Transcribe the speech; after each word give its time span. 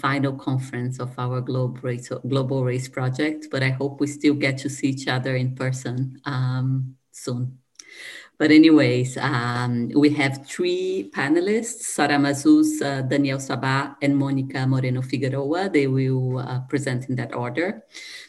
final 0.00 0.32
conference 0.32 1.00
of 1.00 1.18
our 1.18 1.40
global 1.40 1.80
race, 1.82 2.08
global 2.28 2.64
race 2.64 2.88
project, 2.88 3.48
but 3.50 3.62
I 3.62 3.70
hope 3.70 4.00
we 4.00 4.06
still 4.06 4.34
get 4.34 4.58
to 4.58 4.70
see 4.70 4.88
each 4.88 5.08
other 5.08 5.34
in 5.34 5.56
person 5.56 6.20
um, 6.24 6.96
soon. 7.10 7.58
But 8.38 8.52
anyways, 8.52 9.16
um, 9.16 9.90
we 9.96 10.10
have 10.10 10.46
three 10.46 11.10
panelists, 11.12 11.82
Sarah 11.82 12.18
Mazouz, 12.18 12.80
uh, 12.80 13.02
Daniel 13.02 13.38
Sabbagh, 13.38 13.96
and 14.00 14.16
Monica 14.16 14.64
Moreno 14.64 15.02
Figueroa. 15.02 15.68
They 15.68 15.88
will 15.88 16.38
uh, 16.38 16.60
present 16.68 17.08
in 17.08 17.16
that 17.16 17.34
order. 17.34 17.82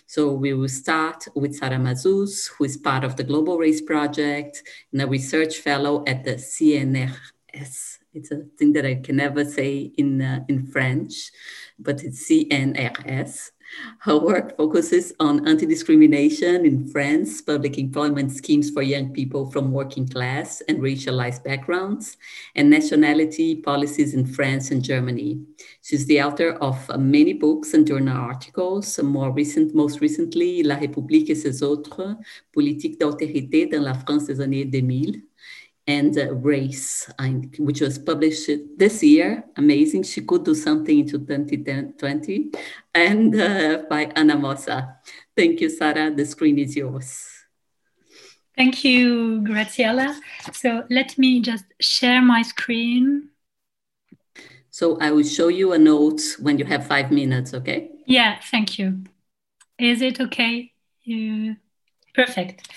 So 0.08 0.34
we 0.34 0.54
will 0.54 0.68
start 0.68 1.28
with 1.36 1.56
Sarah 1.56 1.78
Mazouz, 1.78 2.50
who 2.50 2.64
is 2.64 2.78
part 2.78 3.04
of 3.04 3.18
the 3.18 3.24
Global 3.24 3.60
Race 3.60 3.82
Project 3.82 4.64
and 4.92 5.04
a 5.04 5.08
research 5.08 5.60
fellow 5.60 6.04
at 6.08 6.24
the 6.24 6.36
CNRS. 6.36 7.99
It's 8.14 8.32
a 8.32 8.42
thing 8.58 8.74
that 8.74 8.86
I 8.86 8.96
can 8.96 9.18
never 9.18 9.46
say 9.46 9.92
in, 9.98 10.22
uh, 10.22 10.44
in 10.48 10.66
French, 10.66 11.32
but 11.78 12.04
it's 12.04 12.28
CNRS. 12.28 13.52
Her 14.00 14.18
work 14.18 14.58
focuses 14.58 15.14
on 15.20 15.48
anti 15.48 15.68
discrimination 15.68 16.66
in 16.66 16.88
France, 16.88 17.40
public 17.42 17.78
employment 17.78 18.32
schemes 18.32 18.72
for 18.72 18.82
young 18.82 19.14
people 19.14 19.52
from 19.52 19.72
working 19.72 20.08
class 20.08 20.62
and 20.68 20.80
racialized 20.80 21.44
backgrounds, 21.44 22.18
and 22.56 22.68
nationality 22.70 23.58
policies 23.58 24.16
in 24.16 24.26
France 24.26 24.72
and 24.72 24.84
Germany. 24.84 25.42
She's 25.84 26.08
the 26.08 26.24
author 26.24 26.54
of 26.54 26.78
many 26.98 27.34
books 27.34 27.76
and 27.76 27.86
journal 27.86 28.18
articles, 28.18 28.98
more 29.04 29.32
recent, 29.32 29.76
most 29.76 30.02
recently, 30.02 30.64
La 30.64 30.78
République 30.78 31.30
et 31.30 31.36
ses 31.36 31.62
autres, 31.62 32.18
politique 32.52 33.00
d'altérité 33.00 33.68
dans 33.68 33.84
la 33.84 33.94
France 33.94 34.26
des 34.26 34.42
années 34.42 34.66
2000, 34.66 35.22
and 35.90 36.16
uh, 36.20 36.32
Race, 36.36 37.12
which 37.58 37.82
was 37.82 37.98
published 37.98 38.52
this 38.78 39.02
year. 39.02 39.44
Amazing. 39.58 40.04
She 40.04 40.22
could 40.22 40.46
do 40.46 40.54
something 40.54 41.00
into 41.00 41.18
2020. 41.18 42.52
And 42.94 43.34
uh, 43.34 43.84
by 43.90 44.06
Anamosa. 44.06 44.98
Thank 45.36 45.62
you, 45.62 45.70
Sarah. 45.70 46.12
The 46.12 46.26
screen 46.26 46.60
is 46.60 46.76
yours. 46.76 47.26
Thank 48.56 48.84
you, 48.84 49.42
Graziella. 49.42 50.20
So 50.54 50.84
let 50.92 51.18
me 51.18 51.42
just 51.42 51.66
share 51.80 52.22
my 52.22 52.44
screen. 52.44 53.30
So 54.70 55.00
I 55.00 55.10
will 55.10 55.24
show 55.24 55.48
you 55.48 55.74
a 55.74 55.80
note 55.80 56.22
when 56.40 56.60
you 56.60 56.66
have 56.66 56.86
five 56.86 57.10
minutes, 57.12 57.54
okay? 57.56 57.90
Yeah, 58.06 58.38
thank 58.52 58.78
you. 58.78 59.06
Is 59.80 60.04
it 60.04 60.22
okay? 60.22 60.72
You... 61.04 61.56
Perfect. 62.14 62.68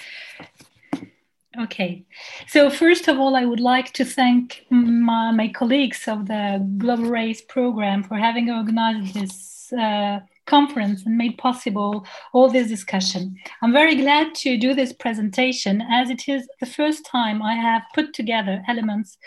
Okay. 1.61 2.05
So 2.49 2.71
first 2.71 3.09
of 3.09 3.19
all, 3.19 3.37
I 3.37 3.45
would 3.45 3.61
like 3.61 3.93
to 3.93 4.05
thank 4.05 4.65
my, 4.71 5.33
my 5.33 5.49
colleagues 5.49 6.09
of 6.09 6.27
the 6.27 6.67
Global 6.79 7.05
Race 7.05 7.43
program 7.43 8.03
for 8.03 8.17
having 8.17 8.51
organized 8.51 9.15
this 9.15 9.73
uh, 9.73 10.21
conference 10.47 11.05
and 11.05 11.17
made 11.17 11.37
possible 11.39 12.07
all 12.33 12.49
this 12.49 12.69
discussion. 12.69 13.37
I'm 13.63 13.73
very 13.73 13.97
glad 13.97 14.35
to 14.37 14.57
do 14.57 14.75
this 14.75 14.93
presentation 14.93 15.83
as 15.91 16.11
it 16.11 16.27
is 16.27 16.49
the 16.61 16.67
first 16.67 17.05
time 17.05 17.43
I 17.43 17.55
have 17.55 17.83
put 17.95 18.15
together 18.15 18.63
elements 18.67 19.19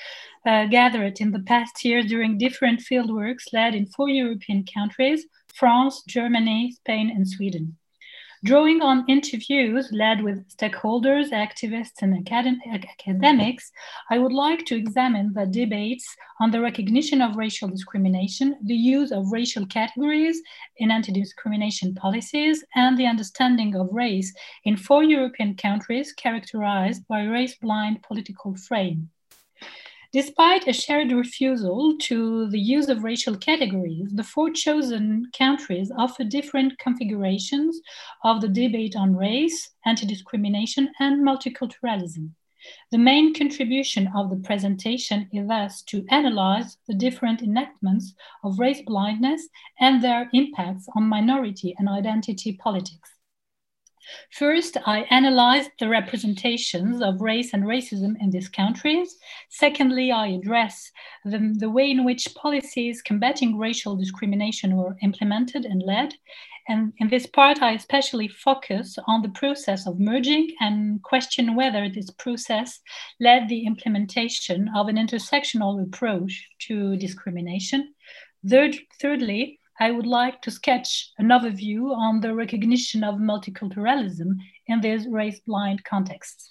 uh, 0.45 0.65
gathered 0.65 1.21
in 1.21 1.31
the 1.31 1.39
past 1.39 1.83
years 1.85 2.05
during 2.05 2.37
different 2.37 2.79
fieldworks 2.79 3.53
led 3.53 3.75
in 3.75 3.87
four 3.87 4.09
European 4.09 4.65
countries, 4.71 5.25
France, 5.53 6.03
Germany, 6.07 6.71
Spain, 6.71 7.09
and 7.09 7.27
Sweden. 7.27 7.77
Drawing 8.45 8.83
on 8.83 9.05
interviews 9.07 9.91
led 9.91 10.21
with 10.21 10.47
stakeholders, 10.55 11.31
activists, 11.31 12.03
and 12.03 12.15
acad 12.15 12.45
academics, 12.63 13.71
I 14.11 14.19
would 14.19 14.33
like 14.33 14.67
to 14.67 14.75
examine 14.75 15.33
the 15.33 15.47
debates 15.47 16.15
on 16.39 16.51
the 16.51 16.61
recognition 16.61 17.23
of 17.23 17.37
racial 17.37 17.67
discrimination, 17.67 18.55
the 18.63 18.75
use 18.75 19.11
of 19.11 19.31
racial 19.31 19.65
categories 19.65 20.39
in 20.77 20.91
anti 20.91 21.11
discrimination 21.11 21.95
policies, 21.95 22.63
and 22.75 22.95
the 22.99 23.07
understanding 23.07 23.73
of 23.73 23.89
race 23.91 24.31
in 24.63 24.77
four 24.77 25.03
European 25.03 25.55
countries 25.55 26.13
characterized 26.13 27.07
by 27.07 27.23
race 27.23 27.55
blind 27.55 28.03
political 28.03 28.55
frame. 28.55 29.09
Despite 30.15 30.65
a 30.65 30.71
shared 30.71 31.11
refusal 31.11 31.97
to 32.03 32.47
the 32.49 32.57
use 32.57 32.87
of 32.87 33.03
racial 33.03 33.35
categories, 33.35 34.07
the 34.13 34.23
four 34.23 34.49
chosen 34.49 35.29
countries 35.37 35.91
offer 35.97 36.23
different 36.23 36.79
configurations 36.79 37.81
of 38.23 38.39
the 38.39 38.47
debate 38.47 38.95
on 38.95 39.17
race, 39.17 39.71
anti 39.85 40.05
discrimination, 40.05 40.93
and 41.01 41.21
multiculturalism. 41.21 42.29
The 42.91 42.97
main 42.97 43.33
contribution 43.33 44.09
of 44.15 44.29
the 44.29 44.37
presentation 44.37 45.27
is 45.33 45.49
thus 45.49 45.81
to 45.89 46.05
analyze 46.09 46.77
the 46.87 46.95
different 46.95 47.41
enactments 47.41 48.13
of 48.41 48.57
race 48.57 48.83
blindness 48.85 49.49
and 49.81 50.01
their 50.01 50.29
impacts 50.31 50.87
on 50.95 51.09
minority 51.09 51.75
and 51.77 51.89
identity 51.89 52.53
politics. 52.53 53.14
First, 54.31 54.77
I 54.85 55.01
analyzed 55.09 55.71
the 55.79 55.89
representations 55.89 57.01
of 57.01 57.21
race 57.21 57.53
and 57.53 57.63
racism 57.63 58.15
in 58.21 58.29
these 58.29 58.49
countries. 58.49 59.17
Secondly, 59.49 60.11
I 60.11 60.27
address 60.27 60.91
the, 61.23 61.53
the 61.57 61.69
way 61.69 61.89
in 61.89 62.03
which 62.03 62.33
policies 62.35 63.01
combating 63.01 63.57
racial 63.57 63.95
discrimination 63.95 64.75
were 64.75 64.97
implemented 65.01 65.65
and 65.65 65.81
led. 65.81 66.13
And 66.67 66.93
in 66.97 67.09
this 67.09 67.27
part, 67.27 67.61
I 67.61 67.73
especially 67.73 68.27
focus 68.27 68.97
on 69.07 69.21
the 69.21 69.29
process 69.29 69.85
of 69.85 69.99
merging 69.99 70.49
and 70.59 71.01
question 71.03 71.55
whether 71.55 71.87
this 71.87 72.09
process 72.09 72.79
led 73.19 73.47
the 73.47 73.65
implementation 73.65 74.69
of 74.75 74.87
an 74.87 74.95
intersectional 74.95 75.83
approach 75.83 76.49
to 76.67 76.97
discrimination. 76.97 77.93
Third, 78.47 78.77
thirdly, 78.99 79.59
I 79.79 79.91
would 79.91 80.07
like 80.07 80.41
to 80.43 80.51
sketch 80.51 81.11
another 81.17 81.49
view 81.49 81.93
on 81.93 82.21
the 82.21 82.33
recognition 82.33 83.03
of 83.03 83.15
multiculturalism 83.15 84.37
in 84.67 84.81
this 84.81 85.05
race 85.07 85.41
blind 85.41 85.83
context. 85.83 86.49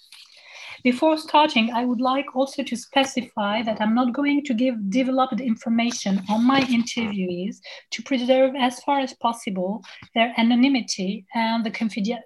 Before 0.83 1.17
starting, 1.17 1.71
I 1.71 1.83
would 1.85 2.01
like 2.01 2.35
also 2.35 2.61
to 2.61 2.75
specify 2.75 3.63
that 3.63 3.81
I'm 3.81 3.95
not 3.95 4.13
going 4.13 4.43
to 4.43 4.53
give 4.53 4.91
developed 4.91 5.41
information 5.41 6.21
on 6.29 6.45
my 6.45 6.61
interviewees 6.61 7.57
to 7.89 8.03
preserve 8.03 8.53
as 8.55 8.79
far 8.81 8.99
as 8.99 9.15
possible 9.15 9.83
their 10.13 10.31
anonymity 10.37 11.25
and 11.33 11.65
the 11.65 11.71
confidentiality, 11.71 12.19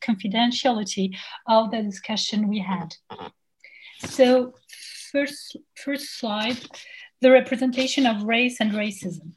confidentiality 0.00 1.16
of 1.48 1.72
the 1.72 1.82
discussion 1.82 2.46
we 2.46 2.60
had. 2.60 2.94
So 3.98 4.54
first, 5.10 5.56
first 5.74 6.20
slide, 6.20 6.58
the 7.20 7.32
representation 7.32 8.06
of 8.06 8.22
race 8.22 8.58
and 8.60 8.70
racism. 8.72 9.32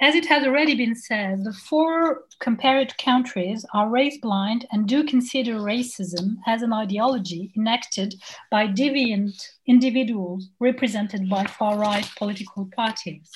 As 0.00 0.14
it 0.14 0.26
has 0.26 0.44
already 0.44 0.74
been 0.74 0.96
said, 0.96 1.44
the 1.44 1.52
four 1.52 2.24
compared 2.40 2.96
countries 2.98 3.64
are 3.72 3.88
race 3.88 4.18
blind 4.18 4.66
and 4.72 4.88
do 4.88 5.04
consider 5.04 5.54
racism 5.60 6.36
as 6.46 6.62
an 6.62 6.72
ideology 6.72 7.52
enacted 7.56 8.14
by 8.50 8.66
deviant 8.66 9.34
individuals 9.66 10.48
represented 10.58 11.28
by 11.28 11.44
far 11.44 11.78
right 11.78 12.10
political 12.16 12.68
parties. 12.74 13.30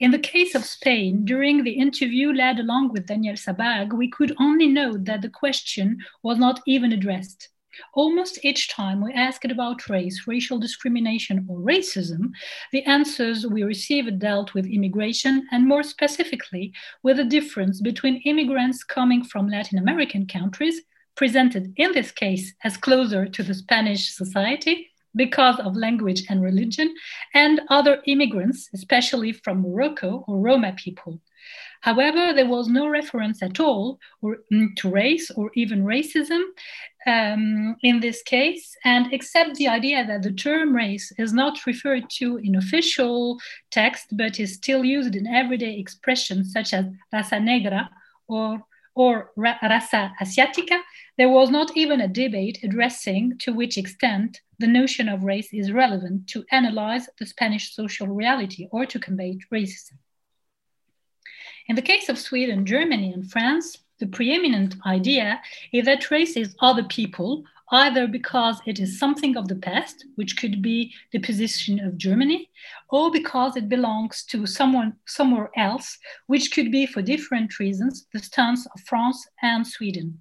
In 0.00 0.10
the 0.10 0.18
case 0.18 0.54
of 0.54 0.64
Spain, 0.64 1.24
during 1.24 1.62
the 1.62 1.78
interview 1.78 2.32
led 2.32 2.58
along 2.58 2.92
with 2.92 3.06
Daniel 3.06 3.36
Sabbagh, 3.36 3.92
we 3.92 4.08
could 4.08 4.34
only 4.40 4.66
note 4.66 5.04
that 5.04 5.22
the 5.22 5.28
question 5.28 5.98
was 6.22 6.38
not 6.38 6.60
even 6.66 6.92
addressed. 6.92 7.48
Almost 7.92 8.44
each 8.44 8.68
time 8.68 9.02
we 9.02 9.12
asked 9.12 9.50
about 9.50 9.88
race, 9.88 10.26
racial 10.26 10.58
discrimination, 10.58 11.46
or 11.48 11.58
racism, 11.58 12.32
the 12.72 12.82
answers 12.84 13.46
we 13.46 13.62
received 13.62 14.18
dealt 14.18 14.54
with 14.54 14.66
immigration 14.66 15.46
and 15.52 15.66
more 15.66 15.82
specifically 15.82 16.72
with 17.02 17.16
the 17.16 17.24
difference 17.24 17.80
between 17.80 18.22
immigrants 18.24 18.84
coming 18.84 19.24
from 19.24 19.48
Latin 19.48 19.78
American 19.78 20.26
countries, 20.26 20.80
presented 21.14 21.72
in 21.76 21.92
this 21.92 22.10
case 22.10 22.52
as 22.64 22.76
closer 22.76 23.26
to 23.26 23.42
the 23.42 23.54
Spanish 23.54 24.14
society 24.14 24.90
because 25.16 25.60
of 25.60 25.76
language 25.76 26.24
and 26.28 26.42
religion, 26.42 26.94
and 27.34 27.60
other 27.68 28.02
immigrants, 28.06 28.68
especially 28.74 29.32
from 29.32 29.62
Morocco 29.62 30.24
or 30.26 30.38
Roma 30.38 30.74
people. 30.76 31.20
However, 31.84 32.32
there 32.32 32.48
was 32.48 32.66
no 32.66 32.88
reference 32.88 33.42
at 33.42 33.60
all 33.60 33.98
or, 34.22 34.38
mm, 34.50 34.74
to 34.76 34.88
race 34.88 35.30
or 35.30 35.50
even 35.54 35.84
racism 35.84 36.42
um, 37.06 37.76
in 37.82 38.00
this 38.00 38.22
case, 38.22 38.74
and 38.86 39.12
except 39.12 39.56
the 39.56 39.68
idea 39.68 40.06
that 40.06 40.22
the 40.22 40.32
term 40.32 40.74
race 40.74 41.12
is 41.18 41.34
not 41.34 41.66
referred 41.66 42.08
to 42.20 42.38
in 42.38 42.54
official 42.54 43.38
text 43.70 44.06
but 44.12 44.40
is 44.40 44.54
still 44.54 44.82
used 44.82 45.14
in 45.14 45.26
everyday 45.26 45.78
expressions 45.78 46.54
such 46.54 46.72
as 46.72 46.86
raza 47.12 47.38
negra 47.38 47.90
or 48.28 48.64
or 48.94 49.32
raza 49.36 50.12
asiática, 50.22 50.78
there 51.18 51.28
was 51.28 51.50
not 51.50 51.76
even 51.76 52.00
a 52.00 52.08
debate 52.08 52.60
addressing 52.62 53.36
to 53.40 53.52
which 53.52 53.76
extent 53.76 54.40
the 54.58 54.66
notion 54.80 55.06
of 55.10 55.24
race 55.24 55.52
is 55.52 55.70
relevant 55.70 56.28
to 56.28 56.46
analyze 56.50 57.10
the 57.18 57.26
Spanish 57.26 57.74
social 57.74 58.06
reality 58.06 58.68
or 58.70 58.86
to 58.86 58.98
combat 58.98 59.36
racism. 59.52 59.98
In 61.66 61.76
the 61.76 61.82
case 61.82 62.10
of 62.10 62.18
Sweden, 62.18 62.66
Germany, 62.66 63.12
and 63.12 63.30
France, 63.30 63.78
the 63.98 64.06
preeminent 64.06 64.74
idea 64.84 65.40
is 65.72 65.86
that 65.86 66.10
race 66.10 66.36
is 66.36 66.54
other 66.60 66.84
people, 66.84 67.44
either 67.70 68.06
because 68.06 68.60
it 68.66 68.78
is 68.78 68.98
something 68.98 69.36
of 69.36 69.48
the 69.48 69.56
past, 69.56 70.04
which 70.16 70.36
could 70.36 70.60
be 70.60 70.92
the 71.12 71.20
position 71.20 71.80
of 71.80 71.96
Germany, 71.96 72.50
or 72.90 73.10
because 73.10 73.56
it 73.56 73.70
belongs 73.70 74.24
to 74.24 74.46
someone 74.46 74.94
somewhere 75.06 75.50
else, 75.56 75.98
which 76.26 76.52
could 76.52 76.70
be 76.70 76.84
for 76.84 77.00
different 77.00 77.58
reasons 77.58 78.06
the 78.12 78.18
stance 78.18 78.66
of 78.66 78.80
France 78.82 79.26
and 79.40 79.66
Sweden. 79.66 80.20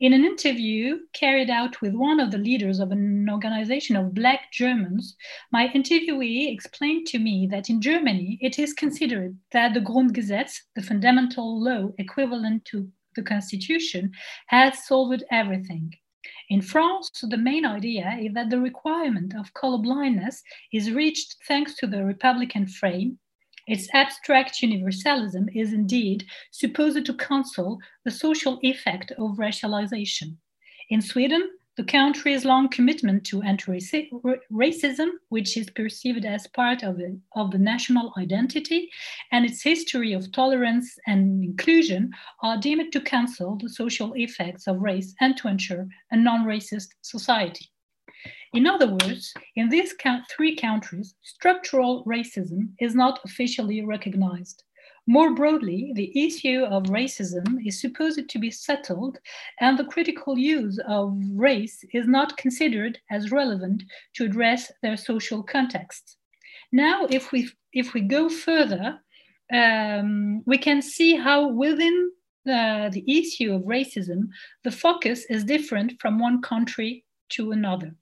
In 0.00 0.12
an 0.12 0.24
interview 0.24 0.98
carried 1.12 1.50
out 1.50 1.80
with 1.80 1.94
one 1.94 2.20
of 2.20 2.30
the 2.30 2.38
leaders 2.38 2.80
of 2.80 2.90
an 2.90 3.28
organization 3.30 3.96
of 3.96 4.14
Black 4.14 4.52
Germans, 4.52 5.16
my 5.52 5.68
interviewee 5.68 6.52
explained 6.52 7.06
to 7.08 7.18
me 7.18 7.46
that 7.50 7.70
in 7.70 7.80
Germany 7.80 8.38
it 8.40 8.58
is 8.58 8.72
considered 8.72 9.38
that 9.52 9.72
the 9.72 9.80
Grundgesetz, 9.80 10.60
the 10.74 10.82
fundamental 10.82 11.62
law 11.62 11.90
equivalent 11.98 12.64
to 12.66 12.90
the 13.14 13.22
Constitution, 13.22 14.12
has 14.48 14.84
solved 14.86 15.24
everything. 15.30 15.94
In 16.50 16.60
France, 16.60 17.10
the 17.22 17.36
main 17.36 17.64
idea 17.64 18.18
is 18.20 18.34
that 18.34 18.50
the 18.50 18.60
requirement 18.60 19.34
of 19.34 19.54
colorblindness 19.54 20.42
is 20.72 20.90
reached 20.90 21.36
thanks 21.46 21.74
to 21.76 21.86
the 21.86 22.04
Republican 22.04 22.66
frame. 22.66 23.18
Its 23.66 23.88
abstract 23.94 24.60
universalism 24.60 25.48
is 25.54 25.72
indeed 25.72 26.26
supposed 26.50 27.04
to 27.06 27.14
cancel 27.14 27.78
the 28.04 28.10
social 28.10 28.58
effect 28.62 29.10
of 29.12 29.38
racialization. 29.38 30.36
In 30.90 31.00
Sweden, 31.00 31.48
the 31.76 31.84
country's 31.84 32.44
long 32.44 32.68
commitment 32.68 33.24
to 33.24 33.42
anti-racism, 33.42 35.08
which 35.30 35.56
is 35.56 35.68
perceived 35.70 36.24
as 36.24 36.46
part 36.46 36.84
of, 36.84 36.98
the 36.98 37.18
of 37.34 37.50
the 37.50 37.58
national 37.58 38.12
identity, 38.16 38.88
and 39.32 39.44
its 39.44 39.60
history 39.62 40.12
of 40.12 40.30
tolerance 40.30 40.96
and 41.08 41.42
inclusion 41.42 42.12
are 42.42 42.60
deemed 42.60 42.92
to 42.92 43.00
cancel 43.00 43.56
the 43.56 43.68
social 43.68 44.12
effects 44.14 44.68
of 44.68 44.80
race 44.80 45.14
and 45.20 45.36
to 45.38 45.48
ensure 45.48 45.88
a 46.12 46.16
non-racist 46.16 46.88
society. 47.02 47.68
In 48.54 48.68
other 48.68 48.86
words, 48.86 49.34
in 49.56 49.68
these 49.68 49.94
three 50.30 50.54
countries, 50.54 51.16
structural 51.22 52.04
racism 52.04 52.68
is 52.78 52.94
not 52.94 53.18
officially 53.24 53.84
recognized. 53.84 54.62
More 55.08 55.34
broadly, 55.34 55.92
the 55.96 56.12
issue 56.26 56.62
of 56.62 56.84
racism 56.84 57.58
is 57.66 57.80
supposed 57.80 58.28
to 58.28 58.38
be 58.38 58.52
settled, 58.52 59.18
and 59.60 59.76
the 59.76 59.84
critical 59.84 60.38
use 60.38 60.78
of 60.86 61.18
race 61.34 61.84
is 61.92 62.06
not 62.06 62.36
considered 62.36 62.96
as 63.10 63.32
relevant 63.32 63.82
to 64.14 64.24
address 64.24 64.70
their 64.82 64.96
social 64.96 65.42
context. 65.42 66.16
Now, 66.70 67.06
if 67.10 67.32
we, 67.32 67.50
if 67.72 67.92
we 67.92 68.02
go 68.02 68.28
further, 68.28 69.00
um, 69.52 70.44
we 70.46 70.58
can 70.58 70.80
see 70.80 71.16
how 71.16 71.48
within 71.48 72.12
uh, 72.48 72.88
the 72.90 73.04
issue 73.08 73.52
of 73.52 73.62
racism, 73.62 74.28
the 74.62 74.70
focus 74.70 75.24
is 75.28 75.42
different 75.42 76.00
from 76.00 76.20
one 76.20 76.40
country 76.40 77.04
to 77.30 77.50
another. 77.50 77.96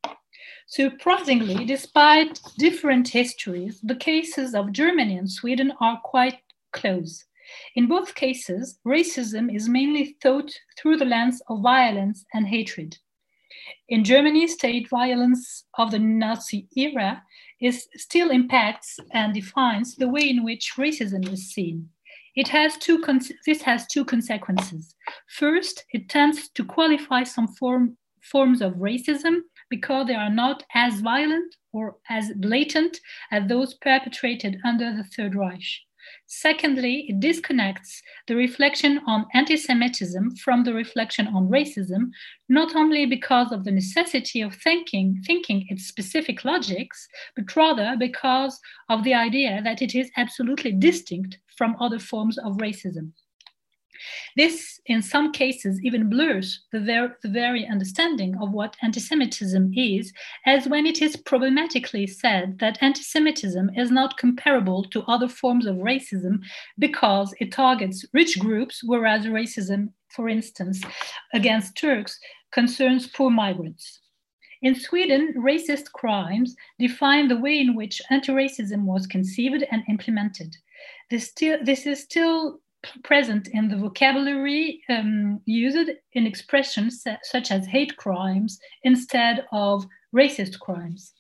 Surprisingly, 0.67 1.65
despite 1.65 2.41
different 2.59 3.09
histories, 3.09 3.81
the 3.83 3.97
cases 3.97 4.55
of 4.55 4.73
Germany 4.73 5.17
and 5.19 5.31
Sweden 5.31 5.73
are 5.81 6.01
quite 6.05 6.39
close. 6.73 7.25
In 7.75 7.87
both 7.87 8.15
cases, 8.15 8.79
racism 8.87 9.55
is 9.55 9.69
mainly 9.69 10.17
thought 10.23 10.53
through 10.79 10.97
the 10.97 11.05
lens 11.05 11.43
of 11.49 11.61
violence 11.61 12.25
and 12.33 12.47
hatred. 12.47 12.97
In 13.89 14.05
Germany, 14.05 14.47
state 14.47 14.89
violence 14.89 15.65
of 15.77 15.91
the 15.91 15.99
Nazi 15.99 16.69
era 16.77 17.23
is 17.61 17.89
still 17.97 18.31
impacts 18.31 18.99
and 19.13 19.35
defines 19.35 19.95
the 19.97 20.09
way 20.09 20.29
in 20.29 20.45
which 20.45 20.75
racism 20.77 21.31
is 21.31 21.53
seen. 21.53 21.89
It 22.35 22.49
has 22.49 22.79
two 22.79 23.05
this 23.45 23.61
has 23.63 23.87
two 23.87 24.05
consequences. 24.05 24.95
First, 25.29 25.85
it 25.93 26.09
tends 26.09 26.49
to 26.51 26.65
qualify 26.65 27.25
some 27.25 27.49
form, 27.49 27.99
forms 28.23 28.63
of 28.63 28.75
racism 28.75 29.41
because 29.69 30.07
they 30.07 30.15
are 30.15 30.31
not 30.31 30.65
as 30.75 31.01
violent 31.01 31.55
or 31.73 31.97
as 32.09 32.33
blatant 32.37 33.01
as 33.31 33.49
those 33.49 33.75
perpetrated 33.75 34.59
under 34.65 34.95
the 34.97 35.05
Third 35.05 35.35
Reich. 35.35 35.65
Secondly, 36.27 37.07
it 37.09 37.21
disconnects 37.21 38.03
the 38.27 38.35
reflection 38.35 39.01
on 39.07 39.27
anti 39.35 39.57
Semitism 39.57 40.35
from 40.37 40.65
the 40.65 40.75
reflection 40.75 41.29
on 41.29 41.49
racism, 41.49 42.11
not 42.49 42.75
only 42.75 43.07
because 43.07 43.53
of 43.53 43.65
the 43.65 43.71
necessity 43.71 44.41
of 44.41 44.55
thinking, 44.57 45.23
thinking 45.25 45.65
its 45.69 45.87
specific 45.87 46.45
logics, 46.45 47.07
but 47.37 47.55
rather 47.55 47.95
because 47.99 48.59
of 48.89 49.05
the 49.05 49.15
idea 49.15 49.61
that 49.63 49.81
it 49.81 49.95
is 49.95 50.11
absolutely 50.17 50.73
distinct 50.73 51.39
from 51.57 51.77
other 51.81 51.99
forms 51.99 52.37
of 52.39 52.57
racism. 52.57 53.13
This, 54.37 54.81
in 54.87 55.03
some 55.03 55.33
cases, 55.33 55.81
even 55.83 56.09
blurs 56.09 56.65
the, 56.73 56.81
ver- 56.81 57.17
the 57.23 57.29
very 57.29 57.67
understanding 57.67 58.37
of 58.41 58.53
what 58.53 58.77
anti 58.83 59.01
Semitism 59.01 59.73
is, 59.75 60.13
as 60.47 60.69
when 60.69 60.87
it 60.87 61.03
is 61.03 61.17
problematically 61.17 62.07
said 62.07 62.59
that 62.59 62.79
anti 62.81 63.03
Semitism 63.03 63.71
is 63.77 63.91
not 63.91 64.17
comparable 64.17 64.85
to 64.85 65.03
other 65.03 65.29
forms 65.29 65.67
of 65.67 65.77
racism 65.77 66.41
because 66.79 67.35
it 67.41 67.53
targets 67.53 68.05
rich 68.13 68.39
groups, 68.39 68.83
whereas 68.85 69.27
racism, 69.27 69.91
for 70.09 70.29
instance, 70.29 70.83
against 71.33 71.77
Turks, 71.77 72.19
concerns 72.53 73.07
poor 73.07 73.31
migrants. 73.31 74.01
In 74.63 74.77
Sweden, 74.77 75.35
racist 75.37 75.91
crimes 75.93 76.55
define 76.79 77.27
the 77.27 77.37
way 77.37 77.59
in 77.59 77.75
which 77.75 78.01
anti 78.11 78.33
racism 78.33 78.85
was 78.85 79.09
conceived 79.09 79.65
and 79.73 79.83
implemented. 79.89 80.57
This, 81.11 81.29
still, 81.29 81.59
this 81.65 81.85
is 81.85 82.03
still 82.03 82.61
present 83.05 83.49
in 83.49 83.69
the 83.69 83.77
vocabulary 83.77 84.83
um, 84.89 85.41
used 85.45 85.91
in 86.13 86.27
expressions 86.27 87.05
such 87.23 87.51
as 87.51 87.67
hate 87.67 87.97
crimes 87.97 88.59
instead 88.83 89.47
of 89.53 89.87
racist 90.15 90.59
crimes. 90.61 91.13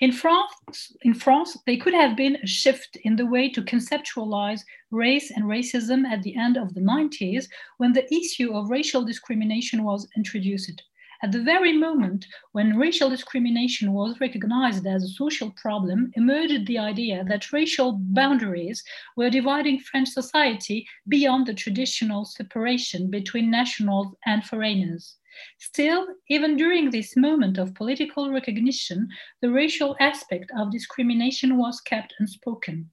In 0.00 0.12
France, 0.12 0.96
in 1.02 1.14
France, 1.14 1.56
there 1.66 1.76
could 1.76 1.94
have 1.94 2.16
been 2.16 2.36
a 2.36 2.46
shift 2.46 2.96
in 3.04 3.16
the 3.16 3.26
way 3.26 3.50
to 3.50 3.62
conceptualize 3.62 4.60
race 4.90 5.30
and 5.30 5.44
racism 5.44 6.06
at 6.06 6.22
the 6.22 6.36
end 6.36 6.56
of 6.56 6.74
the 6.74 6.80
90s 6.80 7.46
when 7.78 7.92
the 7.92 8.12
issue 8.14 8.54
of 8.54 8.70
racial 8.70 9.04
discrimination 9.04 9.84
was 9.84 10.08
introduced. 10.16 10.82
At 11.22 11.32
the 11.32 11.42
very 11.42 11.72
moment 11.72 12.26
when 12.52 12.76
racial 12.76 13.08
discrimination 13.08 13.92
was 13.92 14.20
recognized 14.20 14.86
as 14.86 15.02
a 15.02 15.08
social 15.08 15.50
problem, 15.50 16.12
emerged 16.14 16.66
the 16.66 16.78
idea 16.78 17.24
that 17.24 17.52
racial 17.52 17.92
boundaries 17.92 18.84
were 19.16 19.30
dividing 19.30 19.78
French 19.78 20.10
society 20.10 20.86
beyond 21.08 21.46
the 21.46 21.54
traditional 21.54 22.24
separation 22.24 23.10
between 23.10 23.50
nationals 23.50 24.14
and 24.26 24.44
foreigners. 24.44 25.16
Still, 25.58 26.06
even 26.28 26.56
during 26.56 26.90
this 26.90 27.16
moment 27.16 27.58
of 27.58 27.74
political 27.74 28.30
recognition, 28.30 29.08
the 29.40 29.50
racial 29.50 29.96
aspect 30.00 30.50
of 30.56 30.72
discrimination 30.72 31.56
was 31.56 31.80
kept 31.80 32.14
unspoken. 32.18 32.90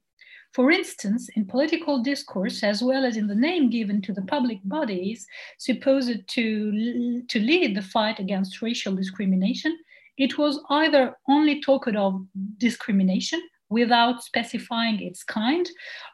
For 0.54 0.70
instance, 0.70 1.30
in 1.36 1.46
political 1.46 2.04
discourse, 2.04 2.62
as 2.62 2.84
well 2.84 3.06
as 3.06 3.18
in 3.18 3.26
the 3.26 3.36
name 3.36 3.72
given 3.72 4.04
to 4.04 4.14
the 4.14 4.22
public 4.22 4.60
bodies 4.64 5.26
supposed 5.58 6.28
to, 6.28 7.24
to 7.28 7.40
lead 7.40 7.76
the 7.76 7.82
fight 7.82 8.20
against 8.20 8.62
racial 8.62 8.96
discrimination, 8.96 9.76
it 10.18 10.38
was 10.38 10.60
either 10.70 11.18
only 11.28 11.60
talked 11.60 11.96
of 11.96 12.24
discrimination 12.58 13.42
without 13.70 14.24
specifying 14.24 15.02
its 15.02 15.24
kind, 15.24 15.68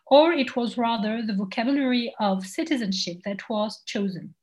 or 0.08 0.32
it 0.32 0.56
was 0.56 0.78
rather 0.78 1.22
the 1.22 1.36
vocabulary 1.36 2.14
of 2.22 2.46
citizenship 2.46 3.18
that 3.26 3.42
was 3.50 3.82
chosen. 3.86 4.34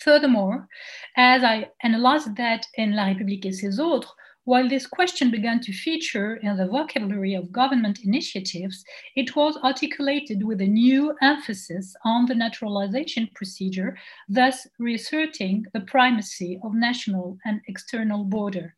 Furthermore, 0.00 0.68
as 1.16 1.42
I 1.42 1.70
analyzed 1.82 2.36
that 2.36 2.66
in 2.74 2.94
La 2.94 3.06
République 3.06 3.46
et 3.46 3.54
ses 3.54 3.80
autres, 3.80 4.12
while 4.50 4.68
this 4.68 4.84
question 4.84 5.30
began 5.30 5.60
to 5.60 5.72
feature 5.72 6.34
in 6.42 6.56
the 6.56 6.66
vocabulary 6.66 7.34
of 7.34 7.52
government 7.52 8.00
initiatives, 8.02 8.84
it 9.14 9.36
was 9.36 9.56
articulated 9.58 10.42
with 10.42 10.60
a 10.60 10.66
new 10.66 11.14
emphasis 11.22 11.94
on 12.04 12.26
the 12.26 12.34
naturalization 12.34 13.28
procedure, 13.32 13.96
thus 14.28 14.66
reasserting 14.80 15.64
the 15.72 15.82
primacy 15.82 16.58
of 16.64 16.74
national 16.74 17.38
and 17.44 17.60
external 17.68 18.24
border. 18.24 18.74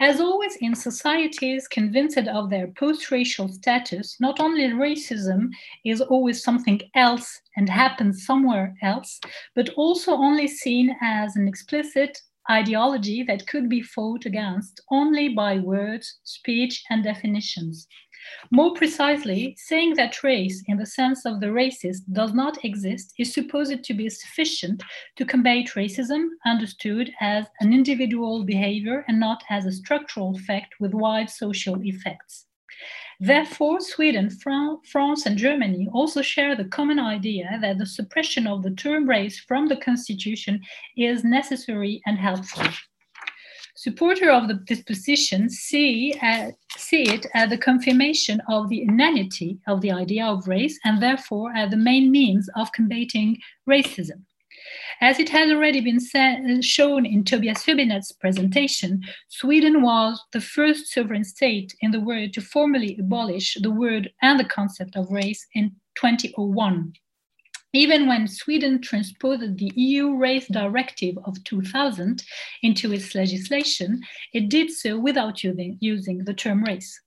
As 0.00 0.18
always 0.18 0.56
in 0.62 0.74
societies 0.74 1.68
convinced 1.68 2.26
of 2.26 2.48
their 2.48 2.68
post 2.68 3.10
racial 3.10 3.48
status, 3.48 4.16
not 4.18 4.40
only 4.40 4.62
racism 4.68 5.50
is 5.84 6.00
always 6.00 6.42
something 6.42 6.80
else 6.94 7.42
and 7.58 7.68
happens 7.68 8.24
somewhere 8.24 8.74
else, 8.80 9.20
but 9.54 9.68
also 9.76 10.12
only 10.12 10.48
seen 10.48 10.96
as 11.02 11.36
an 11.36 11.46
explicit 11.46 12.18
ideology 12.50 13.22
that 13.22 13.46
could 13.46 13.68
be 13.68 13.82
fought 13.82 14.26
against 14.26 14.80
only 14.90 15.28
by 15.28 15.58
words, 15.58 16.18
speech, 16.24 16.82
and 16.90 17.02
definitions. 17.02 17.86
More 18.50 18.72
precisely, 18.72 19.54
saying 19.58 19.94
that 19.94 20.22
race, 20.22 20.62
in 20.66 20.78
the 20.78 20.86
sense 20.86 21.26
of 21.26 21.40
the 21.40 21.48
racist, 21.48 22.10
does 22.12 22.32
not 22.32 22.64
exist 22.64 23.12
is 23.18 23.34
supposed 23.34 23.84
to 23.84 23.94
be 23.94 24.08
sufficient 24.08 24.82
to 25.16 25.26
combat 25.26 25.66
racism, 25.76 26.28
understood 26.46 27.12
as 27.20 27.46
an 27.60 27.72
individual 27.72 28.44
behavior 28.44 29.04
and 29.08 29.20
not 29.20 29.44
as 29.50 29.66
a 29.66 29.72
structural 29.72 30.38
fact 30.38 30.74
with 30.80 30.94
wide 30.94 31.28
social 31.28 31.82
effects. 31.82 32.46
Therefore, 33.20 33.80
Sweden, 33.80 34.30
Fran 34.30 34.78
France, 34.84 35.26
and 35.26 35.38
Germany 35.38 35.88
also 35.92 36.22
share 36.22 36.56
the 36.56 36.64
common 36.64 36.98
idea 36.98 37.58
that 37.60 37.78
the 37.78 37.86
suppression 37.86 38.46
of 38.46 38.62
the 38.62 38.72
term 38.72 39.08
race 39.08 39.38
from 39.40 39.68
the 39.68 39.76
constitution 39.76 40.60
is 40.96 41.24
necessary 41.24 42.02
and 42.06 42.18
helpful. 42.18 42.66
Supporters 43.76 44.28
of 44.30 44.48
the, 44.48 44.62
this 44.68 44.82
position 44.82 45.50
see, 45.50 46.14
uh, 46.22 46.52
see 46.76 47.02
it 47.02 47.26
as 47.34 47.50
the 47.50 47.58
confirmation 47.58 48.40
of 48.48 48.68
the 48.68 48.82
inanity 48.82 49.58
of 49.66 49.80
the 49.80 49.90
idea 49.90 50.24
of 50.24 50.46
race 50.46 50.78
and 50.84 51.02
therefore 51.02 51.52
as 51.54 51.70
the 51.70 51.76
main 51.76 52.10
means 52.10 52.48
of 52.56 52.72
combating 52.72 53.36
racism. 53.68 54.22
As 55.00 55.18
it 55.18 55.28
has 55.30 55.50
already 55.50 55.80
been 55.80 56.00
said, 56.00 56.64
shown 56.64 57.04
in 57.04 57.24
Tobias 57.24 57.64
Hübinette's 57.64 58.12
presentation, 58.12 59.02
Sweden 59.28 59.82
was 59.82 60.22
the 60.32 60.40
first 60.40 60.92
sovereign 60.92 61.24
state 61.24 61.74
in 61.80 61.90
the 61.90 62.00
world 62.00 62.32
to 62.34 62.40
formally 62.40 62.96
abolish 62.98 63.56
the 63.60 63.70
word 63.70 64.12
and 64.22 64.38
the 64.38 64.44
concept 64.44 64.96
of 64.96 65.10
race 65.10 65.46
in 65.54 65.72
2001. 65.96 66.94
Even 67.74 68.06
when 68.06 68.28
Sweden 68.28 68.80
transposed 68.80 69.58
the 69.58 69.72
EU 69.74 70.14
Race 70.14 70.46
Directive 70.46 71.18
of 71.24 71.42
2000 71.42 72.22
into 72.62 72.92
its 72.92 73.16
legislation, 73.16 74.00
it 74.32 74.48
did 74.48 74.70
so 74.70 74.96
without 74.96 75.42
using, 75.42 75.76
using 75.80 76.18
the 76.24 76.34
term 76.34 76.62
race. 76.62 77.00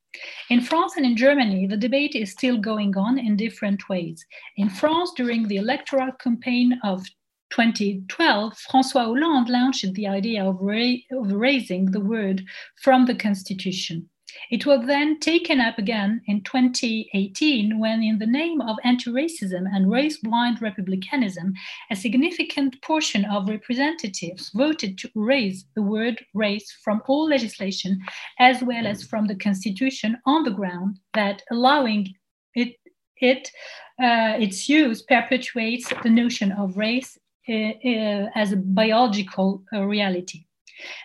In 0.49 0.61
France 0.61 0.97
and 0.97 1.05
in 1.05 1.15
Germany, 1.15 1.67
the 1.67 1.77
debate 1.77 2.15
is 2.15 2.31
still 2.31 2.57
going 2.57 2.97
on 2.97 3.17
in 3.17 3.37
different 3.37 3.87
ways. 3.87 4.25
In 4.57 4.69
France, 4.69 5.11
during 5.15 5.47
the 5.47 5.57
electoral 5.57 6.11
campaign 6.13 6.79
of 6.83 7.05
2012, 7.49 8.53
François 8.71 9.05
Hollande 9.05 9.49
launched 9.49 9.93
the 9.93 10.07
idea 10.07 10.45
of, 10.45 10.57
ra- 10.61 11.01
of 11.11 11.31
raising 11.31 11.91
the 11.91 11.99
word 11.99 12.43
from 12.81 13.05
the 13.05 13.15
constitution. 13.15 14.09
It 14.51 14.65
was 14.65 14.85
then 14.85 15.19
taken 15.19 15.59
up 15.59 15.77
again 15.77 16.21
in 16.27 16.43
2018 16.43 17.79
when, 17.79 18.03
in 18.03 18.19
the 18.19 18.27
name 18.27 18.61
of 18.61 18.77
anti 18.83 19.09
racism 19.09 19.65
and 19.73 19.89
race 19.91 20.17
blind 20.17 20.61
republicanism, 20.61 21.53
a 21.89 21.95
significant 21.95 22.81
portion 22.81 23.25
of 23.25 23.49
representatives 23.49 24.51
voted 24.53 24.97
to 24.99 25.09
erase 25.15 25.65
the 25.75 25.81
word 25.81 26.23
race 26.33 26.71
from 26.83 27.01
all 27.07 27.27
legislation 27.27 27.99
as 28.39 28.61
well 28.61 28.85
as 28.85 29.03
from 29.03 29.27
the 29.27 29.35
constitution 29.35 30.17
on 30.25 30.43
the 30.43 30.51
ground 30.51 30.99
that 31.13 31.41
allowing 31.49 32.13
it, 32.53 32.75
it 33.21 33.49
uh, 33.99 34.37
its 34.37 34.69
use 34.69 35.01
perpetuates 35.01 35.91
the 36.03 36.09
notion 36.09 36.51
of 36.51 36.77
race 36.77 37.17
as 37.47 38.51
a 38.51 38.57
biological 38.57 39.63
uh, 39.73 39.83
reality. 39.83 40.45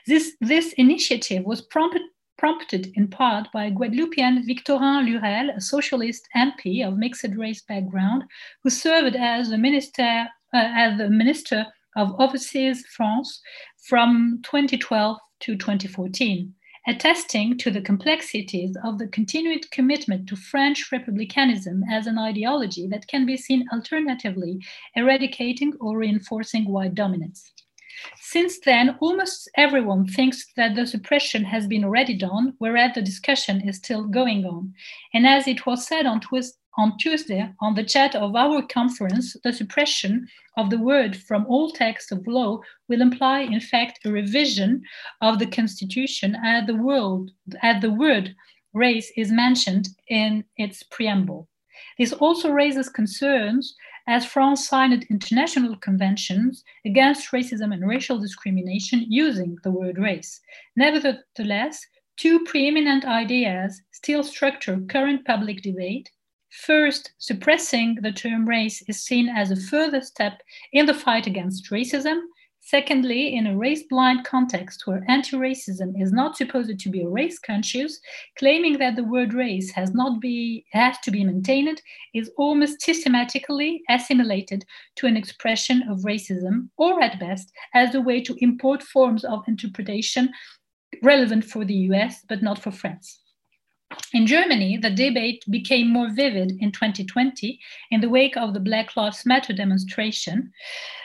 This, 0.07 0.33
this 0.41 0.73
initiative 0.75 1.45
was 1.45 1.63
prompted 1.63 2.03
prompted 2.43 2.93
in 2.97 3.07
part 3.07 3.47
by 3.53 3.71
Guadeloupean 3.71 4.45
Victorin 4.45 5.07
Lurel, 5.07 5.57
a 5.57 5.61
socialist 5.61 6.29
MP 6.35 6.85
of 6.85 6.99
mixed 6.99 7.37
race 7.37 7.63
background, 7.63 8.25
who 8.65 8.71
served 8.71 9.15
as 9.15 9.51
the 9.51 9.59
minister, 9.59 10.27
uh, 10.53 10.69
as 10.75 10.99
the 10.99 11.09
minister 11.09 11.65
of 11.95 12.19
Overseas 12.19 12.85
France 12.97 13.41
from 13.89 14.41
2012 14.43 15.17
to 15.41 15.57
2014, 15.57 16.53
attesting 16.87 17.57
to 17.59 17.71
the 17.71 17.81
complexities 17.81 18.77
of 18.85 18.99
the 18.99 19.09
continued 19.09 19.71
commitment 19.71 20.29
to 20.29 20.37
French 20.37 20.91
republicanism 20.91 21.85
as 21.91 22.07
an 22.07 22.19
ideology 22.19 22.87
that 22.89 23.07
can 23.07 23.25
be 23.25 23.37
seen 23.37 23.69
alternatively 23.73 24.61
eradicating 24.97 25.73
or 25.81 25.99
reinforcing 25.99 26.67
white 26.67 26.95
dominance. 26.95 27.53
Since 28.21 28.61
then, 28.61 28.97
almost 29.01 29.49
everyone 29.57 30.07
thinks 30.07 30.47
that 30.57 30.75
the 30.75 30.87
suppression 30.87 31.45
has 31.45 31.67
been 31.67 31.85
already 31.85 32.15
done, 32.15 32.55
whereas 32.59 32.95
the 32.95 33.03
discussion 33.03 33.61
is 33.69 33.77
still 33.77 34.05
going 34.05 34.45
on. 34.45 34.75
And 35.15 35.27
as 35.27 35.47
it 35.47 35.67
was 35.67 35.87
said 35.87 36.07
on, 36.07 36.21
twist, 36.21 36.59
on 36.76 36.97
Tuesday 36.99 37.49
on 37.61 37.75
the 37.75 37.85
chat 37.85 38.14
of 38.14 38.35
our 38.35 38.62
conference, 38.62 39.37
the 39.45 39.52
suppression 39.52 40.26
of 40.57 40.71
the 40.71 40.79
word 40.79 41.17
from 41.17 41.47
all 41.47 41.71
texts 41.71 42.12
of 42.12 42.26
law 42.26 42.61
will 42.88 43.00
imply, 43.00 43.41
in 43.41 43.61
fact, 43.61 44.00
a 44.05 44.11
revision 44.11 44.83
of 45.21 45.38
the 45.38 45.47
Constitution 45.47 46.37
as 46.43 46.67
the, 46.67 46.76
world, 46.76 47.31
the 47.47 47.95
word 47.97 48.35
race 48.75 49.12
is 49.17 49.31
mentioned 49.31 49.88
in 50.09 50.45
its 50.57 50.83
preamble. 50.83 51.49
This 51.99 52.12
also 52.12 52.50
raises 52.50 52.88
concerns 52.88 53.75
as 54.09 54.25
France 54.25 54.67
signed 54.69 55.07
international 55.11 55.76
conventions 55.76 56.64
against 56.85 57.31
racism 57.33 57.73
and 57.73 57.87
racial 57.87 58.19
discrimination 58.19 59.05
using 59.09 59.57
the 59.62 59.71
word 59.71 59.99
race. 59.99 60.41
Nevertheless, 60.76 61.87
two 62.17 62.41
preeminent 62.45 63.05
ideas 63.05 63.81
still 63.93 64.25
structure 64.25 64.81
current 64.88 65.25
public 65.25 65.62
debate. 65.62 66.11
First, 66.53 67.13
suppressing 67.19 67.97
the 68.03 68.13
term 68.13 68.47
race 68.47 68.83
is 68.89 69.03
seen 69.03 69.29
as 69.29 69.51
a 69.51 69.57
further 69.57 70.03
step 70.03 70.43
in 70.73 70.87
the 70.87 70.95
fight 70.95 71.27
against 71.27 71.71
racism, 71.71 72.21
Secondly, 72.65 73.35
in 73.35 73.49
a 73.49 73.57
race 73.57 73.83
blind 73.83 74.25
context 74.25 74.87
where 74.87 75.05
anti 75.09 75.37
racism 75.37 76.01
is 76.01 76.13
not 76.13 76.37
supposed 76.37 76.79
to 76.79 76.89
be 76.91 77.05
race 77.05 77.39
conscious, 77.41 77.99
claiming 78.39 78.79
that 78.79 78.95
the 78.95 79.03
word 79.03 79.35
race 79.35 79.73
has, 79.73 79.93
not 79.95 80.21
be, 80.21 80.65
has 80.71 80.97
to 81.01 81.11
be 81.11 81.25
maintained 81.25 81.83
is 82.15 82.31
almost 82.39 82.81
systematically 82.81 83.83
assimilated 83.91 84.65
to 84.95 85.09
an 85.09 85.17
expression 85.17 85.83
of 85.91 86.05
racism, 86.05 86.69
or 86.77 87.03
at 87.03 87.19
best, 87.19 87.53
as 87.75 87.97
a 87.97 88.01
way 88.01 88.23
to 88.23 88.37
import 88.39 88.81
forms 88.81 89.25
of 89.25 89.43
interpretation 89.49 90.31
relevant 91.03 91.45
for 91.45 91.65
the 91.65 91.91
US 91.91 92.25
but 92.29 92.43
not 92.43 92.61
for 92.61 92.71
France. 92.71 93.22
In 94.13 94.27
Germany, 94.27 94.77
the 94.77 94.91
debate 94.91 95.45
became 95.49 95.89
more 95.89 96.11
vivid 96.11 96.53
in 96.61 96.71
2020 96.71 97.59
in 97.91 98.01
the 98.01 98.09
wake 98.09 98.37
of 98.37 98.53
the 98.53 98.61
Black 98.61 98.97
Lives 98.97 99.25
Matter 99.25 99.53
demonstration. 99.53 100.53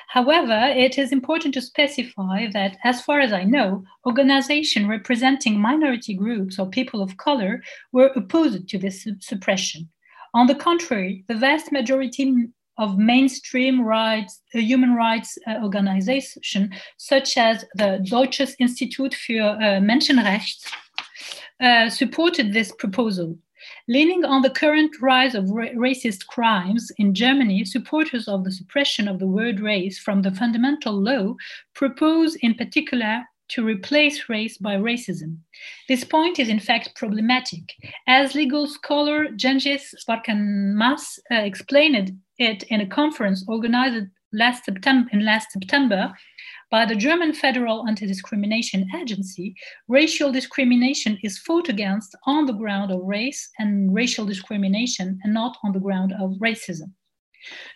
However, 0.09 0.73
it 0.75 0.97
is 0.97 1.11
important 1.11 1.53
to 1.53 1.61
specify 1.61 2.47
that, 2.53 2.77
as 2.83 3.01
far 3.01 3.19
as 3.19 3.33
I 3.33 3.43
know, 3.43 3.83
organizations 4.05 4.87
representing 4.87 5.59
minority 5.59 6.13
groups 6.13 6.57
or 6.59 6.69
people 6.69 7.01
of 7.01 7.17
color 7.17 7.61
were 7.91 8.11
opposed 8.15 8.69
to 8.69 8.77
this 8.77 9.07
suppression. 9.19 9.89
On 10.33 10.47
the 10.47 10.55
contrary, 10.55 11.25
the 11.27 11.35
vast 11.35 11.71
majority 11.71 12.49
of 12.77 12.97
mainstream 12.97 13.81
rights, 13.81 14.41
uh, 14.53 14.59
human 14.59 14.93
rights 14.93 15.37
uh, 15.47 15.59
organizations, 15.63 16.73
such 16.97 17.37
as 17.37 17.65
the 17.75 17.99
Deutsches 18.09 18.55
Institut 18.59 19.13
für 19.13 19.57
uh, 19.59 19.81
Menschenrechte, 19.81 20.71
uh, 21.61 21.89
supported 21.89 22.53
this 22.53 22.71
proposal. 22.71 23.37
Leaning 23.87 24.23
on 24.23 24.41
the 24.41 24.49
current 24.49 24.95
rise 25.01 25.33
of 25.33 25.49
ra 25.49 25.65
racist 25.75 26.27
crimes 26.27 26.91
in 26.97 27.13
Germany, 27.13 27.65
supporters 27.65 28.27
of 28.27 28.43
the 28.43 28.51
suppression 28.51 29.07
of 29.07 29.19
the 29.19 29.27
word 29.27 29.59
race 29.59 29.97
from 29.97 30.21
the 30.21 30.31
fundamental 30.31 30.93
law 30.93 31.35
propose, 31.73 32.35
in 32.35 32.53
particular, 32.53 33.23
to 33.49 33.65
replace 33.65 34.29
race 34.29 34.57
by 34.57 34.75
racism. 34.75 35.37
This 35.87 36.03
point 36.03 36.37
is 36.37 36.49
in 36.49 36.59
fact 36.59 36.95
problematic. 36.95 37.63
As 38.07 38.35
legal 38.35 38.67
scholar 38.67 39.27
Cengiz 39.37 39.93
Barskanmaz 40.07 41.19
uh, 41.31 41.35
explained 41.35 42.19
it 42.37 42.63
in 42.63 42.81
a 42.81 42.87
conference 42.87 43.45
organized 43.47 44.07
last 44.33 44.65
September, 44.65 45.09
in 45.13 45.25
last 45.25 45.51
September, 45.51 46.13
by 46.69 46.85
the 46.85 46.95
German 46.95 47.33
Federal 47.33 47.87
Anti 47.87 48.05
Discrimination 48.05 48.87
Agency, 48.95 49.55
racial 49.87 50.31
discrimination 50.31 51.17
is 51.23 51.37
fought 51.37 51.69
against 51.69 52.15
on 52.25 52.45
the 52.45 52.53
ground 52.53 52.91
of 52.91 53.01
race 53.03 53.49
and 53.57 53.93
racial 53.93 54.25
discrimination 54.25 55.19
and 55.23 55.33
not 55.33 55.57
on 55.63 55.71
the 55.71 55.79
ground 55.79 56.13
of 56.19 56.31
racism. 56.41 56.91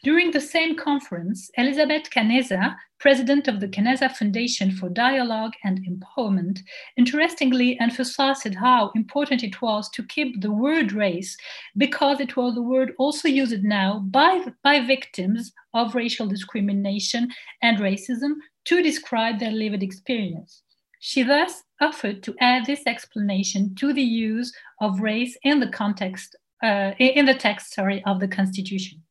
During 0.03 0.31
the 0.31 0.41
same 0.41 0.75
conference, 0.75 1.50
Elisabeth 1.57 2.10
Kaneza, 2.10 2.75
president 3.00 3.48
of 3.48 3.60
the 3.60 3.67
Kaneza 3.67 4.12
Foundation 4.12 4.71
for 4.71 4.89
Dialogue 4.89 5.53
and 5.63 5.79
Empowerment, 5.88 6.60
interestingly 6.98 7.79
emphasized 7.79 8.55
how 8.55 8.91
important 8.95 9.43
it 9.43 9.62
was 9.62 9.89
to 9.91 10.03
keep 10.03 10.41
the 10.41 10.51
word 10.51 10.91
race 10.91 11.38
because 11.77 12.19
it 12.19 12.36
was 12.36 12.55
the 12.55 12.62
word 12.62 12.93
also 12.98 13.27
used 13.27 13.63
now 13.63 14.00
by, 14.10 14.43
by 14.63 14.79
victims 14.81 15.53
of 15.74 15.95
racial 15.95 16.27
discrimination 16.27 17.31
and 17.62 17.77
racism 17.77 18.33
to 18.65 18.82
describe 18.82 19.39
their 19.39 19.51
lived 19.51 19.84
experience. 19.84 20.63
She 21.00 21.24
thus 21.24 21.63
offered 21.82 22.22
to 22.24 22.36
add 22.39 22.65
this 22.65 22.84
explanation 22.86 23.74
to 23.75 23.91
the 23.91 24.03
use 24.03 24.53
of 24.80 25.00
race 25.00 25.38
in 25.44 25.60
the 25.60 25.70
context, 25.70 26.36
uh, 26.63 26.91
in 27.00 27.25
the 27.25 27.34
text, 27.34 27.74
sorry, 27.74 28.03
of 28.06 28.20
the 28.20 28.27
Constitution. 28.27 29.01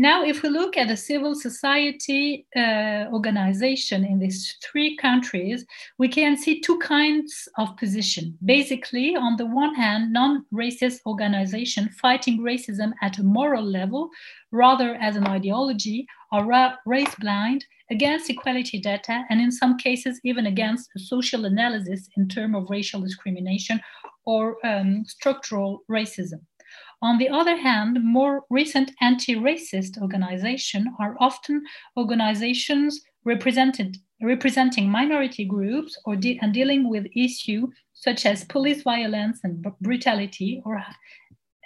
Now, 0.00 0.24
if 0.24 0.42
we 0.42 0.48
look 0.48 0.78
at 0.78 0.88
the 0.88 0.96
civil 0.96 1.34
society 1.34 2.46
uh, 2.56 3.04
organization 3.12 4.02
in 4.02 4.18
these 4.18 4.56
three 4.64 4.96
countries, 4.96 5.66
we 5.98 6.08
can 6.08 6.38
see 6.38 6.58
two 6.58 6.78
kinds 6.78 7.46
of 7.58 7.76
position. 7.76 8.38
Basically, 8.42 9.14
on 9.14 9.36
the 9.36 9.44
one 9.44 9.74
hand, 9.74 10.10
non-racist 10.10 11.00
organization 11.04 11.90
fighting 12.00 12.40
racism 12.40 12.92
at 13.02 13.18
a 13.18 13.22
moral 13.22 13.62
level, 13.62 14.08
rather 14.52 14.94
as 14.94 15.16
an 15.16 15.26
ideology, 15.26 16.06
or 16.32 16.46
race 16.86 17.14
blind, 17.16 17.66
against 17.90 18.30
equality 18.30 18.80
data, 18.80 19.26
and 19.28 19.38
in 19.38 19.52
some 19.52 19.76
cases, 19.76 20.18
even 20.24 20.46
against 20.46 20.88
social 20.96 21.44
analysis 21.44 22.08
in 22.16 22.26
terms 22.26 22.56
of 22.56 22.70
racial 22.70 23.02
discrimination 23.02 23.78
or 24.24 24.56
um, 24.64 25.04
structural 25.04 25.82
racism. 25.90 26.40
On 27.02 27.16
the 27.18 27.30
other 27.30 27.56
hand, 27.56 27.98
more 28.02 28.44
recent 28.50 28.92
anti-racist 29.00 30.00
organizations 30.00 30.88
are 30.98 31.16
often 31.18 31.64
organizations 31.96 33.00
represented, 33.24 33.96
representing 34.22 34.90
minority 34.90 35.44
groups 35.44 35.98
or 36.04 36.16
de 36.16 36.38
and 36.42 36.52
dealing 36.52 36.88
with 36.88 37.06
issues 37.16 37.70
such 37.94 38.26
as 38.26 38.44
police 38.44 38.82
violence 38.82 39.40
and 39.44 39.64
brutality 39.80 40.62
or 40.64 40.82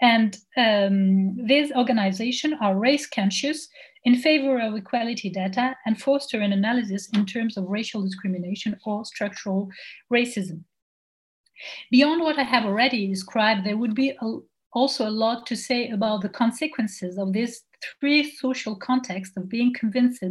and 0.01 0.37
um, 0.57 1.37
these 1.47 1.73
organizations 1.73 2.55
are 2.61 2.77
race 2.77 3.07
conscious 3.07 3.69
in 4.05 4.17
favor 4.17 4.61
of 4.61 4.75
equality 4.75 5.31
data 5.31 5.77
and 5.87 6.01
foster 6.01 6.41
an 6.41 6.53
analysis 6.53 7.09
in 7.15 7.25
terms 7.25 7.57
of 7.57 7.65
racial 7.69 8.03
discrimination 8.03 8.77
or 8.85 9.05
structural 9.05 9.71
racism. 10.13 10.65
Beyond 11.91 12.21
what 12.23 12.39
I 12.39 12.43
have 12.43 12.65
already 12.65 13.07
described, 13.07 13.65
there 13.65 13.77
would 13.77 13.95
be 13.95 14.11
a, 14.21 14.39
also 14.75 15.09
a 15.09 15.11
lot 15.11 15.47
to 15.47 15.57
say 15.57 15.89
about 15.89 16.23
the 16.23 16.29
consequences 16.29 17.17
of 17.19 17.33
this 17.33 17.63
three 18.01 18.31
social 18.37 18.77
contexts 18.77 19.37
of 19.37 19.49
being 19.49 19.73
convinced 19.75 20.23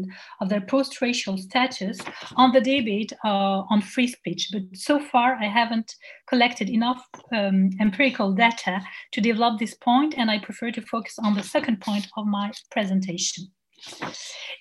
of 0.42 0.50
their 0.50 0.62
post-racial 0.62 1.38
status 1.38 2.00
on 2.36 2.52
the 2.52 2.62
debate 2.62 3.14
uh, 3.24 3.62
on 3.70 3.82
free 3.82 4.08
speech. 4.08 4.50
But 4.52 4.64
so 4.74 5.00
far, 5.00 5.36
I 5.36 5.46
haven't 5.46 5.96
collected 6.28 6.70
enough 6.70 7.06
um, 7.32 7.70
empirical 7.80 8.34
data 8.34 8.82
to 9.12 9.22
develop 9.22 9.60
this 9.60 9.76
point, 9.76 10.16
and 10.18 10.30
I 10.32 10.40
prefer 10.40 10.72
to 10.72 10.82
focus 10.82 11.16
on 11.20 11.36
the 11.36 11.44
second 11.44 11.82
point 11.82 12.08
of 12.18 12.26
my 12.26 12.52
presentation. 12.72 13.52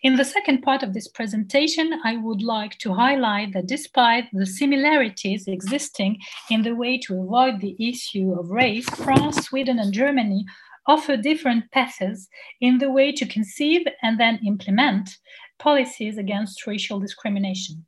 In 0.03 0.17
the 0.17 0.25
second 0.25 0.63
part 0.63 0.83
of 0.83 0.95
this 0.95 1.07
presentation, 1.07 2.01
I 2.05 2.17
would 2.17 2.43
like 2.43 2.77
to 2.79 2.93
highlight 2.93 3.53
that 3.53 3.67
despite 3.67 4.29
the 4.33 4.47
similarities 4.47 5.47
existing 5.47 6.19
in 6.51 6.63
the 6.63 6.75
way 6.75 6.99
to 6.99 7.21
avoid 7.21 7.61
the 7.61 7.77
issue 7.79 8.33
of 8.39 8.51
race, 8.51 8.89
France, 8.91 9.47
Sweden, 9.47 9.79
and 9.79 9.93
Germany 9.93 10.45
offer 10.87 11.17
different 11.17 11.71
paths 11.71 12.29
in 12.61 12.79
the 12.79 12.91
way 12.91 13.13
to 13.13 13.27
conceive 13.27 13.87
and 14.03 14.19
then 14.19 14.41
implement 14.45 15.19
policies 15.59 16.19
against 16.19 16.67
racial 16.67 16.99
discrimination. 16.99 17.87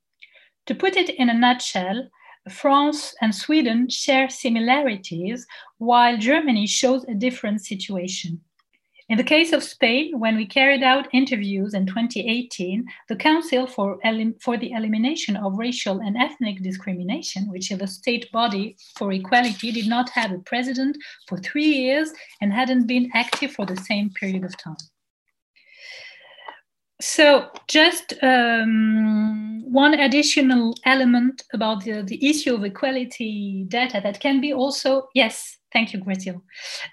To 0.67 0.75
put 0.75 0.97
it 0.97 1.11
in 1.11 1.29
a 1.29 1.35
nutshell, 1.35 2.09
France 2.49 3.14
and 3.21 3.35
Sweden 3.35 3.88
share 3.88 4.29
similarities, 4.29 5.47
while 5.79 6.17
Germany 6.17 6.67
shows 6.67 7.05
a 7.05 7.14
different 7.14 7.64
situation. 7.64 8.41
In 9.11 9.19
the 9.19 9.25
case 9.25 9.53
of 9.53 9.63
Spain, 9.63 10.19
when 10.19 10.35
we 10.35 10.47
carried 10.47 10.83
out 10.83 11.13
interviews 11.13 11.75
in 11.75 11.85
2018, 11.85 12.87
the 13.09 13.17
Council 13.17 13.67
for, 13.67 13.99
for 14.41 14.57
the 14.57 14.73
Elimination 14.73 15.37
of 15.37 15.59
Racial 15.59 16.01
and 16.01 16.17
Ethnic 16.17 16.63
Discrimination, 16.63 17.51
which 17.51 17.71
is 17.71 17.83
a 17.83 17.87
state 17.87 18.33
body 18.33 18.77
for 18.97 19.13
equality, 19.13 19.73
did 19.73 19.89
not 19.89 20.09
have 20.09 20.33
a 20.33 20.39
president 20.39 20.97
for 21.29 21.37
three 21.37 21.67
years 21.67 22.13
and 22.41 22.51
hadn't 22.51 22.87
been 22.87 23.11
active 23.13 23.53
for 23.53 23.67
the 23.67 23.77
same 23.77 24.09
period 24.09 24.43
of 24.43 24.57
time. 24.57 24.77
So, 27.03 27.51
just 27.69 28.15
um, 28.23 29.65
one 29.71 29.93
additional 29.93 30.75
element 30.87 31.43
about 31.53 31.85
the, 31.85 32.03
the 32.03 32.27
issue 32.27 32.55
of 32.55 32.65
equality 32.65 33.67
data 33.69 34.01
that 34.03 34.21
can 34.21 34.41
be 34.41 34.55
also, 34.55 35.09
yes, 35.13 35.59
Thank 35.75 35.93
you, 35.93 35.99
Graziella. 35.99 36.40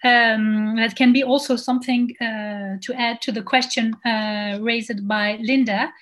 Um, 0.03 0.75
that 0.77 0.95
can 0.95 1.13
be 1.13 1.23
also 1.23 1.55
something 1.55 2.09
uh, 2.19 2.77
to 2.81 2.93
add 2.95 3.21
to 3.21 3.31
the 3.31 3.43
question 3.43 3.93
uh, 4.03 4.57
raised 4.59 5.07
by 5.07 5.37
Linda. 5.39 5.93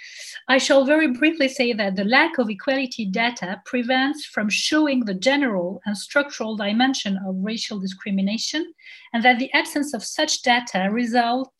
I 0.47 0.59
shall 0.59 0.85
very 0.85 1.09
briefly 1.11 1.49
say 1.49 1.73
that 1.73 1.97
the 1.97 2.05
lack 2.05 2.37
of 2.37 2.49
equality 2.49 3.05
data 3.05 3.61
prevents 3.65 4.25
from 4.25 4.47
showing 4.49 5.03
the 5.03 5.13
general 5.13 5.81
and 5.85 5.97
structural 5.97 6.55
dimension 6.55 7.19
of 7.27 7.35
racial 7.39 7.79
discrimination, 7.79 8.73
and 9.13 9.23
that 9.23 9.39
the 9.39 9.51
absence 9.51 9.93
of 9.93 10.01
such 10.01 10.41
data 10.41 10.87
result, 10.89 11.51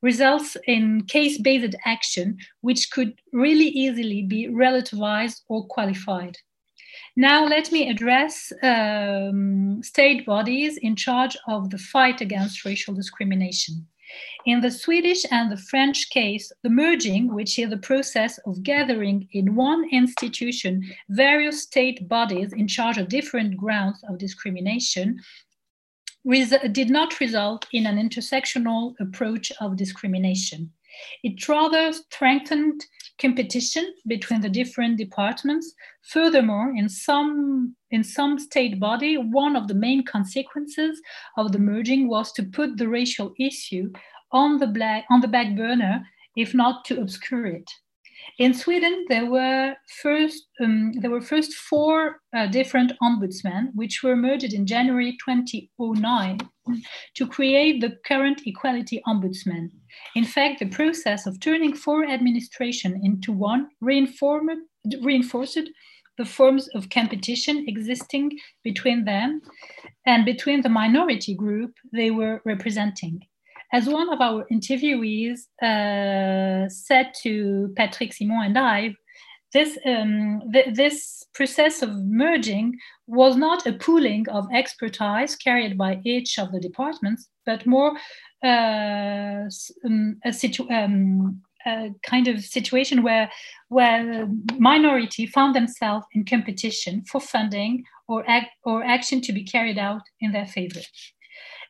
results 0.00 0.56
in 0.68 1.02
case-based 1.06 1.74
action, 1.86 2.38
which 2.60 2.92
could 2.92 3.20
really 3.32 3.66
easily 3.66 4.22
be 4.22 4.46
relativized 4.46 5.40
or 5.48 5.66
qualified. 5.66 6.38
Now, 7.18 7.44
let 7.44 7.72
me 7.72 7.90
address 7.90 8.52
um, 8.62 9.82
state 9.82 10.24
bodies 10.24 10.76
in 10.76 10.94
charge 10.94 11.36
of 11.48 11.68
the 11.68 11.76
fight 11.76 12.20
against 12.20 12.64
racial 12.64 12.94
discrimination. 12.94 13.84
In 14.46 14.60
the 14.60 14.70
Swedish 14.70 15.24
and 15.32 15.50
the 15.50 15.56
French 15.56 16.10
case, 16.10 16.52
the 16.62 16.70
merging, 16.70 17.34
which 17.34 17.58
is 17.58 17.70
the 17.70 17.78
process 17.78 18.38
of 18.46 18.62
gathering 18.62 19.26
in 19.32 19.56
one 19.56 19.84
institution 19.90 20.80
various 21.08 21.64
state 21.64 22.08
bodies 22.08 22.52
in 22.52 22.68
charge 22.68 22.98
of 22.98 23.08
different 23.08 23.56
grounds 23.56 23.98
of 24.08 24.18
discrimination, 24.18 25.18
did 26.70 26.88
not 26.88 27.18
result 27.18 27.66
in 27.72 27.86
an 27.86 27.96
intersectional 27.96 28.94
approach 29.00 29.50
of 29.60 29.76
discrimination. 29.76 30.70
It 31.22 31.48
rather 31.48 31.92
strengthened 31.92 32.84
competition 33.20 33.94
between 34.06 34.40
the 34.40 34.48
different 34.48 34.96
departments. 34.96 35.74
Furthermore, 36.02 36.72
in 36.76 36.88
some, 36.88 37.76
in 37.90 38.04
some 38.04 38.38
state 38.38 38.78
body, 38.78 39.16
one 39.16 39.56
of 39.56 39.68
the 39.68 39.74
main 39.74 40.04
consequences 40.04 41.00
of 41.36 41.52
the 41.52 41.58
merging 41.58 42.08
was 42.08 42.32
to 42.32 42.42
put 42.42 42.76
the 42.76 42.88
racial 42.88 43.34
issue 43.38 43.90
on 44.32 44.58
the, 44.58 44.66
black, 44.66 45.04
on 45.10 45.20
the 45.20 45.28
back 45.28 45.56
burner, 45.56 46.06
if 46.36 46.54
not 46.54 46.84
to 46.86 47.00
obscure 47.00 47.46
it. 47.46 47.70
In 48.38 48.54
Sweden, 48.54 49.04
there 49.08 49.26
were 49.26 49.74
first 50.02 50.48
um, 50.60 50.92
there 51.00 51.10
were 51.10 51.20
first 51.20 51.54
four 51.54 52.20
uh, 52.36 52.46
different 52.46 52.92
ombudsmen, 53.02 53.70
which 53.74 54.02
were 54.02 54.16
merged 54.16 54.52
in 54.52 54.66
January 54.66 55.16
2009 55.24 56.38
to 57.14 57.26
create 57.26 57.80
the 57.80 57.96
current 58.04 58.42
equality 58.46 59.00
ombudsman. 59.06 59.70
In 60.14 60.24
fact, 60.24 60.60
the 60.60 60.66
process 60.66 61.26
of 61.26 61.40
turning 61.40 61.74
four 61.74 62.04
administration 62.04 63.00
into 63.02 63.32
one 63.32 63.68
reinforced 63.80 65.70
the 66.18 66.24
forms 66.24 66.68
of 66.74 66.90
competition 66.90 67.64
existing 67.68 68.38
between 68.62 69.04
them 69.04 69.40
and 70.04 70.24
between 70.24 70.60
the 70.62 70.68
minority 70.68 71.34
group 71.34 71.72
they 71.92 72.10
were 72.10 72.42
representing. 72.44 73.20
As 73.72 73.86
one 73.86 74.10
of 74.10 74.20
our 74.20 74.46
interviewees 74.50 75.40
uh, 75.62 76.68
said 76.68 77.12
to 77.22 77.72
Patrick 77.76 78.14
Simon 78.14 78.46
and 78.46 78.58
I, 78.58 78.94
this, 79.52 79.78
um, 79.86 80.42
th 80.52 80.74
this 80.74 81.24
process 81.32 81.82
of 81.82 81.90
merging 82.04 82.76
was 83.06 83.36
not 83.36 83.66
a 83.66 83.72
pooling 83.72 84.28
of 84.28 84.46
expertise 84.52 85.36
carried 85.36 85.76
by 85.78 86.00
each 86.04 86.38
of 86.38 86.52
the 86.52 86.60
departments, 86.60 87.28
but 87.46 87.66
more 87.66 87.92
uh, 88.44 89.48
um, 89.86 90.16
a, 90.24 90.32
situ- 90.32 90.70
um, 90.70 91.42
a 91.66 91.90
kind 92.02 92.28
of 92.28 92.44
situation 92.44 93.02
where, 93.02 93.30
where 93.68 94.28
minority 94.58 95.26
found 95.26 95.54
themselves 95.54 96.06
in 96.14 96.24
competition 96.24 97.02
for 97.10 97.20
funding 97.20 97.84
or, 98.06 98.24
ac- 98.28 98.52
or 98.64 98.84
action 98.84 99.20
to 99.22 99.32
be 99.32 99.44
carried 99.44 99.78
out 99.78 100.02
in 100.20 100.32
their 100.32 100.46
favor. 100.46 100.80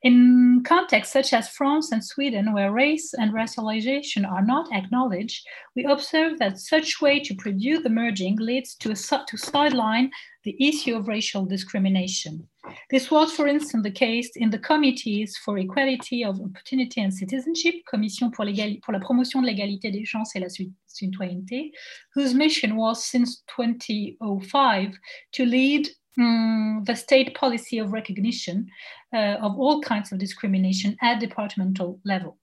In 0.03 0.63
contexts 0.65 1.13
such 1.13 1.33
as 1.33 1.49
France 1.49 1.91
and 1.91 2.05
Sweden, 2.05 2.53
where 2.53 2.71
race 2.71 3.15
and 3.15 3.33
racialization 3.33 4.31
are 4.31 4.45
not 4.45 4.73
acknowledged, 4.73 5.45
we 5.75 5.85
observe 5.85 6.39
that 6.39 6.61
such 6.61 7.01
way 7.01 7.19
to 7.21 7.35
produce 7.35 7.83
the 7.83 7.91
merging 7.91 8.37
leads 8.37 8.77
to, 8.77 8.93
a, 8.93 9.25
to 9.27 9.37
sideline 9.37 10.11
the 10.45 10.57
issue 10.61 10.95
of 10.95 11.09
racial 11.09 11.45
discrimination. 11.45 12.47
This 12.91 13.11
was, 13.11 13.33
for 13.33 13.49
instance, 13.49 13.83
the 13.83 13.91
case 13.91 14.31
in 14.37 14.51
the 14.51 14.59
Committees 14.59 15.37
for 15.45 15.59
Equality 15.59 16.25
of 16.25 16.41
Opportunity 16.41 17.01
and 17.01 17.13
Citizenship, 17.13 17.75
Commission 17.91 18.31
pour, 18.31 18.47
pour 18.83 18.93
la 18.93 19.01
promotion 19.01 19.43
de 19.43 19.49
l'égalité 19.49 19.91
des 19.91 20.05
chances 20.05 20.37
et 20.37 20.41
la 20.41 20.49
citoyenneté, 20.87 21.73
whose 22.15 22.35
mission 22.35 22.77
was 22.77 23.05
since 23.05 23.43
2005 23.57 24.95
to 25.33 25.45
lead 25.45 25.89
um, 26.19 26.83
the 26.87 26.95
state 26.95 27.35
policy 27.35 27.79
of 27.79 27.93
recognition 27.93 28.69
uh, 29.15 29.37
of 29.41 29.59
all 29.59 29.81
kinds 29.81 30.13
of 30.13 30.19
discrimination 30.19 30.97
at 31.03 31.21
departmental 31.21 32.01
level. 32.05 32.37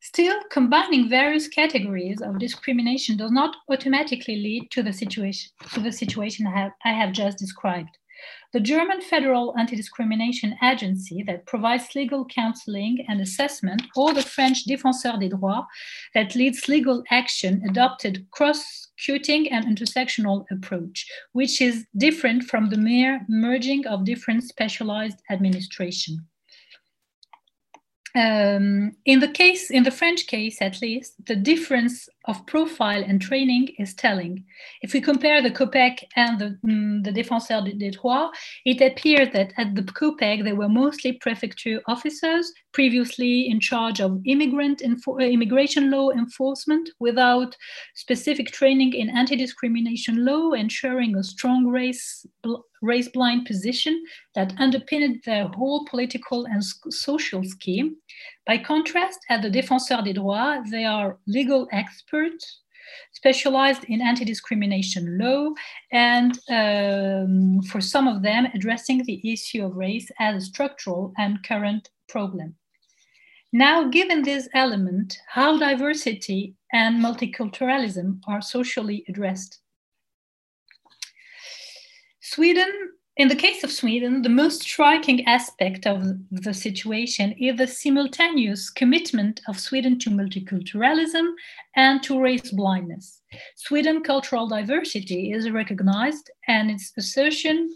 Still, 0.00 0.40
combining 0.50 1.08
various 1.08 1.48
categories 1.48 2.20
of 2.22 2.38
discrimination 2.38 3.16
does 3.16 3.32
not 3.32 3.56
automatically 3.68 4.36
lead 4.36 4.70
to 4.70 4.82
the 4.82 4.92
situation, 4.92 5.50
to 5.74 5.80
the 5.80 5.92
situation 5.92 6.46
I 6.46 6.56
have, 6.56 6.72
I 6.84 6.92
have 6.92 7.12
just 7.12 7.38
described. 7.38 7.98
The 8.52 8.60
German 8.60 9.00
Federal 9.00 9.56
Anti 9.58 9.76
Discrimination 9.76 10.56
Agency 10.62 11.22
that 11.26 11.46
provides 11.46 11.94
legal 11.94 12.24
counseling 12.26 13.04
and 13.08 13.20
assessment, 13.20 13.82
or 13.96 14.14
the 14.14 14.22
French 14.22 14.66
Défenseur 14.66 15.18
des 15.20 15.28
droits 15.28 15.66
that 16.14 16.34
leads 16.34 16.68
legal 16.68 17.02
action, 17.10 17.62
adopted 17.68 18.26
cross 18.30 18.87
cutting 19.04 19.50
and 19.52 19.64
intersectional 19.66 20.44
approach, 20.50 21.06
which 21.32 21.60
is 21.60 21.86
different 21.96 22.44
from 22.44 22.70
the 22.70 22.78
mere 22.78 23.20
merging 23.28 23.86
of 23.86 24.04
different 24.04 24.44
specialized 24.44 25.20
administration. 25.30 26.26
um, 28.14 28.96
in 29.04 29.20
the 29.20 29.28
case, 29.28 29.70
in 29.70 29.82
the 29.84 29.90
French 29.90 30.26
case 30.26 30.60
at 30.60 30.80
least, 30.80 31.14
the 31.26 31.36
difference 31.36 32.08
of 32.28 32.46
profile 32.46 33.02
and 33.02 33.20
training 33.20 33.68
is 33.78 33.94
telling. 33.94 34.44
If 34.82 34.92
we 34.92 35.00
compare 35.00 35.42
the 35.42 35.50
COPEC 35.50 36.04
and 36.14 36.38
the, 36.38 36.58
mm, 36.64 37.02
the 37.02 37.10
Défenseur 37.10 37.64
des 37.78 37.90
Droits, 37.90 38.30
it 38.66 38.80
appears 38.82 39.30
that 39.32 39.54
at 39.56 39.74
the 39.74 39.82
COPEC, 39.82 40.44
they 40.44 40.52
were 40.52 40.68
mostly 40.68 41.12
prefecture 41.12 41.80
officers, 41.88 42.52
previously 42.72 43.48
in 43.48 43.60
charge 43.60 44.00
of 44.00 44.20
immigrant 44.26 44.82
uh, 44.82 45.16
immigration 45.16 45.90
law 45.90 46.10
enforcement 46.10 46.90
without 47.00 47.56
specific 47.94 48.48
training 48.48 48.92
in 48.92 49.08
anti-discrimination 49.08 50.24
law, 50.24 50.52
ensuring 50.52 51.16
a 51.16 51.24
strong 51.24 51.66
race 51.66 52.26
race 52.82 53.08
blind 53.08 53.44
position 53.46 54.04
that 54.34 54.54
underpinned 54.58 55.20
their 55.24 55.48
whole 55.48 55.84
political 55.86 56.44
and 56.46 56.62
social 56.90 57.42
scheme. 57.42 57.96
By 58.48 58.56
contrast, 58.56 59.18
at 59.28 59.42
the 59.42 59.50
Défenseur 59.50 60.02
des 60.02 60.14
Droits, 60.14 60.70
they 60.70 60.86
are 60.86 61.18
legal 61.26 61.68
experts 61.70 62.62
specialized 63.12 63.84
in 63.84 64.00
anti 64.00 64.24
discrimination 64.24 65.18
law, 65.18 65.50
and 65.92 66.32
um, 66.48 67.60
for 67.70 67.82
some 67.82 68.08
of 68.08 68.22
them, 68.22 68.46
addressing 68.54 69.04
the 69.04 69.20
issue 69.30 69.66
of 69.66 69.76
race 69.76 70.10
as 70.18 70.42
a 70.42 70.46
structural 70.46 71.12
and 71.18 71.42
current 71.42 71.90
problem. 72.08 72.54
Now, 73.52 73.88
given 73.88 74.22
this 74.22 74.48
element, 74.54 75.18
how 75.28 75.58
diversity 75.58 76.54
and 76.72 77.04
multiculturalism 77.04 78.20
are 78.26 78.40
socially 78.40 79.04
addressed? 79.10 79.58
Sweden, 82.20 82.72
in 83.18 83.26
the 83.26 83.34
case 83.34 83.64
of 83.64 83.72
Sweden, 83.72 84.22
the 84.22 84.28
most 84.28 84.62
striking 84.62 85.26
aspect 85.26 85.88
of 85.88 86.04
the 86.30 86.54
situation 86.54 87.32
is 87.32 87.56
the 87.56 87.66
simultaneous 87.66 88.70
commitment 88.70 89.40
of 89.48 89.58
Sweden 89.58 89.98
to 89.98 90.10
multiculturalism 90.10 91.32
and 91.74 92.00
to 92.04 92.20
race 92.20 92.52
blindness. 92.52 93.20
Sweden 93.56 94.02
cultural 94.02 94.46
diversity 94.46 95.32
is 95.32 95.50
recognized 95.50 96.30
and 96.46 96.70
its 96.70 96.92
assertion 96.96 97.68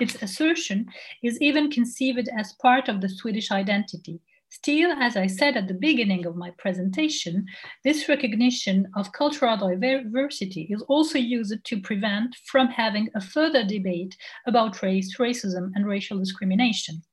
its 0.00 0.22
assertion 0.22 0.86
is 1.24 1.40
even 1.40 1.70
conceived 1.70 2.28
as 2.36 2.52
part 2.62 2.88
of 2.88 3.00
the 3.00 3.08
Swedish 3.08 3.50
identity. 3.50 4.20
Still, 4.60 4.90
as 4.90 5.16
I 5.16 5.28
said 5.28 5.56
at 5.56 5.68
the 5.68 5.74
beginning 5.88 6.26
of 6.26 6.34
my 6.34 6.50
presentation, 6.58 7.46
this 7.84 8.08
recognition 8.08 8.88
of 8.96 9.12
cultural 9.12 9.56
diversity 9.56 10.66
is 10.68 10.82
also 10.88 11.16
used 11.16 11.64
to 11.64 11.80
prevent 11.80 12.34
from 12.44 12.66
having 12.66 13.08
a 13.14 13.20
further 13.20 13.62
debate 13.64 14.16
about 14.48 14.82
race, 14.82 15.16
racism, 15.16 15.70
and 15.76 15.86
racial 15.86 16.18
discrimination. 16.18 17.04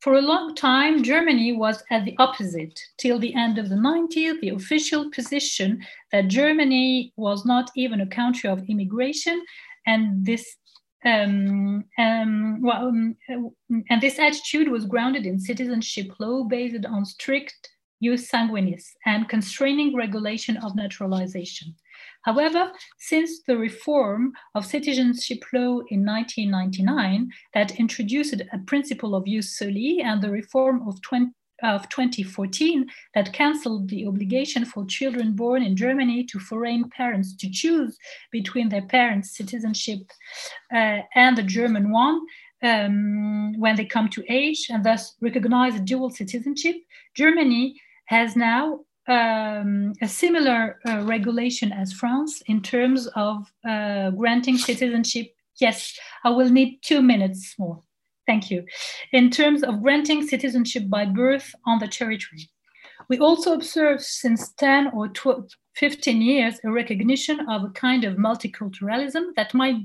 For 0.00 0.14
a 0.14 0.20
long 0.20 0.56
time, 0.56 1.04
Germany 1.04 1.52
was 1.52 1.84
at 1.92 2.04
the 2.04 2.16
opposite. 2.18 2.76
Till 2.98 3.20
the 3.20 3.34
end 3.36 3.56
of 3.58 3.68
the 3.68 3.76
90s, 3.76 4.40
the 4.40 4.48
official 4.48 5.08
position 5.12 5.80
that 6.10 6.26
Germany 6.26 7.12
was 7.16 7.46
not 7.46 7.70
even 7.76 8.00
a 8.00 8.06
country 8.20 8.50
of 8.50 8.68
immigration, 8.68 9.40
and 9.86 10.26
this 10.26 10.56
um, 11.06 11.84
um, 11.98 12.64
um, 12.68 13.16
and 13.90 14.00
this 14.00 14.18
attitude 14.18 14.68
was 14.68 14.84
grounded 14.84 15.24
in 15.24 15.38
citizenship 15.38 16.08
law 16.18 16.44
based 16.44 16.84
on 16.84 17.04
strict 17.04 17.70
jus 18.02 18.30
sanguinis 18.30 18.84
and 19.06 19.28
constraining 19.28 19.96
regulation 19.96 20.56
of 20.58 20.76
naturalization. 20.76 21.74
However, 22.22 22.72
since 22.98 23.42
the 23.46 23.56
reform 23.56 24.32
of 24.54 24.66
citizenship 24.66 25.44
law 25.52 25.80
in 25.88 26.04
1999 26.04 27.30
that 27.54 27.78
introduced 27.78 28.42
a 28.52 28.58
principle 28.66 29.14
of 29.14 29.26
jus 29.26 29.56
soli 29.56 30.02
and 30.02 30.20
the 30.20 30.30
reform 30.30 30.86
of 30.88 31.00
20, 31.02 31.30
of 31.62 31.88
2014 31.88 32.86
that 33.14 33.32
canceled 33.32 33.88
the 33.88 34.06
obligation 34.06 34.64
for 34.64 34.84
children 34.86 35.32
born 35.32 35.62
in 35.62 35.76
Germany 35.76 36.24
to 36.24 36.38
foreign 36.38 36.88
parents 36.90 37.34
to 37.36 37.50
choose 37.50 37.96
between 38.30 38.68
their 38.68 38.86
parents' 38.86 39.36
citizenship 39.36 40.00
uh, 40.74 41.00
and 41.14 41.36
the 41.36 41.42
German 41.42 41.90
one 41.90 42.20
um, 42.62 43.58
when 43.58 43.76
they 43.76 43.84
come 43.84 44.08
to 44.10 44.24
age 44.28 44.66
and 44.70 44.84
thus 44.84 45.14
recognize 45.20 45.74
a 45.74 45.80
dual 45.80 46.10
citizenship. 46.10 46.76
Germany 47.14 47.80
has 48.06 48.36
now 48.36 48.80
um, 49.08 49.92
a 50.02 50.08
similar 50.08 50.78
uh, 50.86 51.02
regulation 51.04 51.72
as 51.72 51.92
France 51.92 52.42
in 52.46 52.60
terms 52.60 53.06
of 53.14 53.50
uh, 53.68 54.10
granting 54.10 54.58
citizenship. 54.58 55.32
Yes, 55.60 55.96
I 56.24 56.30
will 56.30 56.50
need 56.50 56.80
two 56.82 57.02
minutes 57.02 57.54
more. 57.58 57.82
Thank 58.26 58.50
you. 58.50 58.64
In 59.12 59.30
terms 59.30 59.62
of 59.62 59.82
granting 59.82 60.26
citizenship 60.26 60.88
by 60.88 61.04
birth 61.04 61.54
on 61.64 61.78
the 61.78 61.86
territory, 61.86 62.48
we 63.08 63.18
also 63.18 63.52
observe 63.54 64.02
since 64.02 64.52
10 64.54 64.88
or 64.94 65.08
12, 65.08 65.48
15 65.74 66.20
years 66.20 66.58
a 66.64 66.70
recognition 66.70 67.40
of 67.48 67.62
a 67.62 67.70
kind 67.70 68.02
of 68.04 68.16
multiculturalism 68.16 69.34
that 69.36 69.54
might 69.54 69.76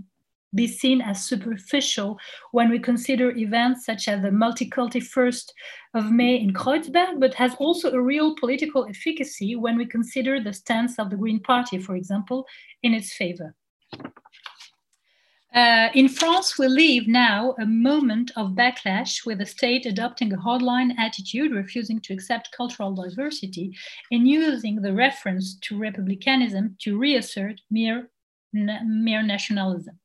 be 0.53 0.67
seen 0.67 1.01
as 1.01 1.23
superficial 1.23 2.19
when 2.51 2.69
we 2.69 2.79
consider 2.79 3.31
events 3.37 3.85
such 3.85 4.07
as 4.07 4.21
the 4.21 4.29
multiculti 4.29 5.01
first 5.01 5.53
of 5.93 6.11
May 6.11 6.35
in 6.35 6.53
Kreuzberg, 6.53 7.19
but 7.19 7.33
has 7.35 7.55
also 7.55 7.91
a 7.91 8.01
real 8.01 8.35
political 8.35 8.85
efficacy 8.89 9.55
when 9.55 9.77
we 9.77 9.85
consider 9.85 10.41
the 10.41 10.53
stance 10.53 10.99
of 10.99 11.09
the 11.09 11.15
Green 11.15 11.39
Party, 11.39 11.77
for 11.77 11.95
example, 11.95 12.45
in 12.83 12.93
its 12.93 13.13
favor. 13.13 13.55
Uh, 15.53 15.89
in 15.95 16.07
France, 16.07 16.57
we 16.57 16.65
live 16.67 17.07
now 17.07 17.53
a 17.59 17.65
moment 17.65 18.31
of 18.37 18.51
backlash 18.51 19.25
with 19.25 19.39
the 19.39 19.45
state 19.45 19.85
adopting 19.85 20.31
a 20.31 20.37
hardline 20.37 20.97
attitude, 20.97 21.51
refusing 21.51 21.99
to 21.99 22.13
accept 22.13 22.55
cultural 22.55 22.93
diversity, 22.93 23.75
and 24.11 24.25
using 24.27 24.81
the 24.81 24.93
reference 24.93 25.55
to 25.59 25.77
republicanism 25.77 26.77
to 26.79 26.97
reassert 26.97 27.59
mere, 27.69 28.09
mere 28.53 29.21
nationalism. 29.21 29.99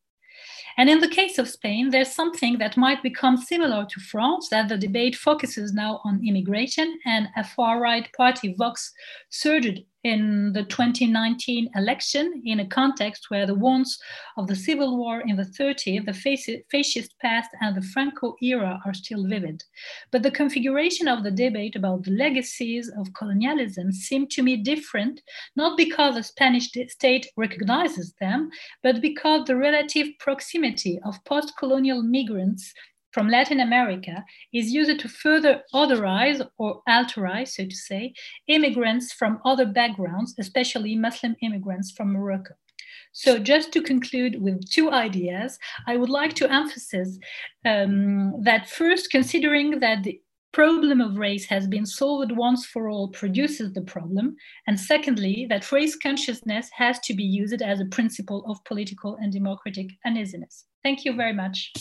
And 0.78 0.90
in 0.90 0.98
the 0.98 1.08
case 1.08 1.38
of 1.38 1.48
Spain, 1.48 1.90
there's 1.90 2.12
something 2.12 2.58
that 2.58 2.76
might 2.76 3.02
become 3.02 3.36
similar 3.36 3.86
to 3.86 4.00
France, 4.00 4.48
that 4.48 4.68
the 4.68 4.76
debate 4.76 5.14
focuses 5.14 5.72
now 5.72 6.00
on 6.04 6.26
immigration, 6.26 6.98
and 7.06 7.28
a 7.36 7.44
far 7.44 7.80
right 7.80 8.08
party, 8.16 8.54
Vox, 8.58 8.92
surged 9.30 9.84
in 10.06 10.52
the 10.52 10.62
2019 10.62 11.68
election 11.74 12.40
in 12.44 12.60
a 12.60 12.66
context 12.66 13.28
where 13.28 13.44
the 13.44 13.56
wounds 13.56 13.98
of 14.36 14.46
the 14.46 14.54
civil 14.54 14.96
war 14.96 15.22
in 15.26 15.34
the 15.34 15.50
30s, 15.58 16.04
the 16.06 16.62
fascist 16.70 17.10
past, 17.20 17.50
and 17.60 17.76
the 17.76 17.86
Franco 17.92 18.36
era 18.40 18.80
are 18.86 18.94
still 18.94 19.26
vivid. 19.26 19.64
But 20.12 20.22
the 20.22 20.30
configuration 20.30 21.08
of 21.08 21.24
the 21.24 21.32
debate 21.32 21.74
about 21.74 22.04
the 22.04 22.12
legacies 22.12 22.88
of 23.00 23.14
colonialism 23.18 23.90
seemed 23.90 24.30
to 24.30 24.44
me 24.44 24.56
different, 24.56 25.20
not 25.56 25.76
because 25.76 26.14
the 26.14 26.22
Spanish 26.22 26.70
state 26.88 27.26
recognizes 27.36 28.14
them, 28.20 28.50
but 28.84 29.00
because 29.00 29.44
the 29.44 29.56
relative 29.56 30.06
proximity 30.20 31.00
of 31.04 31.24
post 31.24 31.52
colonial 31.58 32.02
migrants 32.04 32.72
from 33.16 33.30
Latin 33.30 33.60
America 33.60 34.22
is 34.52 34.72
used 34.72 35.00
to 35.00 35.08
further 35.08 35.62
otherize 35.72 36.46
or 36.58 36.82
alterize, 36.86 37.48
so 37.48 37.64
to 37.64 37.74
say, 37.74 38.12
immigrants 38.46 39.10
from 39.10 39.40
other 39.42 39.64
backgrounds, 39.64 40.34
especially 40.38 40.94
Muslim 40.94 41.34
immigrants 41.40 41.90
from 41.92 42.12
Morocco. 42.12 42.52
So 43.12 43.38
just 43.38 43.72
to 43.72 43.80
conclude 43.80 44.42
with 44.42 44.70
two 44.70 44.90
ideas, 44.90 45.58
I 45.86 45.96
would 45.96 46.10
like 46.10 46.34
to 46.34 46.52
emphasize 46.52 47.18
um, 47.64 48.34
that 48.42 48.68
first, 48.68 49.10
considering 49.10 49.80
that 49.80 50.02
the 50.02 50.20
problem 50.52 51.00
of 51.00 51.16
race 51.16 51.46
has 51.46 51.66
been 51.66 51.86
solved 51.86 52.32
once 52.32 52.66
for 52.66 52.90
all 52.90 53.08
produces 53.08 53.72
the 53.72 53.86
problem. 53.94 54.36
And 54.66 54.78
secondly, 54.78 55.46
that 55.48 55.72
race 55.72 55.96
consciousness 55.96 56.68
has 56.74 56.98
to 57.00 57.14
be 57.14 57.24
used 57.24 57.62
as 57.62 57.80
a 57.80 57.86
principle 57.86 58.44
of 58.46 58.62
political 58.64 59.16
and 59.16 59.32
democratic 59.32 59.86
uneasiness. 60.04 60.66
Thank 60.82 61.06
you 61.06 61.14
very 61.16 61.32
much. 61.32 61.72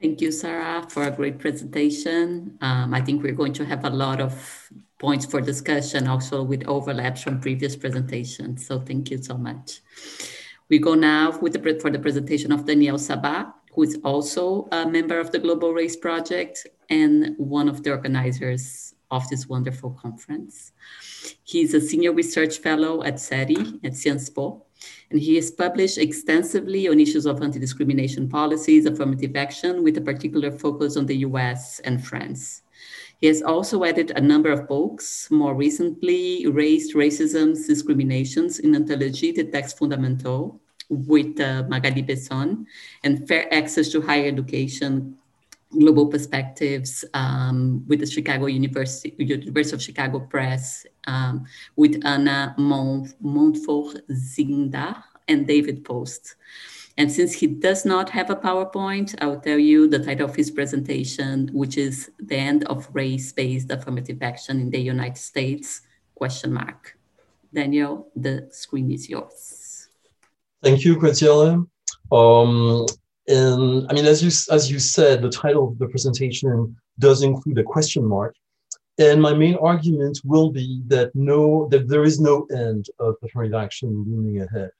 Thank 0.00 0.20
you, 0.20 0.30
Sarah, 0.30 0.86
for 0.90 1.04
a 1.04 1.10
great 1.10 1.38
presentation. 1.38 2.58
Um, 2.60 2.92
I 2.92 3.00
think 3.00 3.22
we're 3.22 3.32
going 3.32 3.54
to 3.54 3.64
have 3.64 3.84
a 3.86 3.90
lot 3.90 4.20
of 4.20 4.70
points 4.98 5.24
for 5.24 5.40
discussion 5.40 6.06
also 6.06 6.42
with 6.42 6.66
overlaps 6.66 7.22
from 7.22 7.40
previous 7.40 7.76
presentations. 7.76 8.66
So 8.66 8.78
thank 8.78 9.10
you 9.10 9.22
so 9.22 9.38
much. 9.38 9.80
We 10.68 10.78
go 10.78 10.94
now 10.94 11.38
with 11.38 11.54
the, 11.54 11.80
for 11.80 11.90
the 11.90 11.98
presentation 11.98 12.52
of 12.52 12.66
Daniel 12.66 12.98
Sabbagh, 12.98 13.52
who 13.72 13.84
is 13.84 13.98
also 14.04 14.68
a 14.70 14.86
member 14.86 15.18
of 15.18 15.32
the 15.32 15.38
Global 15.38 15.72
Race 15.72 15.96
Project 15.96 16.66
and 16.90 17.34
one 17.38 17.68
of 17.68 17.82
the 17.82 17.90
organizers 17.90 18.94
of 19.10 19.26
this 19.30 19.48
wonderful 19.48 19.90
conference. 19.90 20.72
He's 21.44 21.72
a 21.72 21.80
senior 21.80 22.12
research 22.12 22.58
fellow 22.58 23.02
at 23.02 23.14
CERI 23.14 23.80
at 23.84 23.94
Sciences 23.94 24.28
Po, 24.28 24.65
and 25.10 25.20
he 25.20 25.36
has 25.36 25.50
published 25.50 25.98
extensively 25.98 26.88
on 26.88 27.00
issues 27.00 27.26
of 27.26 27.42
anti-discrimination 27.42 28.28
policies, 28.28 28.86
affirmative 28.86 29.36
action, 29.36 29.82
with 29.82 29.96
a 29.96 30.00
particular 30.00 30.50
focus 30.50 30.96
on 30.96 31.06
the 31.06 31.16
US 31.18 31.80
and 31.80 32.04
France. 32.04 32.62
He 33.20 33.28
has 33.28 33.42
also 33.42 33.82
edited 33.82 34.16
a 34.16 34.20
number 34.20 34.50
of 34.50 34.68
books, 34.68 35.30
more 35.30 35.54
recently, 35.54 36.46
Race, 36.46 36.94
Racism, 36.94 37.54
Discriminations 37.66 38.58
in 38.58 38.72
Anthologie 38.72 39.34
de 39.34 39.44
Textes 39.44 39.78
Fondamentaux 39.78 40.60
with 40.90 41.40
uh, 41.40 41.64
Magali 41.68 42.02
Bessone, 42.02 42.66
and 43.02 43.26
Fair 43.26 43.52
Access 43.52 43.88
to 43.88 44.02
Higher 44.02 44.28
Education 44.28 45.16
global 45.70 46.06
perspectives 46.06 47.04
um, 47.14 47.84
with 47.86 48.00
the 48.00 48.06
Chicago 48.06 48.46
University, 48.46 49.14
University 49.18 49.74
of 49.74 49.82
Chicago 49.82 50.20
Press, 50.20 50.86
um, 51.06 51.44
with 51.76 52.02
Anna 52.04 52.54
Mountford-Zimdars 52.58 55.02
and 55.28 55.46
David 55.46 55.84
Post. 55.84 56.36
And 56.98 57.12
since 57.12 57.34
he 57.34 57.46
does 57.46 57.84
not 57.84 58.08
have 58.10 58.30
a 58.30 58.36
PowerPoint, 58.36 59.14
I'll 59.20 59.40
tell 59.40 59.58
you 59.58 59.86
the 59.86 59.98
title 59.98 60.30
of 60.30 60.34
his 60.34 60.50
presentation, 60.50 61.50
which 61.52 61.76
is 61.76 62.10
The 62.18 62.36
End 62.36 62.64
of 62.64 62.88
Race-Based 62.94 63.70
Affirmative 63.70 64.22
Action 64.22 64.60
in 64.60 64.70
the 64.70 64.80
United 64.80 65.18
States, 65.18 65.82
question 66.14 66.54
mark. 66.54 66.96
Daniel, 67.52 68.08
the 68.16 68.48
screen 68.50 68.90
is 68.90 69.10
yours. 69.10 69.88
Thank 70.62 70.84
you, 70.84 70.96
Graziella. 70.96 71.66
Um, 72.10 72.86
and 73.28 73.86
I 73.88 73.92
mean, 73.92 74.06
as 74.06 74.22
you, 74.22 74.30
as 74.54 74.70
you 74.70 74.78
said, 74.78 75.22
the 75.22 75.30
title 75.30 75.68
of 75.68 75.78
the 75.78 75.88
presentation 75.88 76.76
does 76.98 77.22
include 77.22 77.58
a 77.58 77.64
question 77.64 78.04
mark. 78.04 78.34
And 78.98 79.20
my 79.20 79.34
main 79.34 79.56
argument 79.56 80.20
will 80.24 80.50
be 80.50 80.82
that 80.86 81.10
no, 81.14 81.68
that 81.68 81.88
there 81.88 82.04
is 82.04 82.18
no 82.18 82.46
end 82.50 82.86
of 82.98 83.16
affirmative 83.22 83.54
action 83.54 84.04
looming 84.08 84.40
ahead. 84.40 84.70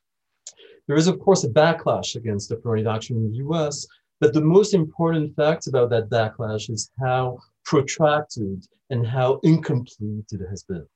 There 0.87 0.97
is, 0.97 1.09
of 1.09 1.19
course, 1.19 1.45
a 1.45 1.49
backlash 1.49 2.15
against 2.15 2.51
affirmative 2.51 2.87
action 2.87 3.17
in 3.17 3.31
the 3.31 3.39
US, 3.49 3.87
but 4.21 4.33
the 4.33 4.41
most 4.41 4.73
important 4.73 5.35
fact 5.35 5.67
about 5.67 5.91
that 5.91 6.09
backlash 6.09 6.71
is 6.71 6.91
how 6.99 7.39
protracted 7.65 8.65
and 8.91 9.07
how 9.07 9.41
incomplete 9.43 10.27
it 10.31 10.41
has 10.49 10.63
been. 10.63 10.87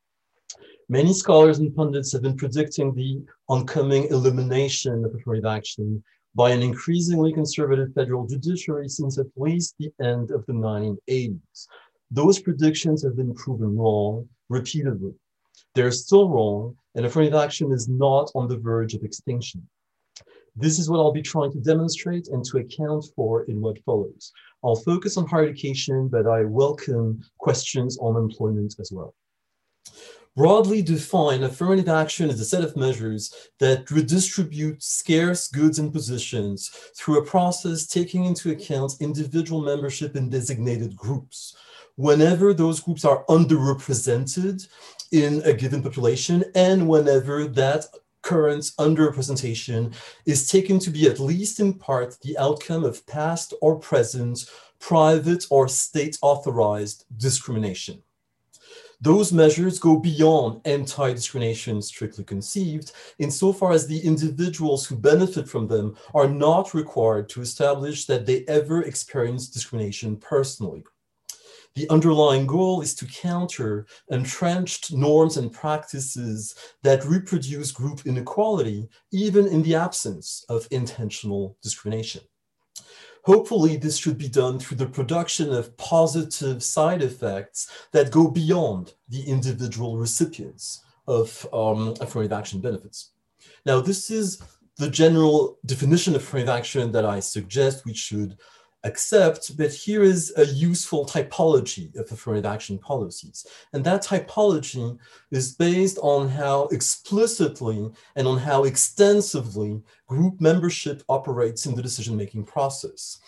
Many 0.89 1.13
scholars 1.13 1.59
and 1.59 1.75
pundits 1.75 2.13
have 2.13 2.23
been 2.23 2.37
predicting 2.37 2.95
the 2.95 3.23
oncoming 3.49 4.07
elimination 4.07 5.05
of 5.05 5.15
affirmative 5.15 5.47
action 5.47 6.03
by 6.35 6.51
an 6.51 6.63
increasingly 6.63 7.33
conservative 7.33 7.93
federal 7.95 8.27
judiciary 8.27 8.89
since 8.89 9.19
at 9.19 9.27
least 9.37 9.75
the 9.79 9.93
end 10.01 10.31
of 10.31 10.47
the 10.47 10.53
1980s. 10.53 11.67
Those 12.11 12.39
predictions 12.39 13.03
have 13.03 13.17
been 13.17 13.35
proven 13.35 13.77
wrong 13.77 14.29
repeatedly. 14.49 15.15
They're 15.75 15.93
still 15.93 16.29
wrong, 16.29 16.77
and 16.95 17.07
affirmative 17.07 17.35
action 17.35 17.73
is 17.73 17.89
not 17.89 18.31
on 18.35 18.49
the 18.49 18.59
verge 18.59 18.95
of 18.95 19.05
extinction. 19.05 19.67
This 20.57 20.79
is 20.79 20.91
what 20.91 20.99
I'll 20.99 21.13
be 21.13 21.23
trying 21.23 21.53
to 21.53 21.61
demonstrate 21.61 22.29
and 22.29 22.45
to 22.47 22.59
account 22.59 23.05
for 23.15 23.45
in 23.45 23.61
what 23.61 23.83
follows. 23.85 24.33
I'll 24.65 24.77
focus 24.77 25.17
on 25.17 25.27
higher 25.27 25.45
education, 25.45 26.09
but 26.09 26.27
I 26.27 26.43
welcome 26.43 27.23
questions 27.39 27.97
on 27.99 28.17
employment 28.17 28.75
as 28.81 28.91
well. 28.93 29.15
Broadly 30.37 30.81
define 30.81 31.43
affirmative 31.43 31.89
action 31.89 32.31
as 32.31 32.41
a 32.41 32.45
set 32.45 32.63
of 32.63 32.77
measures 32.77 33.35
that 33.59 33.91
redistribute 33.91 34.81
scarce 34.81 35.49
goods 35.49 35.81
and 35.81 35.93
positions 35.93 36.69
through 36.97 37.19
a 37.19 37.25
process 37.25 37.85
taking 37.89 38.25
into 38.25 38.53
account 38.53 38.93
individual 39.01 39.61
membership 39.61 40.15
in 40.15 40.31
designated 40.31 40.95
groups. 40.95 41.57
Whenever 41.97 42.55
those 42.55 42.79
groups 42.79 43.05
are 43.05 43.25
underrepresented 43.25 44.69
in 45.11 45.43
a 45.45 45.53
given 45.53 45.83
population 45.83 46.45
and 46.55 46.89
whenever 46.89 47.49
that 47.49 47.87
current 48.23 48.71
underrepresentation 48.79 49.93
is 50.27 50.49
taken 50.49 50.79
to 50.79 50.91
be 50.91 51.09
at 51.09 51.19
least 51.19 51.59
in 51.59 51.75
part 51.75 52.17
the 52.21 52.39
outcome 52.39 52.85
of 52.85 53.05
past 53.09 53.53
or 53.61 53.81
present 53.81 54.49
private 54.79 55.45
or 55.51 55.67
state 55.67 56.17
authorized 56.23 57.05
discrimination. 57.17 58.01
Those 59.03 59.33
measures 59.33 59.79
go 59.79 59.97
beyond 59.97 60.61
anti-discrimination 60.67 61.81
strictly 61.81 62.23
conceived, 62.23 62.93
insofar 63.19 63.73
as 63.73 63.87
the 63.87 63.99
individuals 63.99 64.87
who 64.87 64.95
benefit 64.95 65.49
from 65.49 65.67
them 65.67 65.97
are 66.13 66.29
not 66.29 66.75
required 66.75 67.31
to 67.31 67.41
establish 67.41 68.05
that 68.05 68.27
they 68.27 68.45
ever 68.47 68.83
experienced 68.83 69.55
discrimination 69.55 70.19
personally. 70.19 70.85
The 71.77 71.89
underlying 71.89 72.47
goal 72.47 72.83
is 72.83 72.95
to 72.97 73.07
counter 73.07 73.87
entrenched 74.11 74.93
norms 74.93 75.39
and 75.39 75.51
practices 75.51 76.55
that 76.83 77.05
reproduce 77.07 77.73
group 77.73 78.07
inequality, 78.07 78.91
even 79.13 79.47
in 79.47 79.63
the 79.63 79.77
absence 79.77 80.45
of 80.51 80.69
intentional 80.73 81.57
discrimination. 81.63 82.21
Hopefully, 83.25 83.77
this 83.77 83.97
should 83.97 84.19
be 84.19 84.29
done 84.29 84.59
through 84.59 84.79
the 84.79 84.87
production 84.87 85.53
of 85.53 85.77
positive 85.77 86.63
side 86.63 87.03
effects 87.03 87.71
that 87.93 88.11
go 88.11 88.29
beyond 88.29 88.95
the 89.09 89.23
individual 89.23 89.99
recipients 89.99 90.83
of 91.07 91.47
um, 91.53 91.95
affirmative 92.01 92.33
action 92.33 92.61
benefits. 92.61 93.13
Now, 93.67 93.81
this 93.81 94.11
is 94.11 94.43
the 94.79 94.89
general 94.89 95.59
definition 95.67 96.15
of 96.15 96.23
affirmative 96.23 96.49
action 96.49 96.93
that 96.93 97.05
I 97.05 97.21
suggest 97.21 97.85
we 97.85 97.95
should 97.95 98.39
accept, 98.85 99.57
but 99.57 99.73
here 99.73 100.03
is 100.03 100.33
a 100.37 100.47
useful 100.47 101.05
typology 101.05 101.95
of 101.97 102.11
affirmative 102.11 102.47
action 102.47 102.79
policies. 102.79 103.47
And 103.73 103.85
that 103.85 104.03
typology 104.03 104.99
is 105.31 105.55
based 105.55 105.99
on 106.03 106.29
how 106.29 106.69
explicitly 106.69 107.91
and 108.17 108.27
on 108.27 108.39
how 108.39 108.65
extensively 108.65 109.83
group 110.07 110.41
membership 110.41 111.03
operates 111.09 111.67
in 111.67 111.75
the 111.75 111.83
decision-making 111.83 112.45
process. 112.45 113.19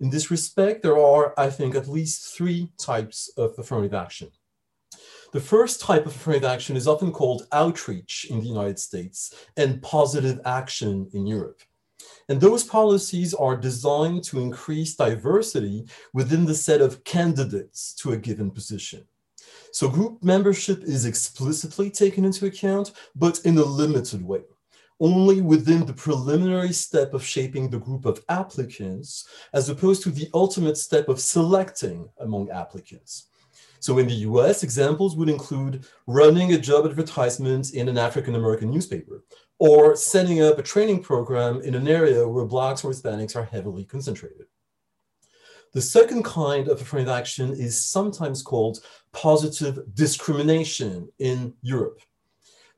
In 0.00 0.10
this 0.10 0.30
respect, 0.30 0.82
there 0.82 0.98
are, 0.98 1.34
I 1.38 1.50
think, 1.50 1.74
at 1.74 1.88
least 1.88 2.34
three 2.34 2.70
types 2.78 3.30
of 3.36 3.54
affirmative 3.58 3.94
action. 3.94 4.30
The 5.32 5.40
first 5.40 5.80
type 5.80 6.06
of 6.06 6.14
affirmative 6.14 6.44
action 6.44 6.76
is 6.76 6.88
often 6.88 7.12
called 7.12 7.46
outreach 7.52 8.26
in 8.28 8.40
the 8.40 8.46
United 8.46 8.78
States 8.78 9.34
and 9.56 9.80
positive 9.80 10.40
action 10.44 11.08
in 11.14 11.26
Europe. 11.26 11.62
And 12.28 12.40
those 12.40 12.64
policies 12.64 13.34
are 13.34 13.56
designed 13.56 14.24
to 14.24 14.40
increase 14.40 14.94
diversity 14.94 15.86
within 16.12 16.44
the 16.44 16.54
set 16.54 16.80
of 16.80 17.02
candidates 17.04 17.94
to 17.96 18.12
a 18.12 18.16
given 18.16 18.50
position. 18.50 19.04
So 19.72 19.88
group 19.88 20.22
membership 20.22 20.82
is 20.84 21.06
explicitly 21.06 21.90
taken 21.90 22.24
into 22.24 22.46
account, 22.46 22.92
but 23.16 23.40
in 23.44 23.56
a 23.58 23.64
limited 23.64 24.22
way, 24.22 24.42
only 25.00 25.40
within 25.40 25.86
the 25.86 25.94
preliminary 25.94 26.72
step 26.72 27.14
of 27.14 27.24
shaping 27.24 27.68
the 27.68 27.78
group 27.78 28.04
of 28.04 28.22
applicants, 28.28 29.26
as 29.52 29.68
opposed 29.68 30.02
to 30.02 30.10
the 30.10 30.28
ultimate 30.34 30.76
step 30.76 31.08
of 31.08 31.20
selecting 31.20 32.08
among 32.20 32.50
applicants. 32.50 33.28
So 33.80 33.98
in 33.98 34.06
the 34.06 34.22
US, 34.30 34.62
examples 34.62 35.16
would 35.16 35.28
include 35.28 35.86
running 36.06 36.52
a 36.52 36.58
job 36.58 36.86
advertisement 36.86 37.72
in 37.72 37.88
an 37.88 37.98
African 37.98 38.36
American 38.36 38.70
newspaper, 38.70 39.24
or 39.62 39.94
setting 39.94 40.42
up 40.42 40.58
a 40.58 40.62
training 40.62 41.00
program 41.00 41.60
in 41.62 41.76
an 41.76 41.86
area 41.86 42.26
where 42.26 42.44
Blacks 42.44 42.82
or 42.82 42.90
Hispanics 42.90 43.36
are 43.36 43.44
heavily 43.44 43.84
concentrated. 43.84 44.46
The 45.72 45.80
second 45.80 46.24
kind 46.24 46.66
of 46.66 46.80
affirmative 46.80 47.12
action 47.12 47.52
is 47.52 47.80
sometimes 47.80 48.42
called 48.42 48.84
positive 49.12 49.78
discrimination 49.94 51.08
in 51.20 51.54
Europe. 51.62 52.00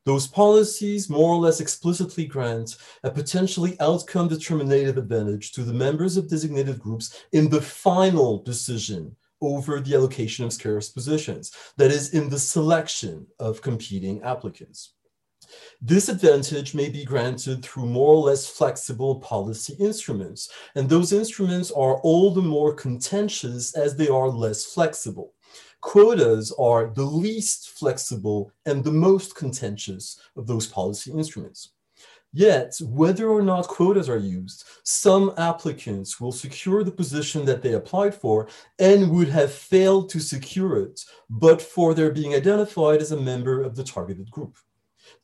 Those 0.05 0.27
policies 0.27 1.09
more 1.09 1.31
or 1.31 1.38
less 1.38 1.59
explicitly 1.59 2.27
grant 2.27 2.77
a 3.03 3.11
potentially 3.11 3.81
outcome 3.81 4.29
determinative 4.29 4.99
advantage 4.99 5.53
to 5.53 5.62
the 5.62 5.73
members 5.73 6.18
of 6.18 6.29
designated 6.29 6.79
groups 6.79 7.25
in 7.33 7.49
the 7.49 7.62
final 7.62 8.42
decision 8.42 9.16
over 9.40 9.81
the 9.81 9.94
allocation 9.94 10.44
of 10.44 10.53
scarce 10.53 10.90
positions, 10.90 11.51
that 11.79 11.90
is, 11.90 12.12
in 12.12 12.29
the 12.29 12.38
selection 12.38 13.27
of 13.38 13.62
competing 13.62 14.23
applicants. 14.23 14.92
This 15.80 16.09
advantage 16.09 16.74
may 16.74 16.88
be 16.88 17.04
granted 17.04 17.64
through 17.64 17.87
more 17.87 18.14
or 18.14 18.22
less 18.24 18.46
flexible 18.46 19.16
policy 19.16 19.74
instruments, 19.78 20.50
and 20.74 20.88
those 20.88 21.12
instruments 21.12 21.70
are 21.70 21.98
all 22.00 22.30
the 22.30 22.42
more 22.42 22.74
contentious 22.74 23.74
as 23.76 23.96
they 23.96 24.09
are 24.09 24.28
less 24.28 24.64
flexible. 24.64 25.35
Quotas 25.80 26.52
are 26.59 26.90
the 26.94 27.04
least 27.04 27.70
flexible 27.70 28.50
and 28.64 28.83
the 28.83 28.92
most 28.92 29.37
contentious 29.37 30.18
of 30.37 30.46
those 30.46 30.66
policy 30.66 31.12
instruments. 31.12 31.70
Yet, 32.37 32.74
whether 32.83 33.28
or 33.28 33.42
not 33.42 33.68
quotas 33.68 34.09
are 34.09 34.18
used, 34.18 34.64
some 34.83 35.33
applicants 35.38 36.20
will 36.20 36.33
secure 36.33 36.83
the 36.83 36.90
position 36.90 37.44
that 37.44 37.62
they 37.62 37.74
applied 37.74 38.12
for 38.12 38.48
and 38.80 39.12
would 39.12 39.28
have 39.28 39.52
failed 39.52 40.09
to 40.11 40.18
secure 40.18 40.78
it, 40.78 41.04
but 41.30 41.62
for 41.62 41.94
their 41.94 42.11
being 42.11 42.35
identified 42.35 43.00
as 43.00 43.12
a 43.12 43.20
member 43.20 43.62
of 43.62 43.76
the 43.76 43.85
targeted 43.85 44.33
group. 44.33 44.57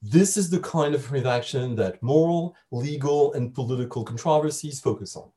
This 0.03 0.39
is 0.39 0.49
the 0.49 0.61
kind 0.61 0.95
of 0.95 1.03
affirmative 1.03 1.27
action 1.27 1.75
that 1.77 2.03
moral, 2.03 2.57
legal, 2.71 3.35
and 3.35 3.53
political 3.53 4.03
controversies 4.03 4.81
focus 4.81 5.15
on. 5.15 5.31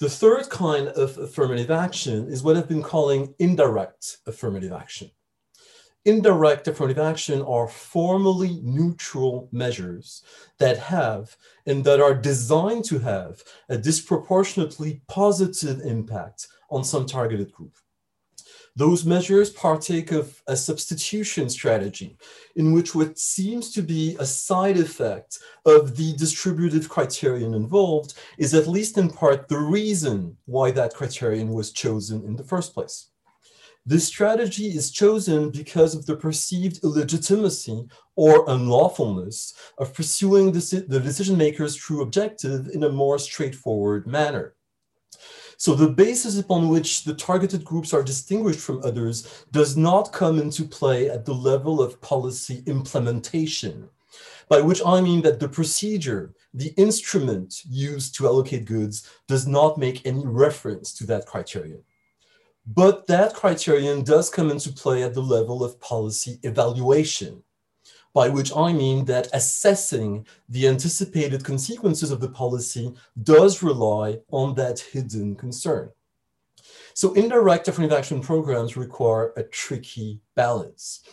The 0.00 0.10
third 0.10 0.50
kind 0.50 0.88
of 0.88 1.16
affirmative 1.16 1.70
action 1.70 2.28
is 2.28 2.42
what 2.42 2.58
I've 2.58 2.68
been 2.68 2.82
calling 2.82 3.34
indirect 3.38 4.18
affirmative 4.26 4.72
action. 4.72 5.10
Indirect 6.04 6.68
affirmative 6.68 7.02
action 7.02 7.40
are 7.42 7.66
formally 7.66 8.60
neutral 8.62 9.48
measures 9.50 10.22
that 10.58 10.78
have 10.78 11.34
and 11.66 11.82
that 11.84 12.00
are 12.00 12.14
designed 12.14 12.84
to 12.84 12.98
have 12.98 13.42
a 13.70 13.78
disproportionately 13.78 15.00
positive 15.08 15.80
impact 15.80 16.48
on 16.70 16.84
some 16.84 17.06
targeted 17.06 17.50
group. 17.50 17.76
Those 18.78 19.04
measures 19.04 19.50
partake 19.50 20.12
of 20.12 20.40
a 20.46 20.56
substitution 20.56 21.50
strategy 21.50 22.16
in 22.54 22.72
which 22.72 22.94
what 22.94 23.18
seems 23.18 23.72
to 23.72 23.82
be 23.82 24.16
a 24.20 24.24
side 24.24 24.76
effect 24.76 25.40
of 25.66 25.96
the 25.96 26.12
distributive 26.14 26.88
criterion 26.88 27.54
involved 27.54 28.14
is 28.38 28.54
at 28.54 28.68
least 28.68 28.96
in 28.96 29.10
part 29.10 29.48
the 29.48 29.58
reason 29.58 30.36
why 30.44 30.70
that 30.70 30.94
criterion 30.94 31.48
was 31.48 31.72
chosen 31.72 32.24
in 32.24 32.36
the 32.36 32.44
first 32.44 32.72
place. 32.72 33.10
This 33.84 34.06
strategy 34.06 34.68
is 34.68 34.92
chosen 34.92 35.50
because 35.50 35.96
of 35.96 36.06
the 36.06 36.14
perceived 36.14 36.84
illegitimacy 36.84 37.84
or 38.14 38.46
unlawfulness 38.46 39.54
of 39.78 39.92
pursuing 39.92 40.52
the, 40.52 40.84
the 40.86 41.00
decision 41.00 41.36
maker's 41.36 41.74
true 41.74 42.02
objective 42.02 42.68
in 42.68 42.84
a 42.84 42.88
more 42.88 43.18
straightforward 43.18 44.06
manner. 44.06 44.54
So 45.60 45.74
the 45.74 45.88
basis 45.88 46.38
upon 46.38 46.68
which 46.68 47.02
the 47.02 47.14
targeted 47.14 47.64
groups 47.64 47.92
are 47.92 48.04
distinguished 48.04 48.60
from 48.60 48.80
others 48.84 49.44
does 49.50 49.76
not 49.76 50.12
come 50.12 50.38
into 50.38 50.62
play 50.62 51.10
at 51.10 51.24
the 51.24 51.34
level 51.34 51.82
of 51.82 52.00
policy 52.00 52.62
implementation, 52.66 53.88
by 54.48 54.60
which 54.60 54.80
I 54.86 55.00
mean 55.00 55.20
that 55.22 55.40
the 55.40 55.48
procedure, 55.48 56.32
the 56.54 56.72
instrument 56.76 57.64
used 57.68 58.14
to 58.14 58.28
allocate 58.28 58.66
goods 58.66 59.10
does 59.26 59.48
not 59.48 59.78
make 59.78 60.06
any 60.06 60.24
reference 60.24 60.92
to 60.94 61.06
that 61.06 61.26
criterion. 61.26 61.82
But 62.64 63.08
that 63.08 63.34
criterion 63.34 64.04
does 64.04 64.30
come 64.30 64.52
into 64.52 64.72
play 64.72 65.02
at 65.02 65.12
the 65.12 65.22
level 65.22 65.64
of 65.64 65.80
policy 65.80 66.38
evaluation 66.44 67.42
by 68.18 68.28
which 68.28 68.50
I 68.56 68.72
mean 68.72 69.04
that 69.04 69.28
assessing 69.32 70.26
the 70.48 70.66
anticipated 70.66 71.44
consequences 71.44 72.10
of 72.10 72.18
the 72.18 72.28
policy 72.42 72.92
does 73.22 73.62
rely 73.62 74.18
on 74.32 74.56
that 74.56 74.80
hidden 74.80 75.36
concern. 75.36 75.90
So 76.94 77.12
indirect 77.12 77.68
affirmative 77.68 77.96
action 77.96 78.20
programs 78.20 78.76
require 78.76 79.32
a 79.36 79.44
tricky 79.44 80.20
balance. 80.34 81.04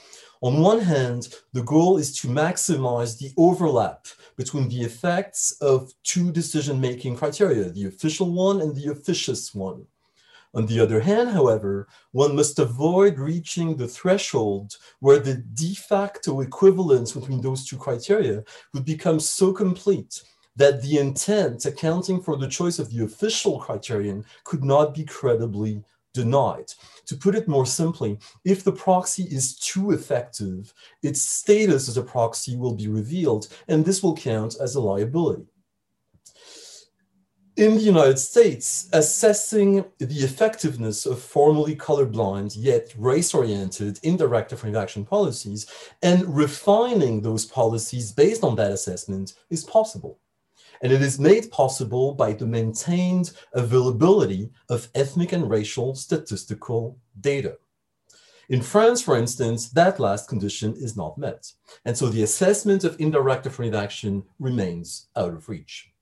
On 0.42 0.62
one 0.62 0.80
hand, 0.80 1.22
the 1.54 1.62
goal 1.62 1.98
is 1.98 2.10
to 2.22 2.28
maximize 2.28 3.20
the 3.20 3.32
overlap 3.38 4.08
between 4.36 4.68
the 4.68 4.82
effects 4.82 5.52
of 5.62 5.94
two 6.02 6.32
decision-making 6.32 7.18
criteria, 7.18 7.70
the 7.70 7.86
official 7.86 8.32
one 8.32 8.62
and 8.62 8.76
the 8.76 8.90
officious 8.92 9.54
one. 9.54 9.86
On 10.56 10.66
the 10.66 10.80
other 10.80 11.02
hand, 11.02 11.32
however, 11.32 11.86
one 12.14 12.34
must 12.34 12.60
avoid 12.60 13.20
reaching 13.20 13.76
the 13.76 13.90
threshold 13.90 14.78
where 15.02 15.20
the 15.20 15.36
de 15.54 15.76
facto 15.76 16.40
equivalence 16.40 17.12
between 17.12 17.42
those 17.42 17.66
two 17.66 17.78
criteria 17.78 18.42
would 18.74 18.86
become 18.86 19.20
so 19.20 19.52
complete 19.52 20.24
that 20.56 20.82
the 20.82 20.98
intent 20.98 21.66
accounting 21.66 22.22
for 22.22 22.38
the 22.38 22.48
choice 22.48 22.80
of 22.80 22.90
the 22.90 23.04
official 23.04 23.60
criterion 23.60 24.24
could 24.46 24.64
not 24.64 24.96
be 24.96 25.04
credibly 25.04 25.84
denied. 26.14 26.72
To 27.08 27.18
put 27.18 27.36
it 27.36 27.50
more 27.50 27.66
simply, 27.66 28.18
if 28.46 28.64
the 28.64 28.72
proxy 28.72 29.24
is 29.24 29.58
too 29.60 29.92
effective, 29.92 30.74
its 31.04 31.22
status 31.22 31.90
as 31.90 31.98
a 31.98 32.02
proxy 32.02 32.56
will 32.56 32.76
be 32.76 32.88
revealed, 32.88 33.50
and 33.68 33.84
this 33.84 34.02
will 34.02 34.16
count 34.16 34.56
as 34.62 34.76
a 34.76 34.80
liability 34.80 35.48
in 37.58 37.76
the 37.76 37.82
United 37.82 38.20
States, 38.20 38.90
assessing 38.92 39.86
the 39.98 40.20
effectiveness 40.20 41.06
of 41.06 41.22
formally 41.22 41.76
colorblind 41.76 42.54
yet 42.58 42.94
race-oriented 42.98 44.00
indirect 44.04 44.52
affirmative 44.52 44.82
action 44.82 45.06
policies 45.06 45.66
and 46.04 46.36
refining 46.36 47.22
those 47.22 47.46
policies 47.46 48.12
based 48.12 48.44
on 48.44 48.56
that 48.58 48.72
assessment 48.72 49.34
is 49.50 49.64
possible. 49.64 50.20
And 50.82 50.92
it 50.92 51.02
is 51.02 51.18
made 51.18 51.50
possible 51.50 52.14
by 52.14 52.34
the 52.34 52.46
maintained 52.46 53.32
availability 53.54 54.52
of 54.70 54.90
ethnic 54.94 55.32
and 55.32 55.50
racial 55.50 55.96
statistical 55.96 57.00
data. 57.22 57.58
In 58.50 58.62
France, 58.62 59.02
for 59.02 59.18
instance, 59.18 59.70
that 59.70 60.00
last 60.00 60.28
condition 60.28 60.76
is 60.76 60.98
not 60.98 61.18
met. 61.18 61.52
And 61.86 61.98
so 61.98 62.10
the 62.10 62.24
assessment 62.24 62.84
of 62.84 63.00
indirect 63.00 63.46
affirmative 63.46 63.80
action 63.80 64.24
remains 64.40 65.08
out 65.16 65.34
of 65.34 65.48
reach. 65.48 65.95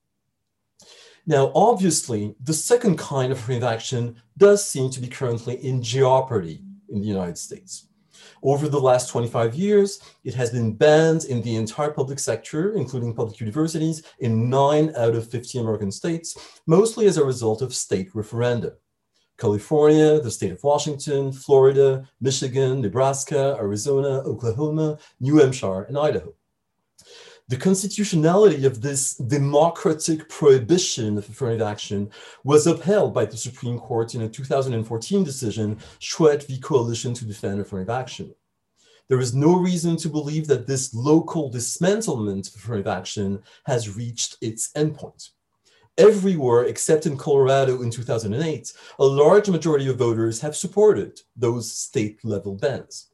Now, 1.25 1.53
obviously, 1.55 2.35
the 2.43 2.53
second 2.53 2.97
kind 2.97 3.31
of 3.31 3.39
affirmative 3.39 3.63
action 3.63 4.17
does 4.37 4.67
seem 4.67 4.89
to 4.89 4.99
be 4.99 5.07
currently 5.07 5.55
in 5.65 5.81
jeopardy 5.81 6.61
in 6.89 6.99
the 6.99 7.07
United 7.07 7.37
States. 7.37 7.87
Over 8.41 8.67
the 8.67 8.79
last 8.79 9.09
25 9.09 9.55
years, 9.55 10.01
it 10.25 10.33
has 10.33 10.49
been 10.49 10.73
banned 10.73 11.23
in 11.25 11.41
the 11.41 11.55
entire 11.55 11.91
public 11.91 12.19
sector, 12.19 12.73
including 12.73 13.13
public 13.13 13.39
universities, 13.39 14.03
in 14.19 14.49
nine 14.49 14.93
out 14.97 15.15
of 15.15 15.29
50 15.29 15.59
American 15.59 15.93
states, 15.93 16.37
mostly 16.67 17.05
as 17.05 17.15
a 17.15 17.23
result 17.23 17.61
of 17.61 17.73
state 17.73 18.11
referenda. 18.13 18.73
California, 19.37 20.19
the 20.19 20.29
state 20.29 20.51
of 20.51 20.63
Washington, 20.63 21.31
Florida, 21.31 22.07
Michigan, 22.19 22.81
Nebraska, 22.81 23.55
Arizona, 23.57 24.21
Oklahoma, 24.23 24.97
New 25.21 25.37
Hampshire, 25.37 25.83
and 25.83 25.97
Idaho 25.97 26.33
the 27.49 27.57
constitutionality 27.57 28.65
of 28.65 28.81
this 28.81 29.15
democratic 29.15 30.29
prohibition 30.29 31.17
of 31.17 31.27
affirmative 31.27 31.67
action 31.67 32.09
was 32.45 32.67
upheld 32.67 33.13
by 33.13 33.25
the 33.25 33.35
Supreme 33.35 33.77
Court 33.77 34.15
in 34.15 34.21
a 34.21 34.29
2014 34.29 35.23
decision, 35.23 35.77
Schuette 35.99 36.47
v. 36.47 36.57
Coalition 36.57 37.13
to 37.13 37.25
Defend 37.25 37.59
Affirmative 37.59 37.89
Action. 37.89 38.33
There 39.09 39.19
is 39.19 39.35
no 39.35 39.57
reason 39.57 39.97
to 39.97 40.09
believe 40.09 40.47
that 40.47 40.65
this 40.65 40.93
local 40.93 41.51
dismantlement 41.51 42.47
of 42.49 42.55
affirmative 42.55 42.87
action 42.87 43.43
has 43.65 43.97
reached 43.97 44.37
its 44.39 44.71
endpoint. 44.77 45.31
Everywhere 45.97 46.63
except 46.63 47.05
in 47.05 47.17
Colorado 47.17 47.81
in 47.81 47.91
2008, 47.91 48.73
a 48.99 49.05
large 49.05 49.49
majority 49.49 49.89
of 49.89 49.97
voters 49.97 50.39
have 50.39 50.55
supported 50.55 51.19
those 51.35 51.71
state 51.71 52.23
level 52.23 52.55
bans. 52.55 53.12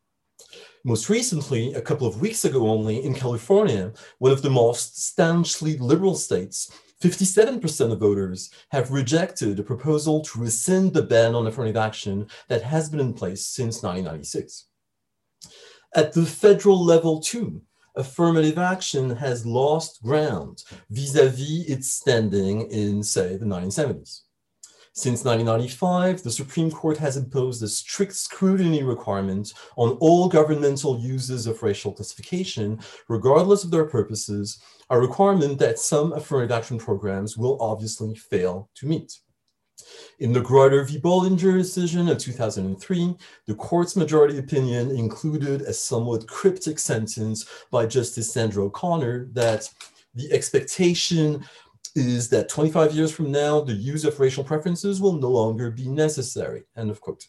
Most 0.89 1.07
recently, 1.07 1.75
a 1.75 1.81
couple 1.81 2.07
of 2.07 2.19
weeks 2.19 2.45
ago 2.45 2.67
only, 2.67 3.05
in 3.05 3.13
California, 3.13 3.93
one 4.17 4.31
of 4.31 4.41
the 4.41 4.49
most 4.49 4.99
staunchly 4.99 5.77
liberal 5.77 6.15
states, 6.15 6.71
57% 7.03 7.91
of 7.91 7.99
voters 7.99 8.49
have 8.71 8.89
rejected 8.89 9.59
a 9.59 9.63
proposal 9.63 10.21
to 10.21 10.39
rescind 10.39 10.91
the 10.91 11.03
ban 11.03 11.35
on 11.35 11.45
affirmative 11.45 11.77
action 11.77 12.27
that 12.47 12.63
has 12.63 12.89
been 12.89 12.99
in 12.99 13.13
place 13.13 13.45
since 13.45 13.83
1996. 13.83 14.65
At 15.93 16.13
the 16.13 16.25
federal 16.25 16.83
level, 16.83 17.19
too, 17.19 17.61
affirmative 17.95 18.57
action 18.57 19.15
has 19.15 19.45
lost 19.45 20.01
ground 20.01 20.63
vis-a-vis 20.89 21.69
its 21.69 21.91
standing 21.91 22.61
in, 22.71 23.03
say, 23.03 23.37
the 23.37 23.45
1970s. 23.45 24.21
Since 24.93 25.23
1995, 25.23 26.23
the 26.23 26.31
Supreme 26.31 26.71
Court 26.71 26.97
has 26.97 27.15
imposed 27.15 27.61
a 27.63 27.67
strict 27.67 28.13
scrutiny 28.13 28.83
requirement 28.83 29.53
on 29.77 29.91
all 30.01 30.27
governmental 30.27 30.99
uses 30.99 31.47
of 31.47 31.61
racial 31.61 31.93
classification, 31.93 32.79
regardless 33.07 33.63
of 33.63 33.71
their 33.71 33.85
purposes, 33.85 34.61
a 34.89 34.99
requirement 34.99 35.59
that 35.59 35.79
some 35.79 36.13
affirmative 36.13 36.51
action 36.51 36.77
programs 36.77 37.37
will 37.37 37.61
obviously 37.61 38.15
fail 38.15 38.69
to 38.75 38.87
meet. 38.87 39.19
In 40.19 40.33
the 40.33 40.41
Grutter 40.41 40.85
v. 40.85 40.99
Bollinger 40.99 41.57
decision 41.57 42.09
of 42.09 42.17
2003, 42.17 43.15
the 43.45 43.55
court's 43.55 43.95
majority 43.95 44.37
opinion 44.37 44.91
included 44.91 45.61
a 45.61 45.73
somewhat 45.73 46.27
cryptic 46.27 46.79
sentence 46.79 47.45
by 47.71 47.85
Justice 47.85 48.33
Sandra 48.33 48.65
O'Connor 48.65 49.29
that 49.33 49.69
the 50.15 50.31
expectation 50.33 51.45
is 51.99 52.29
that 52.29 52.49
25 52.49 52.93
years 52.93 53.11
from 53.11 53.31
now, 53.31 53.61
the 53.61 53.73
use 53.73 54.05
of 54.05 54.19
racial 54.19 54.43
preferences 54.43 55.01
will 55.01 55.13
no 55.13 55.29
longer 55.29 55.69
be 55.69 55.87
necessary, 55.87 56.63
end 56.75 56.89
of 56.89 57.01
quote. 57.01 57.27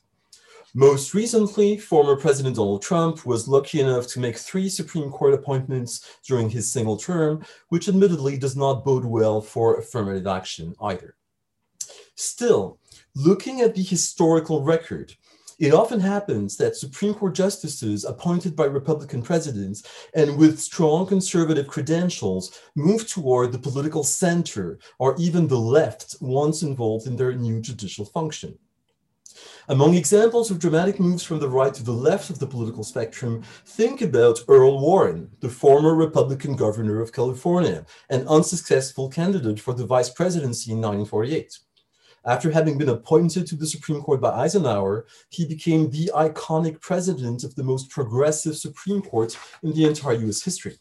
Most 0.74 1.14
recently, 1.14 1.76
former 1.76 2.14
President 2.14 2.54
Donald 2.54 2.80
Trump 2.80 3.26
was 3.26 3.48
lucky 3.48 3.80
enough 3.80 4.06
to 4.08 4.20
make 4.20 4.36
three 4.36 4.68
Supreme 4.68 5.10
Court 5.10 5.34
appointments 5.34 6.18
during 6.24 6.48
his 6.48 6.70
single 6.70 6.96
term, 6.96 7.44
which 7.70 7.88
admittedly 7.88 8.38
does 8.38 8.56
not 8.56 8.84
bode 8.84 9.04
well 9.04 9.40
for 9.40 9.78
affirmative 9.78 10.28
action 10.28 10.74
either. 10.80 11.16
Still, 12.14 12.78
looking 13.16 13.62
at 13.62 13.74
the 13.74 13.82
historical 13.82 14.62
record, 14.62 15.12
it 15.60 15.74
often 15.74 16.00
happens 16.00 16.56
that 16.56 16.74
Supreme 16.74 17.12
Court 17.12 17.34
justices 17.34 18.06
appointed 18.06 18.56
by 18.56 18.64
Republican 18.64 19.20
presidents 19.20 19.82
and 20.14 20.38
with 20.38 20.58
strong 20.58 21.06
conservative 21.06 21.68
credentials 21.68 22.58
move 22.74 23.06
toward 23.06 23.52
the 23.52 23.58
political 23.58 24.02
center 24.02 24.78
or 24.98 25.14
even 25.18 25.46
the 25.46 25.58
left 25.58 26.16
once 26.22 26.62
involved 26.62 27.06
in 27.06 27.14
their 27.14 27.34
new 27.34 27.60
judicial 27.60 28.06
function. 28.06 28.58
Among 29.68 29.94
examples 29.94 30.50
of 30.50 30.58
dramatic 30.58 30.98
moves 30.98 31.22
from 31.22 31.38
the 31.38 31.48
right 31.48 31.72
to 31.74 31.84
the 31.84 31.92
left 31.92 32.30
of 32.30 32.38
the 32.38 32.46
political 32.46 32.82
spectrum, 32.82 33.42
think 33.66 34.00
about 34.00 34.40
Earl 34.48 34.80
Warren, 34.80 35.30
the 35.40 35.50
former 35.50 35.94
Republican 35.94 36.56
governor 36.56 37.00
of 37.00 37.12
California, 37.12 37.84
an 38.08 38.26
unsuccessful 38.26 39.10
candidate 39.10 39.60
for 39.60 39.74
the 39.74 39.86
vice 39.86 40.10
presidency 40.10 40.72
in 40.72 40.78
1948. 40.78 41.58
After 42.24 42.50
having 42.50 42.76
been 42.76 42.90
appointed 42.90 43.46
to 43.46 43.56
the 43.56 43.66
Supreme 43.66 44.02
Court 44.02 44.20
by 44.20 44.30
Eisenhower, 44.30 45.06
he 45.30 45.46
became 45.46 45.90
the 45.90 46.10
iconic 46.14 46.80
president 46.80 47.44
of 47.44 47.54
the 47.54 47.62
most 47.62 47.88
progressive 47.88 48.56
Supreme 48.56 49.00
Court 49.00 49.38
in 49.62 49.72
the 49.72 49.86
entire 49.86 50.16
US 50.28 50.42
history. 50.42 50.78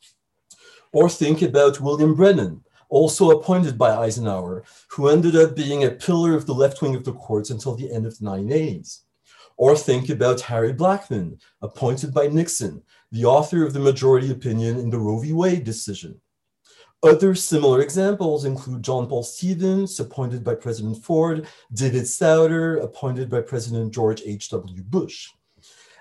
Or 0.91 1.09
think 1.09 1.41
about 1.41 1.79
William 1.79 2.13
Brennan, 2.13 2.63
also 2.89 3.31
appointed 3.31 3.77
by 3.77 3.95
Eisenhower, 3.95 4.63
who 4.89 5.07
ended 5.07 5.35
up 5.35 5.55
being 5.55 5.85
a 5.85 5.91
pillar 5.91 6.35
of 6.35 6.45
the 6.45 6.53
left 6.53 6.81
wing 6.81 6.95
of 6.95 7.05
the 7.05 7.13
courts 7.13 7.51
until 7.51 7.75
the 7.75 7.89
end 7.89 8.05
of 8.05 8.17
the 8.17 8.25
1980s. 8.25 9.01
Or 9.55 9.77
think 9.77 10.09
about 10.09 10.41
Harry 10.41 10.73
Blackmun, 10.73 11.39
appointed 11.61 12.13
by 12.13 12.27
Nixon, 12.27 12.81
the 13.11 13.25
author 13.25 13.63
of 13.63 13.73
the 13.73 13.79
majority 13.79 14.31
opinion 14.31 14.77
in 14.77 14.89
the 14.89 14.99
Roe 14.99 15.19
v. 15.19 15.31
Wade 15.31 15.63
decision. 15.63 16.19
Other 17.01 17.33
similar 17.33 17.81
examples 17.81 18.43
include 18.43 18.83
John 18.83 19.07
Paul 19.07 19.23
Stevens, 19.23 19.97
appointed 20.01 20.43
by 20.43 20.55
President 20.55 21.01
Ford, 21.01 21.47
David 21.71 22.05
Souter, 22.05 22.75
appointed 22.77 23.29
by 23.29 23.39
President 23.39 23.93
George 23.93 24.21
H.W. 24.25 24.83
Bush. 24.83 25.29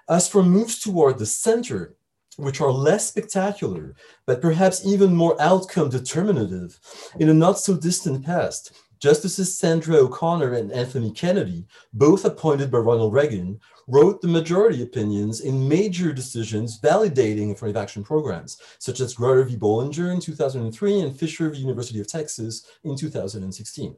As 0.08 0.28
for 0.28 0.42
moves 0.42 0.80
toward 0.80 1.18
the 1.18 1.26
center, 1.26 1.94
which 2.36 2.60
are 2.60 2.72
less 2.72 3.08
spectacular, 3.08 3.94
but 4.26 4.42
perhaps 4.42 4.84
even 4.84 5.14
more 5.14 5.40
outcome 5.40 5.88
determinative, 5.88 6.80
in 7.20 7.28
a 7.28 7.34
not 7.34 7.60
so 7.60 7.76
distant 7.76 8.24
past, 8.24 8.72
Justices 8.98 9.56
Sandra 9.56 9.98
O'Connor 9.98 10.54
and 10.54 10.72
Anthony 10.72 11.12
Kennedy, 11.12 11.68
both 11.92 12.24
appointed 12.24 12.72
by 12.72 12.78
Ronald 12.78 13.12
Reagan, 13.12 13.60
wrote 13.88 14.20
the 14.20 14.28
majority 14.28 14.82
opinions 14.82 15.40
in 15.40 15.66
major 15.66 16.12
decisions 16.12 16.78
validating 16.80 17.50
affirmative 17.50 17.82
action 17.82 18.04
programs, 18.04 18.58
such 18.78 19.00
as 19.00 19.14
Grutter 19.14 19.48
v. 19.48 19.56
Bollinger 19.56 20.12
in 20.12 20.20
2003 20.20 21.00
and 21.00 21.18
Fisher 21.18 21.48
v. 21.48 21.58
University 21.58 21.98
of 21.98 22.06
Texas 22.06 22.66
in 22.84 22.96
2016. 22.96 23.96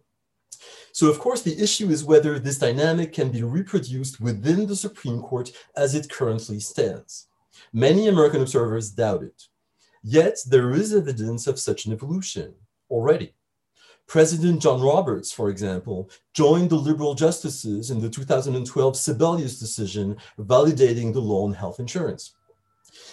So 0.92 1.08
of 1.08 1.18
course, 1.18 1.42
the 1.42 1.60
issue 1.60 1.88
is 1.88 2.04
whether 2.04 2.38
this 2.38 2.58
dynamic 2.58 3.12
can 3.12 3.30
be 3.30 3.42
reproduced 3.42 4.20
within 4.20 4.66
the 4.66 4.76
Supreme 4.76 5.20
Court 5.20 5.50
as 5.76 5.94
it 5.94 6.10
currently 6.10 6.60
stands. 6.60 7.26
Many 7.72 8.08
American 8.08 8.42
observers 8.42 8.90
doubt 8.90 9.24
it. 9.24 9.42
Yet 10.02 10.38
there 10.46 10.72
is 10.72 10.94
evidence 10.94 11.46
of 11.46 11.58
such 11.58 11.86
an 11.86 11.92
evolution 11.92 12.54
already. 12.88 13.34
President 14.10 14.60
John 14.60 14.80
Roberts, 14.80 15.30
for 15.30 15.50
example, 15.50 16.10
joined 16.34 16.68
the 16.68 16.74
liberal 16.74 17.14
justices 17.14 17.92
in 17.92 18.00
the 18.00 18.10
2012 18.10 18.94
Sebelius 18.94 19.60
decision 19.60 20.16
validating 20.36 21.12
the 21.12 21.20
law 21.20 21.44
on 21.44 21.52
health 21.52 21.78
insurance. 21.78 22.34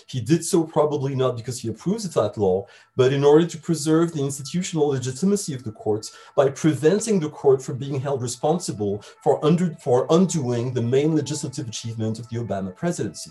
He 0.08 0.20
did 0.20 0.44
so 0.44 0.64
probably 0.64 1.14
not 1.14 1.38
because 1.38 1.60
he 1.60 1.68
approves 1.68 2.04
of 2.04 2.16
that 2.16 2.36
law, 2.36 2.66
but 2.96 3.14
in 3.14 3.24
order 3.24 3.46
to 3.46 3.60
preserve 3.60 4.12
the 4.12 4.24
institutional 4.24 4.88
legitimacy 4.88 5.54
of 5.54 5.64
the 5.64 5.72
courts 5.72 6.18
by 6.36 6.50
preventing 6.50 7.20
the 7.20 7.30
court 7.30 7.62
from 7.62 7.78
being 7.78 8.00
held 8.00 8.24
responsible 8.24 9.04
for, 9.22 9.46
under, 9.46 9.76
for 9.76 10.08
undoing 10.10 10.74
the 10.74 10.82
main 10.82 11.16
legislative 11.16 11.68
achievement 11.68 12.18
of 12.18 12.28
the 12.30 12.38
Obama 12.38 12.76
presidency. 12.76 13.30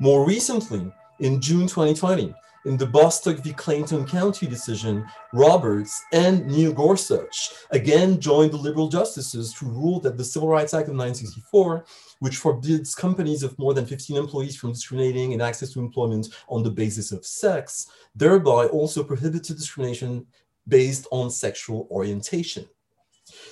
More 0.00 0.26
recently, 0.26 0.92
in 1.20 1.40
June 1.40 1.68
2020, 1.68 2.34
in 2.64 2.76
the 2.76 2.86
Bostock 2.86 3.38
v. 3.38 3.52
Clayton 3.52 4.06
County 4.06 4.46
decision, 4.46 5.06
Roberts 5.32 6.02
and 6.12 6.46
Neil 6.46 6.72
Gorsuch 6.72 7.50
again 7.70 8.20
joined 8.20 8.52
the 8.52 8.56
liberal 8.56 8.88
justices 8.88 9.56
who 9.56 9.70
ruled 9.70 10.02
that 10.02 10.16
the 10.16 10.24
Civil 10.24 10.48
Rights 10.48 10.74
Act 10.74 10.88
of 10.88 10.96
1964, 10.96 11.84
which 12.18 12.36
forbids 12.36 12.94
companies 12.94 13.42
of 13.42 13.58
more 13.58 13.72
than 13.72 13.86
15 13.86 14.16
employees 14.16 14.56
from 14.56 14.72
discriminating 14.72 15.32
in 15.32 15.40
access 15.40 15.72
to 15.72 15.80
employment 15.80 16.28
on 16.48 16.62
the 16.62 16.70
basis 16.70 17.12
of 17.12 17.24
sex, 17.24 17.86
thereby 18.14 18.66
also 18.66 19.02
prohibited 19.02 19.56
discrimination 19.56 20.26
based 20.68 21.06
on 21.10 21.30
sexual 21.30 21.88
orientation. 21.90 22.66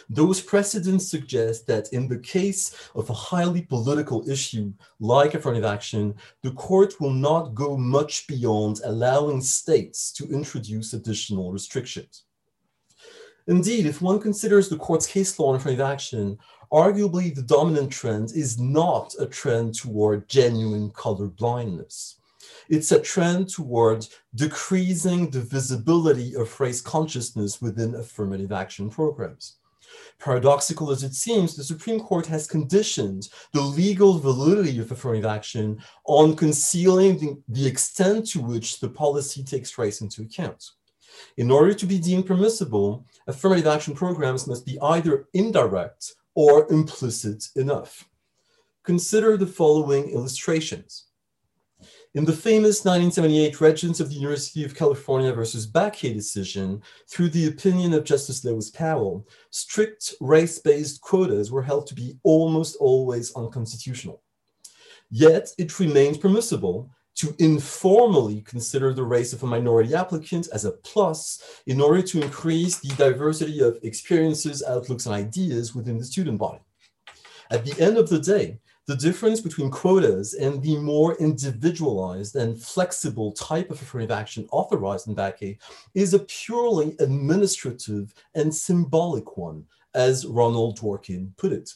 Those 0.08 0.40
precedents 0.40 1.08
suggest 1.08 1.66
that 1.66 1.92
in 1.92 2.08
the 2.08 2.18
case 2.18 2.90
of 2.94 3.08
a 3.08 3.14
highly 3.14 3.62
political 3.62 4.28
issue 4.28 4.72
like 5.00 5.34
affirmative 5.34 5.64
action, 5.64 6.14
the 6.42 6.52
court 6.52 7.00
will 7.00 7.12
not 7.12 7.54
go 7.54 7.76
much 7.76 8.26
beyond 8.26 8.80
allowing 8.84 9.40
states 9.40 10.12
to 10.12 10.28
introduce 10.28 10.92
additional 10.92 11.52
restrictions. 11.52 12.24
Indeed, 13.46 13.86
if 13.86 14.02
one 14.02 14.20
considers 14.20 14.68
the 14.68 14.76
court's 14.76 15.06
case 15.06 15.38
law 15.38 15.48
on 15.48 15.56
affirmative 15.56 15.86
action, 15.86 16.38
arguably 16.70 17.34
the 17.34 17.42
dominant 17.42 17.90
trend 17.90 18.32
is 18.34 18.58
not 18.58 19.14
a 19.18 19.26
trend 19.26 19.74
toward 19.74 20.28
genuine 20.28 20.90
color 20.90 21.28
blindness. 21.28 22.16
It's 22.68 22.92
a 22.92 23.00
trend 23.00 23.48
toward 23.48 24.06
decreasing 24.34 25.30
the 25.30 25.40
visibility 25.40 26.34
of 26.36 26.60
race 26.60 26.82
consciousness 26.82 27.62
within 27.62 27.94
affirmative 27.94 28.52
action 28.52 28.90
programs. 28.90 29.56
Paradoxical 30.18 30.90
as 30.90 31.02
it 31.02 31.14
seems, 31.14 31.54
the 31.54 31.64
Supreme 31.64 32.00
Court 32.00 32.26
has 32.26 32.46
conditioned 32.46 33.28
the 33.52 33.60
legal 33.60 34.18
validity 34.18 34.78
of 34.78 34.90
affirmative 34.90 35.26
action 35.26 35.80
on 36.04 36.36
concealing 36.36 37.18
the, 37.18 37.42
the 37.48 37.66
extent 37.66 38.26
to 38.30 38.40
which 38.40 38.80
the 38.80 38.88
policy 38.88 39.44
takes 39.44 39.78
race 39.78 40.00
into 40.00 40.22
account. 40.22 40.64
In 41.36 41.50
order 41.50 41.74
to 41.74 41.86
be 41.86 41.98
deemed 41.98 42.26
permissible, 42.26 43.06
affirmative 43.26 43.66
action 43.66 43.94
programs 43.94 44.46
must 44.46 44.66
be 44.66 44.78
either 44.80 45.28
indirect 45.34 46.14
or 46.34 46.70
implicit 46.70 47.48
enough. 47.56 48.08
Consider 48.84 49.36
the 49.36 49.46
following 49.46 50.10
illustrations. 50.10 51.07
In 52.14 52.24
the 52.24 52.32
famous 52.32 52.86
1978 52.86 53.60
Regents 53.60 54.00
of 54.00 54.08
the 54.08 54.14
University 54.14 54.64
of 54.64 54.74
California 54.74 55.30
versus 55.30 55.70
Bakke 55.70 56.14
decision, 56.14 56.82
through 57.06 57.28
the 57.28 57.48
opinion 57.48 57.92
of 57.92 58.04
Justice 58.04 58.42
Lewis 58.46 58.70
Powell, 58.70 59.28
strict 59.50 60.14
race-based 60.18 61.02
quotas 61.02 61.50
were 61.50 61.62
held 61.62 61.86
to 61.86 61.94
be 61.94 62.18
almost 62.22 62.76
always 62.80 63.34
unconstitutional. 63.36 64.22
Yet 65.10 65.50
it 65.58 65.78
remains 65.78 66.16
permissible 66.16 66.90
to 67.16 67.34
informally 67.40 68.40
consider 68.40 68.94
the 68.94 69.04
race 69.04 69.34
of 69.34 69.42
a 69.42 69.46
minority 69.46 69.94
applicant 69.94 70.48
as 70.50 70.64
a 70.64 70.72
plus 70.72 71.60
in 71.66 71.78
order 71.78 72.00
to 72.00 72.22
increase 72.22 72.78
the 72.78 72.94
diversity 72.94 73.60
of 73.60 73.78
experiences, 73.82 74.62
outlooks, 74.66 75.04
and 75.04 75.14
ideas 75.14 75.74
within 75.74 75.98
the 75.98 76.04
student 76.04 76.38
body. 76.38 76.60
At 77.50 77.66
the 77.66 77.78
end 77.78 77.98
of 77.98 78.08
the 78.08 78.18
day, 78.18 78.60
the 78.88 78.96
difference 78.96 79.38
between 79.42 79.70
quotas 79.70 80.32
and 80.32 80.62
the 80.62 80.74
more 80.78 81.14
individualized 81.16 82.36
and 82.36 82.60
flexible 82.60 83.32
type 83.32 83.70
of 83.70 83.80
affirmative 83.82 84.10
action 84.10 84.48
authorized 84.50 85.08
in 85.08 85.14
Bakke 85.14 85.58
is 85.94 86.14
a 86.14 86.20
purely 86.20 86.96
administrative 86.98 88.14
and 88.34 88.52
symbolic 88.52 89.36
one, 89.36 89.66
as 89.94 90.24
Ronald 90.24 90.78
Dworkin 90.78 91.36
put 91.36 91.52
it. 91.52 91.70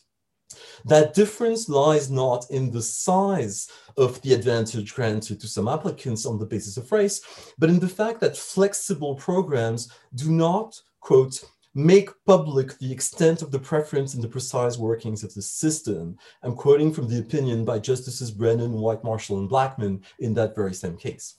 That 0.87 1.13
difference 1.13 1.69
lies 1.69 2.11
not 2.11 2.51
in 2.51 2.71
the 2.71 2.83
size 2.83 3.69
of 3.99 4.21
the 4.23 4.33
advantage 4.33 4.95
granted 4.95 5.39
to 5.41 5.47
some 5.47 5.69
applicants 5.69 6.25
on 6.25 6.39
the 6.39 6.47
basis 6.47 6.79
of 6.79 6.91
race, 6.91 7.21
but 7.59 7.69
in 7.69 7.79
the 7.79 7.89
fact 7.89 8.21
that 8.21 8.39
flexible 8.39 9.17
programs 9.17 9.93
do 10.15 10.31
not, 10.31 10.81
quote, 11.01 11.45
make 11.75 12.11
public 12.27 12.79
the 12.79 12.93
extent 12.93 13.43
of 13.43 13.51
the 13.51 13.59
preference 13.59 14.15
and 14.15 14.23
the 14.23 14.29
precise 14.29 14.77
workings 14.77 15.25
of 15.25 15.33
the 15.35 15.43
system. 15.43 16.17
I'm 16.43 16.55
quoting 16.55 16.93
from 16.93 17.09
the 17.09 17.19
opinion 17.19 17.65
by 17.65 17.79
Justices 17.79 18.31
Brennan, 18.31 18.73
White, 18.73 19.03
Marshall, 19.05 19.39
and 19.39 19.51
Blackmun 19.51 20.03
in 20.19 20.35
that 20.35 20.55
very 20.55 20.75
same 20.75 20.97
case. 20.97 21.37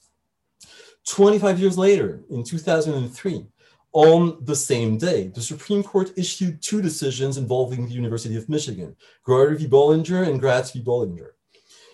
25 1.08 1.60
years 1.60 1.78
later, 1.78 2.24
in 2.30 2.44
2003, 2.44 3.46
on 3.92 4.38
the 4.44 4.56
same 4.56 4.98
day, 4.98 5.28
the 5.28 5.42
Supreme 5.42 5.84
Court 5.84 6.12
issued 6.18 6.62
two 6.62 6.82
decisions 6.82 7.38
involving 7.38 7.86
the 7.86 7.94
University 7.94 8.36
of 8.36 8.50
Michigan, 8.50 8.96
Grutter 9.28 9.58
v. 9.58 9.68
Bollinger 9.68 10.28
and 10.28 10.40
Gratz 10.40 10.72
v. 10.72 10.82
Bollinger. 10.84 11.32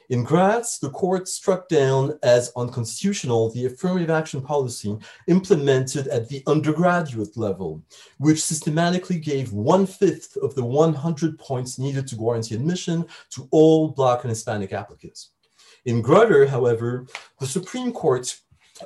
In 0.09 0.23
Gratz, 0.23 0.79
the 0.79 0.89
court 0.89 1.27
struck 1.27 1.69
down 1.69 2.17
as 2.23 2.51
unconstitutional 2.55 3.51
the 3.51 3.67
affirmative 3.67 4.09
action 4.09 4.41
policy 4.41 4.97
implemented 5.27 6.07
at 6.07 6.27
the 6.27 6.41
undergraduate 6.47 7.37
level, 7.37 7.83
which 8.17 8.41
systematically 8.43 9.19
gave 9.19 9.53
one 9.53 9.85
fifth 9.85 10.35
of 10.37 10.55
the 10.55 10.65
100 10.65 11.37
points 11.37 11.77
needed 11.77 12.07
to 12.07 12.15
guarantee 12.15 12.55
admission 12.55 13.05
to 13.29 13.47
all 13.51 13.89
Black 13.89 14.23
and 14.23 14.31
Hispanic 14.31 14.73
applicants. 14.73 15.29
In 15.85 16.01
Grutter, 16.01 16.47
however, 16.47 17.05
the 17.39 17.45
Supreme 17.45 17.91
Court 17.91 18.35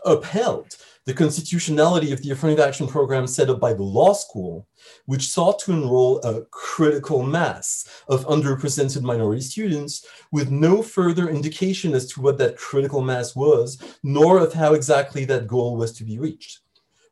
upheld 0.05 0.75
the 1.05 1.13
constitutionality 1.13 2.11
of 2.13 2.21
the 2.21 2.31
affirmative 2.31 2.63
action 2.63 2.87
program 2.87 3.27
set 3.27 3.49
up 3.49 3.59
by 3.59 3.73
the 3.73 3.83
law 3.83 4.13
school, 4.13 4.67
which 5.05 5.29
sought 5.29 5.59
to 5.59 5.73
enroll 5.73 6.21
a 6.21 6.45
critical 6.45 7.23
mass 7.23 8.03
of 8.07 8.25
underrepresented 8.25 9.01
minority 9.01 9.41
students 9.41 10.05
with 10.31 10.49
no 10.49 10.81
further 10.81 11.29
indication 11.29 11.93
as 11.93 12.05
to 12.07 12.21
what 12.21 12.37
that 12.37 12.57
critical 12.57 13.01
mass 13.01 13.35
was, 13.35 13.77
nor 14.03 14.39
of 14.39 14.53
how 14.53 14.73
exactly 14.73 15.25
that 15.25 15.47
goal 15.47 15.75
was 15.75 15.91
to 15.91 16.05
be 16.05 16.19
reached. 16.19 16.59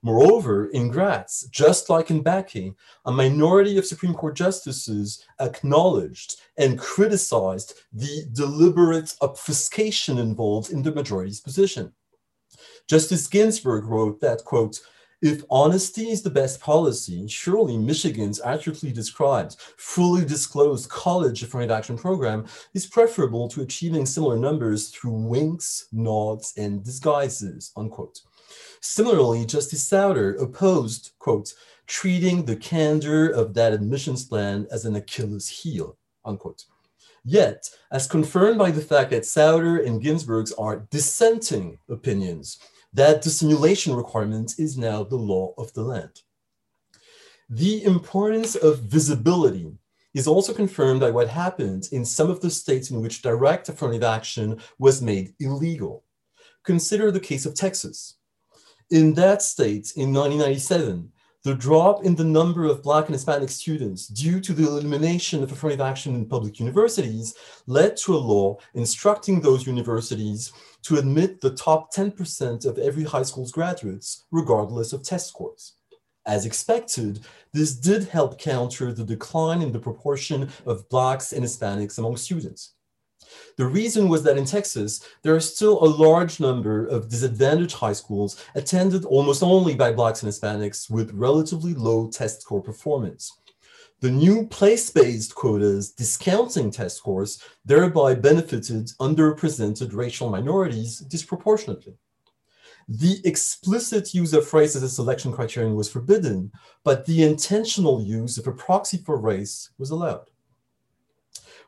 Moreover, 0.04 0.68
in 0.68 0.90
Gratz, 0.90 1.48
just 1.52 1.88
like 1.90 2.10
in 2.10 2.24
Bakke, 2.24 2.74
a 3.06 3.12
minority 3.12 3.78
of 3.78 3.86
Supreme 3.86 4.16
Court 4.16 4.36
justices 4.36 5.24
acknowledged 5.40 6.38
and 6.58 6.80
criticized 6.80 7.82
the 7.94 8.26
deliberate 8.32 9.16
obfuscation 9.22 10.18
involved 10.18 10.72
in 10.72 10.82
the 10.82 10.92
majority's 10.92 11.40
position. 11.40 11.94
Justice 12.92 13.26
Ginsburg 13.26 13.86
wrote 13.86 14.20
that, 14.20 14.44
quote, 14.44 14.82
if 15.22 15.46
honesty 15.50 16.10
is 16.10 16.24
the 16.24 16.30
best 16.30 16.60
policy, 16.60 17.26
surely 17.26 17.78
Michigan's 17.78 18.42
accurately 18.42 18.92
described, 18.92 19.56
fully 19.78 20.26
disclosed 20.26 20.90
college 20.90 21.42
affirmative 21.42 21.72
action 21.72 21.98
program 21.98 22.46
is 22.74 22.86
preferable 22.86 23.48
to 23.48 23.62
achieving 23.62 24.06
similar 24.06 24.36
numbers 24.38 24.90
through 24.90 25.14
winks, 25.14 25.88
nods, 25.94 26.54
and 26.58 26.84
disguises, 26.84 27.72
unquote. 27.78 28.20
Similarly, 28.82 29.46
Justice 29.46 29.88
Souter 29.88 30.36
opposed, 30.36 31.14
quote, 31.18 31.54
treating 31.88 32.44
the 32.44 32.58
candor 32.58 33.30
of 33.30 33.54
that 33.54 33.72
admissions 33.72 34.26
plan 34.26 34.68
as 34.70 34.84
an 34.84 34.98
Achilles 34.98 35.48
heel, 35.48 35.96
unquote. 36.26 36.66
Yet, 37.24 37.70
as 37.92 38.08
confirmed 38.08 38.58
by 38.58 38.72
the 38.72 38.82
fact 38.82 39.12
that 39.12 39.26
Souter 39.26 39.78
and 39.78 40.02
Ginsburg's 40.02 40.52
are 40.54 40.88
dissenting 40.90 41.78
opinions, 41.88 42.58
that 42.94 43.22
the 43.22 43.30
simulation 43.30 43.96
requirement 43.96 44.56
is 44.58 44.78
now 44.78 45.04
the 45.04 45.16
law 45.16 45.54
of 45.58 45.74
the 45.74 45.82
land. 45.82 46.22
The 47.50 47.84
importance 47.84 48.56
of 48.56 48.80
visibility 48.80 49.72
is 50.14 50.28
also 50.28 50.54
confirmed 50.54 51.00
by 51.00 51.12
what 51.12 51.30
happened 51.30 51.88
in 51.92 52.06
some 52.06 52.30
of 52.30 52.42
the 52.42 52.50
states 52.50 52.92
in 52.92 53.02
which 53.02 53.22
direct 53.22 53.70
affirmative 53.70 54.04
action 54.04 54.60
was 54.78 55.02
made 55.02 55.34
illegal. 55.40 56.04
Consider 56.64 57.12
the 57.12 57.20
case 57.20 57.46
of 57.46 57.56
Texas. 57.56 58.18
In 58.90 59.14
that 59.14 59.42
state, 59.42 59.94
in 59.96 60.14
1997, 60.14 61.12
the 61.44 61.56
drop 61.56 62.04
in 62.04 62.14
the 62.16 62.24
number 62.24 62.66
of 62.66 62.84
Black 62.84 63.06
and 63.06 63.16
Hispanic 63.16 63.50
students 63.50 64.08
due 64.08 64.40
to 64.42 64.54
the 64.54 64.68
elimination 64.68 65.42
of 65.42 65.52
affirmative 65.52 65.82
action 65.82 66.14
in 66.14 66.28
public 66.28 66.60
universities 66.60 67.34
led 67.66 67.98
to 67.98 68.16
a 68.16 68.18
law 68.18 68.58
instructing 68.76 69.42
those 69.42 69.66
universities 69.66 70.52
to 70.84 70.98
admit 70.98 71.42
the 71.42 71.56
top 71.56 71.94
10% 71.94 72.66
of 72.66 72.78
every 72.78 73.04
high 73.04 73.24
school's 73.24 73.52
graduates, 73.52 74.26
regardless 74.32 74.94
of 74.94 75.04
test 75.04 75.28
scores. 75.28 75.74
As 76.26 76.46
expected, 76.46 77.22
this 77.52 77.74
did 77.74 78.08
help 78.08 78.40
counter 78.40 78.94
the 78.94 79.04
decline 79.04 79.62
in 79.62 79.72
the 79.72 79.80
proportion 79.80 80.50
of 80.66 80.88
Blacks 80.90 81.34
and 81.34 81.44
Hispanics 81.44 81.98
among 81.98 82.18
students. 82.18 82.74
The 83.58 83.66
reason 83.66 84.10
was 84.10 84.24
that 84.24 84.38
in 84.38 84.46
Texas, 84.46 85.02
there 85.24 85.36
are 85.36 85.40
still 85.40 85.84
a 85.84 85.86
large 85.86 86.40
number 86.40 86.86
of 86.86 87.10
disadvantaged 87.10 87.76
high 87.76 87.94
schools 87.94 88.44
attended 88.56 89.06
almost 89.06 89.44
only 89.44 89.76
by 89.76 89.92
Blacks 89.92 90.24
and 90.24 90.32
Hispanics 90.32 90.90
with 90.90 91.12
relatively 91.14 91.74
low 91.74 92.10
test 92.10 92.42
score 92.42 92.62
performance. 92.62 93.32
The 94.02 94.10
new 94.10 94.48
place-based 94.48 95.36
quotas 95.36 95.92
discounting 95.92 96.72
test 96.72 96.98
scores 96.98 97.40
thereby 97.64 98.16
benefited 98.16 98.88
underrepresented 99.00 99.94
racial 99.94 100.28
minorities 100.28 101.02
disproportionately. 101.02 101.94
The 102.88 103.22
explicit 103.24 104.16
use 104.16 104.34
of 104.34 104.52
race 104.56 104.76
as 104.76 104.82
a 104.82 104.90
selection 104.90 105.32
criterion 105.32 105.76
was 105.76 105.88
forbidden, 105.88 106.52
but 106.84 107.06
the 107.06 107.22
intentional 107.22 108.02
use 108.02 108.40
of 108.40 108.48
a 108.48 108.52
proxy 108.52 108.98
for 108.98 109.18
race 109.18 109.70
was 109.78 109.92
allowed. 109.92 110.32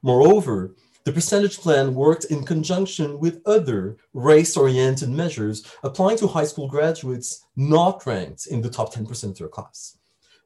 Moreover, 0.02 0.76
the 1.04 1.12
percentage 1.12 1.60
plan 1.60 1.94
worked 1.94 2.26
in 2.26 2.44
conjunction 2.44 3.20
with 3.20 3.44
other 3.46 3.98
race-oriented 4.14 5.10
measures 5.10 5.68
applying 5.84 6.18
to 6.18 6.28
high 6.28 6.46
school 6.46 6.68
graduates 6.68 7.46
not 7.56 8.08
ranked 8.08 8.48
in 8.48 8.60
the 8.60 8.72
top 8.72 8.92
10% 8.92 9.24
of 9.24 9.38
their 9.38 9.50
class. 9.50 10.00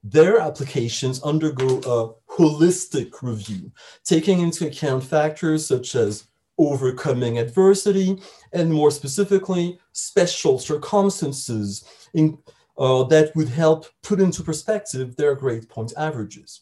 Their 0.04 0.40
applications 0.40 1.22
undergo 1.24 1.80
a 1.80 2.32
holistic 2.34 3.22
review, 3.22 3.72
taking 4.04 4.40
into 4.42 4.68
account 4.68 5.04
factors 5.04 5.66
such 5.66 5.96
as 5.96 6.28
overcoming 6.58 7.38
adversity, 7.38 8.22
and 8.54 8.72
more 8.72 8.92
specifically, 8.92 9.80
special 9.92 10.60
circumstances 10.60 11.84
in, 12.14 12.38
uh, 12.78 13.04
that 13.06 13.36
would 13.36 13.50
help 13.50 13.86
put 14.04 14.20
into 14.20 14.44
perspective 14.44 15.16
their 15.16 15.36
grade 15.36 15.68
point 15.70 15.94
averages. 15.98 16.62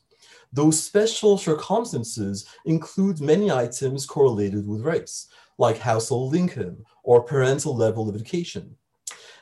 Those 0.52 0.82
special 0.82 1.38
circumstances 1.38 2.46
include 2.66 3.20
many 3.20 3.52
items 3.52 4.06
correlated 4.06 4.66
with 4.68 4.82
race, 4.82 5.28
like 5.58 5.78
household 5.78 6.36
income 6.36 6.78
or 7.04 7.22
parental 7.22 7.76
level 7.76 8.08
of 8.08 8.16
education. 8.16 8.76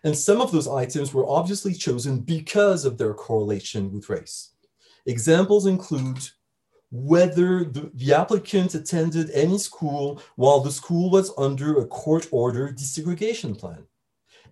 And 0.03 0.17
some 0.17 0.41
of 0.41 0.51
those 0.51 0.67
items 0.67 1.13
were 1.13 1.27
obviously 1.27 1.73
chosen 1.73 2.19
because 2.19 2.83
of 2.83 2.97
their 2.97 3.13
correlation 3.13 3.91
with 3.93 4.09
race. 4.09 4.51
Examples 5.05 5.65
include 5.65 6.19
whether 6.91 7.63
the, 7.63 7.89
the, 7.95 8.13
applicant 8.13 8.75
attended 8.75 9.31
any 9.31 9.57
school 9.57 10.21
while 10.35 10.59
the 10.59 10.71
school 10.71 11.09
was 11.09 11.31
under 11.37 11.79
a 11.79 11.87
court 11.87 12.27
order 12.31 12.69
desegregation 12.69 13.57
plan, 13.57 13.83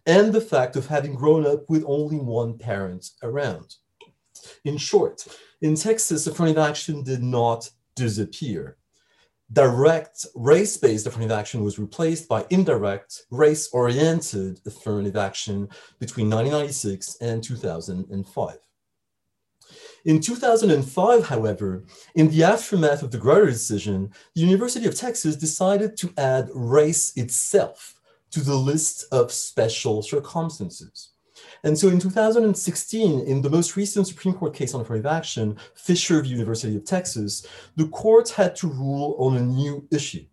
and 0.07 0.33
the 0.33 0.41
fact 0.41 0.75
of 0.75 0.87
having 0.87 1.13
grown 1.13 1.45
up 1.45 1.69
with 1.69 1.83
only 1.85 2.17
one 2.17 2.57
parent 2.57 3.11
around. 3.21 3.75
In 4.65 4.77
short, 4.77 5.27
in 5.61 5.75
Texas, 5.75 6.25
affirmative 6.25 6.57
action 6.57 7.03
did 7.03 7.21
not 7.21 7.69
disappear. 7.95 8.77
Direct 9.53 10.25
race-based 10.33 11.05
affirmative 11.05 11.37
action 11.37 11.63
was 11.63 11.77
replaced 11.77 12.29
by 12.29 12.45
indirect 12.51 13.23
race-oriented 13.31 14.61
affirmative 14.65 15.17
action 15.17 15.67
between 15.99 16.29
1996 16.29 17.17
and 17.19 17.43
2005. 17.43 18.57
In 20.05 20.19
2005, 20.21 21.25
however, 21.25 21.83
in 22.15 22.29
the 22.29 22.43
aftermath 22.43 23.03
of 23.03 23.11
the 23.11 23.17
Grutter 23.17 23.47
decision, 23.47 24.11
the 24.35 24.41
University 24.41 24.87
of 24.87 24.95
Texas 24.95 25.35
decided 25.35 25.97
to 25.97 26.13
add 26.17 26.49
race 26.53 27.15
itself 27.17 27.99
to 28.31 28.39
the 28.39 28.55
list 28.55 29.05
of 29.11 29.31
special 29.31 30.01
circumstances. 30.01 31.10
And 31.63 31.77
so 31.77 31.89
in 31.89 31.99
2016, 31.99 33.21
in 33.21 33.41
the 33.41 33.49
most 33.49 33.75
recent 33.75 34.07
Supreme 34.07 34.33
Court 34.33 34.53
case 34.53 34.73
on 34.73 34.81
affirmative 34.81 35.05
action, 35.05 35.57
Fisher 35.75 36.21
v. 36.21 36.29
University 36.29 36.75
of 36.75 36.85
Texas, 36.85 37.45
the 37.75 37.87
court 37.89 38.29
had 38.29 38.55
to 38.57 38.67
rule 38.67 39.15
on 39.19 39.37
a 39.37 39.41
new 39.41 39.87
issue, 39.91 40.25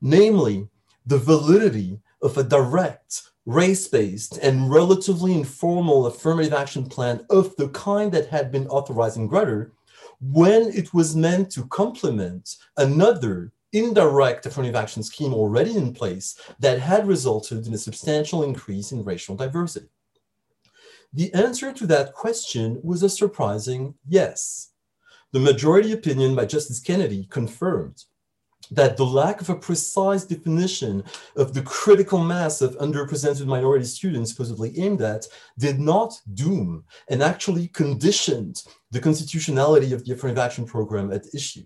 namely 0.00 0.68
the 1.04 1.18
validity 1.18 2.00
of 2.22 2.38
a 2.38 2.42
direct, 2.42 3.22
race-based, 3.44 4.38
and 4.38 4.70
relatively 4.70 5.34
informal 5.34 6.06
affirmative 6.06 6.54
action 6.54 6.86
plan 6.86 7.24
of 7.28 7.54
the 7.56 7.68
kind 7.68 8.10
that 8.12 8.28
had 8.28 8.50
been 8.50 8.66
authorized 8.68 9.18
in 9.18 9.28
Grutter 9.28 9.72
when 10.20 10.62
it 10.72 10.94
was 10.94 11.14
meant 11.14 11.50
to 11.52 11.66
complement 11.66 12.56
another 12.78 13.52
indirect 13.72 14.46
affirmative 14.46 14.74
action 14.74 15.02
scheme 15.02 15.34
already 15.34 15.76
in 15.76 15.92
place 15.92 16.40
that 16.58 16.80
had 16.80 17.06
resulted 17.06 17.66
in 17.66 17.74
a 17.74 17.78
substantial 17.78 18.42
increase 18.42 18.92
in 18.92 19.04
racial 19.04 19.36
diversity. 19.36 19.88
The 21.16 21.32
answer 21.32 21.72
to 21.72 21.86
that 21.86 22.12
question 22.12 22.78
was 22.82 23.02
a 23.02 23.08
surprising 23.08 23.94
yes. 24.06 24.72
The 25.32 25.40
majority 25.40 25.92
opinion 25.92 26.36
by 26.36 26.44
Justice 26.44 26.78
Kennedy 26.78 27.26
confirmed 27.30 28.04
that 28.70 28.98
the 28.98 29.06
lack 29.06 29.40
of 29.40 29.48
a 29.48 29.56
precise 29.56 30.24
definition 30.24 31.02
of 31.36 31.54
the 31.54 31.62
critical 31.62 32.18
mass 32.18 32.60
of 32.60 32.76
underrepresented 32.76 33.46
minority 33.46 33.86
students 33.86 34.30
supposedly 34.30 34.78
aimed 34.78 35.00
at 35.00 35.26
did 35.58 35.80
not 35.80 36.12
doom 36.34 36.84
and 37.08 37.22
actually 37.22 37.68
conditioned 37.68 38.64
the 38.90 39.00
constitutionality 39.00 39.94
of 39.94 40.04
the 40.04 40.12
affirmative 40.12 40.44
action 40.44 40.66
program 40.66 41.10
at 41.10 41.32
issue. 41.32 41.64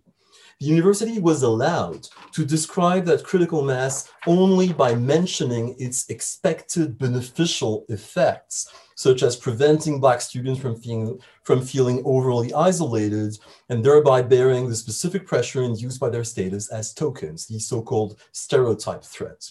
The 0.60 0.66
university 0.66 1.18
was 1.18 1.42
allowed 1.42 2.06
to 2.34 2.44
describe 2.44 3.04
that 3.06 3.24
critical 3.24 3.62
mass 3.62 4.12
only 4.28 4.72
by 4.72 4.94
mentioning 4.94 5.74
its 5.80 6.08
expected 6.08 6.98
beneficial 6.98 7.86
effects 7.88 8.70
such 9.00 9.22
as 9.22 9.34
preventing 9.34 9.98
Black 9.98 10.20
students 10.20 10.60
from 10.60 10.76
feeling, 10.76 11.18
from 11.42 11.62
feeling 11.62 12.02
overly 12.04 12.52
isolated 12.52 13.34
and 13.70 13.82
thereby 13.82 14.20
bearing 14.20 14.68
the 14.68 14.76
specific 14.76 15.26
pressure 15.26 15.62
induced 15.62 15.98
by 15.98 16.10
their 16.10 16.22
status 16.22 16.70
as 16.70 16.92
tokens, 16.92 17.46
the 17.46 17.58
so-called 17.58 18.20
stereotype 18.32 19.02
threat. 19.02 19.50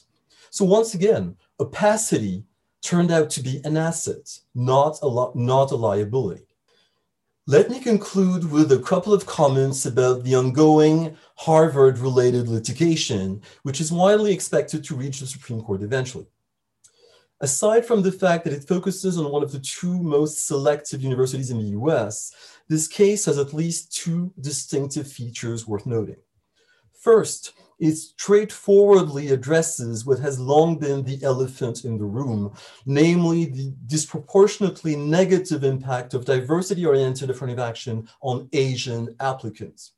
So 0.51 0.65
once 0.65 0.93
again, 0.93 1.35
opacity 1.59 2.43
turned 2.83 3.09
out 3.09 3.31
to 3.31 3.41
be 3.41 3.59
an 3.63 3.75
asset, 3.75 4.29
not 4.53 4.99
a, 5.01 5.31
not 5.33 5.71
a 5.71 5.75
liability. 5.75 6.45
Let 7.47 7.71
me 7.71 7.79
conclude 7.79 8.51
with 8.51 8.71
a 8.71 8.77
couple 8.77 9.15
of 9.15 9.25
comments 9.25 9.87
about 9.87 10.23
the 10.23 10.35
ongoing 10.35 11.17
Harvard-related 11.37 12.47
litigation, 12.47 13.41
which 13.63 13.81
is 13.81 13.91
widely 13.91 14.31
expected 14.31 14.83
to 14.83 14.95
reach 14.95 15.21
the 15.21 15.25
Supreme 15.25 15.63
Court 15.63 15.81
eventually. 15.81 16.27
Aside 17.41 17.85
from 17.85 18.01
the 18.01 18.11
fact 18.11 18.43
that 18.43 18.53
it 18.53 18.67
focuses 18.67 19.17
on 19.17 19.31
one 19.31 19.43
of 19.43 19.51
the 19.51 19.59
two 19.59 19.97
most 20.01 20.45
selective 20.45 21.01
universities 21.01 21.51
in 21.51 21.57
the 21.57 21.79
US, 21.79 22.33
this 22.67 22.87
case 22.87 23.25
has 23.25 23.37
at 23.37 23.53
least 23.53 23.95
two 23.95 24.33
distinctive 24.41 25.09
features 25.09 25.65
worth 25.65 25.85
noting. 25.85 26.17
First, 26.99 27.53
it 27.79 27.95
straightforwardly 27.95 29.29
addresses 29.29 30.05
what 30.05 30.19
has 30.19 30.37
long 30.37 30.77
been 30.77 31.01
the 31.01 31.23
elephant 31.23 31.85
in 31.85 31.97
the 31.97 32.03
room, 32.03 32.53
namely 32.85 33.45
the 33.45 33.73
disproportionately 33.87 34.97
negative 34.97 35.63
impact 35.63 36.13
of 36.13 36.25
diversity-oriented 36.25 37.29
affirmative 37.29 37.59
action 37.59 38.09
on 38.21 38.49
Asian 38.51 39.15
applicants. 39.21 39.93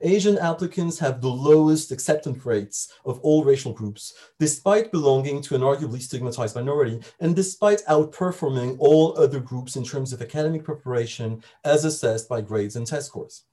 Asian 0.00 0.38
applicants 0.38 0.98
have 0.98 1.20
the 1.20 1.28
lowest 1.28 1.90
acceptance 1.92 2.46
rates 2.46 2.92
of 3.04 3.18
all 3.20 3.44
racial 3.44 3.72
groups, 3.72 4.14
despite 4.38 4.92
belonging 4.92 5.42
to 5.42 5.54
an 5.54 5.62
arguably 5.62 6.00
stigmatized 6.00 6.54
minority, 6.54 7.00
and 7.20 7.34
despite 7.34 7.84
outperforming 7.86 8.76
all 8.78 9.18
other 9.18 9.40
groups 9.40 9.76
in 9.76 9.84
terms 9.84 10.12
of 10.12 10.22
academic 10.22 10.64
preparation 10.64 11.42
as 11.64 11.84
assessed 11.84 12.28
by 12.28 12.40
grades 12.40 12.76
and 12.76 12.86
test 12.86 13.08
scores. 13.08 13.44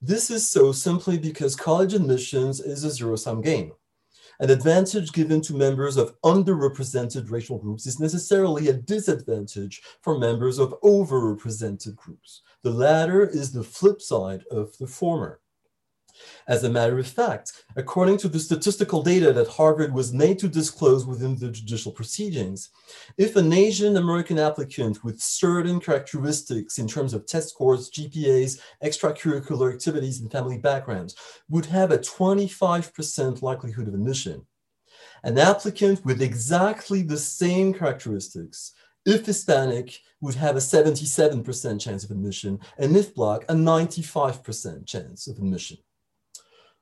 This 0.00 0.30
is 0.30 0.48
so 0.48 0.70
simply 0.72 1.18
because 1.18 1.56
college 1.56 1.94
admissions 1.94 2.60
is 2.60 2.84
a 2.84 2.90
zero-sum 2.90 3.40
game. 3.40 3.72
An 4.40 4.50
advantage 4.50 5.12
given 5.12 5.40
to 5.42 5.56
members 5.56 5.96
of 5.96 6.14
underrepresented 6.20 7.28
racial 7.28 7.58
groups 7.58 7.86
is 7.86 7.98
necessarily 7.98 8.68
a 8.68 8.72
disadvantage 8.74 9.82
for 10.00 10.16
members 10.16 10.60
of 10.60 10.80
overrepresented 10.82 11.96
groups. 11.96 12.42
The 12.62 12.70
latter 12.70 13.26
is 13.26 13.50
the 13.50 13.64
flip 13.64 14.00
side 14.00 14.44
of 14.52 14.78
the 14.78 14.86
former. 14.86 15.40
As 16.46 16.64
a 16.64 16.70
matter 16.70 16.98
of 16.98 17.06
fact, 17.06 17.64
according 17.76 18.18
to 18.18 18.28
the 18.28 18.38
statistical 18.38 19.02
data 19.02 19.32
that 19.32 19.48
Harvard 19.48 19.92
was 19.92 20.12
made 20.12 20.38
to 20.38 20.48
disclose 20.48 21.06
within 21.06 21.36
the 21.36 21.50
judicial 21.50 21.92
proceedings, 21.92 22.70
if 23.16 23.36
an 23.36 23.52
Asian 23.52 23.96
American 23.96 24.38
applicant 24.38 25.04
with 25.04 25.20
certain 25.20 25.80
characteristics 25.80 26.78
in 26.78 26.88
terms 26.88 27.14
of 27.14 27.26
test 27.26 27.50
scores, 27.50 27.90
GPAs, 27.90 28.60
extracurricular 28.82 29.72
activities, 29.72 30.20
and 30.20 30.32
family 30.32 30.58
backgrounds 30.58 31.14
would 31.48 31.66
have 31.66 31.90
a 31.90 31.98
25% 31.98 33.42
likelihood 33.42 33.88
of 33.88 33.94
admission, 33.94 34.46
an 35.22 35.38
applicant 35.38 36.04
with 36.04 36.22
exactly 36.22 37.02
the 37.02 37.18
same 37.18 37.74
characteristics 37.74 38.72
if 39.04 39.24
Hispanic 39.24 40.00
would 40.20 40.34
have 40.34 40.56
a 40.56 40.60
77% 40.60 41.80
chance 41.80 42.04
of 42.04 42.10
admission, 42.10 42.58
and 42.76 42.96
if 42.96 43.14
Black, 43.14 43.44
a 43.48 43.54
95% 43.54 44.86
chance 44.86 45.28
of 45.28 45.38
admission. 45.38 45.78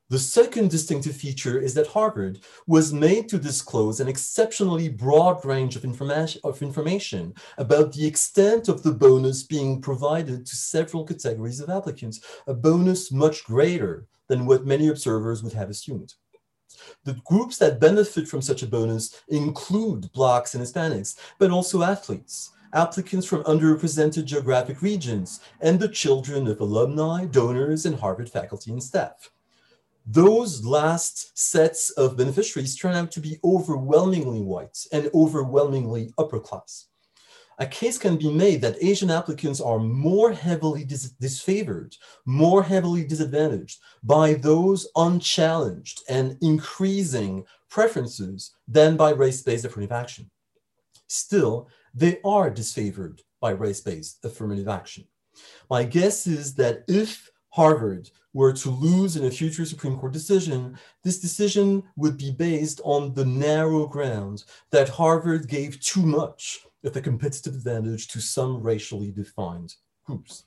The 0.09 0.21
second 0.21 0.71
distinctive 0.71 1.17
feature 1.17 1.59
is 1.59 1.75
that 1.75 1.89
Harvard 1.89 2.39
was 2.69 2.93
made 2.93 3.29
to 3.29 3.39
disclose 3.39 3.99
an 3.99 4.07
exceptionally 4.07 4.89
broad 4.89 5.45
range 5.45 5.75
of 5.75 5.83
information, 5.83 6.41
of 6.45 6.63
information 6.63 7.35
about 7.59 7.93
the 7.93 8.07
extent 8.07 8.69
of 8.69 8.85
the 8.85 8.93
bonus 8.93 9.43
being 9.43 9.81
provided 9.81 10.47
to 10.47 10.55
several 10.55 11.05
categories 11.05 11.59
of 11.59 11.71
applicants, 11.71 12.21
a 12.47 12.55
bonus 12.55 13.11
much 13.11 13.43
greater 13.47 14.07
than 14.29 14.47
what 14.47 14.65
many 14.65 14.87
observers 14.87 15.43
would 15.43 15.55
have 15.55 15.71
assumed. 15.71 16.15
The 17.03 17.21
groups 17.25 17.59
that 17.59 17.81
benefit 17.81 18.29
from 18.29 18.43
such 18.43 18.63
a 18.63 18.69
bonus 18.69 19.25
include 19.27 20.13
Blacks 20.13 20.55
and 20.55 20.63
Hispanics, 20.63 21.19
but 21.41 21.51
also 21.51 21.83
athletes, 21.83 22.53
applicants 22.73 23.27
from 23.27 23.43
underrepresented 23.43 24.27
geographic 24.27 24.83
regions, 24.83 25.41
and 25.61 25.81
the 25.81 25.89
children 25.89 26.47
of 26.47 26.61
alumni, 26.61 27.25
donors, 27.25 27.87
and 27.87 27.99
Harvard 27.99 28.31
faculty 28.31 28.71
and 28.71 28.81
staff 28.81 29.33
those 30.07 30.65
last 30.65 31.37
sets 31.37 31.91
of 31.91 32.17
beneficiaries 32.17 32.77
turn 32.77 32.95
out 32.95 33.11
to 33.13 33.21
be 33.21 33.39
overwhelmingly 33.43 34.41
white 34.41 34.79
and 34.93 35.11
overwhelmingly 35.13 36.13
upper 36.17 36.39
class. 36.39 36.87
A 37.59 37.67
case 37.67 37.99
can 37.99 38.17
be 38.17 38.31
made 38.31 38.61
that 38.61 38.83
Asian 38.83 39.11
applicants 39.11 39.61
are 39.61 39.79
more 39.79 40.31
heavily 40.31 40.85
dis 40.85 41.15
disfavored, 41.21 41.97
more 42.27 42.63
heavily 42.63 43.03
disadvantaged 43.03 43.81
by 44.03 44.35
those 44.35 44.87
unchallenged 44.95 46.03
and 46.09 46.37
increasing 46.43 47.45
preferences 47.71 48.55
than 48.69 48.97
by 48.97 49.11
race-based 49.11 49.65
affirmative 49.65 49.93
action. 49.93 50.31
Still, 51.09 51.69
they 51.95 52.21
are 52.25 52.51
disfavored 52.51 53.21
by 53.41 53.51
race-based 53.51 54.25
affirmative 54.25 54.69
action. 54.69 55.05
My 55.71 55.83
guess 55.85 56.27
is 56.27 56.55
that 56.57 56.85
if 56.89 57.31
Harvard 57.51 58.11
were 58.37 58.53
to 58.53 58.69
lose 58.69 59.17
in 59.17 59.25
a 59.25 59.31
future 59.31 59.65
Supreme 59.65 59.97
Court 59.97 60.13
decision, 60.13 60.79
this 61.03 61.19
decision 61.19 61.83
would 61.97 62.19
be 62.19 62.31
based 62.31 62.83
on 62.85 63.15
the 63.15 63.25
narrow 63.25 63.87
ground 63.87 64.45
that 64.71 64.91
Harvard 64.91 65.49
gave 65.49 65.81
too 65.81 66.03
much 66.03 66.61
of 66.85 66.95
a 66.95 67.01
competitive 67.01 67.55
advantage 67.55 68.09
to 68.09 68.21
some 68.21 68.63
racially 68.63 69.11
defined 69.11 69.77
groups. 70.05 70.45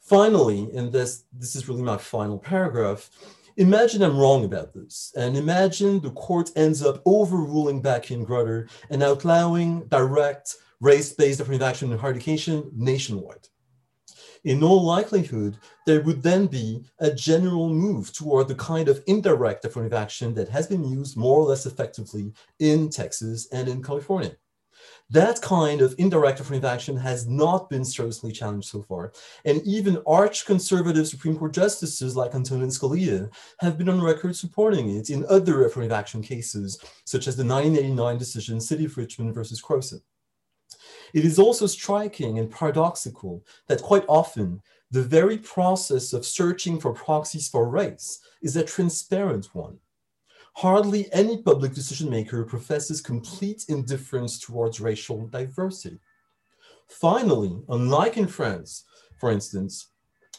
Finally, 0.00 0.70
and 0.74 0.90
this, 0.90 1.24
this 1.30 1.54
is 1.54 1.68
really 1.68 1.82
my 1.82 1.98
final 1.98 2.38
paragraph, 2.38 3.10
imagine 3.58 4.02
I'm 4.02 4.16
wrong 4.16 4.46
about 4.46 4.72
this, 4.72 5.12
and 5.14 5.36
imagine 5.36 6.00
the 6.00 6.12
court 6.12 6.50
ends 6.56 6.82
up 6.82 7.02
overruling 7.04 7.82
Bakke 7.82 8.14
and 8.14 8.26
Grutter 8.26 8.70
and 8.88 9.02
outlawing 9.02 9.84
direct 9.88 10.56
race-based 10.80 11.38
affirmative 11.38 11.68
action 11.68 11.92
in 11.92 11.98
higher 11.98 12.12
education 12.12 12.70
nationwide 12.74 13.46
in 14.44 14.62
all 14.62 14.84
likelihood, 14.84 15.56
there 15.86 16.00
would 16.02 16.22
then 16.22 16.46
be 16.46 16.84
a 16.98 17.10
general 17.10 17.68
move 17.68 18.12
toward 18.12 18.48
the 18.48 18.54
kind 18.54 18.88
of 18.88 19.02
indirect 19.06 19.64
affirmative 19.64 19.98
action 19.98 20.34
that 20.34 20.48
has 20.48 20.66
been 20.66 20.84
used 20.84 21.16
more 21.16 21.38
or 21.38 21.44
less 21.44 21.66
effectively 21.66 22.32
in 22.58 22.90
Texas 22.90 23.48
and 23.52 23.68
in 23.68 23.82
California. 23.82 24.36
That 25.10 25.40
kind 25.40 25.80
of 25.80 25.94
indirect 25.96 26.38
affirmative 26.40 26.66
action 26.66 26.96
has 26.98 27.26
not 27.26 27.70
been 27.70 27.84
seriously 27.84 28.30
challenged 28.30 28.68
so 28.68 28.82
far. 28.82 29.12
And 29.44 29.62
even 29.62 30.02
arch 30.06 30.44
conservative 30.44 31.08
Supreme 31.08 31.36
Court 31.36 31.52
justices 31.52 32.14
like 32.14 32.34
Antonin 32.34 32.68
Scalia 32.68 33.30
have 33.60 33.78
been 33.78 33.88
on 33.88 34.02
record 34.02 34.36
supporting 34.36 34.90
it 34.96 35.08
in 35.08 35.24
other 35.28 35.64
affirmative 35.64 35.96
action 35.96 36.22
cases, 36.22 36.78
such 37.06 37.26
as 37.26 37.36
the 37.36 37.44
1989 37.44 38.18
decision 38.18 38.60
City 38.60 38.84
of 38.84 38.96
Richmond 38.96 39.34
versus 39.34 39.62
Croson. 39.62 40.02
It 41.14 41.24
is 41.24 41.38
also 41.38 41.66
striking 41.66 42.38
and 42.38 42.50
paradoxical 42.50 43.44
that 43.66 43.82
quite 43.82 44.04
often 44.08 44.62
the 44.90 45.02
very 45.02 45.38
process 45.38 46.12
of 46.12 46.24
searching 46.24 46.80
for 46.80 46.92
proxies 46.92 47.48
for 47.48 47.68
race 47.68 48.20
is 48.42 48.56
a 48.56 48.64
transparent 48.64 49.54
one. 49.54 49.78
Hardly 50.54 51.12
any 51.12 51.42
public 51.42 51.74
decision 51.74 52.10
maker 52.10 52.44
professes 52.44 53.00
complete 53.00 53.66
indifference 53.68 54.38
towards 54.38 54.80
racial 54.80 55.26
diversity. 55.28 55.98
Finally, 56.88 57.60
unlike 57.68 58.16
in 58.16 58.26
France, 58.26 58.84
for 59.18 59.30
instance, 59.30 59.88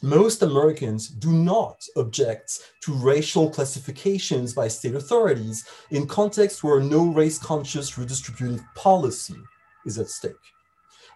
most 0.02 0.42
Americans 0.42 1.10
do 1.10 1.32
not 1.32 1.84
object 1.98 2.72
to 2.82 2.94
racial 2.94 3.50
classifications 3.50 4.54
by 4.54 4.68
state 4.68 4.96
authorities 4.96 5.66
in 5.92 6.08
contexts 6.08 6.64
where 6.64 6.80
no 6.80 7.06
race 7.08 7.38
conscious 7.38 7.92
redistributive 7.92 8.64
policy 8.76 9.36
is 9.86 10.00
at 10.00 10.08
stake. 10.08 10.34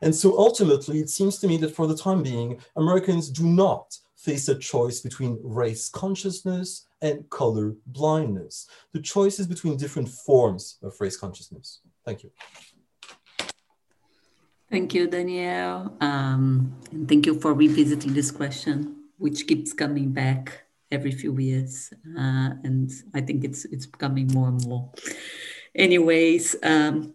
And 0.04 0.14
so 0.14 0.38
ultimately, 0.38 1.00
it 1.00 1.10
seems 1.10 1.40
to 1.40 1.48
me 1.48 1.56
that 1.58 1.74
for 1.74 1.88
the 1.88 1.96
time 1.96 2.22
being, 2.24 2.60
Americans 2.76 3.30
do 3.30 3.46
not 3.46 3.98
face 4.18 4.50
a 4.50 4.56
choice 4.56 5.00
between 5.00 5.40
race 5.42 5.88
consciousness 5.88 6.88
and 7.02 7.30
color 7.30 7.76
blindness. 7.88 8.68
The 8.92 9.00
choice 9.00 9.40
is 9.40 9.48
between 9.48 9.78
different 9.78 10.10
forms 10.10 10.78
of 10.84 11.00
race 11.00 11.16
consciousness. 11.16 11.80
Thank 12.06 12.24
you. 12.24 12.32
Thank 14.70 14.94
you, 14.94 15.08
Daniel. 15.08 15.96
Um, 16.02 16.76
and 16.92 17.08
thank 17.08 17.26
you 17.26 17.40
for 17.40 17.54
revisiting 17.54 18.14
this 18.14 18.30
question, 18.30 19.06
which 19.20 19.48
keeps 19.48 19.72
coming 19.72 20.12
back 20.12 20.64
every 20.92 21.12
few 21.12 21.38
years. 21.38 21.94
Uh, 22.18 22.60
and 22.68 22.92
I 23.14 23.22
think 23.22 23.46
it's, 23.46 23.64
it's 23.66 23.86
becoming 23.86 24.28
more 24.34 24.50
and 24.50 24.68
more. 24.68 24.92
Anyways, 25.74 26.58
um, 26.62 27.14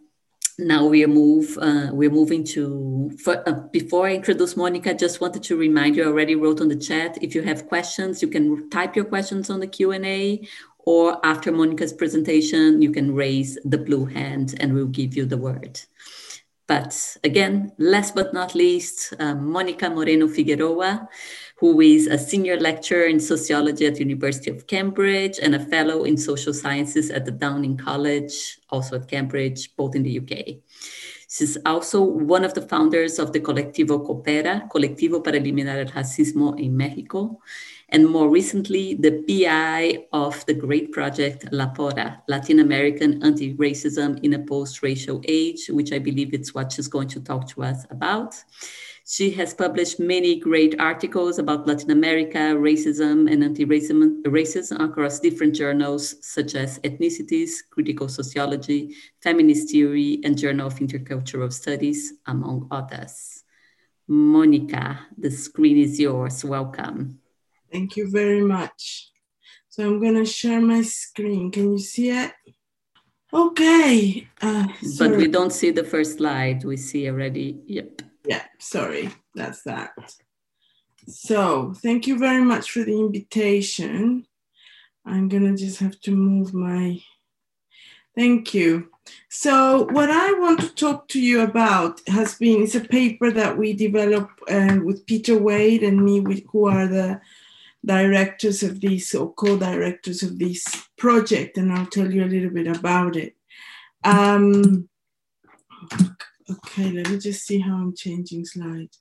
now 0.59 0.85
we 0.85 1.05
are 1.05 1.09
move 1.09 1.57
uh, 1.63 1.89
we're 1.93 2.11
moving 2.11 2.43
to 2.43 3.11
for, 3.23 3.49
uh, 3.49 3.53
before 3.73 4.09
i 4.09 4.15
introduce 4.15 4.57
monica 4.57 4.93
just 4.93 5.21
wanted 5.21 5.43
to 5.43 5.57
remind 5.57 5.95
you 5.95 6.03
I 6.03 6.07
already 6.07 6.35
wrote 6.35 6.61
on 6.61 6.67
the 6.69 6.77
chat 6.77 7.17
if 7.23 7.33
you 7.35 7.43
have 7.43 7.69
questions 7.69 8.21
you 8.21 8.29
can 8.29 8.69
type 8.69 8.97
your 8.97 9.05
questions 9.05 9.51
on 9.51 9.61
the 9.61 9.69
q&a 9.69 10.47
or 10.79 11.25
after 11.25 11.53
monica's 11.53 11.93
presentation 11.93 12.83
you 12.83 12.91
can 12.91 13.15
raise 13.15 13.59
the 13.65 13.79
blue 13.79 14.07
hand 14.07 14.55
and 14.59 14.73
we'll 14.73 14.87
give 14.87 15.15
you 15.15 15.27
the 15.27 15.37
word. 15.37 15.79
But 16.67 17.17
again 17.23 17.73
last 17.79 18.15
but 18.15 18.33
not 18.33 18.55
least 18.55 19.15
uh, 19.19 19.35
monica 19.35 19.91
moreno 19.91 20.27
figueroa 20.29 21.09
who 21.59 21.81
is 21.81 22.07
a 22.07 22.17
senior 22.17 22.59
lecturer 22.59 23.07
in 23.07 23.19
sociology 23.19 23.87
at 23.87 23.95
the 23.95 24.01
University 24.01 24.51
of 24.51 24.67
Cambridge 24.69 25.39
and 25.43 25.55
a 25.55 25.65
fellow 25.67 26.05
in 26.05 26.17
social 26.17 26.55
sciences 26.55 27.11
at 27.11 27.25
the 27.25 27.33
Downing 27.33 27.77
College, 27.77 28.59
also 28.71 28.97
at 28.97 29.09
Cambridge, 29.09 29.75
both 29.77 29.97
in 29.97 30.05
the 30.05 30.19
UK. 30.19 30.57
She's 31.29 31.59
also 31.67 32.01
one 32.01 32.45
of 32.45 32.55
the 32.55 32.63
founders 32.63 33.19
of 33.19 33.33
the 33.33 33.41
Colectivo 33.41 34.07
COPERA, 34.07 34.69
Colectivo 34.71 35.23
para 35.23 35.39
Eliminar 35.39 35.79
el 35.79 35.93
Racismo 35.93 36.59
en 36.59 36.77
México, 36.79 37.39
and 37.91 38.07
more 38.07 38.29
recently, 38.29 38.95
the 38.95 39.23
PI 39.27 40.07
of 40.13 40.45
the 40.45 40.53
great 40.53 40.93
project 40.93 41.51
LAPORA, 41.53 42.23
Latin 42.29 42.61
American 42.61 43.23
Anti-Racism 43.23 44.23
in 44.23 44.35
a 44.35 44.39
Post-Racial 44.39 45.23
Age, 45.27 45.69
which 45.71 45.93
I 45.93 45.99
believe 45.99 46.35
it's 46.35 46.55
what 46.55 46.71
she's 46.71 46.89
going 46.89 47.09
to 47.09 47.21
talk 47.21 47.49
to 47.49 47.63
us 47.63 47.87
about. 47.91 48.35
She 49.11 49.31
has 49.31 49.55
published 49.55 49.99
many 49.99 50.39
great 50.39 50.79
articles 50.79 51.39
about 51.39 51.67
Latin 51.67 51.91
America, 51.93 52.53
racism, 52.55 53.33
and 53.33 53.43
anti 53.43 53.65
racism 53.65 54.85
across 54.85 55.19
different 55.19 55.55
journals 55.55 56.17
such 56.21 56.55
as 56.55 56.79
Ethnicities, 56.81 57.53
Critical 57.71 58.07
Sociology, 58.11 58.95
Feminist 59.23 59.71
Theory, 59.71 60.21
and 60.25 60.37
Journal 60.37 60.67
of 60.67 60.75
Intercultural 60.75 61.51
Studies, 61.51 62.13
among 62.27 62.69
others. 62.71 63.45
Monica, 64.07 65.01
the 65.17 65.31
screen 65.31 65.79
is 65.79 65.99
yours. 65.99 66.45
Welcome. 66.45 67.21
Thank 67.73 67.97
you 67.97 68.11
very 68.11 68.43
much. 68.43 69.11
So 69.71 69.87
I'm 69.87 70.03
going 70.03 70.17
to 70.17 70.27
share 70.27 70.61
my 70.61 70.83
screen. 70.83 71.51
Can 71.51 71.73
you 71.73 71.79
see 71.79 72.11
it? 72.11 72.33
Okay. 73.33 74.29
Uh, 74.43 74.67
but 74.99 75.17
we 75.17 75.29
don't 75.29 75.53
see 75.53 75.71
the 75.71 75.85
first 75.85 76.19
slide. 76.19 76.63
We 76.63 76.77
see 76.77 77.09
already. 77.09 77.63
Yep 77.67 78.03
yeah, 78.29 78.45
sorry, 78.59 79.11
that's 79.35 79.63
that. 79.63 79.91
So 81.09 81.73
thank 81.83 82.07
you 82.07 82.19
very 82.19 82.45
much 82.45 82.71
for 82.71 82.85
the 82.85 82.99
invitation. 82.99 84.27
I'm 85.05 85.29
gonna 85.29 85.57
just 85.57 85.81
have 85.81 85.99
to 86.03 86.11
move 86.11 86.53
my, 86.53 87.01
thank 88.15 88.53
you. 88.55 88.91
So 89.31 89.89
what 89.91 90.11
I 90.11 90.33
want 90.35 90.61
to 90.61 90.75
talk 90.75 91.09
to 91.09 91.21
you 91.21 91.41
about 91.41 92.07
has 92.09 92.35
been, 92.35 92.63
it's 92.63 92.75
a 92.75 92.81
paper 92.81 93.31
that 93.31 93.57
we 93.57 93.73
developed 93.73 94.39
uh, 94.51 94.79
with 94.85 95.07
Peter 95.07 95.39
Wade 95.39 95.83
and 95.83 96.05
me, 96.05 96.45
who 96.53 96.69
are 96.69 96.87
the, 96.87 97.21
directors 97.85 98.63
of 98.63 98.81
this 98.81 99.15
or 99.15 99.33
co-directors 99.35 100.23
of 100.23 100.39
this 100.39 100.65
project, 100.97 101.57
and 101.57 101.73
I'll 101.73 101.87
tell 101.87 102.13
you 102.13 102.25
a 102.25 102.27
little 102.27 102.51
bit 102.51 102.67
about 102.67 103.17
it. 103.17 103.37
Um, 104.05 104.89
okay, 106.51 106.91
let 106.91 107.11
me 107.11 107.19
just 107.19 107.47
see 107.47 107.59
how 107.59 107.75
I'm 107.75 107.95
changing 107.95 108.45
slides. 108.45 109.01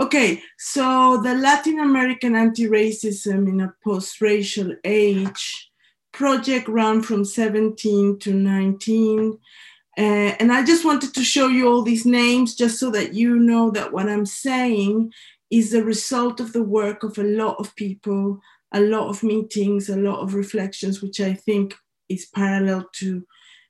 Okay, 0.00 0.42
so 0.58 1.20
the 1.22 1.34
Latin 1.34 1.80
American 1.80 2.34
anti-racism 2.34 3.48
in 3.48 3.60
a 3.60 3.74
post-racial 3.84 4.74
age 4.84 5.70
project 6.12 6.68
ran 6.68 7.02
from 7.02 7.24
17 7.24 8.18
to 8.20 8.32
19. 8.32 9.38
Uh, 9.98 10.00
and 10.00 10.52
I 10.52 10.64
just 10.64 10.84
wanted 10.84 11.12
to 11.14 11.22
show 11.22 11.48
you 11.48 11.68
all 11.68 11.82
these 11.82 12.06
names 12.06 12.54
just 12.54 12.78
so 12.78 12.90
that 12.92 13.12
you 13.12 13.38
know 13.38 13.70
that 13.72 13.92
what 13.92 14.08
I'm 14.08 14.24
saying 14.24 15.12
is 15.50 15.70
the 15.70 15.84
result 15.84 16.40
of 16.40 16.54
the 16.54 16.62
work 16.62 17.02
of 17.02 17.18
a 17.18 17.22
lot 17.22 17.56
of 17.58 17.76
people, 17.76 18.40
a 18.72 18.80
lot 18.80 19.08
of 19.08 19.22
meetings, 19.22 19.90
a 19.90 19.96
lot 19.96 20.20
of 20.20 20.34
reflections, 20.34 21.02
which 21.02 21.20
I 21.20 21.34
think 21.34 21.74
is 22.08 22.26
parallel 22.34 22.88
to 22.94 23.26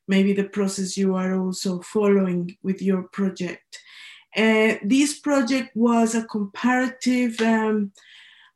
maybe 0.09 0.33
the 0.33 0.45
process 0.45 0.97
you 0.97 1.15
are 1.15 1.35
also 1.39 1.81
following 1.81 2.57
with 2.63 2.83
your 2.83 3.05
project. 3.05 3.79
Uh, 4.37 4.75
this 4.83 5.19
project 5.21 5.77
was 5.77 6.15
a 6.15 6.25
comparative 6.25 7.39
um, 7.41 7.93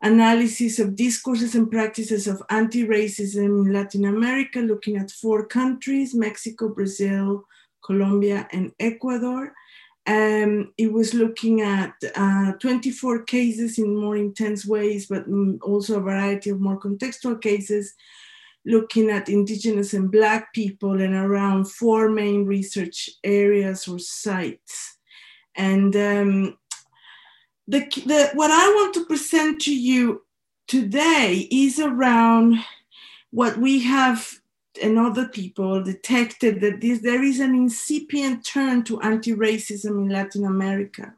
analysis 0.03 0.79
of 0.79 0.97
discourses 0.97 1.55
and 1.55 1.71
practices 1.71 2.27
of 2.27 2.43
anti-racism 2.51 3.67
in 3.67 3.73
Latin 3.73 4.07
America, 4.07 4.61
looking 4.61 4.97
at 4.97 5.11
four 5.11 5.47
countries, 5.47 6.15
Mexico, 6.15 6.69
Brazil, 6.69 7.45
Colombia, 7.85 8.49
and 8.53 8.73
Ecuador. 8.81 9.53
Um, 10.07 10.73
it 10.79 10.93
was 10.93 11.15
looking 11.15 11.63
at 11.63 11.95
uh, 12.15 12.53
24 12.61 13.25
cases 13.25 13.79
in 13.79 13.97
more 13.97 14.17
intense 14.17 14.65
ways, 14.65 15.07
but 15.07 15.29
mm, 15.29 15.59
also 15.63 15.99
a 15.99 16.03
variety 16.03 16.51
of 16.51 16.61
more 16.61 16.79
contextual 16.79 17.41
cases, 17.41 17.95
looking 18.67 19.11
at 19.11 19.29
indigenous 19.29 19.95
and 19.95 20.11
black 20.11 20.53
people 20.53 21.01
and 21.01 21.15
around 21.15 21.71
four 21.71 22.11
main 22.11 22.45
research 22.45 23.09
areas 23.23 23.87
or 23.87 23.99
sites. 23.99 24.99
And 25.55 25.95
um, 25.95 26.59
the, 27.69 27.81
the, 28.05 28.31
what 28.35 28.51
I 28.51 28.69
want 28.75 28.93
to 28.95 29.07
present 29.07 29.63
to 29.63 29.75
you 29.75 30.23
today 30.67 31.49
is 31.51 31.79
around 31.79 32.57
what 33.31 33.57
we 33.57 33.83
have 33.85 34.41
and 34.83 34.99
other 34.99 35.29
people 35.29 35.83
detected 35.83 36.61
that 36.61 36.81
this, 36.81 37.01
there 37.01 37.23
is 37.23 37.41
an 37.41 37.55
incipient 37.55 38.45
turn 38.45 38.83
to 38.85 39.01
anti-racism 39.01 39.91
in 39.91 40.09
Latin 40.09 40.45
America. 40.45 41.15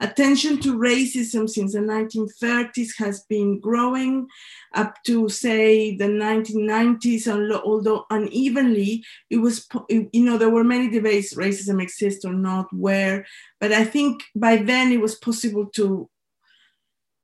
Attention 0.00 0.60
to 0.60 0.78
racism 0.78 1.48
since 1.48 1.72
the 1.72 1.80
1930s 1.80 2.90
has 2.98 3.24
been 3.28 3.60
growing 3.60 4.26
up 4.74 4.96
to 5.04 5.28
say 5.28 5.96
the 5.96 6.04
1990s, 6.04 7.26
although 7.64 8.04
unevenly, 8.10 9.04
it 9.30 9.38
was, 9.38 9.66
you 9.88 10.24
know, 10.24 10.36
there 10.38 10.50
were 10.50 10.64
many 10.64 10.90
debates, 10.90 11.34
racism 11.34 11.82
exists 11.82 12.24
or 12.24 12.34
not, 12.34 12.72
where, 12.72 13.26
but 13.60 13.72
I 13.72 13.84
think 13.84 14.22
by 14.34 14.56
then 14.56 14.92
it 14.92 15.00
was 15.00 15.14
possible 15.14 15.66
to 15.76 16.08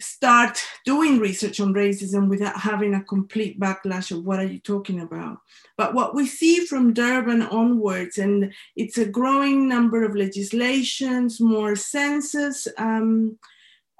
start 0.02 0.62
doing 0.84 1.18
research 1.18 1.60
on 1.60 1.72
racism 1.72 2.28
without 2.28 2.58
having 2.58 2.94
a 2.94 3.04
complete 3.04 3.58
backlash 3.58 4.10
of 4.10 4.24
what 4.24 4.38
are 4.38 4.46
you 4.46 4.58
talking 4.58 5.00
about. 5.00 5.38
But 5.76 5.94
what 5.94 6.14
we 6.14 6.26
see 6.26 6.66
from 6.66 6.92
Durban 6.92 7.42
onwards, 7.42 8.18
and 8.18 8.52
it's 8.76 8.98
a 8.98 9.08
growing 9.08 9.68
number 9.68 10.04
of 10.04 10.14
legislations, 10.14 11.40
more 11.40 11.76
census, 11.76 12.68
um, 12.78 13.38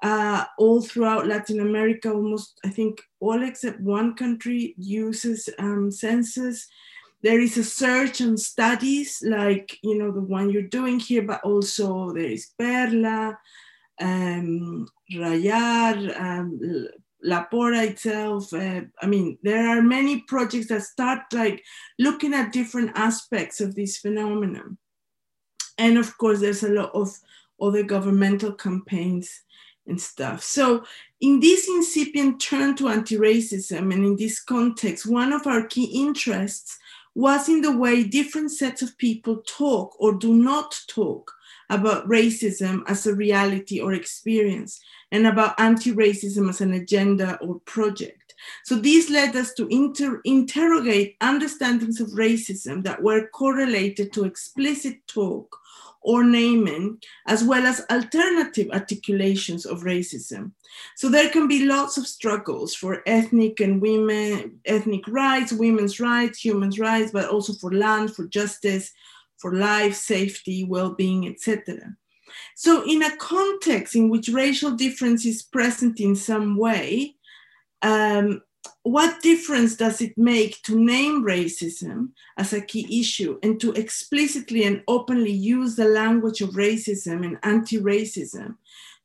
uh, 0.03 0.45
all 0.59 0.83
throughout 0.83 1.29
Latin 1.29 1.61
America, 1.61 2.11
almost 2.11 2.59
I 2.65 2.69
think 2.69 3.01
all 3.21 3.43
except 3.43 3.81
one 3.81 4.15
country 4.15 4.75
uses 4.77 5.49
um, 5.59 5.91
census. 5.91 6.67
There 7.23 7.41
is 7.41 7.57
a 7.57 7.63
search 7.63 8.21
and 8.21 8.39
studies 8.39 9.23
like 9.25 9.79
you 9.83 9.97
know 9.97 10.11
the 10.11 10.21
one 10.21 10.51
you're 10.51 10.63
doing 10.63 10.99
here, 10.99 11.23
but 11.23 11.43
also 11.45 12.13
there 12.13 12.25
is 12.25 12.51
Perla, 12.59 13.39
um, 14.03 14.89
Rayar, 15.15 16.21
um, 16.21 16.89
LAPORA 17.25 17.85
itself. 17.91 18.53
Uh, 18.53 18.83
I 19.01 19.07
mean, 19.07 19.39
there 19.43 19.69
are 19.69 19.83
many 19.83 20.21
projects 20.23 20.69
that 20.69 20.83
start 20.83 21.21
like 21.33 21.63
looking 21.99 22.35
at 22.35 22.53
different 22.53 22.93
aspects 22.95 23.61
of 23.61 23.75
this 23.75 23.99
phenomenon. 23.99 24.79
And 25.79 25.99
of 25.99 26.17
course, 26.19 26.41
there's 26.41 26.65
a 26.65 26.69
lot 26.69 26.91
of 26.95 27.17
other 27.61 27.83
governmental 27.83 28.53
campaigns 28.53 29.43
and 29.87 30.01
stuff. 30.01 30.43
So 30.43 30.85
in 31.21 31.41
this 31.41 31.69
incipient 31.69 32.41
turn 32.41 32.77
to 32.77 32.89
anti-racism 32.89 33.93
and 33.93 34.05
in 34.05 34.17
this 34.17 34.41
context, 34.41 35.07
one 35.07 35.33
of 35.33 35.47
our 35.47 35.67
key 35.67 35.85
interests 35.85 36.79
was 37.15 37.49
in 37.49 37.61
the 37.61 37.77
way 37.77 38.03
different 38.03 38.51
sets 38.51 38.83
of 38.83 38.97
people 38.99 39.43
talk 39.47 39.95
or 40.01 40.15
do 40.15 40.35
not 40.35 40.81
talk 40.89 41.33
about 41.73 42.07
racism 42.07 42.83
as 42.87 43.07
a 43.07 43.15
reality 43.15 43.81
or 43.81 43.95
experience 43.95 44.81
and 45.11 45.27
about 45.27 45.59
anti-racism 45.59 46.49
as 46.49 46.61
an 46.61 46.75
agenda 46.75 47.39
or 47.41 47.59
project. 47.61 48.35
So 48.65 48.77
these 48.77 49.11
led 49.11 49.35
us 49.37 49.55
to 49.55 49.67
inter 49.69 50.21
interrogate 50.25 51.17
understandings 51.21 52.01
of 52.01 52.09
racism 52.09 52.85
that 52.85 53.03
were 53.03 53.29
correlated 53.29 54.13
to 54.13 54.25
explicit 54.25 54.97
talk 55.07 55.57
or 56.03 56.25
naming, 56.25 56.99
as 57.27 57.45
well 57.45 57.65
as 57.65 57.87
alternative 57.89 58.69
articulations 58.73 59.65
of 59.65 59.83
racism. 59.83 60.51
So 60.97 61.09
there 61.09 61.31
can 61.31 61.47
be 61.47 61.65
lots 61.65 61.97
of 61.97 62.09
struggles 62.09 62.75
for 62.75 63.03
ethnic 63.07 63.61
and 63.61 63.81
women, 63.81 64.59
ethnic 64.65 65.07
rights, 65.07 65.53
women's 65.53 66.01
rights, 66.01 66.45
human 66.45 66.71
rights, 66.71 67.13
but 67.13 67.29
also 67.29 67.53
for 67.55 67.73
land, 67.73 68.15
for 68.15 68.27
justice, 68.27 68.91
for 69.43 69.55
life, 69.55 69.95
safety, 69.95 70.65
well-being, 70.65 71.29
etc. 71.29 71.97
So 72.55 72.85
in 72.89 73.03
a 73.03 73.17
context 73.17 73.97
in 73.97 74.09
which 74.09 74.29
racial 74.29 74.71
difference 74.71 75.27
is 75.27 75.43
present 75.43 76.01
in 76.01 76.15
some 76.17 76.57
way, 76.57 77.17
um, 77.83 78.43
what 78.85 79.23
difference 79.23 79.77
does 79.77 80.01
it 80.01 80.17
make 80.17 80.63
to 80.63 80.79
name 80.79 81.25
racism 81.25 82.11
as 82.37 82.53
a 82.53 82.61
key 82.61 83.01
issue 83.01 83.39
and 83.43 83.61
to 83.61 83.73
explicitly 83.73 84.65
and 84.65 84.83
openly 84.89 85.33
use 85.33 85.77
the 85.77 85.85
language 85.85 86.41
of 86.41 86.51
racism 86.51 87.25
and 87.25 87.39
anti-racism 87.43 88.57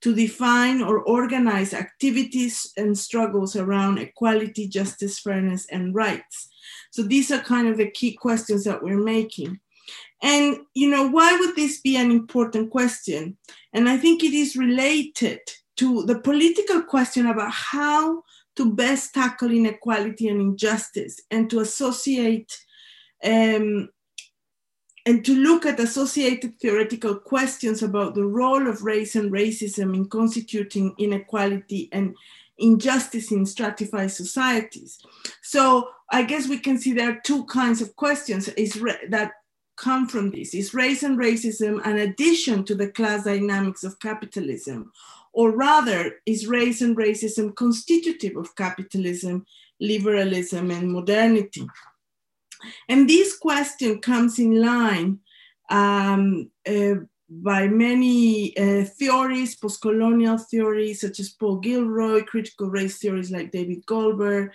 to 0.01 0.15
define 0.15 0.81
or 0.81 0.99
organize 0.99 1.73
activities 1.73 2.71
and 2.77 2.97
struggles 2.97 3.55
around 3.55 3.97
equality, 3.97 4.67
justice, 4.67 5.19
fairness, 5.19 5.65
and 5.71 5.95
rights? 5.95 6.49
So 6.91 7.03
these 7.03 7.31
are 7.31 7.39
kind 7.39 7.67
of 7.67 7.77
the 7.77 7.89
key 7.91 8.13
questions 8.13 8.63
that 8.63 8.83
we're 8.83 9.03
making. 9.03 9.59
And, 10.21 10.57
you 10.73 10.89
know, 10.89 11.07
why 11.07 11.37
would 11.37 11.55
this 11.55 11.79
be 11.81 11.95
an 11.95 12.11
important 12.11 12.71
question? 12.71 13.37
And 13.73 13.87
I 13.87 13.97
think 13.97 14.23
it 14.23 14.33
is 14.33 14.55
related 14.55 15.39
to 15.77 16.03
the 16.03 16.19
political 16.19 16.81
question 16.81 17.27
about 17.27 17.51
how 17.51 18.23
to 18.55 18.73
best 18.73 19.13
tackle 19.13 19.51
inequality 19.51 20.27
and 20.27 20.41
injustice 20.41 21.21
and 21.29 21.49
to 21.49 21.59
associate 21.59 22.57
um, 23.23 23.89
and 25.05 25.23
to 25.23 25.35
look 25.35 25.65
at 25.65 25.79
associated 25.79 26.59
theoretical 26.59 27.15
questions 27.15 27.81
about 27.81 28.13
the 28.13 28.25
role 28.25 28.67
of 28.67 28.83
race 28.83 29.15
and 29.15 29.31
racism 29.31 29.95
in 29.95 30.05
constituting 30.09 30.93
inequality 30.97 31.87
and 31.93 32.13
injustice 32.57 33.31
in 33.31 33.45
stratified 33.45 34.11
societies. 34.11 34.99
So 35.43 35.87
I 36.11 36.23
guess 36.23 36.49
we 36.49 36.57
can 36.57 36.77
see 36.77 36.91
there 36.91 37.11
are 37.11 37.21
two 37.23 37.45
kinds 37.45 37.81
of 37.81 37.95
questions 37.95 38.49
is 38.49 38.73
that 39.09 39.31
come 39.77 40.07
from 40.07 40.31
this? 40.31 40.53
Is 40.53 40.73
race 40.73 41.03
and 41.03 41.17
racism 41.17 41.79
an 41.85 41.97
addition 41.97 42.63
to 42.65 42.75
the 42.75 42.89
class 42.89 43.23
dynamics 43.23 43.83
of 43.83 43.99
capitalism? 43.99 44.91
Or 45.33 45.51
rather, 45.51 46.15
is 46.25 46.47
race 46.47 46.81
and 46.81 46.97
racism 46.97 47.55
constitutive 47.55 48.35
of 48.35 48.55
capitalism, 48.55 49.45
liberalism, 49.79 50.71
and 50.71 50.91
modernity? 50.91 51.67
And 52.89 53.07
this 53.07 53.37
question 53.37 54.01
comes 54.01 54.39
in 54.39 54.59
line 54.59 55.19
um, 55.69 56.49
uh, 56.67 56.95
by 57.29 57.67
many 57.67 58.57
uh, 58.57 58.85
theories, 58.85 59.55
post-colonial 59.55 60.37
theories 60.37 61.01
such 61.01 61.19
as 61.19 61.29
Paul 61.29 61.57
Gilroy, 61.57 62.23
critical 62.23 62.69
race 62.69 62.97
theories 62.99 63.31
like 63.31 63.51
David 63.51 63.85
Goldberg, 63.85 64.51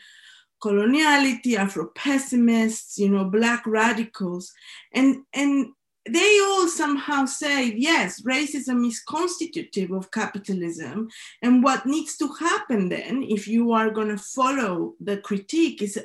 coloniality, 0.62 1.56
Afro 1.56 1.88
pessimists, 1.94 2.98
you 2.98 3.08
know, 3.08 3.24
black 3.24 3.66
radicals, 3.66 4.52
and 4.92 5.22
and 5.34 5.72
they 6.08 6.40
all 6.44 6.66
somehow 6.68 7.24
say 7.24 7.72
yes, 7.76 8.22
racism 8.22 8.86
is 8.86 9.00
constitutive 9.00 9.90
of 9.92 10.10
capitalism, 10.10 11.08
and 11.42 11.62
what 11.62 11.86
needs 11.86 12.16
to 12.16 12.28
happen 12.28 12.88
then, 12.88 13.22
if 13.22 13.46
you 13.46 13.72
are 13.72 13.90
going 13.90 14.08
to 14.08 14.18
follow 14.18 14.94
the 15.00 15.18
critique, 15.18 15.82
is 15.82 15.98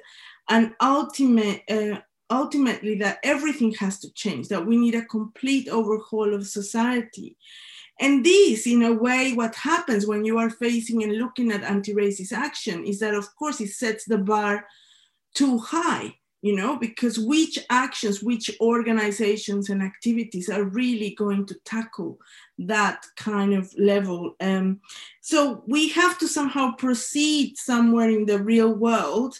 an 0.49 0.76
ultimate. 0.82 1.62
Uh, 1.70 1.99
ultimately 2.30 2.95
that 2.95 3.20
everything 3.24 3.74
has 3.76 3.99
to 3.99 4.12
change 4.12 4.49
that 4.49 4.66
we 4.66 4.76
need 4.76 4.95
a 4.95 5.05
complete 5.05 5.70
overhaul 5.70 6.34
of 6.34 6.45
society 6.45 7.38
And 7.99 8.23
this, 8.23 8.67
in 8.67 8.83
a 8.83 8.93
way, 8.93 9.33
what 9.33 9.55
happens 9.55 10.05
when 10.05 10.23
you 10.23 10.37
are 10.37 10.49
facing 10.49 11.03
and 11.03 11.17
looking 11.17 11.51
at 11.51 11.63
anti-racist 11.63 12.31
action 12.31 12.85
is 12.85 12.99
that, 12.99 13.15
of 13.15 13.35
course, 13.35 13.59
it 13.59 13.69
sets 13.69 14.05
the 14.05 14.19
bar 14.19 14.65
too 15.33 15.57
high 15.57 16.13
you 16.41 16.55
know, 16.55 16.77
because 16.77 17.17
which 17.17 17.57
actions, 17.69 18.21
which 18.21 18.51
organizations 18.61 19.69
and 19.69 19.81
activities 19.81 20.49
are 20.49 20.63
really 20.63 21.15
going 21.15 21.45
to 21.47 21.55
tackle 21.65 22.19
that 22.59 23.05
kind 23.15 23.53
of 23.53 23.73
level. 23.77 24.35
Um, 24.39 24.79
so 25.21 25.63
we 25.67 25.89
have 25.89 26.17
to 26.19 26.27
somehow 26.27 26.73
proceed 26.75 27.57
somewhere 27.57 28.09
in 28.09 28.25
the 28.25 28.41
real 28.41 28.73
world. 28.73 29.39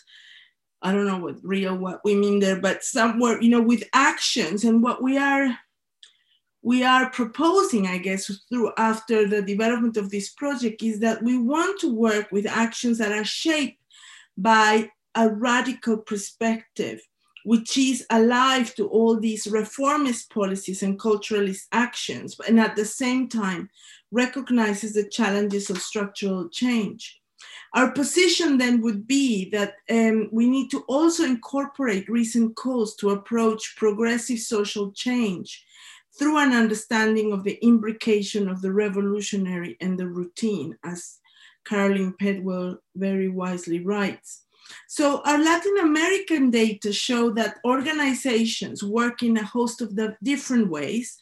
I 0.82 0.92
don't 0.92 1.06
know 1.06 1.20
what 1.20 1.38
real 1.44 1.78
what 1.78 2.02
we 2.04 2.16
mean 2.16 2.40
there, 2.40 2.60
but 2.60 2.84
somewhere, 2.84 3.42
you 3.42 3.50
know, 3.50 3.62
with 3.62 3.84
actions 3.94 4.64
and 4.64 4.82
what 4.82 5.02
we 5.02 5.18
are 5.18 5.58
we 6.62 6.84
are 6.84 7.10
proposing, 7.10 7.88
I 7.88 7.98
guess, 7.98 8.32
through 8.50 8.72
after 8.78 9.28
the 9.28 9.42
development 9.42 9.98
of 9.98 10.10
this 10.10 10.30
project 10.30 10.84
is 10.84 11.00
that 11.00 11.22
we 11.22 11.38
want 11.38 11.80
to 11.82 11.94
work 11.94 12.32
with 12.32 12.46
actions 12.48 12.98
that 12.98 13.12
are 13.12 13.24
shaped 13.24 13.80
by 14.38 14.90
a 15.16 15.30
radical 15.30 15.98
perspective, 15.98 17.02
which 17.44 17.78
is 17.78 18.06
alive 18.10 18.76
to 18.76 18.88
all 18.88 19.20
these 19.20 19.48
reformist 19.48 20.30
policies 20.32 20.84
and 20.84 21.00
culturalist 21.00 21.64
actions, 21.72 22.36
and 22.48 22.60
at 22.60 22.76
the 22.76 22.86
same 22.86 23.28
time 23.30 23.70
recognizes 24.12 24.94
the 24.94 25.08
challenges 25.08 25.70
of 25.70 25.82
structural 25.82 26.50
change. 26.50 27.20
Our 27.74 27.92
position 27.92 28.58
then 28.58 28.82
would 28.82 29.08
be 29.08 29.50
that 29.52 29.76
um, 29.90 30.30
we 30.32 30.50
need 30.50 30.72
to 30.72 30.84
also 30.88 31.24
incorporate 31.24 32.10
recent 32.10 32.56
calls 32.56 32.96
to 32.98 33.12
approach 33.12 33.76
progressive 33.76 34.40
social 34.40 34.92
change 34.92 35.64
through 36.18 36.38
an 36.38 36.54
understanding 36.54 37.32
of 37.32 37.44
the 37.44 37.60
imbrication 37.62 38.50
of 38.50 38.62
the 38.62 38.72
revolutionary 38.72 39.78
and 39.82 39.98
the 39.98 40.08
routine, 40.08 40.78
as 40.84 41.20
Carolyn 41.66 42.14
Pedwell 42.20 42.78
very 42.96 43.30
wisely 43.30 43.80
writes. 43.80 44.44
So 44.88 45.22
our 45.26 45.38
Latin 45.38 45.78
American 45.82 46.50
data 46.50 46.92
show 46.92 47.30
that 47.32 47.60
organizations 47.66 48.84
work 48.84 49.24
in 49.24 49.38
a 49.38 49.46
host 49.46 49.82
of 49.82 49.98
different 50.24 50.70
ways, 50.70 51.18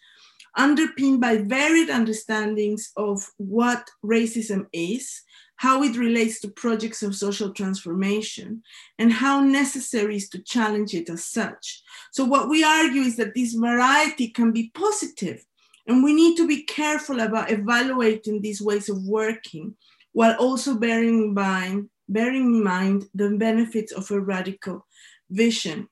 underpinned 0.57 1.19
by 1.21 1.37
varied 1.37 1.89
understandings 1.89 2.91
of 2.95 3.29
what 3.37 3.87
racism 4.03 4.65
is, 4.71 5.21
how 5.57 5.83
it 5.83 5.95
relates 5.97 6.39
to 6.41 6.49
projects 6.49 7.01
of 7.03 7.15
social 7.15 7.51
transformation, 7.51 8.61
and 8.99 9.11
how 9.11 9.39
necessary 9.39 10.17
is 10.17 10.29
to 10.29 10.39
challenge 10.39 10.93
it 10.93 11.09
as 11.09 11.25
such. 11.25 11.81
So 12.11 12.25
what 12.25 12.49
we 12.49 12.63
argue 12.63 13.01
is 13.01 13.15
that 13.17 13.33
this 13.33 13.53
variety 13.53 14.29
can 14.29 14.51
be 14.51 14.71
positive, 14.73 15.45
and 15.87 16.03
we 16.03 16.13
need 16.13 16.35
to 16.37 16.47
be 16.47 16.63
careful 16.63 17.19
about 17.19 17.51
evaluating 17.51 18.41
these 18.41 18.61
ways 18.61 18.89
of 18.89 19.03
working 19.03 19.75
while 20.13 20.35
also 20.37 20.75
bearing 20.75 21.23
in 21.23 21.33
mind 21.33 21.89
bearing 22.07 22.55
in 22.55 22.63
mind 22.63 23.05
the 23.13 23.29
benefits 23.31 23.91
of 23.91 24.09
a 24.11 24.19
radical 24.19 24.85
vision. 25.29 25.87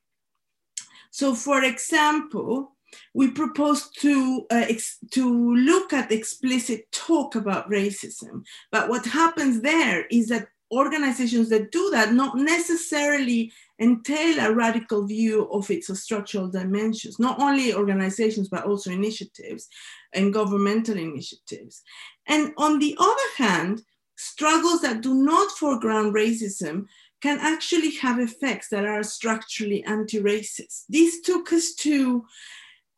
So 1.12 1.36
for 1.36 1.64
example, 1.64 2.76
we 3.14 3.32
propose 3.32 3.90
to, 3.90 4.46
uh, 4.50 4.66
to 5.12 5.56
look 5.56 5.94
at 5.94 6.12
explicit 6.12 6.92
talk 6.92 7.36
about 7.36 7.70
racism. 7.70 8.44
But 8.72 8.90
what 8.90 9.06
happens 9.06 9.62
there 9.62 10.06
is 10.12 10.28
that 10.30 10.48
organizations 10.72 11.50
that 11.50 11.72
do 11.72 11.90
that 11.92 12.14
not 12.14 12.36
necessarily 12.36 13.52
entail 13.80 14.40
a 14.40 14.54
radical 14.54 15.06
view 15.06 15.48
of 15.52 15.70
its 15.70 15.88
structural 16.00 16.48
dimensions, 16.48 17.20
not 17.20 17.40
only 17.40 17.74
organizations, 17.74 18.50
but 18.50 18.66
also 18.66 18.90
initiatives 18.90 19.70
and 20.14 20.34
governmental 20.34 20.98
initiatives. 20.98 21.84
And 22.28 22.54
on 22.58 22.80
the 22.80 22.96
other 23.00 23.30
hand, 23.38 23.84
struggles 24.16 24.82
that 24.82 25.02
do 25.02 25.14
not 25.14 25.52
foreground 25.52 26.16
racism 26.16 26.88
can 27.22 27.40
actually 27.40 27.92
have 27.96 28.20
effects 28.20 28.70
that 28.70 28.86
are 28.86 29.04
structurally 29.04 29.84
anti-racist. 29.86 30.84
This 30.90 31.22
took 31.22 31.54
us 31.54 31.74
to 31.76 32.26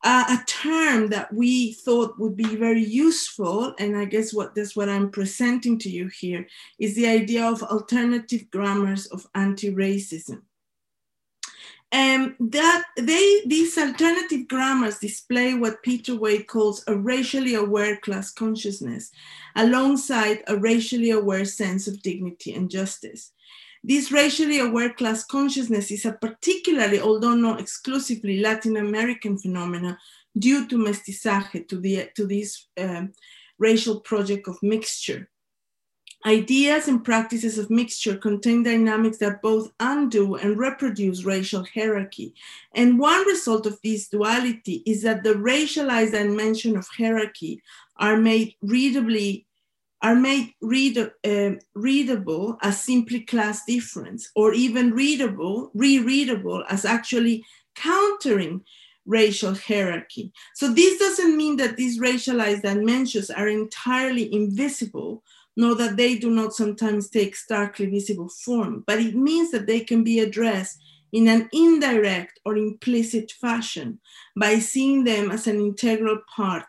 uh, 0.06 0.38
a 0.40 0.46
term 0.46 1.10
that 1.10 1.34
we 1.34 1.74
thought 1.74 2.20
would 2.20 2.38
be 2.38 2.56
very 2.56 2.84
useful, 2.84 3.74
and 3.80 3.98
I 3.98 4.06
guess 4.06 4.32
what 4.34 4.54
that's 4.54 4.76
what 4.76 4.88
I'm 4.88 5.10
presenting 5.10 5.80
to 5.80 5.90
you 5.90 6.08
here 6.08 6.48
is 6.80 6.96
the 6.96 7.08
idea 7.08 7.44
of 7.44 7.64
alternative 7.64 8.50
grammars 8.52 9.08
of 9.08 9.26
anti-racism. 9.34 10.44
And 11.92 12.36
that 12.40 12.84
they 12.98 13.42
these 13.48 13.78
alternative 13.78 14.48
grammars 14.48 15.00
display 15.00 15.56
what 15.56 15.82
Peter 15.82 16.16
Wade 16.16 16.46
calls 16.46 16.84
a 16.88 16.96
racially 16.96 17.56
aware 17.56 17.98
class 17.98 18.32
consciousness, 18.32 19.12
alongside 19.56 20.44
a 20.48 20.56
racially 20.58 21.12
aware 21.12 21.46
sense 21.46 21.88
of 21.88 22.02
dignity 22.04 22.54
and 22.54 22.70
justice. 22.70 23.32
This 23.88 24.12
racially 24.12 24.58
aware 24.58 24.92
class 24.92 25.24
consciousness 25.24 25.92
is 25.92 26.06
a 26.06 26.14
particularly, 26.14 27.00
although 27.00 27.36
not 27.36 27.60
exclusively, 27.60 28.40
Latin 28.40 28.78
American 28.78 29.38
phenomenon 29.38 29.96
due 30.36 30.68
to 30.70 30.78
mestizaje, 30.78 31.68
to, 31.68 31.80
the, 31.80 32.10
to 32.16 32.26
this 32.26 32.68
um, 32.80 33.14
racial 33.60 34.00
project 34.00 34.48
of 34.48 34.58
mixture. 34.64 35.30
Ideas 36.26 36.88
and 36.88 37.06
practices 37.06 37.60
of 37.60 37.70
mixture 37.70 38.18
contain 38.18 38.64
dynamics 38.64 39.20
that 39.20 39.44
both 39.44 39.72
undo 39.80 40.34
and 40.34 40.58
reproduce 40.58 41.24
racial 41.24 41.64
hierarchy. 41.72 42.34
And 42.74 42.98
one 42.98 43.24
result 43.28 43.68
of 43.68 43.78
this 43.84 44.08
duality 44.08 44.82
is 44.88 45.04
that 45.04 45.24
the 45.24 45.36
racialized 45.36 46.14
dimension 46.14 46.76
of 46.76 46.88
hierarchy 46.88 47.62
are 47.98 48.18
made 48.18 48.56
readably 48.64 49.46
are 50.02 50.16
made 50.16 50.54
read, 50.62 50.98
uh, 50.98 51.52
readable 51.74 52.58
as 52.62 52.82
simply 52.82 53.22
class 53.22 53.66
difference 53.66 54.30
or 54.36 54.54
even 54.54 54.92
readable, 54.92 55.72
rereadable 55.76 56.64
as 56.70 56.86
actually 56.86 57.44
countering 57.76 58.62
racial 59.06 59.54
hierarchy. 59.56 60.32
So 60.56 60.74
this 60.74 61.00
doesn't 61.00 61.38
mean 61.38 61.58
that 61.58 61.78
these 61.78 62.00
racialized 62.00 62.64
dimensions 62.64 63.30
are 63.30 63.48
entirely 63.48 64.34
invisible, 64.34 65.24
nor 65.56 65.76
that 65.76 65.96
they 65.96 66.18
do 66.18 66.30
not 66.30 66.54
sometimes 66.54 67.10
take 67.10 67.36
starkly 67.36 67.86
visible 67.86 68.30
form, 68.30 68.84
but 68.88 69.00
it 69.00 69.16
means 69.16 69.52
that 69.52 69.68
they 69.68 69.80
can 69.80 70.04
be 70.04 70.20
addressed 70.20 70.80
in 71.14 71.28
an 71.28 71.48
indirect 71.54 72.40
or 72.46 72.58
implicit 72.58 73.32
fashion 73.32 74.00
by 74.36 74.60
seeing 74.60 75.04
them 75.04 75.32
as 75.32 75.48
an 75.48 75.60
integral 75.60 76.20
part 76.36 76.66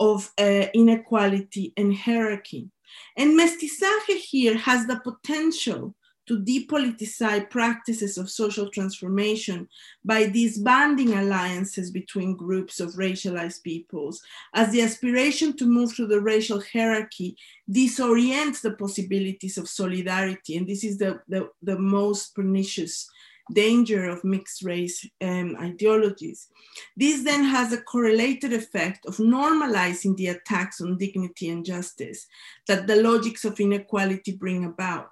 of 0.00 0.32
uh, 0.38 0.66
inequality 0.74 1.72
and 1.76 1.94
hierarchy. 1.94 2.68
And 3.16 3.38
mestizaje 3.38 4.16
here 4.16 4.56
has 4.56 4.86
the 4.86 5.00
potential 5.00 5.94
to 6.26 6.38
depoliticize 6.38 7.50
practices 7.50 8.16
of 8.16 8.30
social 8.30 8.70
transformation 8.70 9.68
by 10.04 10.28
disbanding 10.28 11.12
alliances 11.14 11.90
between 11.90 12.36
groups 12.36 12.78
of 12.78 12.94
racialized 12.94 13.64
peoples, 13.64 14.22
as 14.54 14.70
the 14.70 14.80
aspiration 14.80 15.56
to 15.56 15.66
move 15.66 15.92
through 15.92 16.06
the 16.06 16.20
racial 16.20 16.62
hierarchy 16.72 17.36
disorients 17.68 18.60
the 18.60 18.70
possibilities 18.72 19.58
of 19.58 19.68
solidarity. 19.68 20.56
And 20.56 20.68
this 20.68 20.84
is 20.84 20.98
the, 20.98 21.20
the, 21.28 21.48
the 21.62 21.78
most 21.78 22.32
pernicious 22.34 23.10
danger 23.52 24.08
of 24.08 24.24
mixed 24.24 24.62
race 24.62 25.06
um, 25.20 25.56
ideologies. 25.60 26.48
This 26.96 27.24
then 27.24 27.44
has 27.44 27.72
a 27.72 27.82
correlated 27.82 28.52
effect 28.52 29.06
of 29.06 29.16
normalizing 29.16 30.16
the 30.16 30.28
attacks 30.28 30.80
on 30.80 30.98
dignity 30.98 31.48
and 31.48 31.64
justice 31.64 32.26
that 32.66 32.86
the 32.86 32.96
logics 32.96 33.44
of 33.44 33.60
inequality 33.60 34.32
bring 34.32 34.64
about. 34.64 35.10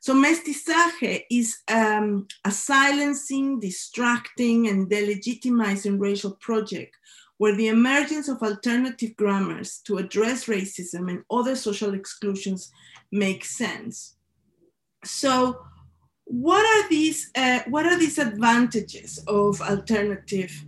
So 0.00 0.14
mestizaje 0.14 1.22
is 1.30 1.58
um, 1.68 2.26
a 2.44 2.50
silencing, 2.50 3.58
distracting, 3.60 4.68
and 4.68 4.90
delegitimizing 4.90 5.98
racial 5.98 6.32
project 6.32 6.94
where 7.38 7.56
the 7.56 7.68
emergence 7.68 8.28
of 8.28 8.42
alternative 8.42 9.16
grammars 9.16 9.78
to 9.84 9.98
address 9.98 10.44
racism 10.44 11.10
and 11.10 11.24
other 11.30 11.56
social 11.56 11.94
exclusions 11.94 12.70
makes 13.10 13.56
sense. 13.56 14.16
So 15.04 15.64
what 16.24 16.64
are 16.64 16.88
these, 16.88 17.30
uh, 17.36 17.60
what 17.68 17.86
are 17.86 17.98
these 17.98 18.18
advantages 18.18 19.18
of 19.26 19.60
alternative 19.60 20.64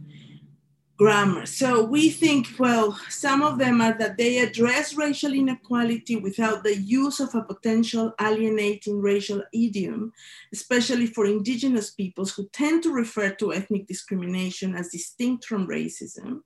grammar. 0.96 1.44
So 1.44 1.84
we 1.84 2.10
think, 2.10 2.48
well, 2.58 2.98
some 3.08 3.42
of 3.42 3.58
them 3.58 3.80
are 3.80 3.96
that 3.98 4.16
they 4.16 4.38
address 4.38 4.94
racial 4.94 5.32
inequality 5.32 6.16
without 6.16 6.62
the 6.62 6.76
use 6.76 7.20
of 7.20 7.34
a 7.34 7.42
potential 7.42 8.14
alienating 8.20 9.00
racial 9.00 9.42
idiom, 9.52 10.12
especially 10.52 11.06
for 11.06 11.26
indigenous 11.26 11.90
peoples 11.90 12.32
who 12.32 12.48
tend 12.52 12.82
to 12.84 12.92
refer 12.92 13.30
to 13.34 13.52
ethnic 13.52 13.86
discrimination 13.86 14.74
as 14.74 14.88
distinct 14.88 15.44
from 15.44 15.68
racism. 15.68 16.40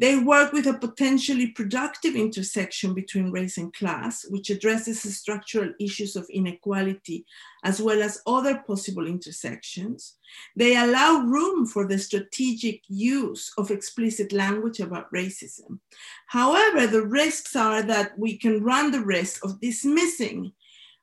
They 0.00 0.16
work 0.16 0.52
with 0.52 0.68
a 0.68 0.74
potentially 0.74 1.48
productive 1.48 2.14
intersection 2.14 2.94
between 2.94 3.32
race 3.32 3.58
and 3.58 3.74
class, 3.74 4.24
which 4.30 4.48
addresses 4.48 5.02
the 5.02 5.10
structural 5.10 5.72
issues 5.80 6.14
of 6.14 6.30
inequality 6.30 7.26
as 7.64 7.82
well 7.82 8.00
as 8.00 8.22
other 8.24 8.62
possible 8.64 9.08
intersections. 9.08 10.14
They 10.54 10.76
allow 10.76 11.22
room 11.22 11.66
for 11.66 11.84
the 11.84 11.98
strategic 11.98 12.82
use 12.86 13.52
of 13.58 13.72
explicit 13.72 14.32
language 14.32 14.78
about 14.78 15.12
racism. 15.12 15.80
However, 16.28 16.86
the 16.86 17.04
risks 17.04 17.56
are 17.56 17.82
that 17.82 18.16
we 18.16 18.38
can 18.38 18.62
run 18.62 18.92
the 18.92 19.00
risk 19.00 19.44
of 19.44 19.60
dismissing 19.60 20.52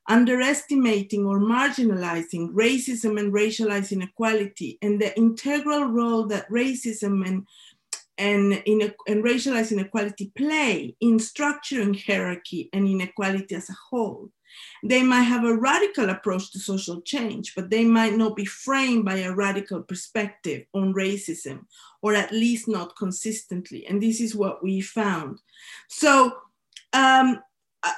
underestimating 0.08 1.26
or 1.26 1.40
marginalizing 1.40 2.52
racism 2.52 3.18
and 3.18 3.32
racialized 3.32 3.92
inequality 3.92 4.78
and 4.82 5.00
the 5.00 5.16
integral 5.16 5.84
role 5.84 6.26
that 6.26 6.48
racism 6.48 7.26
and 7.26 7.46
and, 8.18 8.62
in, 8.64 8.92
and 9.06 9.24
racialized 9.24 9.72
inequality 9.72 10.32
play 10.36 10.96
in 11.00 11.18
structuring 11.18 12.00
hierarchy 12.06 12.70
and 12.72 12.88
inequality 12.88 13.54
as 13.54 13.68
a 13.70 13.76
whole. 13.90 14.30
They 14.82 15.02
might 15.02 15.22
have 15.22 15.44
a 15.44 15.56
radical 15.56 16.08
approach 16.08 16.50
to 16.52 16.58
social 16.58 17.02
change, 17.02 17.54
but 17.54 17.68
they 17.68 17.84
might 17.84 18.14
not 18.14 18.36
be 18.36 18.46
framed 18.46 19.04
by 19.04 19.18
a 19.18 19.34
radical 19.34 19.82
perspective 19.82 20.64
on 20.72 20.94
racism, 20.94 21.66
or 22.00 22.14
at 22.14 22.32
least 22.32 22.66
not 22.66 22.96
consistently. 22.96 23.86
And 23.86 24.02
this 24.02 24.20
is 24.20 24.34
what 24.34 24.62
we 24.62 24.80
found. 24.80 25.40
So 25.88 26.38
um, 26.92 27.42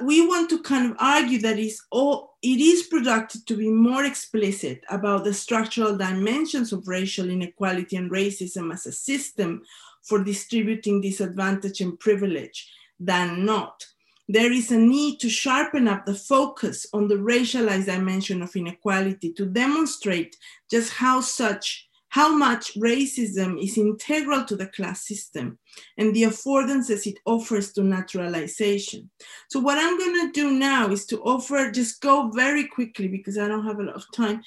we 0.02 0.26
want 0.26 0.50
to 0.50 0.62
kind 0.62 0.90
of 0.90 0.96
argue 0.98 1.38
that 1.42 1.58
it's 1.58 1.86
all, 1.90 2.36
it 2.42 2.60
is 2.60 2.84
productive 2.84 3.44
to 3.46 3.56
be 3.56 3.70
more 3.70 4.04
explicit 4.04 4.82
about 4.90 5.24
the 5.24 5.34
structural 5.34 5.96
dimensions 5.96 6.72
of 6.72 6.88
racial 6.88 7.30
inequality 7.30 7.96
and 7.96 8.10
racism 8.10 8.72
as 8.72 8.86
a 8.86 8.92
system 8.92 9.62
for 10.08 10.24
distributing 10.24 11.00
disadvantage 11.00 11.80
and 11.80 11.98
privilege 12.00 12.70
than 12.98 13.44
not. 13.44 13.84
There 14.28 14.52
is 14.52 14.70
a 14.70 14.78
need 14.78 15.20
to 15.20 15.30
sharpen 15.30 15.88
up 15.88 16.04
the 16.04 16.14
focus 16.14 16.86
on 16.92 17.08
the 17.08 17.14
racialized 17.14 17.86
dimension 17.86 18.42
of 18.42 18.54
inequality 18.54 19.32
to 19.34 19.46
demonstrate 19.46 20.36
just 20.70 20.92
how 20.92 21.20
such 21.20 21.88
how 22.10 22.34
much 22.34 22.74
racism 22.74 23.62
is 23.62 23.76
integral 23.76 24.44
to 24.44 24.56
the 24.56 24.66
class 24.68 25.06
system 25.06 25.58
and 25.98 26.14
the 26.14 26.22
affordances 26.22 27.06
it 27.06 27.18
offers 27.26 27.72
to 27.72 27.82
naturalization. 27.82 29.10
So 29.50 29.60
what 29.60 29.78
I'm 29.78 29.98
gonna 29.98 30.32
do 30.32 30.52
now 30.52 30.88
is 30.90 31.04
to 31.06 31.20
offer, 31.20 31.70
just 31.70 32.00
go 32.00 32.30
very 32.30 32.66
quickly 32.66 33.08
because 33.08 33.36
I 33.36 33.46
don't 33.46 33.66
have 33.66 33.78
a 33.78 33.82
lot 33.82 33.96
of 33.96 34.06
time, 34.14 34.40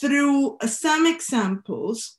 through 0.00 0.58
some 0.66 1.06
examples 1.06 2.18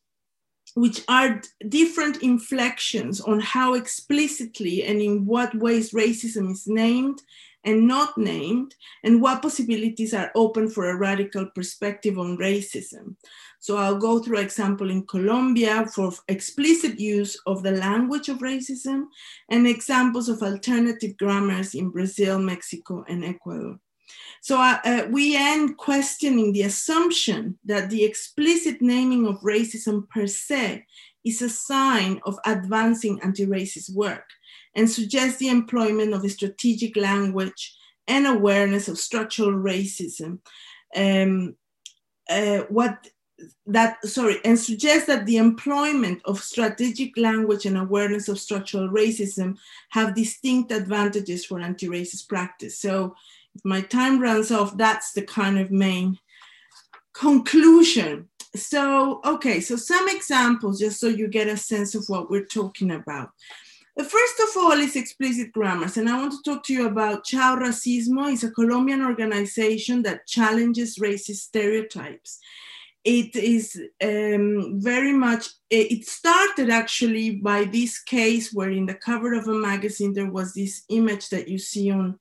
which 0.75 1.03
are 1.07 1.41
different 1.69 2.23
inflections 2.23 3.21
on 3.21 3.39
how 3.39 3.73
explicitly 3.73 4.83
and 4.83 5.01
in 5.01 5.25
what 5.25 5.53
ways 5.55 5.91
racism 5.91 6.51
is 6.51 6.67
named 6.67 7.21
and 7.65 7.87
not 7.87 8.17
named, 8.17 8.75
and 9.03 9.21
what 9.21 9.41
possibilities 9.41 10.13
are 10.13 10.31
open 10.35 10.69
for 10.69 10.89
a 10.89 10.97
radical 10.97 11.45
perspective 11.55 12.19
on 12.19 12.37
racism. 12.37 13.15
So 13.59 13.77
I'll 13.77 13.97
go 13.97 14.19
through 14.19 14.39
example 14.39 14.89
in 14.89 15.07
Colombia 15.07 15.85
for 15.85 16.11
explicit 16.27 16.99
use 16.99 17.39
of 17.45 17.63
the 17.63 17.71
language 17.71 18.27
of 18.27 18.39
racism 18.39 19.05
and 19.49 19.65
examples 19.65 20.27
of 20.27 20.43
alternative 20.43 21.15
grammars 21.17 21.73
in 21.73 21.89
Brazil, 21.89 22.37
Mexico, 22.39 23.05
and 23.07 23.23
Ecuador. 23.23 23.79
So 24.43 24.59
uh, 24.59 24.77
uh, 24.83 25.07
we 25.09 25.37
end 25.37 25.77
questioning 25.77 26.51
the 26.51 26.63
assumption 26.63 27.57
that 27.63 27.89
the 27.89 28.03
explicit 28.03 28.81
naming 28.81 29.25
of 29.25 29.39
racism 29.39 30.09
per 30.09 30.27
se 30.27 30.85
is 31.23 31.41
a 31.41 31.47
sign 31.47 32.19
of 32.25 32.37
advancing 32.45 33.21
anti-racist 33.23 33.95
work 33.95 34.25
and 34.75 34.89
suggest 34.89 35.39
the 35.39 35.47
employment 35.47 36.13
of 36.13 36.25
a 36.25 36.29
strategic 36.29 36.97
language 36.97 37.73
and 38.09 38.27
awareness 38.27 38.89
of 38.89 38.97
structural 38.97 39.53
racism. 39.53 40.39
Um, 40.93 41.55
uh, 42.29 42.63
what 42.67 43.07
that 43.65 44.05
sorry 44.05 44.37
and 44.43 44.59
suggest 44.59 45.07
that 45.07 45.25
the 45.25 45.37
employment 45.37 46.21
of 46.25 46.39
strategic 46.39 47.17
language 47.17 47.65
and 47.65 47.77
awareness 47.77 48.27
of 48.27 48.39
structural 48.39 48.89
racism 48.89 49.57
have 49.89 50.15
distinct 50.15 50.71
advantages 50.71 51.45
for 51.45 51.59
anti-racist 51.59 52.29
practice 52.29 52.79
so 52.79 53.13
my 53.63 53.81
time 53.81 54.19
runs 54.19 54.51
off 54.51 54.77
that's 54.77 55.13
the 55.13 55.21
kind 55.21 55.59
of 55.59 55.71
main 55.71 56.17
conclusion. 57.13 58.29
So 58.55 59.21
okay 59.25 59.59
so 59.61 59.75
some 59.75 60.07
examples 60.09 60.79
just 60.79 60.99
so 60.99 61.07
you 61.07 61.27
get 61.27 61.47
a 61.47 61.57
sense 61.57 61.95
of 61.95 62.05
what 62.07 62.29
we're 62.29 62.45
talking 62.45 62.91
about. 62.91 63.29
The 63.95 64.03
first 64.03 64.39
of 64.39 64.57
all 64.57 64.71
is 64.71 64.95
explicit 64.95 65.51
grammars, 65.51 65.97
and 65.97 66.09
I 66.09 66.17
want 66.17 66.31
to 66.31 66.41
talk 66.43 66.63
to 66.63 66.73
you 66.73 66.87
about 66.87 67.25
Chao 67.25 67.55
Racismo. 67.55 68.33
It's 68.33 68.43
a 68.43 68.49
Colombian 68.49 69.03
organization 69.03 70.01
that 70.01 70.25
challenges 70.25 70.97
racist 70.97 71.35
stereotypes. 71.35 72.39
It 73.03 73.35
is 73.35 73.79
um, 74.01 74.79
very 74.81 75.13
much, 75.13 75.47
it 75.69 76.07
started 76.07 76.71
actually 76.71 77.35
by 77.35 77.65
this 77.65 78.01
case 78.01 78.51
where 78.51 78.71
in 78.71 78.87
the 78.87 78.95
cover 78.95 79.33
of 79.33 79.47
a 79.47 79.53
magazine 79.53 80.13
there 80.13 80.31
was 80.31 80.53
this 80.53 80.85
image 80.89 81.29
that 81.29 81.47
you 81.47 81.59
see 81.59 81.91
on 81.91 82.17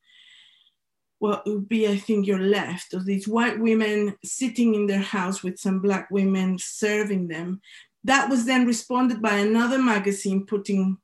what 1.22 1.46
would 1.46 1.68
be, 1.68 1.86
I 1.86 1.96
think, 1.98 2.26
your 2.26 2.40
left 2.40 2.94
of 2.94 3.06
these 3.06 3.28
white 3.28 3.56
women 3.60 4.16
sitting 4.24 4.74
in 4.74 4.88
their 4.88 5.06
house 5.18 5.40
with 5.44 5.56
some 5.56 5.78
black 5.78 6.10
women 6.10 6.58
serving 6.58 7.28
them. 7.28 7.60
That 8.02 8.28
was 8.28 8.44
then 8.44 8.66
responded 8.66 9.22
by 9.22 9.34
another 9.34 9.78
magazine 9.78 10.46
putting 10.46 10.98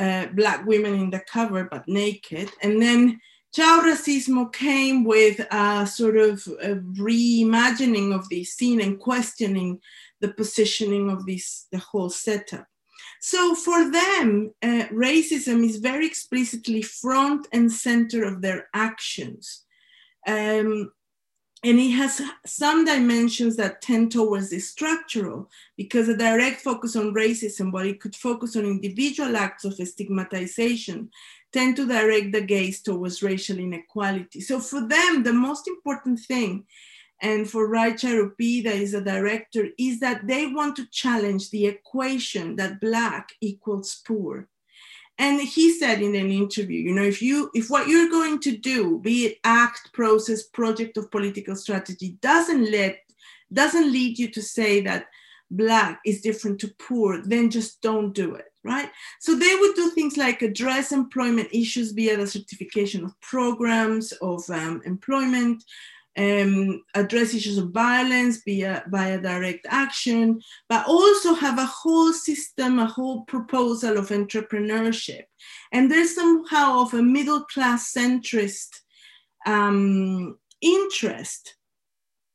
uh, 0.00 0.26
black 0.34 0.66
women 0.66 0.94
in 0.94 1.10
the 1.10 1.20
cover 1.20 1.62
but 1.70 1.86
naked. 1.86 2.50
And 2.60 2.82
then 2.82 3.20
Chao 3.54 3.82
Racismo 3.84 4.52
came 4.52 5.04
with 5.04 5.38
a 5.52 5.86
sort 5.86 6.16
of 6.16 6.44
a 6.60 6.74
reimagining 6.98 8.12
of 8.12 8.28
the 8.28 8.42
scene 8.42 8.80
and 8.80 8.98
questioning 8.98 9.78
the 10.20 10.32
positioning 10.32 11.08
of 11.08 11.24
this, 11.24 11.68
the 11.70 11.78
whole 11.78 12.10
setup. 12.10 12.66
So 13.20 13.54
for 13.54 13.90
them, 13.90 14.54
uh, 14.62 14.86
racism 14.92 15.64
is 15.64 15.76
very 15.76 16.06
explicitly 16.06 16.82
front 16.82 17.46
and 17.52 17.70
center 17.70 18.24
of 18.24 18.42
their 18.42 18.68
actions. 18.74 19.64
Um, 20.26 20.92
and 21.64 21.80
it 21.80 21.90
has 21.92 22.20
some 22.44 22.84
dimensions 22.84 23.56
that 23.56 23.80
tend 23.80 24.12
towards 24.12 24.50
the 24.50 24.60
structural 24.60 25.50
because 25.76 26.08
a 26.08 26.16
direct 26.16 26.60
focus 26.60 26.94
on 26.94 27.14
racism, 27.14 27.72
but 27.72 27.86
it 27.86 28.00
could 28.00 28.14
focus 28.14 28.56
on 28.56 28.64
individual 28.66 29.36
acts 29.36 29.64
of 29.64 29.74
stigmatization 29.74 31.10
tend 31.52 31.74
to 31.76 31.86
direct 31.86 32.32
the 32.32 32.42
gaze 32.42 32.82
towards 32.82 33.22
racial 33.22 33.58
inequality. 33.58 34.40
So 34.40 34.60
for 34.60 34.86
them, 34.86 35.22
the 35.22 35.32
most 35.32 35.66
important 35.66 36.20
thing, 36.20 36.66
and 37.20 37.48
for 37.48 37.68
Rai 37.68 37.92
Chairupida 37.92 38.66
is 38.66 38.94
a 38.94 39.00
director, 39.00 39.68
is 39.78 40.00
that 40.00 40.26
they 40.26 40.46
want 40.46 40.76
to 40.76 40.90
challenge 40.90 41.50
the 41.50 41.66
equation 41.66 42.56
that 42.56 42.80
black 42.80 43.30
equals 43.40 44.02
poor. 44.06 44.48
And 45.18 45.40
he 45.40 45.72
said 45.72 46.02
in 46.02 46.14
an 46.14 46.30
interview, 46.30 46.80
you 46.80 46.94
know, 46.94 47.02
if 47.02 47.22
you 47.22 47.50
if 47.54 47.70
what 47.70 47.88
you're 47.88 48.10
going 48.10 48.38
to 48.40 48.56
do, 48.56 49.00
be 49.00 49.26
it 49.26 49.38
act, 49.44 49.92
process, 49.94 50.42
project 50.42 50.98
of 50.98 51.10
political 51.10 51.56
strategy, 51.56 52.18
doesn't 52.20 52.70
let 52.70 52.98
doesn't 53.52 53.90
lead 53.90 54.18
you 54.18 54.28
to 54.32 54.42
say 54.42 54.80
that 54.82 55.06
black 55.50 56.00
is 56.04 56.20
different 56.20 56.58
to 56.60 56.74
poor, 56.78 57.22
then 57.22 57.50
just 57.50 57.80
don't 57.80 58.12
do 58.12 58.34
it 58.34 58.46
right? 58.66 58.90
So 59.20 59.36
they 59.36 59.54
would 59.54 59.76
do 59.76 59.90
things 59.90 60.16
like 60.16 60.42
address 60.42 60.90
employment 60.90 61.48
issues 61.52 61.92
via 61.92 62.16
the 62.16 62.26
certification 62.26 63.04
of 63.04 63.18
programs 63.20 64.10
of 64.20 64.42
um, 64.50 64.82
employment, 64.84 65.62
um, 66.16 66.82
address 66.94 67.34
issues 67.34 67.58
of 67.58 67.70
violence 67.70 68.42
via, 68.44 68.84
via 68.88 69.20
direct 69.20 69.66
action, 69.68 70.40
but 70.68 70.86
also 70.86 71.34
have 71.34 71.58
a 71.58 71.66
whole 71.66 72.12
system, 72.12 72.78
a 72.78 72.86
whole 72.86 73.22
proposal 73.22 73.98
of 73.98 74.08
entrepreneurship. 74.08 75.24
And 75.72 75.90
there's 75.90 76.14
somehow 76.14 76.80
of 76.80 76.94
a 76.94 77.02
middle 77.02 77.44
class 77.44 77.92
centrist 77.92 78.68
um, 79.46 80.38
interest 80.60 81.56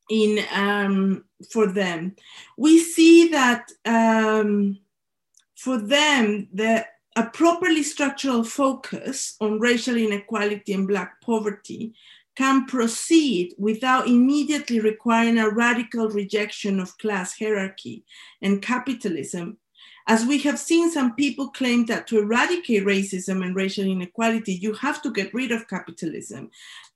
in 0.09 0.43
um, 0.53 1.23
for 1.51 1.67
them. 1.67 2.15
We 2.57 2.79
see 2.79 3.29
that 3.29 3.71
um, 3.85 4.79
for 5.57 5.77
them, 5.79 6.49
the, 6.53 6.85
a 7.15 7.25
properly 7.27 7.83
structural 7.83 8.43
focus 8.43 9.35
on 9.41 9.59
racial 9.59 9.97
inequality 9.97 10.73
and 10.73 10.87
Black 10.87 11.19
poverty 11.21 11.93
can 12.35 12.65
proceed 12.65 13.53
without 13.57 14.07
immediately 14.07 14.79
requiring 14.79 15.37
a 15.37 15.49
radical 15.49 16.09
rejection 16.09 16.79
of 16.79 16.97
class 16.97 17.37
hierarchy 17.37 18.03
and 18.41 18.61
capitalism. 18.61 19.57
As 20.07 20.25
we 20.25 20.39
have 20.39 20.57
seen, 20.57 20.89
some 20.91 21.15
people 21.15 21.49
claim 21.49 21.85
that 21.85 22.07
to 22.07 22.19
eradicate 22.19 22.85
racism 22.85 23.45
and 23.45 23.55
racial 23.55 23.85
inequality, 23.85 24.53
you 24.53 24.73
have 24.73 25.01
to 25.03 25.11
get 25.11 25.33
rid 25.33 25.51
of 25.51 25.67
capitalism 25.67 26.49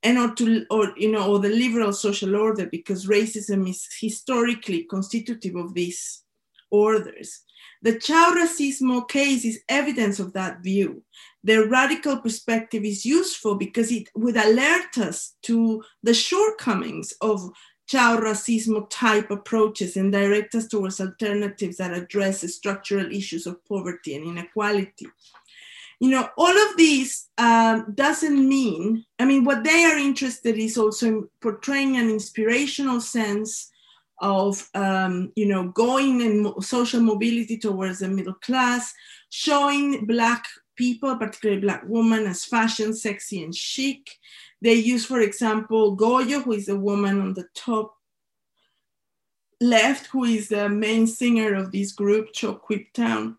and 0.04 0.18
or 0.18 0.34
to 0.36 0.66
or 0.70 0.94
you 0.98 1.12
know 1.12 1.32
or 1.32 1.40
the 1.40 1.50
liberal 1.50 1.94
social 1.94 2.36
order 2.36 2.66
because 2.66 3.06
racism 3.06 3.70
is 3.70 3.88
historically 4.00 4.84
constitutive 4.84 5.56
of 5.56 5.74
these 5.74 6.24
orders. 6.72 7.44
The 7.82 8.00
Chao 8.00 8.34
Racismo 8.36 9.08
case 9.08 9.46
is 9.46 9.62
evidence 9.70 10.20
of 10.20 10.34
that 10.34 10.62
view. 10.64 11.04
Their 11.46 11.68
radical 11.68 12.18
perspective 12.18 12.84
is 12.84 13.06
useful 13.06 13.54
because 13.54 13.91
it 13.91 14.10
would 14.16 14.36
alert 14.36 14.98
us 14.98 15.36
to 15.43 15.84
the 16.02 16.16
shortcomings 16.16 17.14
of 17.22 17.52
Chao 17.86 18.18
Racismo 18.18 18.88
type 18.89 19.30
approaches 19.30 19.96
and 19.96 20.12
direct 20.12 20.56
us 20.56 20.68
towards 20.68 21.00
alternatives 21.00 21.78
that 21.78 21.93
address 21.93 22.41
the 22.41 22.48
structural 22.48 23.12
issues 23.12 23.46
of 23.46 23.64
poverty 23.66 24.16
and 24.16 24.26
inequality. 24.26 25.06
You 26.00 26.10
know, 26.10 26.30
all 26.36 26.58
of 26.70 26.78
these 26.78 27.30
um, 27.38 27.93
doesn't 27.93 28.50
mean, 28.50 29.06
I 29.20 29.26
mean, 29.26 29.43
what 29.43 29.64
they 29.64 29.86
are 29.86 30.00
interested 30.00 30.58
is 30.58 30.80
also 30.80 31.08
in 31.08 31.30
portraying 31.41 31.96
an 31.98 32.10
inspirational 32.10 33.02
sense 33.02 33.72
of 34.20 34.68
um, 34.74 35.32
you 35.36 35.46
know 35.46 35.68
going 35.70 36.22
in 36.22 36.62
social 36.62 37.02
mobility 37.02 37.58
towards 37.58 38.00
the 38.00 38.08
middle 38.08 38.34
class, 38.34 38.93
showing 39.30 40.08
black 40.08 40.46
people, 40.76 41.16
particularly 41.16 41.62
black 41.62 41.84
women, 41.86 42.26
as 42.26 42.46
fashion, 42.46 42.94
sexy, 42.94 43.44
and 43.44 43.56
chic. 43.56 44.18
They 44.62 44.74
use, 44.74 45.06
for 45.06 45.20
example, 45.20 45.96
Goyo, 45.96 46.44
who 46.44 46.54
is 46.54 46.68
the 46.68 46.80
woman 46.80 47.22
on 47.22 47.34
the 47.34 47.48
top 47.54 47.96
left, 49.62 50.08
who 50.08 50.24
is 50.24 50.50
the 50.50 50.70
main 50.70 51.08
singer 51.08 51.54
of 51.54 51.72
this 51.72 51.92
group, 51.92 52.34
ChocQuibTown, 52.34 53.38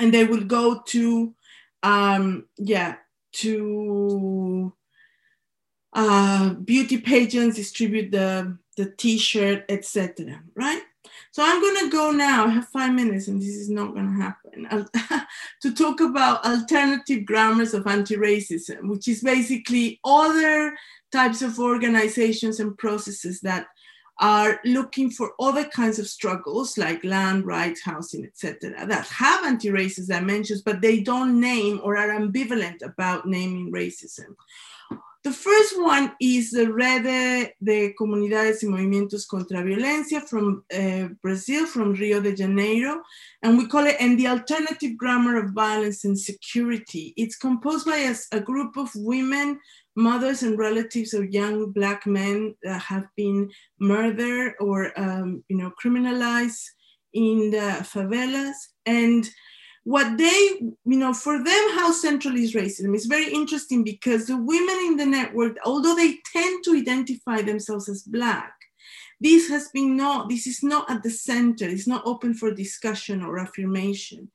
and 0.00 0.12
they 0.12 0.24
will 0.24 0.44
go 0.44 0.82
to, 0.86 1.34
um, 1.82 2.46
yeah, 2.56 2.96
to 3.32 4.72
uh, 5.92 6.54
beauty 6.54 6.98
pageants, 6.98 7.56
distribute 7.56 8.10
the 8.10 8.58
the 8.76 8.90
t-shirt, 8.90 9.64
etc. 9.68 10.42
Right? 10.56 10.82
So 11.30 11.42
I'm 11.44 11.60
gonna 11.60 11.90
go 11.90 12.10
now. 12.10 12.46
I 12.46 12.50
have 12.50 12.68
five 12.68 12.92
minutes, 12.92 13.28
and 13.28 13.40
this 13.40 13.54
is 13.54 13.70
not 13.70 13.94
gonna 13.94 14.22
happen. 14.22 14.43
to 15.62 15.74
talk 15.74 16.00
about 16.00 16.44
alternative 16.44 17.24
grammars 17.24 17.74
of 17.74 17.86
anti-racism, 17.86 18.88
which 18.88 19.08
is 19.08 19.22
basically 19.22 20.00
other 20.04 20.74
types 21.12 21.42
of 21.42 21.58
organizations 21.58 22.60
and 22.60 22.76
processes 22.78 23.40
that 23.40 23.66
are 24.20 24.60
looking 24.64 25.10
for 25.10 25.32
other 25.40 25.64
kinds 25.64 25.98
of 25.98 26.06
struggles 26.06 26.78
like 26.78 27.02
land 27.02 27.44
rights, 27.44 27.82
housing, 27.82 28.24
etc., 28.24 28.86
that 28.86 29.06
have 29.06 29.44
anti-racist 29.44 30.08
dimensions, 30.08 30.62
but 30.62 30.80
they 30.80 31.00
don't 31.00 31.40
name 31.40 31.80
or 31.82 31.96
are 31.96 32.10
ambivalent 32.10 32.80
about 32.82 33.26
naming 33.26 33.72
racism. 33.72 34.34
The 35.24 35.32
first 35.32 35.80
one 35.80 36.12
is 36.20 36.50
the 36.50 36.70
Rede 36.70 37.54
de 37.64 37.94
Comunidades 37.94 38.62
y 38.62 38.68
Movimientos 38.68 39.26
contra 39.26 39.62
Violencia 39.62 40.20
from 40.20 40.64
uh, 40.70 41.08
Brazil, 41.22 41.64
from 41.64 41.94
Rio 41.94 42.20
de 42.20 42.36
Janeiro, 42.36 43.02
and 43.42 43.56
we 43.56 43.66
call 43.66 43.86
it 43.86 43.96
and 44.00 44.20
the 44.20 44.26
alternative 44.26 44.98
grammar 44.98 45.38
of 45.38 45.54
violence 45.54 46.04
and 46.04 46.18
security. 46.18 47.14
It's 47.16 47.36
composed 47.36 47.86
by 47.86 47.96
a, 47.96 48.14
a 48.36 48.40
group 48.40 48.76
of 48.76 48.90
women, 48.96 49.60
mothers 49.96 50.42
and 50.42 50.58
relatives 50.58 51.14
of 51.14 51.32
young 51.32 51.72
black 51.72 52.06
men 52.06 52.54
that 52.62 52.82
have 52.82 53.06
been 53.16 53.50
murdered 53.80 54.52
or 54.60 54.92
um, 55.00 55.42
you 55.48 55.56
know 55.56 55.72
criminalized 55.82 56.60
in 57.14 57.50
the 57.50 57.82
favelas 57.82 58.56
and 58.84 59.30
what 59.84 60.16
they, 60.16 60.58
you 60.60 60.98
know, 60.98 61.12
for 61.12 61.36
them, 61.36 61.70
how 61.74 61.92
central 61.92 62.36
is 62.36 62.54
racism 62.54 62.94
is 62.96 63.04
very 63.04 63.32
interesting 63.32 63.84
because 63.84 64.26
the 64.26 64.36
women 64.36 64.76
in 64.86 64.96
the 64.96 65.06
network, 65.06 65.56
although 65.64 65.94
they 65.94 66.18
tend 66.32 66.64
to 66.64 66.74
identify 66.74 67.42
themselves 67.42 67.88
as 67.88 68.02
Black, 68.02 68.54
this 69.20 69.48
has 69.48 69.68
been 69.68 69.96
not, 69.96 70.28
this 70.30 70.46
is 70.46 70.62
not 70.62 70.90
at 70.90 71.02
the 71.02 71.10
center, 71.10 71.66
it's 71.66 71.86
not 71.86 72.06
open 72.06 72.34
for 72.34 72.50
discussion 72.50 73.22
or 73.22 73.38
affirmation. 73.38 74.30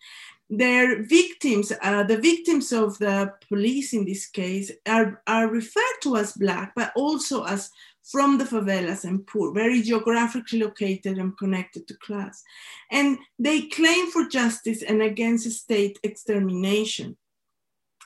Their 0.52 1.04
victims, 1.04 1.72
uh, 1.82 2.04
the 2.04 2.18
victims 2.18 2.72
of 2.72 2.97
the 2.97 3.34
police 3.47 3.93
in 3.93 4.06
this 4.06 4.28
case, 4.28 4.72
are, 4.88 5.22
are 5.28 5.47
referred 5.47 6.00
to 6.04 6.18
as 6.18 6.34
Black, 6.34 6.74
but 6.76 6.91
also 6.95 7.43
as 7.43 7.72
from 8.12 8.38
the 8.38 8.43
favelas 8.43 9.03
and 9.03 9.26
poor, 9.28 9.53
very 9.53 9.82
geographically 9.82 10.60
located 10.60 11.18
and 11.18 11.38
connected 11.38 11.88
to 11.88 11.93
class. 11.97 12.43
And 12.91 13.20
they 13.38 13.62
claim 13.68 14.10
for 14.12 14.28
justice 14.28 14.82
and 14.82 15.01
against 15.01 15.49
state 15.51 15.99
extermination. 16.03 17.18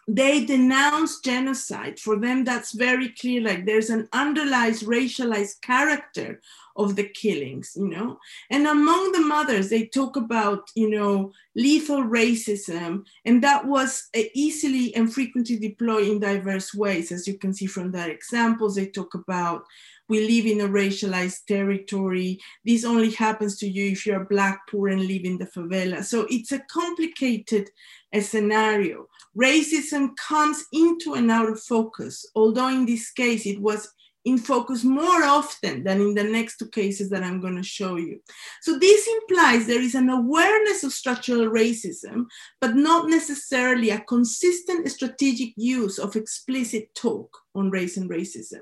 They 0.08 0.46
denounce 0.46 1.22
genocide. 1.22 2.00
For 2.00 2.20
them, 2.20 2.44
that's 2.44 2.74
very 2.74 3.10
clear. 3.10 3.42
Like 3.42 3.66
there's 3.66 3.90
an 3.90 4.10
underlies 4.12 4.84
racialized 4.84 5.62
character 5.62 6.42
of 6.76 6.96
the 6.96 7.08
killings, 7.08 7.74
you 7.76 7.88
know. 7.88 8.20
And 8.50 8.68
among 8.68 9.12
the 9.12 9.22
mothers, 9.22 9.70
they 9.70 9.86
talk 9.86 10.16
about, 10.18 10.72
you 10.76 10.90
know, 10.90 11.32
lethal 11.56 12.04
racism, 12.04 13.06
and 13.26 13.44
that 13.44 13.66
was 13.66 14.10
uh, 14.18 14.22
easily 14.34 14.94
and 14.96 15.14
frequently 15.14 15.58
deployed 15.58 16.08
in 16.08 16.20
diverse 16.20 16.74
ways, 16.74 17.12
as 17.12 17.28
you 17.28 17.38
can 17.38 17.54
see 17.54 17.68
from 17.68 17.92
their 17.92 18.10
examples. 18.10 18.76
They 18.76 18.88
talk 18.88 19.14
about 19.14 19.66
we 20.10 20.28
live 20.28 20.46
in 20.46 20.62
a 20.62 20.68
racialized 20.68 21.46
territory. 21.48 22.40
This 22.66 22.84
only 22.84 23.12
happens 23.12 23.58
to 23.60 23.68
you 23.68 23.92
if 23.92 24.06
you're 24.06 24.26
black, 24.26 24.68
poor, 24.70 24.90
and 24.90 25.02
live 25.02 25.24
in 25.24 25.38
the 25.38 25.46
favela. 25.46 26.04
So 26.04 26.28
it's 26.30 26.52
a 26.52 26.60
complicated 26.60 27.70
uh, 28.14 28.22
scenario. 28.22 29.08
Racism 29.38 30.16
comes 30.16 30.64
into 30.72 31.16
and 31.16 31.32
out 31.32 31.50
of 31.50 31.60
focus, 31.62 32.26
although 32.36 32.70
in 32.70 32.86
this 32.86 33.12
case 33.12 33.46
it 33.46 33.60
was 33.60 33.90
in 34.26 34.38
focus 34.38 34.84
more 34.84 35.24
often 35.24 35.84
than 35.84 36.00
in 36.00 36.14
the 36.14 36.24
next 36.24 36.58
two 36.58 36.70
cases 36.70 37.10
that 37.10 37.24
I'm 37.24 37.42
going 37.42 37.58
to 37.58 37.64
show 37.64 37.98
you. 37.98 38.22
So 38.62 38.80
this 38.80 39.08
implies 39.08 39.66
there 39.66 39.82
is 39.82 39.96
an 39.96 40.10
awareness 40.10 40.84
of 40.84 40.94
structural 40.94 41.50
racism, 41.50 42.26
but 42.62 42.76
not 42.76 43.10
necessarily 43.10 43.90
a 43.90 44.00
consistent 44.00 44.90
strategic 44.90 45.54
use 45.58 46.00
of 46.00 46.16
explicit 46.16 46.94
talk 46.96 47.38
on 47.56 47.70
race 47.70 47.98
and 47.98 48.10
racism. 48.10 48.62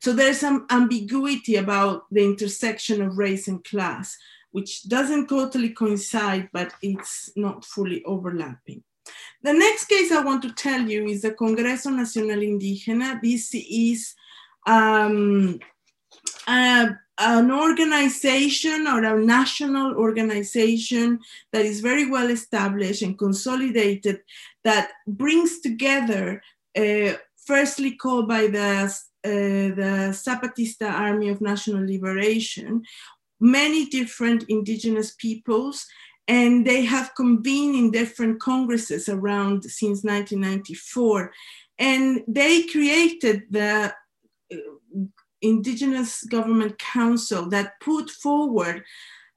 So 0.00 0.12
there's 0.12 0.38
some 0.38 0.66
ambiguity 0.70 1.56
about 1.56 2.04
the 2.10 2.24
intersection 2.24 3.02
of 3.02 3.18
race 3.18 3.48
and 3.48 3.62
class, 3.64 4.16
which 4.52 4.88
doesn't 4.88 5.28
totally 5.28 5.70
coincide, 5.70 6.48
but 6.52 6.72
it's 6.82 7.30
not 7.36 7.64
fully 7.64 8.02
overlapping. 8.04 8.82
The 9.42 9.52
next 9.52 9.86
case 9.86 10.12
I 10.12 10.22
want 10.22 10.42
to 10.42 10.52
tell 10.52 10.82
you 10.88 11.06
is 11.06 11.22
the 11.22 11.32
Congreso 11.32 11.90
Nacional 11.94 12.38
Indígena. 12.38 13.20
This 13.20 13.52
is 13.54 14.14
um, 14.66 15.58
uh, 16.46 16.88
an 17.18 17.50
organization 17.50 18.86
or 18.86 19.02
a 19.02 19.20
national 19.20 19.96
organization 19.96 21.18
that 21.52 21.64
is 21.64 21.80
very 21.80 22.08
well 22.08 22.30
established 22.30 23.02
and 23.02 23.18
consolidated 23.18 24.20
that 24.62 24.92
brings 25.08 25.60
together, 25.60 26.40
uh, 26.76 27.14
firstly 27.44 27.96
called 27.96 28.28
by 28.28 28.46
the, 28.46 28.84
uh, 29.24 29.28
the 29.74 30.10
Zapatista 30.12 30.88
Army 30.88 31.28
of 31.30 31.40
National 31.40 31.84
Liberation, 31.84 32.82
many 33.40 33.86
different 33.86 34.44
indigenous 34.48 35.14
peoples 35.14 35.86
and 36.28 36.66
they 36.66 36.84
have 36.84 37.14
convened 37.16 37.74
in 37.74 37.90
different 37.90 38.40
congresses 38.40 39.08
around 39.08 39.64
since 39.64 40.04
1994 40.04 41.32
and 41.78 42.22
they 42.28 42.62
created 42.64 43.42
the 43.50 43.92
indigenous 45.40 46.22
government 46.24 46.78
council 46.78 47.48
that 47.48 47.80
put 47.80 48.08
forward 48.10 48.84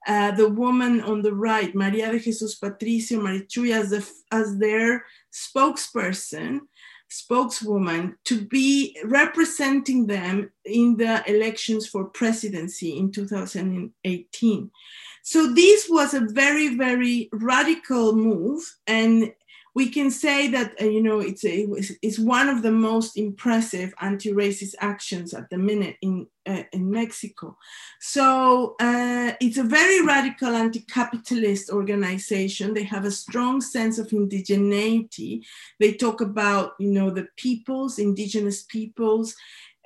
uh, 0.06 0.30
the 0.30 0.48
woman 0.48 1.00
on 1.00 1.20
the 1.20 1.34
right, 1.34 1.74
Maria 1.74 2.12
de 2.12 2.20
Jesus 2.20 2.54
Patricio 2.54 3.20
Marichuy, 3.20 3.72
as, 3.72 3.90
the, 3.90 4.08
as 4.30 4.56
their 4.58 5.04
spokesperson, 5.32 6.60
spokeswoman, 7.08 8.16
to 8.24 8.40
be 8.42 8.96
representing 9.04 10.06
them 10.06 10.52
in 10.64 10.96
the 10.96 11.28
elections 11.28 11.88
for 11.88 12.04
presidency 12.04 12.96
in 12.96 13.10
2018. 13.10 14.70
So 15.26 15.52
this 15.52 15.88
was 15.90 16.14
a 16.14 16.20
very, 16.20 16.76
very 16.76 17.28
radical 17.32 18.14
move. 18.14 18.62
And 18.86 19.32
we 19.74 19.88
can 19.90 20.08
say 20.12 20.46
that 20.48 20.80
uh, 20.80 20.84
you 20.84 21.02
know 21.02 21.18
it's 21.18 21.44
a, 21.44 21.66
it's 22.00 22.18
one 22.18 22.48
of 22.48 22.62
the 22.62 22.70
most 22.70 23.18
impressive 23.18 23.92
anti-racist 24.00 24.74
actions 24.80 25.34
at 25.34 25.50
the 25.50 25.58
minute 25.58 25.96
in 26.00 26.28
uh, 26.46 26.62
in 26.72 26.90
Mexico. 26.90 27.58
So 28.00 28.76
uh, 28.80 29.32
it's 29.40 29.58
a 29.58 29.64
very 29.78 30.00
radical 30.06 30.54
anti-capitalist 30.54 31.70
organization. 31.70 32.72
They 32.72 32.84
have 32.84 33.04
a 33.04 33.10
strong 33.10 33.60
sense 33.60 33.98
of 33.98 34.08
indigeneity. 34.20 35.44
They 35.80 35.94
talk 35.94 36.20
about 36.20 36.74
you 36.78 36.92
know 36.92 37.10
the 37.10 37.26
peoples, 37.36 37.98
indigenous 37.98 38.62
peoples. 38.62 39.34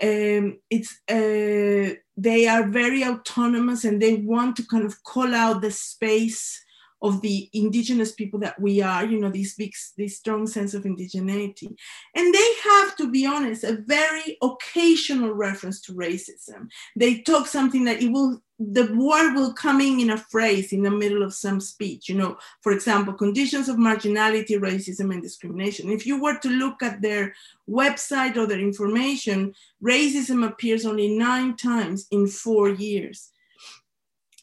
Um, 0.03 0.61
it's 0.71 0.93
uh, 1.11 1.95
they 2.23 2.47
are 2.47 2.69
very 2.69 3.05
autonomous 3.05 3.85
and 3.85 4.01
they 4.01 4.17
want 4.17 4.57
to 4.57 4.67
kind 4.67 4.85
of 4.85 5.03
call 5.05 5.35
out 5.35 5.63
the 5.63 5.71
space 5.71 6.63
of 7.03 7.23
the 7.23 7.49
indigenous 7.55 8.13
people 8.13 8.39
that 8.41 8.61
we 8.61 8.83
are, 8.83 9.07
you 9.07 9.19
know, 9.19 9.31
this 9.31 9.55
big, 9.55 9.73
this 9.97 10.19
strong 10.19 10.47
sense 10.47 10.75
of 10.75 10.85
indigeneity. 10.85 11.75
And 12.15 12.35
they 12.35 12.53
have, 12.65 12.95
to 12.97 13.11
be 13.11 13.25
honest, 13.25 13.65
a 13.65 13.79
very 13.87 14.37
occasional 14.43 15.33
reference 15.33 15.81
to 15.83 15.95
racism. 15.95 16.69
They 16.97 17.23
talk 17.23 17.47
something 17.47 17.85
that 17.85 18.03
it 18.03 18.13
will 18.13 18.43
the 18.63 18.93
word 18.95 19.33
will 19.33 19.55
come 19.55 19.81
in 19.81 20.01
in 20.01 20.11
a 20.11 20.19
phrase 20.19 20.75
in 20.75 20.83
the 20.83 20.91
middle 20.91 21.23
of 21.23 21.33
some 21.33 21.61
speech. 21.61 22.11
You 22.11 22.17
know, 22.17 22.37
for 22.61 22.73
example, 22.73 23.15
conditions 23.15 23.71
of 23.71 23.77
marginality, 23.77 24.61
racism, 24.61 25.13
and 25.13 25.23
discrimination. 25.23 25.91
If 25.91 26.07
you 26.07 26.21
were 26.21 26.39
to 26.41 26.49
look 26.49 26.83
at 26.83 27.01
their 27.01 27.35
website 27.69 28.37
or 28.37 28.47
their 28.47 28.61
information, 28.61 29.55
racism 29.83 30.47
appears 30.47 30.85
only 30.85 31.17
nine 31.17 31.57
times 31.57 32.07
in 32.11 32.29
four 32.29 32.69
years. 32.69 33.31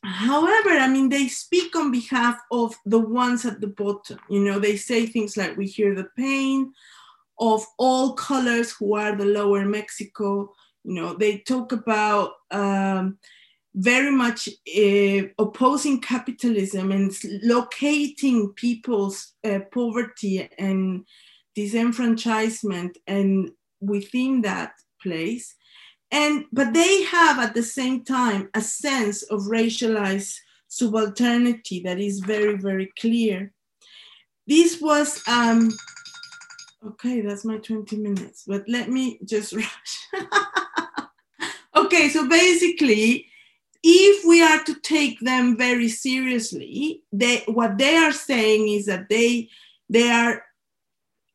However, 0.04 0.70
I 0.70 0.88
mean, 0.88 1.10
they 1.10 1.28
speak 1.28 1.76
on 1.76 1.92
behalf 1.92 2.40
of 2.52 2.76
the 2.86 3.00
ones 3.00 3.46
at 3.46 3.62
the 3.62 3.68
bottom. 3.68 4.18
You 4.30 4.40
know, 4.40 4.58
they 4.58 4.78
say 4.78 5.06
things 5.06 5.38
like, 5.38 5.56
we 5.58 5.68
hear 5.68 5.94
the 5.94 6.10
pain 6.18 6.74
of 7.40 7.64
all 7.78 8.14
colors 8.14 8.72
who 8.72 8.96
are 8.96 9.16
the 9.16 9.26
lower 9.26 9.64
Mexico. 9.64 10.54
You 10.84 10.96
know, 10.96 11.14
they 11.14 11.40
talk 11.40 11.72
about, 11.72 12.32
um, 12.50 13.20
very 13.78 14.10
much 14.10 14.50
uh, 14.76 15.28
opposing 15.38 16.02
capitalism 16.02 16.92
and 16.92 17.16
locating 17.44 18.52
people's 18.54 19.34
uh, 19.44 19.60
poverty 19.72 20.50
and 20.58 21.06
disenfranchisement 21.56 22.96
and 23.06 23.52
within 23.80 24.42
that 24.42 24.72
place. 25.00 25.54
And 26.10 26.46
but 26.52 26.74
they 26.74 27.04
have 27.04 27.38
at 27.38 27.54
the 27.54 27.62
same 27.62 28.04
time 28.04 28.50
a 28.56 28.62
sense 28.62 29.22
of 29.24 29.42
racialized 29.42 30.36
subalternity 30.70 31.84
that 31.84 32.00
is 32.00 32.20
very 32.20 32.58
very 32.58 32.92
clear. 33.00 33.54
This 34.48 34.82
was 34.82 35.22
um 35.28 35.70
okay 36.84 37.22
that's 37.22 37.46
my 37.46 37.58
20 37.58 37.96
minutes 37.98 38.44
but 38.48 38.64
let 38.68 38.90
me 38.90 39.20
just 39.24 39.54
rush. 39.62 40.28
Okay 41.76 42.10
so 42.10 42.28
basically 42.28 43.27
if 43.84 44.26
we 44.26 44.42
are 44.42 44.64
to 44.64 44.76
take 44.82 45.20
them 45.20 45.58
very 45.58 45.90
seriously, 45.90 47.04
they, 47.12 47.44
what 47.48 47.78
they 47.78 47.96
are 47.96 48.12
saying 48.12 48.68
is 48.68 48.86
that 48.86 49.10
they, 49.10 49.50
they 49.90 50.10
are 50.10 50.44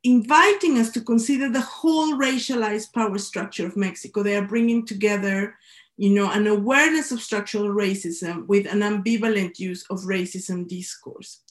inviting 0.05 0.79
us 0.79 0.91
to 0.91 1.01
consider 1.01 1.49
the 1.49 1.61
whole 1.61 2.15
racialized 2.15 2.93
power 2.93 3.19
structure 3.19 3.67
of 3.67 3.77
Mexico. 3.77 4.23
They 4.23 4.37
are 4.37 4.47
bringing 4.47 4.85
together, 4.85 5.55
you 5.97 6.11
know, 6.11 6.31
an 6.31 6.47
awareness 6.47 7.13
of 7.13 7.21
structural 7.21 7.69
racism 7.69 8.47
with 8.47 8.67
an 8.67 8.81
ambivalent 8.81 9.59
use 9.59 9.85
of 9.91 10.01
racism 10.01 10.67
discourse. 10.67 11.43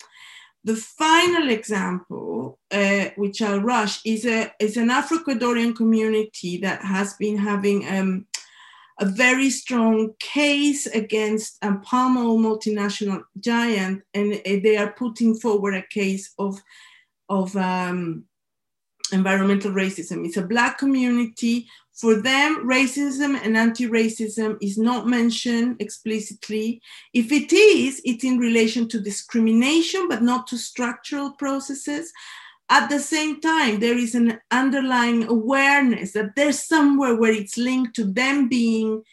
The 0.64 0.76
final 0.76 1.50
example, 1.50 2.60
uh, 2.70 3.06
which 3.16 3.42
I'll 3.42 3.62
rush, 3.62 4.00
is, 4.06 4.26
a, 4.26 4.54
is 4.60 4.78
an 4.78 4.92
Afro-Ecuadorian 4.92 5.76
community 5.76 6.58
that 6.58 6.84
has 6.84 7.14
been 7.16 7.38
having 7.38 7.88
um, 7.88 8.28
a 9.02 9.06
very 9.06 9.50
strong 9.50 10.14
case 10.20 10.86
against 10.86 11.58
a 11.64 11.76
palm 11.78 12.18
oil 12.18 12.38
multinational 12.38 13.24
giant, 13.40 14.04
and 14.14 14.40
they 14.46 14.78
are 14.78 14.94
putting 14.94 15.34
forward 15.36 15.74
a 15.74 15.82
case 15.82 16.32
of, 16.38 16.62
of 17.28 17.56
um, 17.58 18.24
environmental 19.12 19.72
racism. 19.72 20.24
It's 20.26 20.38
a 20.38 20.46
Black 20.46 20.78
community. 20.78 21.68
For 21.94 22.22
them, 22.22 22.68
racism 22.68 23.40
and 23.44 23.58
anti 23.58 23.88
racism 23.88 24.58
is 24.62 24.78
not 24.78 25.08
mentioned 25.08 25.78
explicitly. 25.80 26.80
If 27.14 27.32
it 27.32 27.52
is, 27.52 28.02
it's 28.06 28.24
in 28.24 28.38
relation 28.38 28.88
to 28.90 29.02
discrimination, 29.02 30.08
but 30.10 30.22
not 30.22 30.46
to 30.48 30.58
structural 30.58 31.32
processes. 31.32 32.14
At 32.72 32.90
the 32.90 33.00
same 33.00 33.42
time, 33.42 33.82
there 33.82 33.98
is 33.98 34.16
an 34.16 34.40
underlying 34.50 35.28
awareness 35.28 36.14
that 36.14 36.36
there's 36.38 36.66
somewhere 36.66 37.18
where 37.18 37.34
it's 37.34 37.58
linked 37.58 37.94
to 37.98 38.06
them 38.06 38.48
being 38.48 39.04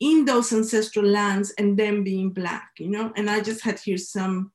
in 0.00 0.24
those 0.24 0.50
ancestral 0.50 1.04
lands 1.04 1.52
and 1.58 1.78
them 1.78 2.04
being 2.04 2.30
Black, 2.30 2.70
you 2.78 2.88
know? 2.88 3.12
And 3.14 3.28
I 3.28 3.42
just 3.42 3.60
had 3.62 3.78
here 3.78 3.98
some, 3.98 4.50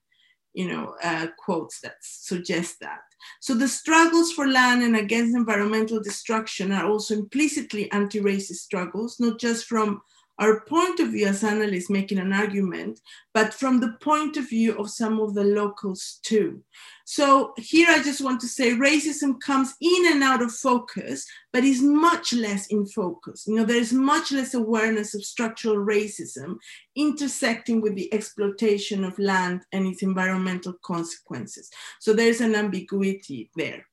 you 0.55 0.67
know, 0.67 0.95
uh, 1.03 1.27
quotes 1.37 1.81
that 1.81 1.97
suggest 2.01 2.79
that. 2.81 3.01
So 3.41 3.53
the 3.53 3.67
struggles 3.67 4.31
for 4.31 4.47
land 4.47 4.81
and 4.81 4.95
against 4.95 5.35
environmental 5.35 6.01
destruction 6.01 6.71
are 6.71 6.87
also 6.87 7.13
implicitly 7.13 7.91
anti-racist 7.91 8.55
struggles, 8.55 9.19
not 9.19 9.39
just 9.39 9.65
from 9.65 10.01
our 10.39 10.61
point 10.61 10.99
of 10.99 11.09
view 11.09 11.27
as 11.27 11.43
analysts 11.43 11.89
making 11.89 12.19
an 12.19 12.31
argument, 12.31 12.99
but 13.33 13.53
from 13.53 13.79
the 13.79 13.93
point 14.01 14.37
of 14.37 14.49
view 14.49 14.77
of 14.77 14.89
some 14.89 15.19
of 15.19 15.33
the 15.33 15.43
locals 15.43 16.19
too. 16.23 16.63
So 17.05 17.53
here 17.57 17.87
I 17.89 18.03
just 18.03 18.21
want 18.21 18.41
to 18.41 18.47
say 18.47 18.71
racism 18.71 19.39
comes 19.39 19.73
in 19.81 20.11
and 20.11 20.21
out 20.21 20.41
of 20.41 20.51
focus, 20.51 21.25
but 21.53 21.63
is 21.63 21.81
much 21.81 22.33
less 22.33 22.67
in 22.67 22.85
focus. 22.85 23.45
You 23.47 23.55
know, 23.55 23.63
there's 23.63 23.93
much 23.93 24.31
less 24.31 24.53
awareness 24.53 25.15
of 25.15 25.23
structural 25.23 25.77
racism 25.77 26.57
intersecting 26.95 27.81
with 27.81 27.95
the 27.95 28.13
exploitation 28.13 29.03
of 29.03 29.17
land 29.17 29.61
and 29.71 29.87
its 29.87 30.03
environmental 30.03 30.73
consequences. 30.83 31.69
So 31.99 32.13
there's 32.13 32.41
an 32.41 32.55
ambiguity 32.55 33.49
there. 33.55 33.87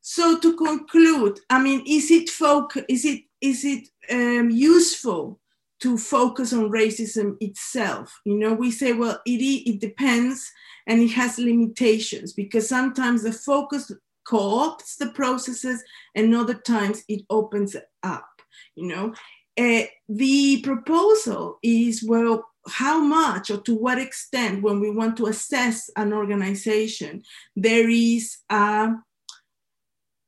So 0.00 0.38
to 0.38 0.56
conclude, 0.56 1.40
I 1.50 1.60
mean, 1.60 1.82
is 1.86 2.10
it 2.10 2.30
focus? 2.30 2.84
Is 2.88 3.04
it 3.04 3.22
is 3.40 3.64
it 3.64 3.88
um, 4.10 4.50
useful 4.50 5.40
to 5.80 5.98
focus 5.98 6.52
on 6.52 6.70
racism 6.70 7.36
itself. 7.40 8.20
You 8.24 8.38
know, 8.38 8.54
we 8.54 8.70
say, 8.70 8.92
well, 8.92 9.20
it, 9.26 9.40
it 9.40 9.80
depends 9.80 10.50
and 10.86 11.00
it 11.00 11.12
has 11.12 11.38
limitations 11.38 12.32
because 12.32 12.68
sometimes 12.68 13.22
the 13.22 13.32
focus 13.32 13.92
co-opts 14.26 14.96
the 14.96 15.10
processes 15.10 15.82
and 16.14 16.34
other 16.34 16.54
times 16.54 17.02
it 17.08 17.22
opens 17.30 17.76
up, 18.02 18.28
you 18.74 18.88
know. 18.88 19.14
Uh, 19.58 19.86
the 20.08 20.60
proposal 20.62 21.58
is, 21.62 22.04
well, 22.06 22.44
how 22.68 23.00
much 23.00 23.50
or 23.50 23.58
to 23.58 23.74
what 23.74 23.98
extent 23.98 24.62
when 24.62 24.80
we 24.80 24.90
want 24.90 25.16
to 25.16 25.26
assess 25.26 25.88
an 25.96 26.12
organization, 26.12 27.22
there 27.54 27.88
is 27.88 28.38
a 28.50 28.88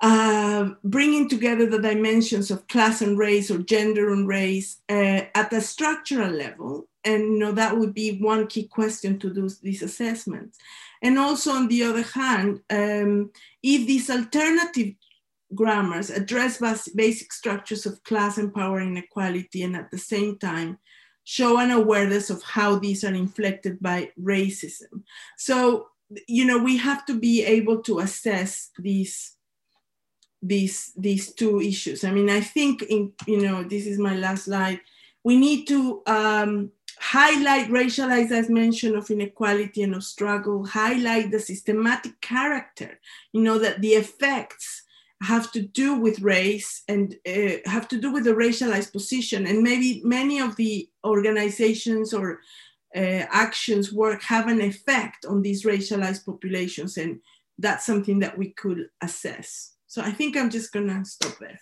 uh, 0.01 0.71
bringing 0.85 1.29
together 1.29 1.67
the 1.67 1.81
dimensions 1.81 2.51
of 2.51 2.67
class 2.69 3.03
and 3.03 3.19
race 3.19 3.51
or 3.51 3.59
gender 3.59 4.13
and 4.13 4.29
race 4.29 4.81
uh, 4.89 5.23
at 5.35 5.53
a 5.53 5.61
structural 5.61 6.31
level. 6.31 6.87
And 7.05 7.23
you 7.23 7.39
know, 7.39 7.53
that 7.53 7.77
would 7.77 7.95
be 7.95 8.19
one 8.19 8.47
key 8.47 8.69
question 8.69 9.19
to 9.19 9.33
do 9.33 9.49
these 9.63 9.83
assessments. 9.83 10.59
And 11.03 11.19
also 11.19 11.53
on 11.53 11.69
the 11.69 11.83
other 11.83 12.03
hand, 12.03 12.61
um, 12.71 13.31
if 13.63 13.87
these 13.87 14.11
alternative 14.11 14.95
grammars 15.55 16.11
address 16.11 16.59
basic 16.95 17.33
structures 17.33 17.87
of 17.87 18.03
class 18.05 18.39
and 18.39 18.55
power 18.55 18.81
inequality 18.81 19.63
and 19.63 19.75
at 19.75 19.91
the 19.91 19.99
same 19.99 20.39
time 20.39 20.79
show 21.25 21.59
an 21.59 21.71
awareness 21.71 22.31
of 22.31 22.43
how 22.43 22.79
these 22.79 23.05
are 23.05 23.15
inflected 23.15 23.79
by 23.81 24.11
racism. 24.21 25.03
So, 25.37 25.89
you 26.27 26.45
know, 26.45 26.59
we 26.59 26.79
have 26.79 27.05
to 27.07 27.19
be 27.19 27.45
able 27.45 27.83
to 27.83 27.99
assess 27.99 28.71
these 28.79 29.38
these 30.43 30.93
these 30.97 31.33
two 31.35 31.61
issues. 31.61 32.05
I 32.05 32.11
mean, 32.11 32.31
I 32.31 32.41
think 32.41 32.83
in 32.83 33.13
you 33.27 33.41
know 33.43 33.63
this 33.63 33.87
is 33.87 33.99
my 33.99 34.17
last 34.17 34.45
slide. 34.45 34.81
We 35.25 35.37
need 35.37 35.67
to 35.69 36.03
um, 36.07 36.71
highlight 36.99 37.69
racialized 37.69 38.31
as 38.31 38.49
mention 38.49 38.97
of 38.97 39.11
inequality 39.11 39.83
and 39.83 39.95
of 39.95 40.05
struggle. 40.05 40.67
Highlight 40.67 41.31
the 41.31 41.41
systematic 41.41 42.21
character. 42.21 43.01
You 43.33 43.43
know 43.43 43.59
that 43.59 43.81
the 43.81 43.95
effects 43.95 44.85
have 45.23 45.51
to 45.51 45.61
do 45.61 45.97
with 45.97 46.21
race 46.21 46.83
and 46.89 47.17
uh, 47.27 47.57
have 47.65 47.89
to 47.89 48.01
do 48.01 48.13
with 48.13 48.25
the 48.25 48.35
racialized 48.35 48.93
position. 48.93 49.47
And 49.47 49.63
maybe 49.63 50.01
many 50.05 50.41
of 50.41 50.55
the 50.55 50.89
organizations 51.05 52.15
or 52.15 52.41
uh, 52.95 53.27
actions 53.31 53.93
work 53.93 54.23
have 54.23 54.47
an 54.47 54.61
effect 54.61 55.27
on 55.27 55.43
these 55.43 55.65
racialized 55.65 56.25
populations, 56.25 56.97
and 56.97 57.21
that's 57.59 57.85
something 57.85 58.21
that 58.21 58.39
we 58.39 58.51
could 58.51 58.89
assess. 59.03 59.73
So 59.89 60.03
I 60.03 60.13
think 60.13 60.37
I'm 60.37 60.51
just 60.51 60.71
gonna 60.71 61.03
stop 61.05 61.39
there. 61.41 61.59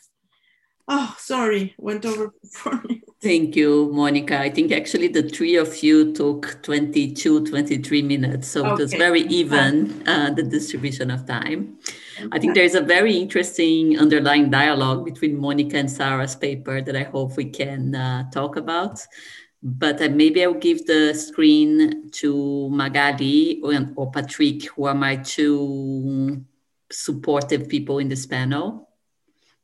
Oh, 0.89 1.15
sorry, 1.19 1.75
went 1.79 2.05
over 2.05 2.33
four 2.53 2.83
minutes. 2.83 3.03
Thank 3.23 3.57
you, 3.57 3.91
Monica. 3.93 4.39
I 4.39 4.51
think 4.51 4.73
actually 4.73 5.09
the 5.09 5.23
three 5.23 5.57
of 5.57 5.83
you 5.83 6.13
took 6.13 6.63
22, 6.63 7.47
23 7.47 8.03
minutes. 8.03 8.49
So 8.49 8.65
okay. 8.65 8.73
it 8.73 8.79
was 8.79 8.93
very 8.95 9.23
even, 9.23 10.07
uh, 10.07 10.31
the 10.31 10.43
distribution 10.43 11.11
of 11.11 11.27
time. 11.27 11.79
I 12.31 12.39
think 12.39 12.55
there's 12.55 12.75
a 12.75 12.81
very 12.81 13.17
interesting 13.17 13.99
underlying 13.99 14.51
dialogue 14.51 15.05
between 15.05 15.41
Monica 15.41 15.77
and 15.77 15.91
Sarah's 15.91 16.37
paper 16.37 16.83
that 16.83 16.95
I 16.95 17.05
hope 17.05 17.37
we 17.37 17.47
can 17.47 17.95
uh, 17.95 18.31
talk 18.31 18.57
about. 18.57 19.05
But 19.63 20.01
uh, 20.03 20.09
maybe 20.09 20.45
I'll 20.45 20.55
give 20.55 20.87
the 20.87 21.15
screen 21.15 22.11
to 22.13 22.69
Magali 22.71 23.61
or, 23.63 23.73
or 23.97 24.11
Patrick, 24.11 24.65
who 24.71 24.85
are 24.85 24.95
my 24.95 25.17
two 25.17 26.45
supportive 26.91 27.69
people 27.69 27.99
in 27.99 28.09
this 28.09 28.27
panel 28.27 28.89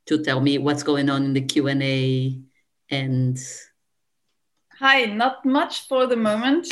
to 0.05 0.23
tell 0.23 0.41
me 0.41 0.57
what's 0.57 0.83
going 0.83 1.09
on 1.09 1.23
in 1.23 1.33
the 1.33 1.41
Q&A 1.41 2.39
and 2.89 3.37
Hi, 4.79 5.05
not 5.05 5.45
much 5.45 5.87
for 5.87 6.07
the 6.07 6.15
moment. 6.15 6.67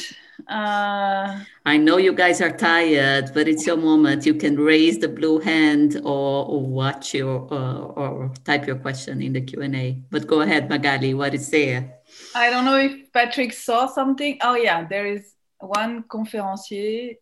Uh, 0.50 1.40
I 1.66 1.78
know 1.78 1.98
you 1.98 2.14
guys 2.14 2.42
are 2.42 2.52
tired, 2.52 3.32
but 3.34 3.48
it's 3.48 3.66
your 3.66 3.78
moment. 3.78 4.26
You 4.26 4.34
can 4.34 4.58
raise 4.58 4.98
the 4.98 5.08
blue 5.08 5.40
hand 5.40 6.02
or, 6.04 6.46
or 6.46 6.66
watch 6.66 7.14
your 7.14 7.48
uh, 7.54 7.80
or 7.80 8.34
type 8.44 8.66
your 8.66 8.78
question 8.78 9.22
in 9.22 9.34
the 9.34 9.42
Q&A. 9.42 10.04
But 10.10 10.28
go 10.28 10.42
ahead, 10.42 10.68
Magali, 10.68 11.14
what 11.14 11.34
is 11.34 11.50
there? 11.50 12.00
I 12.36 12.50
don't 12.50 12.66
know 12.66 12.80
if 12.80 13.14
Patrick 13.14 13.54
saw 13.54 13.88
something. 13.88 14.40
Oh 14.42 14.56
yeah, 14.56 14.88
there 14.88 15.06
is 15.06 15.34
one 15.60 16.04
conférencier, 16.04 17.18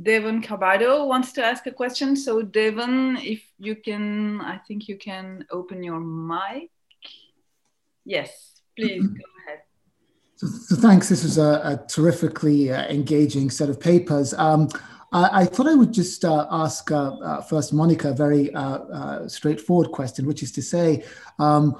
Devon 0.00 0.42
Carbado 0.42 1.06
wants 1.06 1.32
to 1.32 1.44
ask 1.44 1.66
a 1.66 1.72
question. 1.72 2.14
So 2.14 2.42
Devon, 2.42 3.16
if 3.16 3.42
you 3.58 3.74
can, 3.74 4.40
I 4.40 4.58
think 4.58 4.88
you 4.88 4.96
can 4.96 5.44
open 5.50 5.82
your 5.82 6.00
mic. 6.00 6.70
Yes, 8.04 8.60
please 8.76 9.04
go 9.04 9.24
ahead. 9.46 9.62
So, 10.36 10.46
so 10.46 10.76
thanks. 10.76 11.08
This 11.08 11.24
was 11.24 11.36
a, 11.36 11.60
a 11.64 11.84
terrifically 11.88 12.70
uh, 12.70 12.86
engaging 12.88 13.50
set 13.50 13.68
of 13.68 13.80
papers. 13.80 14.34
Um, 14.34 14.68
I, 15.12 15.40
I, 15.40 15.44
thought 15.46 15.66
I 15.66 15.74
would 15.74 15.92
just 15.92 16.24
uh, 16.24 16.46
ask 16.50 16.90
uh, 16.90 17.16
uh 17.16 17.40
first 17.42 17.72
Monica 17.72 18.10
a 18.10 18.14
very 18.14 18.54
uh, 18.54 18.60
uh, 18.60 19.28
straightforward 19.28 19.90
question, 19.90 20.26
which 20.26 20.42
is 20.42 20.52
to 20.52 20.62
say, 20.62 21.04
um, 21.38 21.74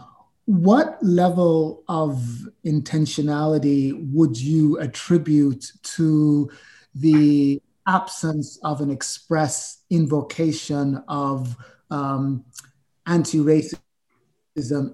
what 0.46 0.98
level 1.02 1.84
of 1.88 2.20
intentionality 2.64 4.10
would 4.12 4.40
you 4.40 4.78
attribute 4.78 5.70
to 5.82 6.50
the 6.94 7.62
absence 7.88 8.58
of 8.62 8.80
an 8.80 8.90
express 8.90 9.82
invocation 9.90 11.02
of 11.08 11.56
um, 11.90 12.44
anti-racism 13.06 13.74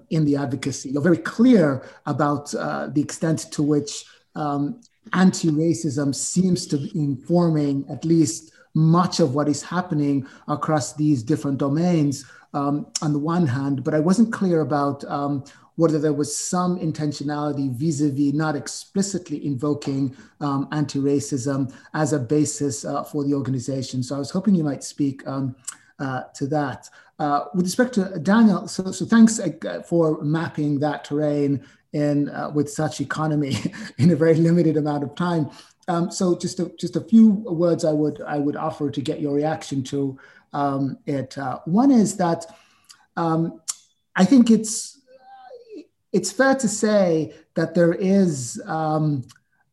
in 0.09 0.25
the 0.25 0.35
advocacy? 0.35 0.89
You're 0.89 1.01
very 1.03 1.17
clear 1.17 1.85
about 2.05 2.53
uh, 2.55 2.87
the 2.87 3.01
extent 3.01 3.51
to 3.51 3.61
which 3.61 4.05
um, 4.35 4.81
anti-racism 5.13 6.15
seems 6.15 6.65
to 6.67 6.77
be 6.77 6.91
informing 6.95 7.85
at 7.89 8.05
least 8.05 8.53
much 8.73 9.19
of 9.19 9.35
what 9.35 9.47
is 9.47 9.61
happening 9.61 10.27
across 10.47 10.93
these 10.93 11.23
different 11.23 11.57
domains 11.57 12.25
um, 12.53 12.87
on 13.01 13.11
the 13.13 13.19
one 13.19 13.45
hand, 13.45 13.83
but 13.83 13.93
I 13.93 13.99
wasn't 13.99 14.31
clear 14.31 14.61
about 14.61 15.03
um, 15.05 15.43
whether 15.75 15.99
there 15.99 16.13
was 16.13 16.35
some 16.35 16.79
intentionality 16.79 17.71
vis-a-vis 17.73 18.33
not 18.33 18.55
explicitly 18.55 19.45
invoking 19.45 20.15
um, 20.39 20.67
anti-racism 20.71 21.73
as 21.93 22.13
a 22.13 22.19
basis 22.19 22.85
uh, 22.85 23.03
for 23.03 23.23
the 23.23 23.33
organization. 23.33 24.01
So 24.01 24.15
I 24.15 24.19
was 24.19 24.31
hoping 24.31 24.55
you 24.55 24.63
might 24.63 24.83
speak 24.83 25.25
um, 25.27 25.55
uh, 25.99 26.23
to 26.35 26.47
that. 26.47 26.89
Uh, 27.17 27.45
with 27.53 27.65
respect 27.65 27.93
to 27.93 28.19
Daniel, 28.19 28.67
so, 28.67 28.91
so 28.91 29.05
thanks 29.05 29.39
uh, 29.39 29.81
for 29.87 30.21
mapping 30.21 30.79
that 30.79 31.05
terrain 31.05 31.65
in 31.93 32.29
uh, 32.29 32.51
with 32.53 32.69
such 32.69 32.99
economy 32.99 33.55
in 33.97 34.11
a 34.11 34.15
very 34.15 34.35
limited 34.35 34.75
amount 34.75 35.03
of 35.03 35.15
time. 35.15 35.49
Um, 35.87 36.11
so 36.11 36.37
just 36.37 36.59
a, 36.59 36.71
just 36.77 36.95
a 36.95 37.01
few 37.01 37.29
words 37.29 37.85
I 37.85 37.93
would 37.93 38.21
I 38.21 38.37
would 38.37 38.55
offer 38.55 38.89
to 38.89 39.01
get 39.01 39.21
your 39.21 39.33
reaction 39.33 39.83
to 39.83 40.19
um, 40.51 40.97
it. 41.05 41.37
Uh, 41.37 41.59
one 41.65 41.91
is 41.91 42.17
that 42.17 42.45
um, 43.15 43.61
I 44.15 44.25
think 44.25 44.49
it's 44.49 44.94
it's 46.15 46.31
fair 46.31 46.55
to 46.55 46.67
say 46.69 47.33
that 47.55 47.75
there 47.75 47.91
is 47.91 48.61
um, 48.67 49.25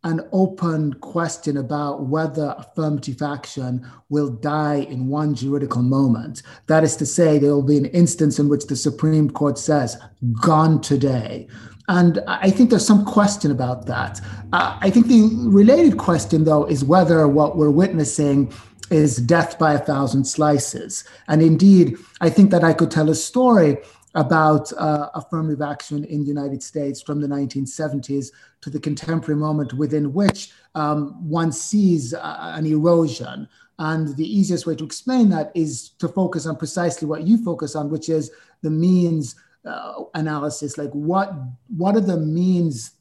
an 0.03 0.21
open 0.33 0.93
question 0.95 1.57
about 1.57 2.07
whether 2.07 2.57
affirmative 2.59 3.23
action 3.23 3.89
will 4.09 4.29
die 4.29 4.81
in 4.91 5.07
one 5.07 5.37
juridical 5.37 5.83
moment. 5.83 6.43
That 6.67 6.83
is 6.83 6.97
to 6.97 7.07
say, 7.07 7.39
there 7.39 7.53
will 7.53 7.63
be 7.63 7.79
an 7.79 7.87
instance 7.87 8.41
in 8.41 8.49
which 8.49 8.67
the 8.67 8.75
Supreme 8.75 9.31
Court 9.31 9.57
says, 9.57 9.97
gone 10.41 10.81
today. 10.81 11.47
And 11.87 12.19
I 12.27 12.51
think 12.51 12.71
there's 12.71 12.87
some 12.87 13.05
question 13.05 13.53
about 13.53 13.87
that. 13.87 14.21
Uh, 14.53 14.77
I 14.81 14.91
think 14.91 15.07
the 15.07 15.31
related 15.45 15.97
question, 15.97 16.43
though, 16.43 16.65
is 16.65 16.85
whether 16.85 17.29
what 17.29 17.57
we're 17.57 17.71
witnessing 17.71 18.53
is 18.91 19.17
death 19.19 19.61
by 19.61 19.75
a 19.75 19.79
thousand 19.79 20.25
slices. 20.25 21.05
And 21.29 21.41
indeed, 21.41 21.97
I 22.21 22.31
think 22.31 22.51
that 22.51 22.65
I 22.65 22.73
could 22.73 22.91
tell 22.91 23.09
a 23.09 23.15
story 23.15 23.79
about 24.15 24.73
uh, 24.75 25.09
affirmative 25.15 25.63
action 25.63 26.05
in 26.05 26.23
the 26.23 26.29
United 26.29 26.63
States 26.63 27.01
from 27.01 27.21
the 27.21 27.27
1970s 27.27 28.31
to 28.61 28.71
the 28.71 28.79
contemporary 28.81 29.39
moment 29.39 29.73
within 29.73 30.13
which 30.13 30.51
um, 30.75 31.29
one 31.29 31.51
sees 31.51 32.13
uh, 32.13 32.53
an 32.55 32.67
erosion. 32.67 33.49
And 33.79 34.15
the 34.17 34.39
easiest 34.39 34.67
way 34.67 34.77
to 34.77 34.85
explain 34.85 35.31
that 35.31 35.51
is 35.55 35.91
to 35.99 36.09
focus 36.09 36.47
on 36.47 36.57
precisely 36.57 37.09
what 37.09 37.23
you 37.27 37.43
focus 37.43 37.75
on, 37.75 37.91
which 37.91 38.09
is 38.09 38.31
the 38.61 38.71
means 38.71 39.35
uh, 39.65 40.05
analysis. 40.15 40.77
Like, 40.77 40.91
what, 40.91 41.33
what 41.77 41.97
are 41.97 42.01
the 42.01 42.19
means 42.19 42.93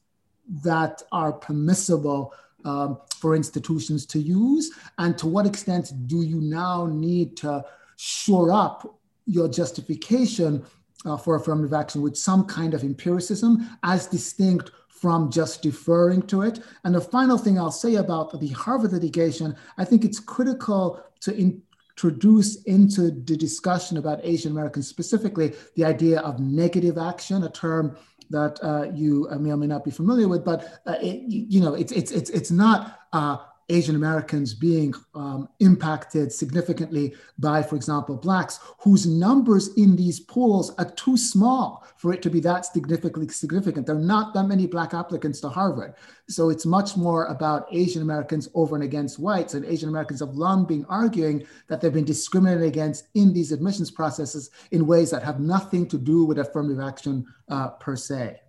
that 0.64 1.02
are 1.12 1.32
permissible 1.32 2.32
um, 2.64 2.98
for 3.16 3.36
institutions 3.36 4.06
to 4.06 4.18
use? 4.18 4.70
And 4.98 5.16
to 5.18 5.26
what 5.26 5.46
extent 5.46 5.92
do 6.06 6.22
you 6.22 6.40
now 6.40 6.86
need 6.86 7.36
to 7.38 7.64
shore 7.96 8.50
up 8.50 8.98
your 9.26 9.48
justification 9.48 10.64
uh, 11.04 11.16
for 11.16 11.36
affirmative 11.36 11.72
action 11.72 12.02
with 12.02 12.16
some 12.16 12.44
kind 12.44 12.74
of 12.74 12.82
empiricism 12.82 13.68
as 13.82 14.06
distinct 14.06 14.70
from 14.88 15.30
just 15.30 15.62
deferring 15.62 16.22
to 16.22 16.42
it? 16.42 16.60
And 16.84 16.94
the 16.94 17.00
final 17.00 17.38
thing 17.38 17.58
I'll 17.58 17.72
say 17.72 17.96
about 17.96 18.38
the 18.38 18.48
Harvard 18.48 18.92
litigation, 18.92 19.56
I 19.78 19.84
think 19.84 20.04
it's 20.04 20.20
critical 20.20 21.02
to 21.20 21.36
introduce 21.36 22.62
into 22.62 23.10
the 23.10 23.36
discussion 23.36 23.96
about 23.96 24.20
Asian 24.22 24.52
Americans 24.52 24.88
specifically 24.88 25.54
the 25.76 25.84
idea 25.84 26.20
of 26.20 26.40
negative 26.40 26.98
action, 26.98 27.42
a 27.44 27.50
term 27.50 27.96
that 28.30 28.58
uh, 28.62 28.90
you 28.94 29.28
uh, 29.30 29.38
may 29.38 29.50
or 29.50 29.56
may 29.56 29.66
not 29.66 29.84
be 29.84 29.90
familiar 29.90 30.26
with, 30.26 30.44
but 30.44 30.80
uh, 30.86 30.96
it, 31.00 31.22
you 31.28 31.60
know, 31.60 31.74
it's 31.74 31.92
it's 31.92 32.10
it's 32.10 32.30
it's 32.30 32.50
not 32.50 33.00
uh, 33.12 33.36
Asian 33.68 33.96
Americans 33.96 34.54
being 34.54 34.94
um, 35.14 35.48
impacted 35.60 36.32
significantly 36.32 37.14
by, 37.38 37.62
for 37.62 37.76
example, 37.76 38.16
Blacks, 38.16 38.58
whose 38.80 39.06
numbers 39.06 39.68
in 39.76 39.96
these 39.96 40.20
polls 40.20 40.74
are 40.78 40.90
too 40.92 41.16
small 41.16 41.86
for 41.96 42.12
it 42.12 42.22
to 42.22 42.30
be 42.30 42.40
that 42.40 42.66
significantly 42.66 43.28
significant. 43.28 43.86
There 43.86 43.96
are 43.96 44.00
not 44.00 44.34
that 44.34 44.44
many 44.44 44.66
Black 44.66 44.94
applicants 44.94 45.40
to 45.40 45.48
Harvard. 45.48 45.94
So 46.28 46.50
it's 46.50 46.66
much 46.66 46.96
more 46.96 47.26
about 47.26 47.66
Asian 47.72 48.02
Americans 48.02 48.48
over 48.54 48.74
and 48.74 48.84
against 48.84 49.18
whites. 49.18 49.54
And 49.54 49.64
Asian 49.64 49.88
Americans 49.88 50.20
have 50.20 50.34
long 50.34 50.64
been 50.66 50.84
arguing 50.88 51.46
that 51.68 51.80
they've 51.80 51.92
been 51.92 52.04
discriminated 52.04 52.64
against 52.64 53.08
in 53.14 53.32
these 53.32 53.52
admissions 53.52 53.90
processes 53.90 54.50
in 54.70 54.86
ways 54.86 55.10
that 55.10 55.22
have 55.22 55.40
nothing 55.40 55.86
to 55.88 55.98
do 55.98 56.24
with 56.24 56.38
affirmative 56.38 56.80
action 56.82 57.26
uh, 57.48 57.68
per 57.68 57.96
se. 57.96 58.40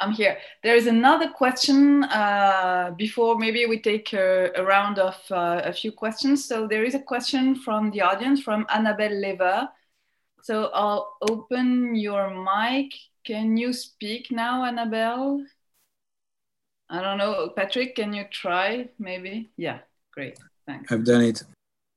I'm 0.00 0.12
here. 0.12 0.38
There 0.62 0.76
is 0.76 0.86
another 0.86 1.28
question 1.28 2.04
uh, 2.04 2.92
before 2.96 3.38
maybe 3.38 3.66
we 3.66 3.80
take 3.80 4.12
a, 4.12 4.52
a 4.54 4.64
round 4.64 4.98
of 4.98 5.16
uh, 5.30 5.62
a 5.64 5.72
few 5.72 5.92
questions. 5.92 6.44
So 6.44 6.66
there 6.66 6.84
is 6.84 6.94
a 6.94 7.00
question 7.00 7.54
from 7.54 7.90
the 7.90 8.02
audience 8.02 8.42
from 8.42 8.66
Annabelle 8.68 9.20
Lever. 9.20 9.68
So 10.42 10.70
I'll 10.72 11.16
open 11.28 11.94
your 11.96 12.30
mic. 12.30 12.92
Can 13.24 13.56
you 13.56 13.72
speak 13.72 14.30
now, 14.30 14.64
Annabelle? 14.64 15.44
I 16.88 17.00
don't 17.00 17.18
know. 17.18 17.48
Patrick, 17.56 17.96
can 17.96 18.12
you 18.12 18.24
try 18.30 18.88
maybe? 18.98 19.50
Yeah, 19.56 19.78
great. 20.12 20.38
Thanks. 20.66 20.92
I've 20.92 21.04
done 21.04 21.22
it. 21.22 21.42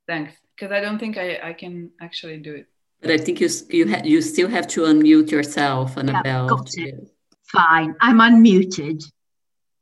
Thanks. 0.07 0.33
Because 0.55 0.71
I 0.71 0.79
don't 0.79 0.97
think 0.97 1.17
I, 1.17 1.39
I 1.43 1.53
can 1.53 1.91
actually 2.01 2.37
do 2.37 2.55
it. 2.55 2.67
But 3.01 3.11
I 3.11 3.17
think 3.17 3.39
you 3.39 3.49
you, 3.69 3.95
you 4.03 4.21
still 4.21 4.49
have 4.49 4.67
to 4.69 4.81
unmute 4.81 5.31
yourself, 5.31 5.97
Annabelle. 5.97 6.43
Yeah, 6.43 6.47
got 6.47 6.69
it. 6.75 7.11
Fine. 7.51 7.95
I'm 7.99 8.19
unmuted. 8.19 9.03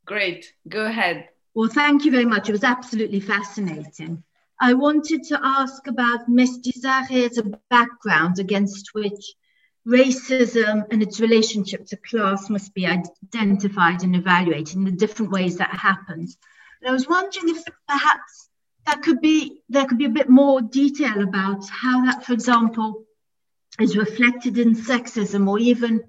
Great. 0.05 0.53
Go 0.67 0.85
ahead. 0.85 1.29
Well, 1.53 1.69
thank 1.69 2.05
you 2.05 2.11
very 2.11 2.25
much. 2.25 2.47
It 2.47 2.53
was 2.53 2.63
absolutely 2.63 3.19
fascinating. 3.19 4.23
I 4.59 4.73
wanted 4.73 5.23
to 5.25 5.39
ask 5.43 5.85
about 5.87 6.29
mestizaje 6.29 7.37
a 7.37 7.59
background 7.69 8.39
against 8.39 8.93
which 8.93 9.35
racism 9.87 10.85
and 10.91 11.03
its 11.03 11.19
relationship 11.19 11.85
to 11.87 11.97
class 11.97 12.49
must 12.49 12.73
be 12.73 12.85
identified 12.85 14.03
and 14.03 14.15
evaluated 14.15 14.75
in 14.75 14.83
the 14.83 14.91
different 14.91 15.31
ways 15.31 15.57
that 15.57 15.69
happens. 15.69 16.37
And 16.81 16.89
I 16.89 16.93
was 16.93 17.07
wondering 17.07 17.49
if 17.49 17.63
perhaps 17.87 18.49
that 18.85 19.01
could 19.01 19.21
be 19.21 19.61
there 19.69 19.85
could 19.85 19.97
be 19.97 20.05
a 20.05 20.19
bit 20.19 20.29
more 20.29 20.61
detail 20.61 21.21
about 21.21 21.67
how 21.69 22.05
that, 22.05 22.25
for 22.25 22.33
example, 22.33 23.03
is 23.79 23.97
reflected 23.97 24.57
in 24.57 24.75
sexism 24.75 25.47
or 25.47 25.59
even 25.59 26.03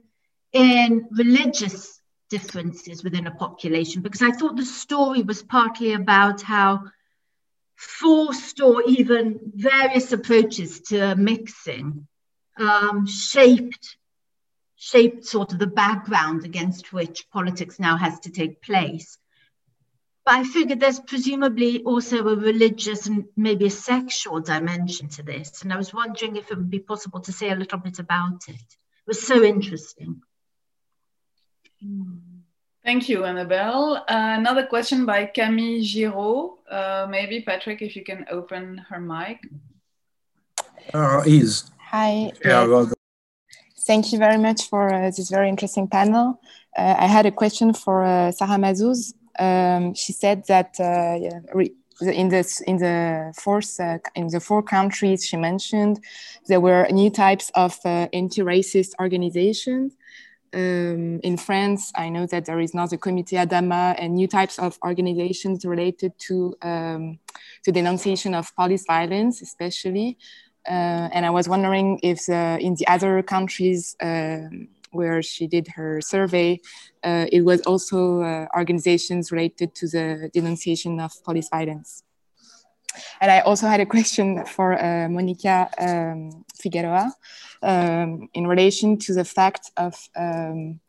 in 0.53 1.07
religious 1.11 2.01
differences 2.31 3.03
within 3.03 3.27
a 3.27 3.35
population 3.35 4.03
because 4.03 4.23
I 4.23 4.31
thought 4.31 4.57
the 4.57 4.65
story 4.65 5.23
was 5.23 5.43
partly 5.43 5.95
about 5.95 6.43
how 6.43 6.85
forced 7.77 8.61
or 8.61 8.83
even 8.87 9.39
various 9.55 10.13
approaches 10.13 10.81
to 10.81 11.15
mixing 11.17 12.07
um, 12.59 13.07
shaped 13.07 13.97
shaped 14.77 15.25
sort 15.25 15.53
of 15.53 15.59
the 15.59 15.67
background 15.67 16.45
against 16.45 16.93
which 16.93 17.29
politics 17.31 17.81
now 17.81 17.97
has 17.97 18.21
to 18.21 18.31
take 18.31 18.63
place. 18.63 19.19
But 20.25 20.35
I 20.35 20.45
figured 20.45 20.79
there's 20.79 21.01
presumably 21.01 21.83
also 21.83 22.29
a 22.29 22.37
religious 22.37 23.07
and 23.07 23.25
maybe 23.37 23.67
a 23.67 23.71
sexual 23.71 24.41
dimension 24.41 25.09
to 25.11 25.23
this. 25.25 25.63
And 25.63 25.73
I 25.73 25.77
was 25.77 25.93
wondering 25.93 26.37
if 26.37 26.51
it 26.51 26.57
would 26.57 26.71
be 26.71 26.79
possible 26.79 27.21
to 27.21 27.33
say 27.33 27.51
a 27.51 27.57
little 27.57 27.79
bit 27.79 27.99
about 27.99 28.49
it. 28.49 28.55
It 28.55 29.07
was 29.07 29.27
so 29.27 29.43
interesting. 29.43 30.21
Thank 32.85 33.09
you, 33.09 33.25
Annabelle. 33.25 33.97
Uh, 34.09 34.37
another 34.39 34.65
question 34.67 35.05
by 35.05 35.27
Camille 35.27 35.83
Giraud. 35.83 36.59
Uh, 36.71 37.07
maybe 37.11 37.43
Patrick, 37.43 37.83
if 37.83 37.95
you 37.95 38.05
can 38.05 38.25
open 38.31 38.79
her 38.89 39.01
mic. 39.01 39.41
Uh, 40.95 41.23
is. 41.27 41.71
Hi. 41.91 42.33
Yeah, 42.45 42.65
well, 42.67 42.91
thank 43.81 44.13
you 44.13 44.19
very 44.19 44.39
much 44.39 44.69
for 44.69 44.93
uh, 44.93 45.11
this 45.11 45.29
very 45.29 45.49
interesting 45.49 45.89
panel. 45.89 46.41
Uh, 46.77 46.95
I 46.99 47.07
had 47.07 47.27
a 47.27 47.31
question 47.31 47.75
for 47.75 48.05
uh, 48.05 48.31
Sarah 48.33 48.59
Mazouz. 48.59 49.15
Um, 49.39 49.95
she 49.95 50.13
said 50.13 50.47
that 50.47 50.79
in 52.01 52.29
the 52.29 52.63
in 52.67 52.77
the 52.79 53.33
fourth 53.37 53.81
uh, 53.81 53.99
in 54.15 54.29
the 54.29 54.41
four 54.41 54.63
countries 54.63 55.27
she 55.27 55.37
mentioned, 55.37 56.03
there 56.47 56.61
were 56.61 56.87
new 56.91 57.11
types 57.11 57.51
of 57.55 57.79
uh, 57.85 58.09
anti-racist 58.13 58.93
organizations. 59.01 59.97
Um, 60.55 61.21
in 61.23 61.37
France, 61.37 61.93
I 61.95 62.09
know 62.09 62.27
that 62.27 62.47
there 62.47 62.61
is 62.61 62.75
now 62.75 62.87
the 62.87 62.99
Comité 62.99 63.45
Adama 63.45 63.95
and 63.99 64.15
new 64.15 64.27
types 64.27 64.59
of 64.59 64.79
organizations 64.83 65.65
related 65.65 66.13
to 66.27 66.55
um, 66.63 67.19
to 67.65 67.73
denunciation 67.73 68.35
of 68.35 68.55
police 68.57 68.85
violence, 68.87 69.43
especially. 69.43 70.17
Uh, 70.67 71.09
and 71.13 71.25
I 71.25 71.31
was 71.31 71.49
wondering 71.49 71.99
if 72.03 72.29
in 72.29 72.75
the 72.75 72.87
other 72.89 73.23
countries 73.23 73.97
um, 74.01 74.69
where 74.91 75.23
she 75.23 75.47
did 75.47 75.69
her 75.69 76.01
survey, 76.01 76.61
uh, 77.05 77.27
it 77.31 77.43
was 77.43 77.61
also 77.63 78.23
uh, 78.23 78.47
organizations 78.57 79.31
related 79.31 79.75
to 79.77 79.89
the 79.89 80.31
denunciation 80.33 81.01
of 81.01 81.13
police 81.25 81.49
violence. 81.49 82.03
And 83.21 83.31
I 83.31 83.41
also 83.41 83.67
had 83.67 83.81
a 83.81 83.87
question 83.87 84.45
for 84.45 84.73
uh, 84.79 85.09
Monica 85.09 85.69
um, 85.79 86.45
Figueroa 86.61 87.13
um, 87.63 88.29
in 88.35 88.47
relation 88.47 88.99
to 88.99 89.15
the 89.15 89.25
fact 89.25 89.71
of, 89.77 89.95
um, 90.17 90.81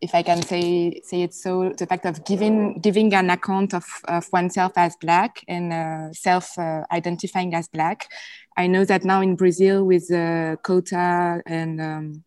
if 0.00 0.14
I 0.14 0.22
can 0.22 0.42
say 0.42 1.00
say 1.04 1.22
it 1.22 1.34
so, 1.34 1.72
the 1.76 1.86
fact 1.86 2.06
of 2.06 2.24
giving 2.24 2.80
giving 2.80 3.12
an 3.14 3.28
account 3.30 3.74
of, 3.74 3.84
of 4.08 4.26
oneself 4.32 4.72
as 4.76 4.96
black 4.96 5.44
and 5.46 5.72
uh, 5.72 6.12
self 6.12 6.58
uh, 6.58 6.84
identifying 6.90 7.54
as 7.54 7.68
black. 7.68 8.08
I 8.56 8.66
know 8.66 8.84
that 8.84 9.04
now 9.04 9.20
in 9.20 9.36
Brazil 9.36 9.84
with 9.84 10.08
the 10.08 10.58
quota 10.62 11.42
and 11.46 11.80
um, 11.80 12.24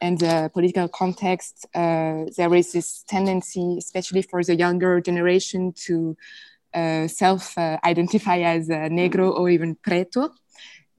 and 0.00 0.18
the 0.18 0.50
political 0.52 0.88
context, 0.88 1.66
uh, 1.74 2.24
there 2.36 2.54
is 2.54 2.72
this 2.72 3.04
tendency, 3.08 3.76
especially 3.78 4.22
for 4.22 4.42
the 4.44 4.54
younger 4.54 5.00
generation, 5.00 5.72
to 5.86 6.16
self-identify 6.74 8.38
as 8.38 8.68
negro 8.68 9.32
or 9.32 9.48
even 9.50 9.76
preto. 9.76 10.30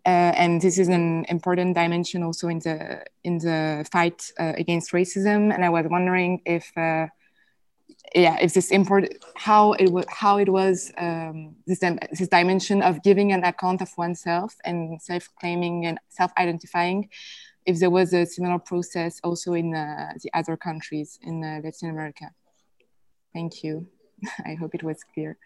Uh, 0.05 0.31
and 0.35 0.61
this 0.61 0.79
is 0.79 0.87
an 0.87 1.25
important 1.25 1.75
dimension 1.75 2.23
also 2.23 2.47
in 2.47 2.59
the 2.59 3.03
in 3.23 3.37
the 3.37 3.85
fight 3.91 4.31
uh, 4.39 4.53
against 4.57 4.91
racism. 4.91 5.53
And 5.53 5.63
I 5.63 5.69
was 5.69 5.85
wondering 5.87 6.41
if, 6.45 6.71
uh, 6.77 7.07
yeah, 8.15 8.37
if 8.39 8.53
this 8.53 8.71
important 8.71 9.13
how 9.35 9.73
it 9.73 9.89
how 10.09 10.37
it 10.37 10.49
was 10.49 10.91
um, 10.97 11.55
this 11.67 11.79
this 11.79 12.29
dimension 12.29 12.81
of 12.81 13.03
giving 13.03 13.33
an 13.33 13.43
account 13.43 13.81
of 13.81 13.91
oneself 13.97 14.55
and 14.63 15.01
self-claiming 15.01 15.85
and 15.85 15.99
self-identifying 16.09 17.09
if 17.65 17.77
there 17.79 17.91
was 17.91 18.13
a 18.13 18.25
similar 18.25 18.57
process 18.57 19.19
also 19.23 19.53
in 19.53 19.75
uh, 19.75 20.13
the 20.23 20.29
other 20.33 20.57
countries 20.57 21.19
in 21.21 21.43
uh, 21.43 21.59
Latin 21.63 21.89
America. 21.89 22.31
Thank 23.33 23.63
you. 23.63 23.85
I 24.45 24.55
hope 24.55 24.73
it 24.73 24.83
was 24.83 25.03
clear. 25.13 25.37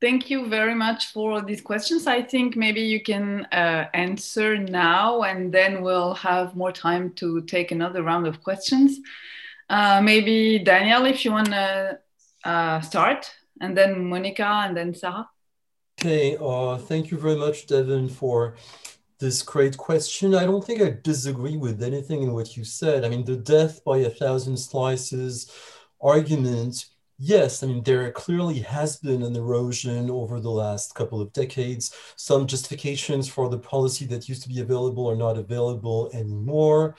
Thank 0.00 0.30
you 0.30 0.46
very 0.46 0.74
much 0.74 1.06
for 1.06 1.40
these 1.42 1.60
questions. 1.60 2.06
I 2.06 2.22
think 2.22 2.54
maybe 2.54 2.80
you 2.80 3.02
can 3.02 3.46
uh, 3.46 3.88
answer 3.94 4.56
now 4.56 5.22
and 5.22 5.52
then 5.52 5.82
we'll 5.82 6.14
have 6.14 6.54
more 6.54 6.70
time 6.70 7.12
to 7.14 7.42
take 7.42 7.72
another 7.72 8.04
round 8.04 8.26
of 8.26 8.42
questions. 8.42 9.00
Uh, 9.68 10.00
maybe 10.00 10.60
Daniel, 10.60 11.04
if 11.04 11.24
you 11.24 11.32
want 11.32 11.48
to 11.48 11.98
uh, 12.44 12.80
start, 12.80 13.30
and 13.60 13.76
then 13.76 14.04
Monica, 14.04 14.44
and 14.44 14.76
then 14.76 14.94
Sarah. 14.94 15.28
Okay, 16.00 16.36
uh, 16.40 16.78
thank 16.78 17.10
you 17.10 17.18
very 17.18 17.36
much, 17.36 17.66
Devon, 17.66 18.08
for 18.08 18.56
this 19.18 19.42
great 19.42 19.76
question. 19.76 20.34
I 20.34 20.44
don't 20.44 20.64
think 20.64 20.80
I 20.80 20.96
disagree 21.02 21.56
with 21.56 21.82
anything 21.82 22.22
in 22.22 22.32
what 22.32 22.56
you 22.56 22.64
said. 22.64 23.04
I 23.04 23.08
mean, 23.08 23.24
the 23.24 23.36
death 23.36 23.82
by 23.84 23.98
a 23.98 24.10
thousand 24.10 24.56
slices 24.56 25.50
argument, 26.00 26.86
yes, 27.18 27.62
I 27.62 27.66
mean, 27.66 27.82
there 27.82 28.10
clearly 28.12 28.60
has 28.60 28.96
been 28.96 29.22
an 29.22 29.36
erosion 29.36 30.10
over 30.10 30.40
the 30.40 30.50
last 30.50 30.94
couple 30.94 31.20
of 31.20 31.32
decades. 31.32 31.94
Some 32.16 32.46
justifications 32.46 33.28
for 33.28 33.48
the 33.48 33.58
policy 33.58 34.06
that 34.06 34.28
used 34.28 34.42
to 34.44 34.48
be 34.48 34.60
available 34.60 35.08
are 35.10 35.16
not 35.16 35.36
available 35.36 36.10
anymore. 36.14 36.96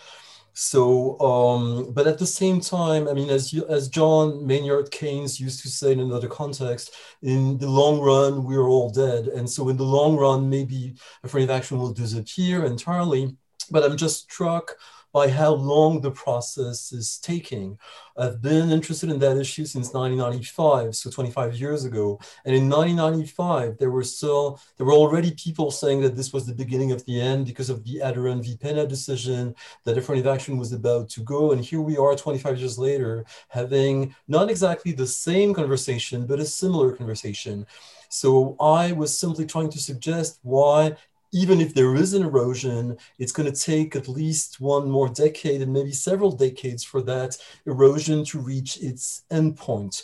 So, 0.53 1.17
um, 1.21 1.93
but 1.93 2.05
at 2.05 2.17
the 2.17 2.25
same 2.25 2.59
time, 2.59 3.07
I 3.07 3.13
mean, 3.13 3.29
as 3.29 3.53
you, 3.53 3.65
as 3.69 3.87
John 3.87 4.45
Maynard 4.45 4.91
Keynes 4.91 5.39
used 5.39 5.61
to 5.61 5.69
say 5.69 5.93
in 5.93 6.01
another 6.01 6.27
context, 6.27 6.95
in 7.21 7.57
the 7.57 7.69
long 7.69 7.99
run, 8.01 8.43
we're 8.43 8.67
all 8.67 8.89
dead. 8.89 9.27
And 9.27 9.49
so 9.49 9.69
in 9.69 9.77
the 9.77 9.83
long 9.83 10.17
run, 10.17 10.49
maybe 10.49 10.95
affirmative 11.23 11.55
action 11.55 11.77
will 11.79 11.93
disappear 11.93 12.65
entirely. 12.65 13.37
But 13.71 13.83
I'm 13.83 13.95
just 13.95 14.23
struck 14.23 14.75
by 15.11 15.29
how 15.29 15.53
long 15.53 16.01
the 16.01 16.11
process 16.11 16.91
is 16.91 17.17
taking. 17.17 17.77
I've 18.17 18.41
been 18.41 18.69
interested 18.69 19.09
in 19.09 19.19
that 19.19 19.37
issue 19.37 19.65
since 19.65 19.93
1995, 19.93 20.95
so 20.95 21.09
25 21.09 21.55
years 21.55 21.85
ago. 21.85 22.19
And 22.45 22.55
in 22.55 22.69
1995, 22.69 23.77
there 23.77 23.91
were 23.91 24.03
still 24.03 24.59
there 24.77 24.85
were 24.85 24.93
already 24.93 25.31
people 25.31 25.71
saying 25.71 26.01
that 26.01 26.15
this 26.15 26.33
was 26.33 26.45
the 26.45 26.53
beginning 26.53 26.91
of 26.91 27.05
the 27.05 27.19
end 27.19 27.45
because 27.45 27.69
of 27.69 27.83
the 27.83 28.01
Adarand 28.03 28.43
v. 28.43 28.57
Pena 28.57 28.85
decision, 28.85 29.55
that 29.85 29.97
affirmative 29.97 30.27
action 30.27 30.57
was 30.57 30.73
about 30.73 31.09
to 31.09 31.21
go. 31.21 31.51
And 31.51 31.63
here 31.63 31.81
we 31.81 31.97
are 31.97 32.15
25 32.15 32.59
years 32.59 32.77
later, 32.77 33.25
having 33.47 34.15
not 34.27 34.49
exactly 34.49 34.91
the 34.91 35.07
same 35.07 35.53
conversation, 35.53 36.25
but 36.25 36.39
a 36.39 36.45
similar 36.45 36.91
conversation. 36.91 37.65
So 38.09 38.55
I 38.59 38.91
was 38.91 39.17
simply 39.17 39.45
trying 39.45 39.69
to 39.69 39.79
suggest 39.79 40.39
why 40.41 40.95
even 41.31 41.61
if 41.61 41.73
there 41.73 41.95
is 41.95 42.13
an 42.13 42.23
erosion, 42.23 42.97
it's 43.17 43.31
going 43.31 43.51
to 43.51 43.59
take 43.59 43.95
at 43.95 44.07
least 44.07 44.59
one 44.59 44.89
more 44.89 45.09
decade 45.09 45.61
and 45.61 45.71
maybe 45.71 45.91
several 45.91 46.31
decades 46.31 46.83
for 46.83 47.01
that 47.03 47.37
erosion 47.65 48.25
to 48.25 48.39
reach 48.39 48.77
its 48.81 49.23
endpoint. 49.31 50.01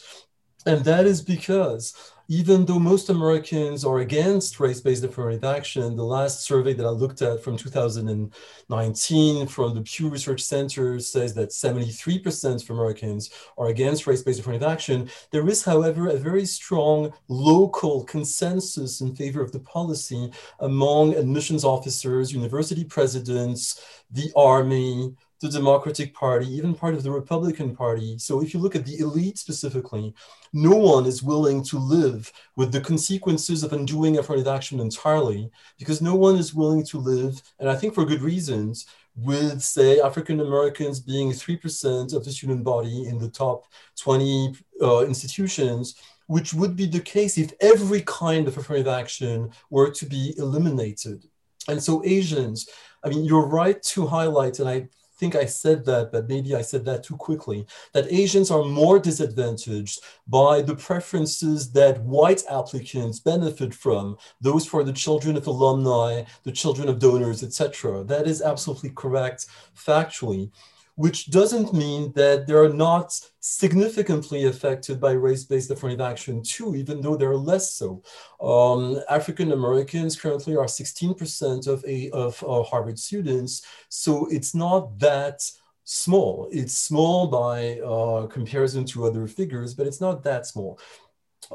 And 0.65 0.83
that 0.85 1.05
is 1.05 1.21
because 1.21 1.93
even 2.27 2.65
though 2.65 2.79
most 2.79 3.09
Americans 3.09 3.85
are 3.85 3.99
against 3.99 4.59
race-based 4.59 5.03
affirmative 5.03 5.43
action, 5.43 5.95
the 5.95 6.03
last 6.03 6.43
survey 6.43 6.73
that 6.73 6.85
I 6.85 6.89
looked 6.89 7.21
at 7.21 7.43
from 7.43 7.55
2019 7.55 9.47
from 9.47 9.75
the 9.75 9.81
Pew 9.81 10.09
Research 10.09 10.41
Center 10.41 10.99
says 10.99 11.35
that 11.35 11.49
73% 11.49 12.63
of 12.63 12.69
Americans 12.69 13.29
are 13.57 13.67
against 13.67 14.07
race-based 14.07 14.39
affirmative 14.39 14.67
action. 14.67 15.09
There 15.31 15.47
is, 15.47 15.63
however, 15.63 16.07
a 16.07 16.17
very 16.17 16.45
strong 16.45 17.13
local 17.27 18.03
consensus 18.05 19.01
in 19.01 19.15
favor 19.15 19.41
of 19.41 19.51
the 19.51 19.59
policy 19.59 20.31
among 20.59 21.13
admissions 21.13 21.63
officers, 21.63 22.33
university 22.33 22.83
presidents, 22.83 23.81
the 24.11 24.31
army, 24.35 25.13
the 25.45 25.59
Democratic 25.59 26.13
Party, 26.13 26.47
even 26.47 26.73
part 26.73 26.95
of 26.95 27.03
the 27.03 27.11
Republican 27.11 27.75
Party. 27.75 28.17
So 28.17 28.41
if 28.41 28.53
you 28.53 28.59
look 28.59 28.75
at 28.75 28.85
the 28.85 28.99
elite 28.99 29.37
specifically, 29.37 30.13
no 30.53 30.75
one 30.75 31.05
is 31.05 31.23
willing 31.23 31.63
to 31.65 31.77
live 31.77 32.31
with 32.55 32.71
the 32.71 32.81
consequences 32.81 33.63
of 33.63 33.73
undoing 33.73 34.17
affirmative 34.17 34.47
action 34.47 34.79
entirely, 34.79 35.49
because 35.77 36.01
no 36.01 36.15
one 36.15 36.35
is 36.35 36.53
willing 36.53 36.85
to 36.87 36.97
live, 36.97 37.41
and 37.59 37.69
I 37.69 37.75
think 37.75 37.93
for 37.93 38.05
good 38.05 38.21
reasons, 38.21 38.85
with, 39.15 39.61
say, 39.61 40.01
African 40.01 40.41
Americans 40.41 40.99
being 40.99 41.31
3% 41.31 42.13
of 42.13 42.25
the 42.25 42.31
student 42.31 42.63
body 42.63 43.07
in 43.07 43.17
the 43.17 43.29
top 43.29 43.65
20 43.97 44.55
uh, 44.81 45.05
institutions, 45.05 45.95
which 46.27 46.53
would 46.53 46.75
be 46.75 46.85
the 46.85 46.99
case 46.99 47.37
if 47.37 47.53
every 47.61 48.01
kind 48.01 48.47
of 48.47 48.57
affirmative 48.57 48.87
action 48.87 49.51
were 49.69 49.91
to 49.91 50.05
be 50.05 50.33
eliminated. 50.37 51.23
And 51.67 51.81
so 51.81 52.03
Asians, 52.03 52.67
I 53.03 53.09
mean, 53.09 53.25
you're 53.25 53.45
right 53.45 53.81
to 53.83 54.05
highlight, 54.05 54.59
and 54.59 54.67
I 54.67 54.87
think 55.17 55.35
I 55.35 55.45
said 55.45 55.85
that, 55.85 56.11
but 56.11 56.27
maybe 56.27 56.55
I 56.55 56.61
said 56.61 56.85
that 56.85 57.03
too 57.03 57.15
quickly, 57.15 57.65
that 57.93 58.11
Asians 58.11 58.51
are 58.51 58.63
more 58.63 58.99
disadvantaged 58.99 60.01
by 60.27 60.61
the 60.61 60.75
preferences 60.75 61.71
that 61.71 62.01
white 62.03 62.43
applicants 62.49 63.19
benefit 63.19 63.73
from, 63.73 64.17
those 64.41 64.65
for 64.65 64.83
the 64.83 64.93
children 64.93 65.37
of 65.37 65.47
alumni, 65.47 66.23
the 66.43 66.51
children 66.51 66.89
of 66.89 66.99
donors, 66.99 67.43
etc. 67.43 68.03
That 68.03 68.27
is 68.27 68.41
absolutely 68.41 68.91
correct 68.91 69.47
factually 69.75 70.51
which 70.95 71.29
doesn't 71.29 71.73
mean 71.73 72.11
that 72.15 72.47
they're 72.47 72.73
not 72.73 73.13
significantly 73.41 74.45
affected 74.45 74.99
by 74.99 75.11
race-based 75.11 75.69
affirmative 75.69 76.01
action 76.01 76.41
too, 76.41 76.75
even 76.75 77.01
though 77.01 77.17
they're 77.17 77.35
less 77.35 77.73
so. 77.73 78.01
Um, 78.41 79.01
African 79.09 79.51
Americans 79.51 80.19
currently 80.19 80.55
are 80.55 80.65
16% 80.65 81.67
of, 81.67 81.83
a, 81.85 82.09
of 82.11 82.41
uh, 82.43 82.63
Harvard 82.63 82.97
students, 82.97 83.65
so 83.89 84.27
it's 84.31 84.55
not 84.55 84.97
that 84.99 85.41
small. 85.83 86.47
It's 86.51 86.77
small 86.77 87.27
by 87.27 87.79
uh, 87.79 88.27
comparison 88.27 88.85
to 88.85 89.05
other 89.05 89.27
figures, 89.27 89.73
but 89.73 89.87
it's 89.87 90.01
not 90.01 90.23
that 90.23 90.45
small. 90.47 90.79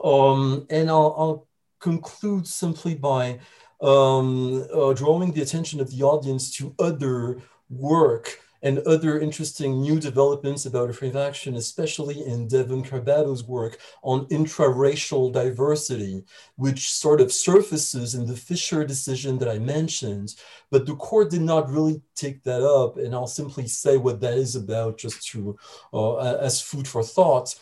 Um, 0.03 0.67
and 0.71 0.89
I'll, 0.89 1.15
I'll, 1.19 1.47
conclude 1.81 2.47
simply 2.47 2.95
by 2.95 3.39
um, 3.81 4.67
uh, 4.71 4.93
drawing 4.93 5.33
the 5.33 5.41
attention 5.41 5.81
of 5.81 5.91
the 5.91 6.03
audience 6.03 6.55
to 6.55 6.75
other 6.79 7.41
work 7.71 8.39
and 8.63 8.79
other 8.81 9.19
interesting 9.21 9.81
new 9.81 9.99
developments 9.99 10.67
about 10.67 10.91
affirmative 10.91 11.21
action, 11.21 11.57
especially 11.57 12.25
in 12.27 12.49
Devon 12.49 12.83
Carbado's 12.83 13.45
work 13.45 13.79
on 14.03 14.27
intra-racial 14.31 15.31
diversity, 15.31 16.25
which 16.57 16.91
sort 16.91 17.21
of 17.21 17.33
surfaces 17.33 18.15
in 18.15 18.27
the 18.27 18.37
Fisher 18.37 18.85
decision 18.85 19.39
that 19.39 19.49
I 19.49 19.59
mentioned. 19.59 20.35
But 20.71 20.87
the 20.87 20.97
court 20.97 21.31
did 21.31 21.43
not 21.43 21.71
really 21.71 22.03
take 22.15 22.43
that 22.45 22.63
up, 22.63 22.97
and 22.97 23.15
I'll 23.15 23.27
simply 23.27 23.67
say 23.67 23.97
what 23.97 24.21
that 24.21 24.35
is 24.35 24.57
about 24.57 24.99
just 24.99 25.27
to 25.29 25.57
uh, 25.93 26.37
as 26.37 26.61
food 26.61 26.87
for 26.87 27.03
thought. 27.03 27.55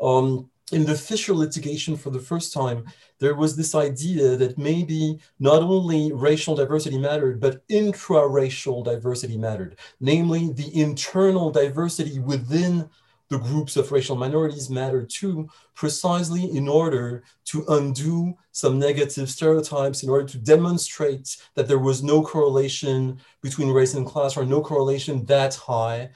Um, 0.00 0.50
in 0.72 0.84
the 0.84 0.94
Fisher 0.94 1.34
litigation 1.34 1.96
for 1.96 2.10
the 2.10 2.18
first 2.18 2.52
time, 2.52 2.84
there 3.18 3.34
was 3.34 3.54
this 3.54 3.74
idea 3.74 4.36
that 4.36 4.56
maybe 4.56 5.18
not 5.38 5.62
only 5.62 6.12
racial 6.12 6.54
diversity 6.54 6.98
mattered, 6.98 7.38
but 7.38 7.62
intra-racial 7.68 8.82
diversity 8.82 9.36
mattered, 9.36 9.78
namely 10.00 10.52
the 10.52 10.74
internal 10.80 11.50
diversity 11.50 12.18
within 12.18 12.88
the 13.28 13.38
groups 13.38 13.76
of 13.76 13.90
racial 13.90 14.16
minorities 14.16 14.70
mattered 14.70 15.10
too, 15.10 15.48
precisely 15.74 16.44
in 16.56 16.68
order 16.68 17.24
to 17.44 17.64
undo 17.68 18.34
some 18.52 18.78
negative 18.78 19.28
stereotypes, 19.30 20.02
in 20.02 20.10
order 20.10 20.26
to 20.26 20.38
demonstrate 20.38 21.36
that 21.54 21.66
there 21.66 21.78
was 21.78 22.02
no 22.02 22.22
correlation 22.22 23.18
between 23.42 23.70
race 23.70 23.94
and 23.94 24.06
class 24.06 24.36
or 24.36 24.44
no 24.44 24.60
correlation 24.60 25.24
that 25.26 25.54
high. 25.54 26.10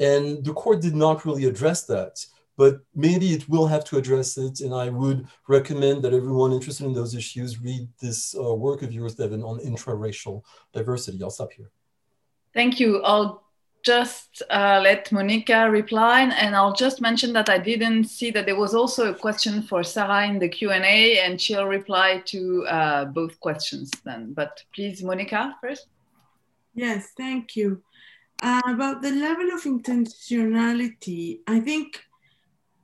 And 0.00 0.44
the 0.44 0.52
court 0.52 0.80
did 0.80 0.94
not 0.94 1.24
really 1.24 1.44
address 1.46 1.84
that 1.84 2.24
but 2.60 2.74
maybe 2.94 3.28
it 3.32 3.48
will 3.48 3.66
have 3.66 3.84
to 3.86 3.96
address 3.96 4.36
it. 4.36 4.60
And 4.60 4.74
I 4.74 4.90
would 4.90 5.26
recommend 5.48 6.02
that 6.02 6.12
everyone 6.12 6.52
interested 6.52 6.84
in 6.84 6.92
those 6.92 7.14
issues 7.14 7.58
read 7.58 7.88
this 8.02 8.34
uh, 8.38 8.54
work 8.54 8.82
of 8.82 8.92
yours, 8.92 9.14
Devon, 9.14 9.42
on 9.42 9.60
intra-racial 9.60 10.44
diversity. 10.74 11.22
I'll 11.22 11.30
stop 11.30 11.52
here. 11.52 11.70
Thank 12.52 12.78
you. 12.78 13.00
I'll 13.02 13.44
just 13.82 14.42
uh, 14.50 14.78
let 14.84 15.10
Monica 15.10 15.70
reply, 15.70 16.20
and 16.42 16.54
I'll 16.54 16.74
just 16.74 17.00
mention 17.00 17.32
that 17.32 17.48
I 17.48 17.56
didn't 17.56 18.04
see 18.04 18.30
that 18.32 18.44
there 18.44 18.60
was 18.64 18.74
also 18.74 19.10
a 19.10 19.14
question 19.14 19.62
for 19.62 19.82
Sarah 19.82 20.26
in 20.28 20.38
the 20.38 20.50
Q&A, 20.50 21.18
and 21.20 21.40
she'll 21.40 21.64
reply 21.78 22.22
to 22.26 22.66
uh, 22.66 23.04
both 23.06 23.40
questions 23.40 23.90
then. 24.04 24.34
But 24.34 24.62
please, 24.74 25.02
Monica, 25.02 25.56
first. 25.62 25.86
Yes, 26.74 27.12
thank 27.16 27.56
you. 27.56 27.82
Uh, 28.42 28.60
about 28.66 29.00
the 29.00 29.12
level 29.12 29.48
of 29.54 29.62
intentionality, 29.62 31.40
I 31.46 31.60
think 31.60 32.04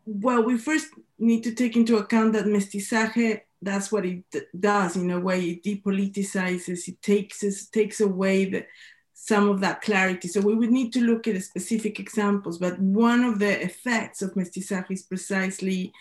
well, 0.06 0.42
we 0.42 0.56
first 0.56 0.88
need 1.18 1.42
to 1.44 1.54
take 1.54 1.76
into 1.76 1.96
account 1.98 2.32
that 2.32 2.46
mestizaje, 2.46 3.40
that's 3.60 3.90
what 3.90 4.06
it 4.06 4.24
does 4.58 4.96
in 4.96 5.10
a 5.10 5.18
way, 5.18 5.40
it 5.50 5.64
depoliticizes, 5.64 6.88
it 6.88 7.02
takes, 7.02 7.42
us, 7.42 7.66
takes 7.66 8.00
away 8.00 8.44
the, 8.44 8.66
some 9.12 9.48
of 9.48 9.60
that 9.60 9.82
clarity. 9.82 10.28
So 10.28 10.40
we 10.40 10.54
would 10.54 10.70
need 10.70 10.92
to 10.92 11.00
look 11.00 11.26
at 11.26 11.42
specific 11.42 11.98
examples, 11.98 12.58
but 12.58 12.78
one 12.78 13.24
of 13.24 13.38
the 13.38 13.62
effects 13.62 14.22
of 14.22 14.34
mestizaje 14.34 14.92
is 14.92 15.02
precisely 15.02 15.92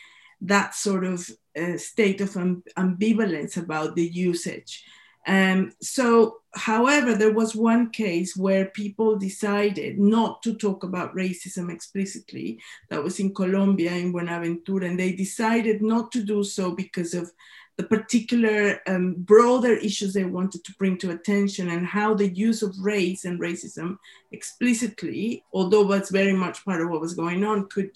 that 0.41 0.76
sort 0.76 1.06
of 1.06 1.27
uh, 1.60 1.77
state 1.77 2.22
of 2.22 2.32
ambivalence 2.32 3.57
about 3.57 3.95
the 3.95 4.06
usage. 4.06 4.84
Um, 5.27 5.72
so, 5.81 6.41
however, 6.53 7.15
there 7.15 7.34
was 7.34 7.56
one 7.56 7.89
case 7.89 8.38
where 8.38 8.65
people 8.65 9.18
decided 9.18 9.99
not 9.99 10.43
to 10.43 10.53
talk 10.53 10.84
about 10.84 11.15
racism 11.15 11.72
explicitly. 11.72 12.60
That 12.89 13.03
was 13.03 13.19
in 13.19 13.34
Colombia, 13.34 13.91
in 13.91 14.11
Buenaventura, 14.11 14.85
and 14.88 14.99
they 14.99 15.14
decided 15.14 15.81
not 15.81 16.11
to 16.11 16.23
do 16.23 16.43
so 16.43 16.72
because 16.72 17.14
of 17.14 17.31
the 17.77 17.84
particular 17.84 18.80
um, 18.88 19.15
broader 19.18 19.73
issues 19.73 20.14
they 20.14 20.23
wanted 20.23 20.64
to 20.64 20.73
bring 20.73 20.97
to 20.97 21.11
attention 21.11 21.69
and 21.69 21.85
how 21.85 22.14
the 22.14 22.30
use 22.30 22.61
of 22.61 22.73
race 22.80 23.26
and 23.26 23.39
racism 23.39 23.97
explicitly, 24.31 25.43
although 25.52 25.84
that's 25.84 26.10
very 26.10 26.31
much 26.31 26.64
part 26.64 26.81
of 26.81 26.89
what 26.89 27.02
was 27.02 27.14
going 27.14 27.43
on, 27.43 27.68
could 27.68 27.91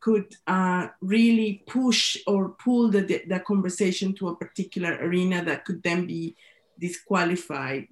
could 0.00 0.34
uh, 0.48 0.88
really 1.00 1.62
push 1.68 2.16
or 2.26 2.48
pull 2.48 2.90
the, 2.90 3.22
the 3.28 3.38
conversation 3.46 4.12
to 4.12 4.30
a 4.30 4.36
particular 4.36 4.98
arena 5.00 5.44
that 5.44 5.64
could 5.64 5.80
then 5.84 6.06
be 6.06 6.34
disqualified, 6.78 7.88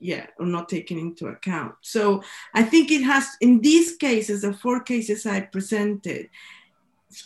yeah, 0.00 0.26
or 0.38 0.46
not 0.46 0.68
taken 0.68 0.98
into 0.98 1.28
account. 1.28 1.74
So 1.80 2.22
I 2.52 2.62
think 2.62 2.90
it 2.90 3.02
has, 3.02 3.26
in 3.40 3.60
these 3.60 3.96
cases, 3.96 4.42
the 4.42 4.52
four 4.52 4.80
cases 4.80 5.24
I 5.26 5.40
presented, 5.40 6.28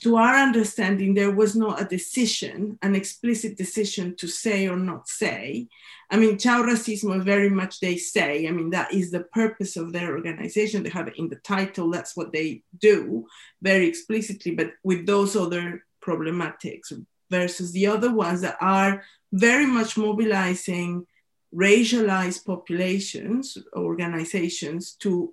to 0.03 0.17
our 0.17 0.35
understanding, 0.35 1.15
there 1.15 1.31
was 1.31 1.57
not 1.57 1.81
a 1.81 1.85
decision, 1.85 2.79
an 2.83 2.95
explicit 2.95 3.57
decision 3.57 4.15
to 4.17 4.29
say 4.29 4.69
or 4.69 4.77
not 4.77 5.09
say. 5.09 5.67
I 6.11 6.17
mean, 6.17 6.39
Chao 6.39 6.63
Racismo 6.63 7.23
very 7.23 7.49
much 7.49 7.81
they 7.81 7.97
say, 7.97 8.47
I 8.47 8.51
mean, 8.51 8.71
that 8.71 8.93
is 8.93 9.11
the 9.11 9.21
purpose 9.21 9.77
of 9.77 9.93
their 9.93 10.15
organization. 10.15 10.83
They 10.83 10.91
have 10.91 11.09
it 11.09 11.19
in 11.19 11.29
the 11.29 11.37
title, 11.37 11.91
that's 11.91 12.17
what 12.17 12.33
they 12.33 12.63
do 12.79 13.27
very 13.63 13.87
explicitly, 13.87 14.53
but 14.55 14.73
with 14.85 15.07
those 15.07 15.37
other 15.37 15.85
problematics 16.03 16.93
versus 17.31 17.73
the 17.73 17.87
other 17.87 18.13
ones 18.13 18.41
that 18.41 18.57
are 18.61 19.03
very 19.33 19.67
much 19.67 19.97
mobilizing 19.97 21.07
racialized 21.55 22.45
populations, 22.45 23.59
organizations 23.75 24.93
to 24.93 25.33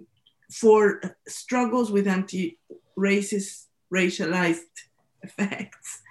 for 0.52 1.02
struggles 1.28 1.92
with 1.92 2.08
anti-racist 2.08 3.66
racialized 3.92 4.60
effects. 5.24 6.02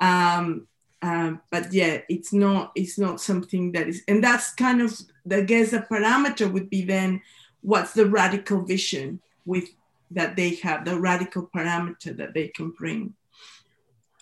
Um, 0.00 0.66
um, 1.00 1.40
but 1.50 1.72
yeah, 1.72 2.00
it's 2.08 2.32
not 2.32 2.72
it's 2.74 2.98
not 2.98 3.20
something 3.20 3.72
that 3.72 3.88
is, 3.88 4.02
and 4.08 4.22
that's 4.22 4.52
kind 4.54 4.82
of 4.82 4.98
I 5.30 5.42
guess 5.42 5.70
the 5.70 5.78
parameter 5.78 6.50
would 6.50 6.68
be 6.70 6.82
then 6.82 7.22
what's 7.60 7.92
the 7.92 8.06
radical 8.06 8.62
vision 8.62 9.20
with 9.44 9.68
that 10.10 10.36
they 10.36 10.56
have, 10.56 10.84
the 10.84 10.98
radical 10.98 11.48
parameter 11.54 12.16
that 12.16 12.34
they 12.34 12.48
can 12.48 12.70
bring 12.70 13.14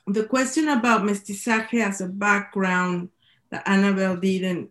the 0.07 0.25
question 0.25 0.69
about 0.69 1.03
mestizaje 1.03 1.83
as 1.83 2.01
a 2.01 2.07
background 2.07 3.09
that 3.51 3.67
Annabelle 3.67 4.17
didn't. 4.17 4.71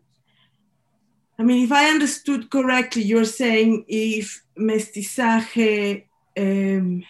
I 1.37 1.43
mean, 1.43 1.65
if 1.65 1.71
I 1.71 1.89
understood 1.89 2.49
correctly, 2.49 3.03
you're 3.03 3.25
saying 3.25 3.85
if 3.87 4.41
mestizaje 4.57 6.05
um, 6.37 7.03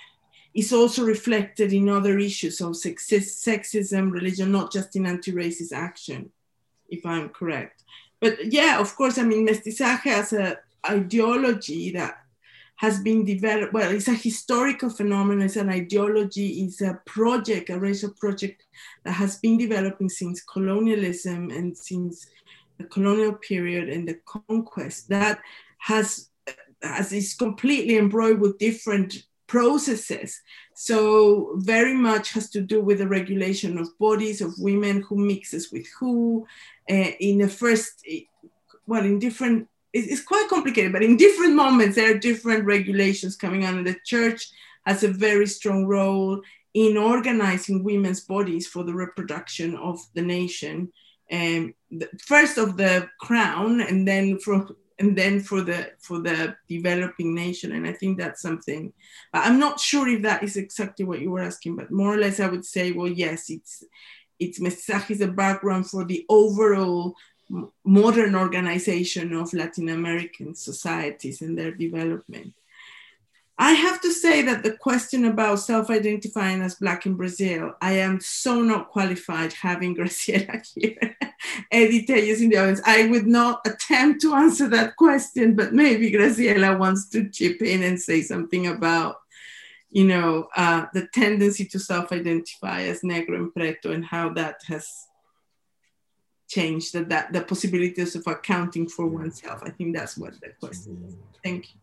is 0.55 0.73
also 0.73 1.03
reflected 1.05 1.73
in 1.73 1.89
other 1.89 2.17
issues 2.17 2.61
of 2.61 2.71
sexism, 2.71 4.11
religion, 4.11 4.51
not 4.51 4.71
just 4.71 4.95
in 4.95 5.05
anti-racist 5.05 5.73
action, 5.73 6.31
if 6.89 7.05
I'm 7.05 7.29
correct. 7.29 7.83
But 8.19 8.51
yeah, 8.51 8.79
of 8.79 8.95
course, 8.95 9.19
I 9.19 9.23
mean, 9.23 9.47
mestizaje 9.47 10.07
as 10.07 10.33
an 10.33 10.55
ideology 10.89 11.91
that 11.91 12.24
has 12.77 12.99
been 12.99 13.23
developed. 13.23 13.73
Well, 13.73 13.91
it's 13.91 14.07
a 14.07 14.13
historical 14.13 14.89
phenomenon, 14.89 15.45
it's 15.45 15.55
an 15.55 15.69
ideology, 15.69 16.63
it's 16.63 16.81
a 16.81 16.99
project, 17.05 17.69
a 17.69 17.79
racial 17.79 18.11
project 18.11 18.63
that 19.03 19.13
has 19.13 19.37
been 19.37 19.57
developing 19.57 20.09
since 20.09 20.41
colonialism 20.41 21.51
and 21.51 21.77
since 21.77 22.27
the 22.77 22.83
colonial 22.85 23.33
period 23.33 23.89
and 23.89 24.07
the 24.07 24.19
conquest 24.25 25.07
that 25.09 25.39
has, 25.77 26.29
has 26.81 27.13
is 27.13 27.33
completely 27.33 27.97
embroidered 27.97 28.41
with 28.41 28.57
different 28.57 29.23
processes. 29.47 30.41
So 30.73 31.53
very 31.57 31.93
much 31.93 32.31
has 32.31 32.49
to 32.49 32.61
do 32.61 32.81
with 32.81 32.97
the 32.97 33.07
regulation 33.07 33.77
of 33.77 33.97
bodies 33.99 34.41
of 34.41 34.53
women, 34.57 35.01
who 35.01 35.15
mixes 35.15 35.71
with 35.71 35.87
who. 35.97 36.45
Uh, 36.89 37.11
in 37.19 37.37
the 37.37 37.47
first, 37.47 38.05
well, 38.85 39.05
in 39.05 39.19
different 39.19 39.69
it's 39.95 40.23
quite 40.23 40.47
complicated, 40.49 40.91
but 40.91 41.03
in 41.03 41.15
different 41.15 41.55
moments, 41.55 41.95
there 41.95 42.13
are 42.13 42.19
different 42.19 42.65
regulations 42.65 43.37
coming 43.37 43.65
on. 43.65 43.77
And 43.77 43.87
the 43.87 43.95
church 44.05 44.49
has 44.85 45.03
a 45.03 45.07
very 45.07 45.47
strong 45.47 45.85
role 45.85 46.41
in 46.73 46.97
organizing 46.97 47.83
women's 47.83 48.19
bodies 48.19 48.67
for 48.67 48.83
the 48.83 48.93
reproduction 48.93 49.75
of 49.77 49.99
the 50.13 50.21
nation. 50.21 50.91
And 51.29 51.73
the, 51.89 52.09
first 52.25 52.57
of 52.57 52.75
the 52.75 53.09
crown, 53.21 53.81
and 53.81 54.07
then 54.07 54.37
for 54.39 54.67
and 54.99 55.17
then 55.17 55.39
for 55.39 55.61
the 55.61 55.91
for 55.99 56.19
the 56.19 56.55
developing 56.67 57.33
nation. 57.33 57.71
And 57.71 57.87
I 57.87 57.93
think 57.93 58.17
that's 58.17 58.41
something. 58.41 58.91
But 59.31 59.45
I'm 59.45 59.59
not 59.59 59.79
sure 59.79 60.07
if 60.07 60.21
that 60.23 60.43
is 60.43 60.57
exactly 60.57 61.05
what 61.05 61.21
you 61.21 61.31
were 61.31 61.41
asking. 61.41 61.77
But 61.77 61.91
more 61.91 62.13
or 62.13 62.17
less, 62.17 62.39
I 62.39 62.47
would 62.47 62.65
say, 62.65 62.91
well, 62.91 63.07
yes, 63.07 63.49
it's 63.49 63.83
it's 64.39 64.59
mestizaje 64.59 65.11
is 65.11 65.21
a 65.21 65.27
background 65.27 65.89
for 65.89 66.03
the 66.03 66.25
overall 66.27 67.15
modern 67.83 68.35
organization 68.35 69.33
of 69.33 69.53
Latin 69.53 69.89
American 69.89 70.55
societies 70.55 71.41
and 71.41 71.57
their 71.57 71.71
development. 71.71 72.53
I 73.57 73.71
have 73.71 74.01
to 74.01 74.11
say 74.11 74.41
that 74.41 74.63
the 74.63 74.73
question 74.73 75.23
about 75.25 75.59
self 75.59 75.89
identifying 75.89 76.61
as 76.61 76.75
Black 76.75 77.05
in 77.05 77.15
Brazil, 77.15 77.73
I 77.81 77.93
am 77.93 78.19
so 78.19 78.61
not 78.61 78.89
qualified 78.89 79.53
having 79.53 79.93
Graziella 79.97 80.61
here, 80.75 81.15
Edith 81.71 82.09
in 82.41 82.49
the 82.49 82.57
audience. 82.57 82.81
I 82.85 83.07
would 83.07 83.27
not 83.27 83.61
attempt 83.65 84.21
to 84.21 84.33
answer 84.33 84.67
that 84.69 84.97
question, 84.97 85.55
but 85.55 85.73
maybe 85.73 86.11
Graziella 86.11 86.77
wants 86.77 87.07
to 87.09 87.29
chip 87.29 87.61
in 87.61 87.83
and 87.83 87.99
say 87.99 88.21
something 88.21 88.67
about 88.67 89.17
you 89.95 90.03
know, 90.03 90.49
uh, 90.57 90.87
the 90.93 91.07
tendency 91.13 91.63
to 91.63 91.79
self-identify 91.79 92.81
as 92.81 92.99
negro 92.99 93.37
and 93.37 93.53
preto 93.53 93.93
and 93.93 94.03
how 94.03 94.27
that 94.27 94.59
has 94.67 95.07
change 96.55 96.91
that, 96.93 97.09
that 97.09 97.33
the 97.33 97.41
possibilities 97.41 98.15
of 98.15 98.25
accounting 98.27 98.87
for 98.87 99.05
oneself. 99.07 99.61
I 99.63 99.71
think 99.71 99.95
that's 99.95 100.17
what 100.17 100.33
the 100.41 100.49
question 100.59 101.03
is. 101.07 101.15
Thank 101.43 101.61
you. 101.71 101.79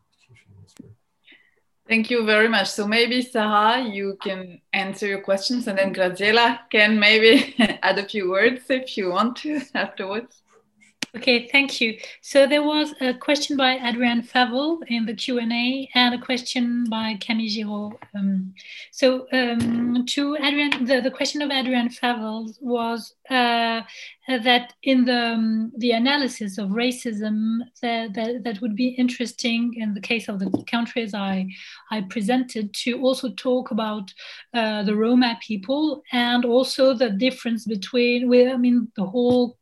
Thank 1.89 2.11
you 2.11 2.25
very 2.25 2.49
much. 2.49 2.71
So 2.71 2.87
maybe 2.87 3.21
Sarah, 3.23 3.83
you 3.83 4.17
can 4.23 4.61
answer 4.73 5.07
your 5.07 5.21
questions 5.21 5.67
and 5.67 5.77
then 5.77 5.93
Graziella 5.93 6.61
can 6.71 6.99
maybe 6.99 7.55
add 7.83 7.99
a 7.99 8.05
few 8.05 8.31
words 8.31 8.63
if 8.71 8.97
you 8.97 9.11
want 9.11 9.37
to 9.39 9.61
afterwards. 9.75 10.42
Okay, 11.15 11.47
thank 11.49 11.79
you. 11.79 11.99
So 12.23 12.47
there 12.47 12.63
was 12.63 12.95
a 13.03 13.13
question 13.13 13.55
by 13.55 13.75
Adrian 13.87 14.23
Favell 14.23 14.79
in 14.89 15.05
the 15.05 15.13
Q&A 15.13 15.91
and 15.95 16.15
a 16.15 16.19
question 16.19 16.85
by 16.89 17.19
Camille 17.21 17.51
Giraud. 17.51 17.99
Um, 18.15 18.55
so 18.93 19.27
um, 19.31 20.07
to 20.07 20.37
Adrian, 20.37 20.87
the, 20.87 21.03
the 21.03 21.11
question 21.11 21.43
of 21.43 21.51
Adrian 21.51 21.91
Favell 21.91 22.55
was 22.63 23.15
uh, 23.29 23.83
that 24.27 24.73
in 24.85 25.05
the, 25.05 25.35
um, 25.35 25.73
the 25.77 25.91
analysis 25.91 26.57
of 26.57 26.71
racism, 26.71 27.59
that, 27.83 28.15
that, 28.15 28.45
that 28.45 28.63
would 28.63 28.75
be 28.75 28.89
interesting 28.89 29.75
in 29.77 29.93
the 29.93 30.01
case 30.01 30.31
of 30.31 30.39
the 30.39 30.65
countries 30.67 31.13
I, 31.13 31.47
I 31.91 32.01
presented 32.09 32.73
to 32.85 33.03
also 33.03 33.33
talk 33.35 33.71
about 33.71 34.11
uh, 34.55 34.83
the 34.85 34.97
Roma 34.97 35.39
people 35.47 36.05
and 36.11 36.47
also 36.47 36.95
the 36.95 37.11
difference 37.11 37.67
between, 37.67 38.33
I 38.51 38.57
mean, 38.57 38.91
the 38.97 39.05
whole 39.05 39.59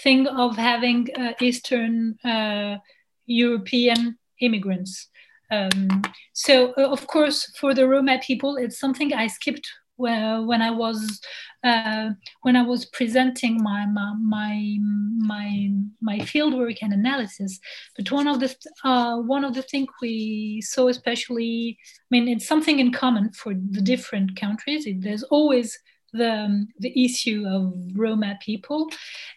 thing 0.00 0.26
of 0.26 0.56
having 0.56 1.08
uh, 1.16 1.32
Eastern 1.40 2.18
uh, 2.24 2.78
European 3.26 4.18
immigrants. 4.40 5.08
Um, 5.50 6.02
so, 6.32 6.72
uh, 6.76 6.88
of 6.90 7.06
course, 7.06 7.52
for 7.58 7.74
the 7.74 7.86
Roma 7.86 8.18
people, 8.26 8.56
it's 8.56 8.78
something 8.78 9.12
I 9.12 9.26
skipped 9.28 9.68
when 9.96 10.60
I 10.60 10.70
was 10.70 11.20
uh, 11.62 12.10
when 12.42 12.56
I 12.56 12.62
was 12.62 12.86
presenting 12.86 13.62
my 13.62 13.86
my 13.86 14.76
my 15.18 15.70
my 16.00 16.18
fieldwork 16.18 16.78
and 16.82 16.92
analysis. 16.92 17.60
But 17.96 18.10
one 18.10 18.26
of 18.26 18.40
the 18.40 18.54
uh, 18.82 19.18
one 19.18 19.44
of 19.44 19.54
the 19.54 19.62
things 19.62 19.88
we 20.02 20.60
saw, 20.62 20.88
especially, 20.88 21.78
I 21.80 22.06
mean, 22.10 22.28
it's 22.28 22.48
something 22.48 22.80
in 22.80 22.92
common 22.92 23.32
for 23.32 23.54
the 23.54 23.80
different 23.80 24.38
countries. 24.38 24.86
It, 24.86 25.02
there's 25.02 25.22
always 25.24 25.78
the, 26.14 26.32
um, 26.32 26.68
the 26.78 27.04
issue 27.04 27.44
of 27.46 27.74
Roma 27.94 28.38
people. 28.40 28.88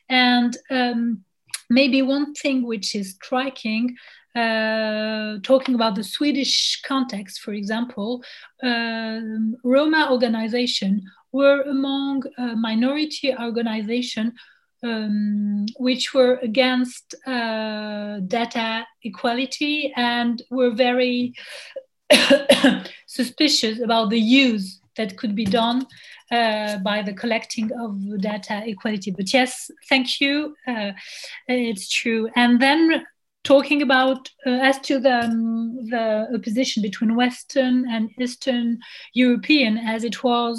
And 0.08 0.56
um, 0.70 1.24
maybe 1.70 2.02
one 2.02 2.34
thing 2.34 2.66
which 2.66 2.96
is 2.96 3.16
striking, 3.16 3.96
uh, 4.36 5.40
talking 5.44 5.76
about 5.76 5.96
the 5.96 6.04
Swedish 6.04 6.82
context, 6.84 7.42
for 7.42 7.54
example, 7.54 8.24
um, 8.64 9.56
Roma 9.64 10.10
organization 10.12 11.02
were 11.32 11.62
among 11.64 12.24
minority 12.38 13.36
organization 13.36 14.34
um, 14.84 15.66
which 15.78 16.14
were 16.14 16.36
against 16.42 17.16
uh, 17.26 18.20
data 18.28 18.86
equality 19.04 19.92
and 19.96 20.42
were 20.50 20.72
very 20.72 21.34
suspicious 23.08 23.80
about 23.80 24.10
the 24.10 24.20
use 24.20 24.80
that 24.98 25.18
could 25.18 25.36
be 25.36 25.46
done 25.46 25.86
uh, 26.32 26.78
by 26.80 27.02
the 27.02 27.14
collecting 27.14 27.72
of 27.80 28.22
data 28.22 28.64
equality. 28.66 29.12
But 29.12 29.34
yes, 29.34 29.72
thank 29.90 30.20
you. 30.20 30.56
Uh, 30.68 30.92
it's 31.48 31.90
true. 31.90 32.30
And 32.36 32.60
then 32.60 33.06
talking 33.48 33.82
about 33.82 34.30
uh, 34.46 34.60
as 34.70 34.78
to 34.80 35.00
the 35.00 35.20
um, 35.24 35.90
the 35.90 36.28
opposition 36.36 36.84
between 36.84 37.16
Western 37.16 37.76
and 37.90 38.10
Eastern 38.20 38.78
European, 39.14 39.78
as 39.78 40.04
it 40.04 40.22
was 40.22 40.56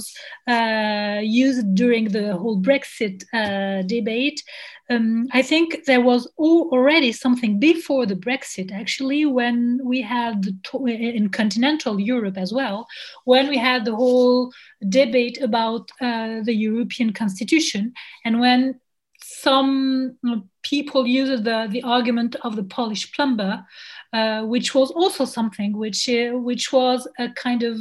uh, 0.49 1.21
used 1.23 1.75
during 1.75 2.05
the 2.09 2.35
whole 2.35 2.59
Brexit 2.69 3.17
uh, 3.35 3.83
debate. 3.83 4.43
Um, 4.91 5.29
I 5.33 5.43
think 5.43 5.85
there 5.85 6.01
was 6.01 6.23
already 6.39 7.13
something 7.13 7.61
before 7.61 8.07
the 8.07 8.21
Brexit, 8.27 8.73
actually, 8.73 9.27
when 9.27 9.81
we 9.85 10.01
had 10.01 10.47
in 10.87 11.29
continental 11.29 12.01
Europe 12.01 12.39
as 12.39 12.55
well, 12.55 12.87
when 13.27 13.51
we 13.51 13.59
had 13.59 13.85
the 13.85 13.95
whole 13.95 14.51
debate 14.89 15.39
about 15.43 15.91
uh, 16.01 16.41
the 16.43 16.55
European 16.55 17.13
Constitution, 17.13 17.93
and 18.25 18.41
when 18.41 18.81
some 19.43 20.19
people 20.63 21.07
use 21.07 21.31
the, 21.43 21.69
the 21.71 21.83
argument 21.83 22.37
of 22.43 22.57
the 22.57 22.65
Polish 22.65 23.13
plumber, 23.13 23.65
uh, 24.13 24.43
which 24.43 24.75
was 24.75 24.91
also 24.91 25.25
something 25.25 25.77
which, 25.77 26.09
uh, 26.09 26.33
which 26.33 26.73
was 26.73 27.09
a 27.19 27.29
kind 27.31 27.63
of 27.63 27.79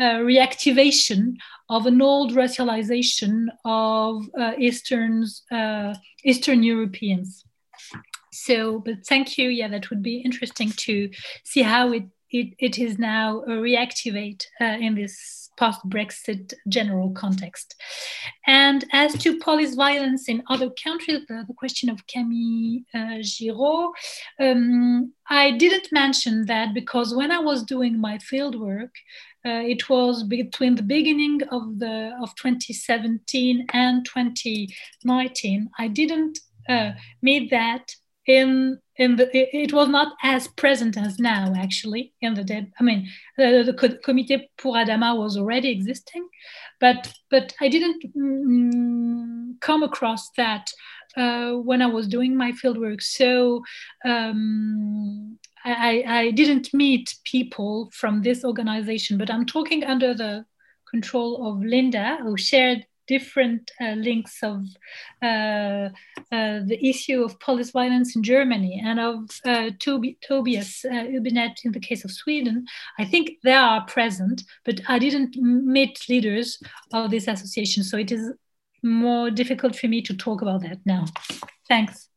uh, 0.00 0.18
reactivation 0.30 1.36
of 1.68 1.86
an 1.86 2.02
old 2.02 2.32
racialization 2.32 3.46
of 3.64 4.24
uh, 4.38 4.52
Easterns, 4.58 5.42
uh, 5.50 5.94
Eastern 6.24 6.62
Europeans. 6.62 7.44
So, 8.32 8.80
but 8.80 9.06
thank 9.06 9.38
you. 9.38 9.48
Yeah, 9.48 9.68
that 9.68 9.90
would 9.90 10.02
be 10.02 10.16
interesting 10.18 10.70
to 10.70 11.10
see 11.44 11.62
how 11.62 11.92
it, 11.92 12.04
it, 12.30 12.54
it 12.58 12.78
is 12.78 12.98
now 12.98 13.44
reactivate 13.46 14.44
uh, 14.60 14.64
in 14.64 14.96
this 14.96 15.43
post-Brexit 15.56 16.54
general 16.68 17.10
context. 17.10 17.74
And 18.46 18.84
as 18.92 19.14
to 19.18 19.38
police 19.38 19.74
violence 19.74 20.28
in 20.28 20.42
other 20.48 20.70
countries, 20.82 21.20
the, 21.28 21.44
the 21.46 21.54
question 21.54 21.88
of 21.88 22.06
Camille 22.06 22.82
uh, 22.94 23.22
Giraud, 23.22 23.92
um, 24.40 25.12
I 25.28 25.52
didn't 25.52 25.88
mention 25.92 26.46
that 26.46 26.74
because 26.74 27.14
when 27.14 27.30
I 27.30 27.38
was 27.38 27.62
doing 27.62 28.00
my 28.00 28.18
fieldwork, 28.18 28.90
uh, 29.46 29.60
it 29.62 29.88
was 29.90 30.22
between 30.22 30.74
the 30.74 30.82
beginning 30.82 31.42
of 31.50 31.78
the 31.78 32.16
of 32.22 32.34
2017 32.36 33.66
and 33.72 34.04
2019. 34.06 35.70
I 35.78 35.88
didn't 35.88 36.38
uh, 36.68 36.92
meet 37.20 37.50
that 37.50 37.94
in 38.26 38.78
in 38.96 39.16
the 39.16 39.28
it, 39.34 39.72
was 39.72 39.88
not 39.88 40.14
as 40.22 40.46
present 40.48 40.96
as 40.96 41.18
now 41.18 41.52
actually 41.56 42.12
in 42.20 42.34
the 42.34 42.44
dead 42.44 42.72
i 42.78 42.82
mean 42.82 43.08
the, 43.36 43.62
the 43.64 43.98
comité 44.06 44.46
pour 44.56 44.76
adama 44.76 45.16
was 45.18 45.36
already 45.36 45.70
existing 45.70 46.26
but 46.80 47.12
but 47.30 47.54
i 47.60 47.68
didn't 47.68 48.04
mm, 48.16 49.60
come 49.60 49.82
across 49.82 50.30
that 50.36 50.70
uh, 51.16 51.52
when 51.52 51.82
i 51.82 51.86
was 51.86 52.06
doing 52.06 52.36
my 52.36 52.52
fieldwork 52.52 53.02
so 53.02 53.62
um, 54.04 55.38
I, 55.66 56.04
I 56.06 56.30
didn't 56.32 56.74
meet 56.74 57.14
people 57.24 57.90
from 57.92 58.22
this 58.22 58.44
organization 58.44 59.18
but 59.18 59.30
i'm 59.30 59.46
talking 59.46 59.82
under 59.84 60.14
the 60.14 60.44
control 60.90 61.48
of 61.48 61.64
linda 61.64 62.18
who 62.22 62.36
shared 62.36 62.86
different 63.06 63.70
uh, 63.80 63.92
links 63.92 64.42
of 64.42 64.64
uh, 65.22 65.88
uh, 66.32 66.60
the 66.66 66.78
issue 66.82 67.22
of 67.22 67.38
police 67.40 67.70
violence 67.70 68.16
in 68.16 68.22
Germany 68.22 68.82
and 68.84 69.00
of 69.00 69.16
uh, 69.44 69.70
Tobi 69.78 70.16
Tobias 70.20 70.84
uh, 70.84 70.94
Hübinette 70.94 71.64
in 71.64 71.72
the 71.72 71.80
case 71.80 72.04
of 72.04 72.10
Sweden. 72.10 72.66
I 72.98 73.04
think 73.04 73.38
they 73.42 73.52
are 73.52 73.84
present, 73.86 74.44
but 74.64 74.80
I 74.88 74.98
didn't 74.98 75.36
meet 75.36 76.08
leaders 76.08 76.62
of 76.92 77.10
this 77.10 77.28
association, 77.28 77.84
so 77.84 77.96
it 77.96 78.12
is 78.12 78.32
more 78.82 79.30
difficult 79.30 79.76
for 79.76 79.88
me 79.88 80.02
to 80.02 80.14
talk 80.14 80.42
about 80.42 80.62
that 80.62 80.78
now. 80.84 81.06
Thanks. 81.68 82.08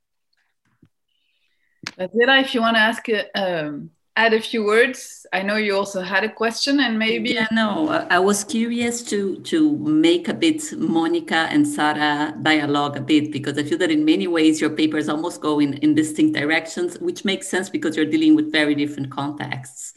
Zela, 1.98 2.42
if 2.42 2.54
you 2.54 2.62
want 2.62 2.76
to 2.76 2.82
ask 2.82 3.06
um, 3.36 3.92
add 4.18 4.34
a 4.34 4.42
few 4.42 4.66
words? 4.66 5.26
I 5.32 5.44
know 5.44 5.56
you 5.56 5.76
also 5.76 6.02
had 6.02 6.24
a 6.24 6.30
question, 6.30 6.80
and 6.80 6.98
maybe. 6.98 7.30
Yeah, 7.30 7.48
no, 7.52 7.90
I 8.10 8.20
was 8.20 8.44
curious 8.44 9.04
to 9.04 9.38
to 9.52 9.78
make 9.78 10.28
a 10.28 10.34
bit 10.34 10.62
Monica 10.78 11.48
and 11.54 11.66
Sarah 11.68 12.34
dialogue 12.42 12.98
a 12.98 13.02
bit 13.02 13.32
because 13.32 13.58
I 13.58 13.64
feel 13.64 13.78
that 13.78 13.92
in 13.92 14.04
many 14.04 14.28
ways 14.28 14.60
your 14.60 14.72
papers 14.72 15.08
almost 15.08 15.40
go 15.40 15.60
in, 15.60 15.76
in 15.76 15.96
distinct 15.96 16.34
directions, 16.36 17.00
which 17.00 17.24
makes 17.24 17.48
sense 17.48 17.70
because 17.70 17.96
you're 17.96 18.12
dealing 18.16 18.36
with 18.36 18.52
very 18.52 18.76
different 18.76 19.12
contexts. 19.12 19.94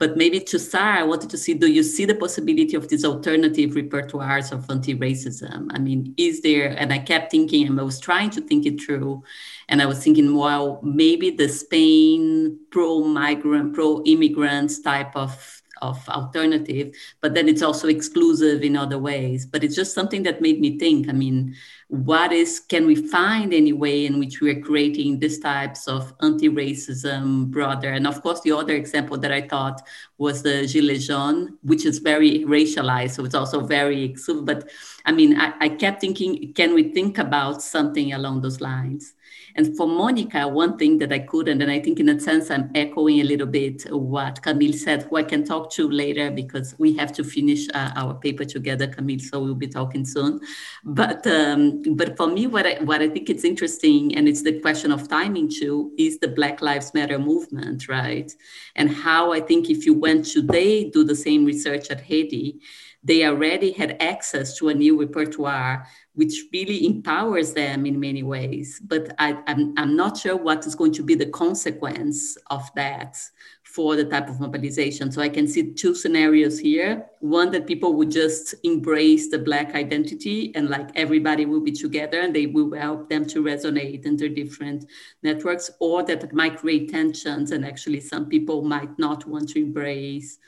But 0.00 0.16
maybe 0.16 0.40
to 0.40 0.58
Sarah, 0.58 1.00
I 1.00 1.02
wanted 1.02 1.28
to 1.28 1.36
see, 1.36 1.52
do 1.52 1.66
you 1.66 1.82
see 1.82 2.06
the 2.06 2.14
possibility 2.14 2.74
of 2.74 2.88
these 2.88 3.04
alternative 3.04 3.72
repertoires 3.72 4.50
of 4.50 4.68
anti-racism? 4.70 5.68
I 5.70 5.78
mean, 5.78 6.14
is 6.16 6.40
there, 6.40 6.70
and 6.70 6.90
I 6.90 6.98
kept 6.98 7.30
thinking, 7.30 7.66
and 7.66 7.78
I 7.78 7.82
was 7.82 8.00
trying 8.00 8.30
to 8.30 8.40
think 8.40 8.64
it 8.64 8.80
through, 8.80 9.22
and 9.68 9.82
I 9.82 9.86
was 9.86 10.02
thinking, 10.02 10.34
well, 10.34 10.80
maybe 10.82 11.28
the 11.28 11.50
Spain 11.50 12.58
pro-migrant, 12.70 13.74
pro-immigrants 13.74 14.80
type 14.80 15.14
of 15.14 15.59
of 15.82 16.08
alternative, 16.08 16.94
but 17.20 17.34
then 17.34 17.48
it's 17.48 17.62
also 17.62 17.88
exclusive 17.88 18.62
in 18.62 18.76
other 18.76 18.98
ways. 18.98 19.46
But 19.46 19.64
it's 19.64 19.76
just 19.76 19.94
something 19.94 20.22
that 20.24 20.40
made 20.40 20.60
me 20.60 20.78
think. 20.78 21.08
I 21.08 21.12
mean, 21.12 21.54
what 21.88 22.32
is 22.32 22.60
can 22.60 22.86
we 22.86 22.94
find 22.94 23.52
any 23.52 23.72
way 23.72 24.06
in 24.06 24.18
which 24.18 24.40
we 24.40 24.50
are 24.50 24.60
creating 24.60 25.18
these 25.18 25.40
types 25.40 25.88
of 25.88 26.14
anti-racism 26.22 27.50
broader? 27.50 27.90
And 27.90 28.06
of 28.06 28.22
course, 28.22 28.40
the 28.42 28.52
other 28.52 28.74
example 28.74 29.18
that 29.18 29.32
I 29.32 29.42
thought 29.42 29.82
was 30.18 30.42
the 30.42 30.62
Gilets 30.66 31.06
jaunes, 31.08 31.50
which 31.62 31.84
is 31.84 31.98
very 31.98 32.44
racialized, 32.44 33.12
so 33.12 33.24
it's 33.24 33.34
also 33.34 33.60
very 33.60 34.04
exclusive. 34.04 34.44
But 34.44 34.70
I 35.04 35.12
mean, 35.12 35.40
I, 35.40 35.52
I 35.60 35.68
kept 35.68 36.00
thinking, 36.00 36.52
can 36.52 36.74
we 36.74 36.92
think 36.92 37.18
about 37.18 37.62
something 37.62 38.12
along 38.12 38.42
those 38.42 38.60
lines? 38.60 39.14
And 39.56 39.76
for 39.76 39.86
Monica, 39.86 40.46
one 40.46 40.76
thing 40.76 40.98
that 40.98 41.12
I 41.12 41.20
couldn't, 41.20 41.62
and 41.62 41.70
I 41.70 41.80
think 41.80 42.00
in 42.00 42.08
a 42.08 42.18
sense 42.20 42.50
I'm 42.50 42.70
echoing 42.74 43.20
a 43.20 43.24
little 43.24 43.46
bit 43.46 43.82
what 43.90 44.42
Camille 44.42 44.72
said, 44.72 45.02
who 45.04 45.16
I 45.16 45.22
can 45.22 45.44
talk 45.44 45.70
to 45.72 45.90
later 45.90 46.30
because 46.30 46.74
we 46.78 46.92
have 46.96 47.12
to 47.12 47.24
finish 47.24 47.68
uh, 47.74 47.90
our 47.96 48.14
paper 48.14 48.44
together, 48.44 48.86
Camille, 48.86 49.18
so 49.18 49.42
we'll 49.42 49.54
be 49.54 49.68
talking 49.68 50.04
soon. 50.04 50.40
But 50.84 51.26
um, 51.26 51.82
but 51.94 52.16
for 52.16 52.26
me, 52.26 52.46
what 52.46 52.66
I, 52.66 52.74
what 52.84 53.02
I 53.02 53.08
think 53.08 53.30
it's 53.30 53.44
interesting, 53.44 54.16
and 54.16 54.28
it's 54.28 54.42
the 54.42 54.60
question 54.60 54.92
of 54.92 55.08
timing 55.08 55.48
too, 55.50 55.92
is 55.98 56.18
the 56.18 56.28
Black 56.28 56.60
Lives 56.60 56.94
Matter 56.94 57.18
movement, 57.18 57.88
right? 57.88 58.32
And 58.76 58.90
how 58.90 59.32
I 59.32 59.40
think 59.40 59.70
if 59.70 59.86
you 59.86 59.94
went 59.94 60.24
today, 60.26 60.88
do 60.90 61.04
the 61.04 61.16
same 61.16 61.44
research 61.44 61.90
at 61.90 62.00
Haiti, 62.00 62.60
they 63.02 63.24
already 63.24 63.72
had 63.72 63.96
access 64.00 64.56
to 64.58 64.68
a 64.68 64.74
new 64.74 65.00
repertoire 65.00 65.86
which 66.14 66.44
really 66.52 66.84
empowers 66.84 67.54
them 67.54 67.86
in 67.86 67.98
many 67.98 68.22
ways. 68.22 68.80
But 68.84 69.14
I, 69.18 69.30
am 69.30 69.44
I'm, 69.46 69.74
I'm 69.78 69.96
not 69.96 70.18
sure 70.18 70.36
what 70.36 70.66
is 70.66 70.74
going 70.74 70.92
to 70.94 71.02
be 71.02 71.14
the 71.14 71.30
consequence 71.30 72.36
of 72.50 72.68
that 72.74 73.16
for 73.62 73.96
the 73.96 74.04
type 74.04 74.28
of 74.28 74.40
mobilization. 74.40 75.12
So 75.12 75.22
I 75.22 75.28
can 75.28 75.46
see 75.46 75.72
two 75.72 75.94
scenarios 75.94 76.58
here. 76.58 77.06
One 77.20 77.50
that 77.52 77.66
people 77.66 77.94
would 77.94 78.10
just 78.10 78.54
embrace 78.64 79.30
the 79.30 79.38
Black 79.38 79.74
identity 79.74 80.52
and 80.54 80.68
like 80.68 80.90
everybody 80.94 81.46
will 81.46 81.60
be 81.60 81.72
together 81.72 82.20
and 82.20 82.34
they 82.34 82.46
will 82.46 82.74
help 82.74 83.08
them 83.08 83.24
to 83.26 83.42
resonate 83.42 84.04
in 84.04 84.16
their 84.16 84.28
different 84.28 84.86
networks, 85.22 85.70
or 85.78 86.02
that 86.02 86.32
might 86.34 86.58
create 86.58 86.90
tensions 86.90 87.52
and 87.52 87.64
actually 87.64 88.00
some 88.00 88.28
people 88.28 88.62
might 88.62 88.98
not 88.98 89.26
want 89.26 89.48
to 89.50 89.60
embrace 89.60 90.38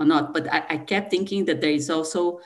or 0.00 0.06
not. 0.06 0.34
But 0.34 0.52
I, 0.52 0.64
I 0.70 0.76
kept 0.78 1.10
thinking 1.10 1.44
that 1.44 1.60
there 1.60 1.70
is 1.70 1.90
also 1.90 2.40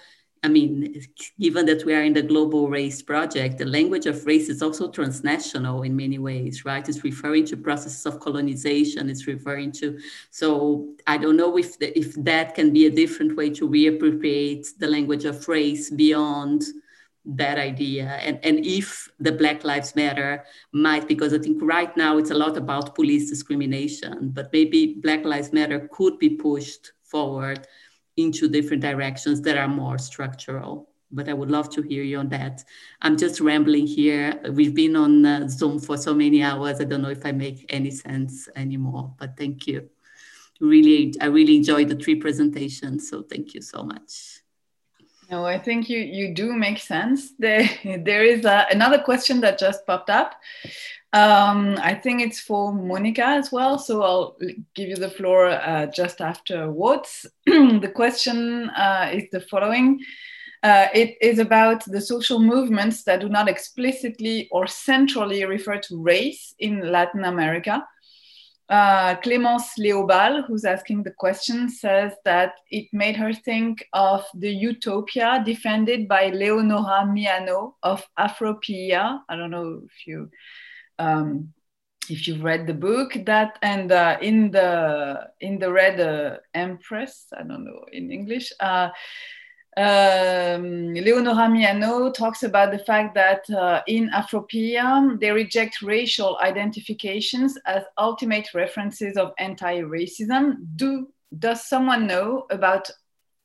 I 0.44 0.48
mean, 0.48 1.02
given 1.40 1.64
that 1.64 1.86
we 1.86 1.94
are 1.94 2.02
in 2.02 2.12
the 2.12 2.20
Global 2.20 2.68
Race 2.68 3.00
Project, 3.00 3.56
the 3.56 3.64
language 3.64 4.04
of 4.04 4.26
race 4.26 4.50
is 4.50 4.60
also 4.60 4.90
transnational 4.90 5.84
in 5.84 5.96
many 5.96 6.18
ways, 6.18 6.66
right? 6.66 6.86
It's 6.86 7.02
referring 7.02 7.46
to 7.46 7.56
processes 7.56 8.04
of 8.04 8.20
colonization. 8.20 9.08
It's 9.08 9.26
referring 9.26 9.72
to, 9.80 9.98
so 10.30 10.86
I 11.06 11.16
don't 11.16 11.38
know 11.38 11.56
if, 11.56 11.78
the, 11.78 11.98
if 11.98 12.12
that 12.24 12.54
can 12.54 12.74
be 12.74 12.84
a 12.84 12.90
different 12.90 13.36
way 13.38 13.48
to 13.54 13.66
reappropriate 13.66 14.66
the 14.76 14.86
language 14.86 15.24
of 15.24 15.48
race 15.48 15.88
beyond 15.88 16.62
that 17.26 17.56
idea 17.56 18.04
and, 18.22 18.38
and 18.42 18.66
if 18.66 19.08
the 19.18 19.32
black 19.32 19.64
lives 19.64 19.96
matter 19.96 20.44
might 20.72 21.08
because 21.08 21.32
i 21.32 21.38
think 21.38 21.58
right 21.62 21.96
now 21.96 22.18
it's 22.18 22.30
a 22.30 22.34
lot 22.34 22.54
about 22.54 22.94
police 22.94 23.30
discrimination 23.30 24.28
but 24.34 24.52
maybe 24.52 24.96
black 25.00 25.24
lives 25.24 25.50
matter 25.50 25.88
could 25.90 26.18
be 26.18 26.28
pushed 26.28 26.92
forward 27.14 27.68
into 28.16 28.48
different 28.48 28.82
directions 28.82 29.40
that 29.42 29.56
are 29.56 29.68
more 29.68 29.98
structural. 29.98 30.90
But 31.12 31.28
I 31.28 31.32
would 31.32 31.50
love 31.50 31.70
to 31.74 31.82
hear 31.82 32.02
you 32.02 32.18
on 32.18 32.28
that. 32.30 32.64
I'm 33.02 33.16
just 33.16 33.40
rambling 33.40 33.86
here. 33.86 34.40
We've 34.50 34.74
been 34.74 34.96
on 34.96 35.24
uh, 35.24 35.48
Zoom 35.48 35.78
for 35.78 35.96
so 35.96 36.12
many 36.12 36.42
hours. 36.42 36.80
I 36.80 36.84
don't 36.84 37.02
know 37.02 37.16
if 37.18 37.24
I 37.24 37.30
make 37.30 37.66
any 37.68 37.92
sense 37.92 38.48
anymore, 38.56 39.14
but 39.16 39.36
thank 39.36 39.68
you. 39.68 39.88
Really, 40.60 41.14
I 41.20 41.26
really 41.26 41.56
enjoyed 41.56 41.88
the 41.88 41.96
three 41.96 42.16
presentations. 42.16 43.08
So 43.08 43.22
thank 43.22 43.54
you 43.54 43.62
so 43.62 43.84
much. 43.84 44.43
No, 45.30 45.46
I 45.46 45.58
think 45.58 45.88
you, 45.88 45.98
you 45.98 46.34
do 46.34 46.52
make 46.54 46.78
sense. 46.78 47.32
There, 47.38 47.68
there 47.84 48.24
is 48.24 48.44
a, 48.44 48.66
another 48.70 48.98
question 48.98 49.40
that 49.40 49.58
just 49.58 49.86
popped 49.86 50.10
up. 50.10 50.34
Um, 51.12 51.78
I 51.80 51.94
think 51.94 52.22
it's 52.22 52.40
for 52.40 52.72
Monica 52.72 53.24
as 53.24 53.52
well, 53.52 53.78
so 53.78 54.02
I'll 54.02 54.36
give 54.74 54.88
you 54.88 54.96
the 54.96 55.10
floor 55.10 55.48
uh, 55.48 55.86
just 55.86 56.20
afterwards. 56.20 57.24
the 57.46 57.92
question 57.94 58.68
uh, 58.70 59.10
is 59.12 59.24
the 59.30 59.40
following. 59.40 60.00
Uh, 60.64 60.88
it 60.92 61.16
is 61.20 61.38
about 61.38 61.84
the 61.84 62.00
social 62.00 62.40
movements 62.40 63.04
that 63.04 63.20
do 63.20 63.28
not 63.28 63.48
explicitly 63.48 64.48
or 64.50 64.66
centrally 64.66 65.44
refer 65.44 65.78
to 65.78 66.02
race 66.02 66.54
in 66.58 66.90
Latin 66.90 67.24
America. 67.24 67.86
Uh, 68.68 69.14
Clémence 69.16 69.76
Léobal, 69.78 70.46
who's 70.46 70.64
asking 70.64 71.02
the 71.02 71.10
question, 71.10 71.68
says 71.68 72.12
that 72.24 72.54
it 72.70 72.86
made 72.92 73.16
her 73.16 73.32
think 73.32 73.86
of 73.92 74.24
the 74.34 74.50
utopia 74.50 75.42
defended 75.44 76.08
by 76.08 76.28
Leonora 76.28 77.04
Miano 77.06 77.74
of 77.82 78.06
Afropea. 78.18 79.20
I 79.28 79.36
don't 79.36 79.50
know 79.50 79.82
if 79.84 80.06
you 80.06 80.30
um, 80.98 81.52
if 82.10 82.26
you've 82.26 82.42
read 82.42 82.66
the 82.66 82.74
book 82.74 83.16
that 83.26 83.58
and 83.62 83.90
uh, 83.90 84.16
in 84.20 84.50
the 84.50 85.28
in 85.40 85.58
the 85.58 85.70
red 85.70 86.00
uh, 86.00 86.36
empress 86.52 87.26
i 87.36 87.42
don't 87.42 87.64
know 87.64 87.84
in 87.92 88.10
english 88.10 88.52
uh, 88.60 88.88
um, 89.76 90.94
leonora 90.94 91.48
miano 91.48 92.12
talks 92.12 92.42
about 92.44 92.70
the 92.70 92.78
fact 92.78 93.14
that 93.14 93.48
uh, 93.50 93.82
in 93.86 94.08
afropea 94.10 95.18
they 95.20 95.30
reject 95.30 95.82
racial 95.82 96.38
identifications 96.40 97.58
as 97.66 97.82
ultimate 97.98 98.48
references 98.54 99.16
of 99.16 99.32
anti-racism 99.38 100.56
do 100.76 101.08
does 101.38 101.66
someone 101.66 102.06
know 102.06 102.46
about 102.50 102.88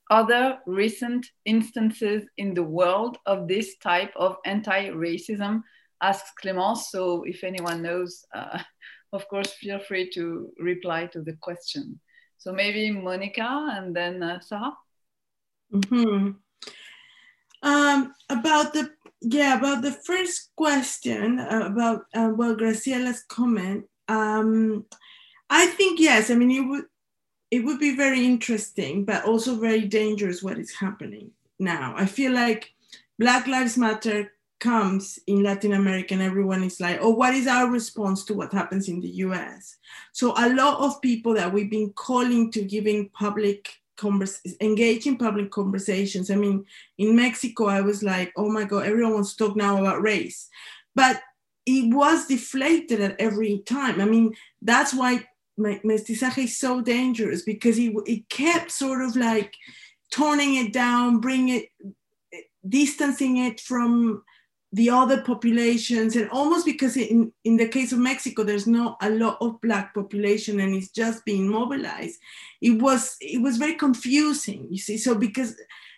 other 0.10 0.60
recent 0.65 1.26
instances 1.45 2.23
in 2.38 2.53
the 2.53 2.64
world 2.64 3.18
of 3.26 3.47
this 3.47 3.77
type 3.77 4.11
of 4.15 4.38
anti-racism 4.45 5.61
asks 6.01 6.31
Clémence. 6.41 6.89
So 6.89 7.23
if 7.23 7.43
anyone 7.43 7.81
knows, 7.81 8.26
uh, 8.34 8.60
of 9.14 9.27
course, 9.27 9.53
feel 9.53 9.80
free 9.80 10.10
to 10.11 10.49
reply 10.60 11.07
to 11.07 11.22
the 11.22 11.34
question. 11.41 11.99
So 12.38 12.53
maybe 12.53 12.89
Monica 12.91 13.69
and 13.73 13.95
then 13.95 14.23
uh, 14.23 14.39
Sarah. 14.39 14.73
Mm-hmm. 15.74 16.32
Um, 17.62 18.14
about 18.30 18.74
the 18.74 18.91
yeah 19.22 19.58
about 19.58 19.82
the 19.82 19.91
first 19.91 20.52
question 20.56 21.40
uh, 21.40 21.64
about 21.66 22.06
uh, 22.14 22.32
well 22.34 22.56
Graziella's 22.56 23.24
comment. 23.24 23.86
Um, 24.08 24.86
I 25.50 25.66
think 25.68 26.00
yes. 26.00 26.30
I 26.30 26.36
mean 26.36 26.52
it 26.52 26.68
would 26.68 26.86
it 27.52 27.66
would 27.66 27.80
be 27.80 27.96
very 27.96 28.26
interesting, 28.26 29.06
but 29.06 29.26
also 29.26 29.56
very 29.56 29.86
dangerous 29.86 30.44
what 30.44 30.60
is 30.60 30.74
happening 30.74 31.32
now. 31.60 31.94
I 31.98 32.06
feel 32.06 32.32
like 32.32 32.72
Black 33.18 33.48
Lives 33.48 33.78
Matter 33.78 34.32
comes 34.60 35.20
in 35.26 35.41
Latin 35.41 35.74
America 35.74 36.14
and 36.14 36.24
everyone 36.24 36.64
is 36.64 36.80
like, 36.80 37.00
oh, 37.02 37.10
what 37.10 37.34
is 37.34 37.48
our 37.48 37.70
response 37.70 38.26
to 38.26 38.34
what 38.34 38.54
happens 38.54 38.88
in 38.88 39.00
the 39.00 39.10
US? 39.26 39.78
So 40.12 40.34
a 40.38 40.54
lot 40.54 40.80
of 40.80 41.02
people 41.02 41.34
that 41.36 41.52
we've 41.52 41.72
been 41.72 41.91
calling 41.94 42.52
to 42.52 42.62
giving 42.64 43.10
public 43.10 43.70
converse, 44.00 44.42
engage 44.62 45.06
in 45.06 45.18
public 45.18 45.52
conversations. 45.52 46.32
I 46.32 46.36
mean, 46.36 46.66
in 46.98 47.16
Mexico, 47.16 47.68
I 47.68 47.82
was 47.82 48.02
like, 48.02 48.32
oh 48.36 48.50
my 48.50 48.64
God, 48.64 48.86
everyone 48.86 49.14
wants 49.14 49.36
to 49.36 49.46
talk 49.46 49.56
now 49.56 49.78
about 49.78 50.02
race. 50.02 50.48
But 50.96 51.22
it 51.66 51.94
was 51.94 52.26
deflated 52.28 53.02
at 53.02 53.20
every 53.20 53.60
time. 53.60 54.02
I 54.02 54.06
mean, 54.06 54.34
that's 54.62 54.94
why 54.94 55.26
mestizaje 55.60 56.46
is 56.46 56.58
so 56.58 56.82
dangerous 56.82 57.42
because 57.44 57.78
it, 57.78 57.94
it 58.06 58.30
kept 58.30 58.72
sort 58.72 59.02
of 59.02 59.16
like 59.16 59.54
toning 60.12 60.56
it 60.56 60.74
down, 60.74 61.20
bring 61.20 61.50
it, 61.50 61.66
distancing 62.68 63.38
it 63.38 63.60
from 63.60 64.24
the 64.72 64.90
other 64.90 65.22
populations 65.22 66.16
and 66.16 66.30
almost 66.30 66.66
because 66.66 66.96
in, 66.96 67.32
in 67.44 67.58
the 67.58 67.68
case 67.68 67.91
of 67.91 67.98
mexico 67.98 68.44
there's 68.44 68.68
not 68.68 68.98
a 69.02 69.10
lot 69.10 69.36
of 69.41 69.60
black 69.62 69.96
population 69.96 70.60
and 70.60 70.76
it's 70.76 70.90
just 70.90 71.26
being 71.26 71.48
mobilized 71.48 72.20
it 72.62 72.80
was 72.82 73.16
it 73.20 73.41
was 73.41 73.58
very 73.58 73.76
confusing 73.76 74.68
you 74.70 74.78
see. 74.78 74.98
So 74.98 75.16
because 75.16 75.56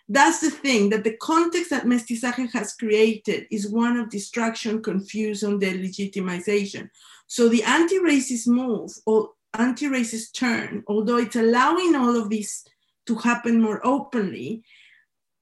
that's 0.09 0.41
the 0.41 0.49
thing 0.49 0.89
that 0.89 1.03
the 1.03 1.17
context 1.17 1.69
that 1.69 1.85
mestizaje 1.85 2.51
has 2.51 2.73
created 2.73 3.47
is 3.49 3.69
one 3.69 3.97
of 3.97 4.09
distraction 4.09 4.81
confusion 4.81 5.53
and 5.53 5.61
delegitimization. 5.61 6.89
So 7.27 7.47
the 7.47 7.63
anti-racist 7.63 8.47
move 8.47 8.91
or 9.05 9.29
anti-racist 9.53 10.33
turn 10.33 10.83
although 10.87 11.17
it's 11.17 11.35
allowing 11.35 11.95
all 11.95 12.15
of 12.15 12.29
this 12.29 12.65
to 13.05 13.15
happen 13.15 13.61
more 13.61 13.85
openly 13.85 14.63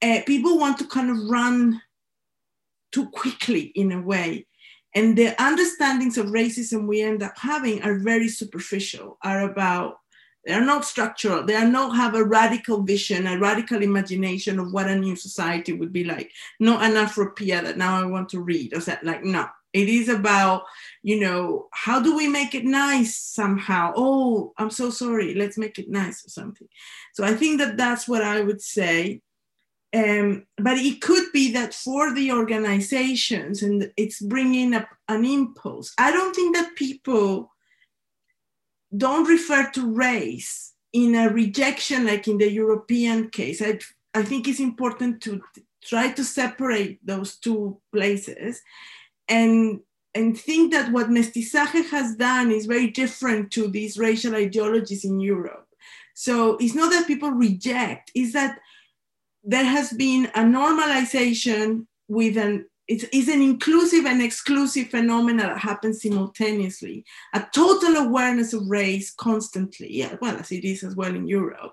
uh, 0.02 0.20
people 0.26 0.58
want 0.58 0.78
to 0.78 0.86
kind 0.86 1.10
of 1.10 1.28
run 1.28 1.80
too 2.92 3.08
quickly 3.10 3.72
in 3.74 3.92
a 3.92 4.00
way. 4.00 4.46
And 4.94 5.16
the 5.16 5.40
understandings 5.40 6.18
of 6.18 6.26
racism 6.26 6.86
we 6.86 7.02
end 7.02 7.22
up 7.22 7.38
having 7.38 7.82
are 7.82 7.98
very 7.98 8.28
superficial, 8.28 9.18
are 9.22 9.48
about, 9.48 9.98
they 10.44 10.52
are 10.54 10.64
not 10.64 10.84
structural. 10.84 11.44
They 11.44 11.54
are 11.54 11.68
not 11.68 11.94
have 11.96 12.14
a 12.14 12.24
radical 12.24 12.82
vision, 12.82 13.26
a 13.26 13.38
radical 13.38 13.82
imagination 13.82 14.58
of 14.58 14.72
what 14.72 14.88
a 14.88 14.96
new 14.96 15.14
society 15.14 15.74
would 15.74 15.92
be 15.92 16.02
like. 16.02 16.32
Not 16.58 16.82
an 16.82 16.94
Afropea 16.94 17.62
that 17.62 17.76
now 17.76 18.00
I 18.00 18.06
want 18.06 18.30
to 18.30 18.40
read 18.40 18.74
or 18.74 18.80
that 18.80 19.04
like, 19.04 19.22
no, 19.22 19.46
it 19.72 19.88
is 19.88 20.08
about, 20.08 20.64
you 21.02 21.20
know, 21.20 21.68
how 21.72 22.00
do 22.00 22.16
we 22.16 22.26
make 22.26 22.54
it 22.54 22.64
nice 22.64 23.16
somehow? 23.16 23.92
Oh, 23.94 24.52
I'm 24.56 24.70
so 24.70 24.90
sorry. 24.90 25.34
Let's 25.34 25.58
make 25.58 25.78
it 25.78 25.88
nice 25.88 26.24
or 26.24 26.30
something. 26.30 26.66
So 27.12 27.22
I 27.22 27.34
think 27.34 27.60
that 27.60 27.76
that's 27.76 28.08
what 28.08 28.22
I 28.22 28.40
would 28.40 28.62
say. 28.62 29.20
Um, 29.92 30.46
but 30.56 30.78
it 30.78 31.00
could 31.00 31.32
be 31.32 31.50
that 31.52 31.74
for 31.74 32.14
the 32.14 32.30
organizations 32.30 33.62
and 33.62 33.90
it's 33.96 34.20
bringing 34.20 34.74
up 34.74 34.88
an 35.08 35.24
impulse. 35.24 35.92
I 35.98 36.12
don't 36.12 36.34
think 36.34 36.54
that 36.54 36.76
people 36.76 37.50
don't 38.96 39.28
refer 39.28 39.70
to 39.70 39.92
race 39.92 40.74
in 40.92 41.14
a 41.14 41.28
rejection 41.28 42.06
like 42.06 42.28
in 42.28 42.38
the 42.38 42.50
European 42.50 43.30
case. 43.30 43.60
I, 43.62 43.78
I 44.14 44.22
think 44.22 44.46
it's 44.46 44.60
important 44.60 45.22
to 45.22 45.40
try 45.82 46.10
to 46.12 46.24
separate 46.24 47.04
those 47.04 47.36
two 47.36 47.80
places 47.92 48.62
and 49.28 49.80
and 50.14 50.36
think 50.36 50.72
that 50.72 50.90
what 50.90 51.08
mestizaje 51.08 51.88
has 51.88 52.16
done 52.16 52.50
is 52.50 52.66
very 52.66 52.88
different 52.88 53.52
to 53.52 53.68
these 53.68 53.96
racial 53.96 54.34
ideologies 54.34 55.04
in 55.04 55.20
Europe. 55.20 55.68
So 56.14 56.56
it's 56.56 56.74
not 56.74 56.90
that 56.90 57.06
people 57.06 57.30
reject, 57.30 58.10
it's 58.14 58.32
that 58.32 58.58
there 59.42 59.64
has 59.64 59.92
been 59.92 60.26
a 60.26 60.40
normalization 60.40 61.86
with 62.08 62.36
an 62.36 62.66
it's, 62.90 63.28
an 63.28 63.40
inclusive 63.40 64.04
and 64.04 64.20
exclusive 64.20 64.88
phenomenon 64.88 65.46
that 65.46 65.58
happens 65.58 66.02
simultaneously. 66.02 67.04
A 67.34 67.46
total 67.54 67.96
awareness 67.96 68.52
of 68.52 68.68
race 68.68 69.12
constantly, 69.12 69.96
yeah, 69.96 70.16
well, 70.20 70.36
as 70.36 70.50
it 70.50 70.64
is 70.64 70.82
as 70.82 70.96
well 70.96 71.14
in 71.14 71.28
Europe, 71.28 71.72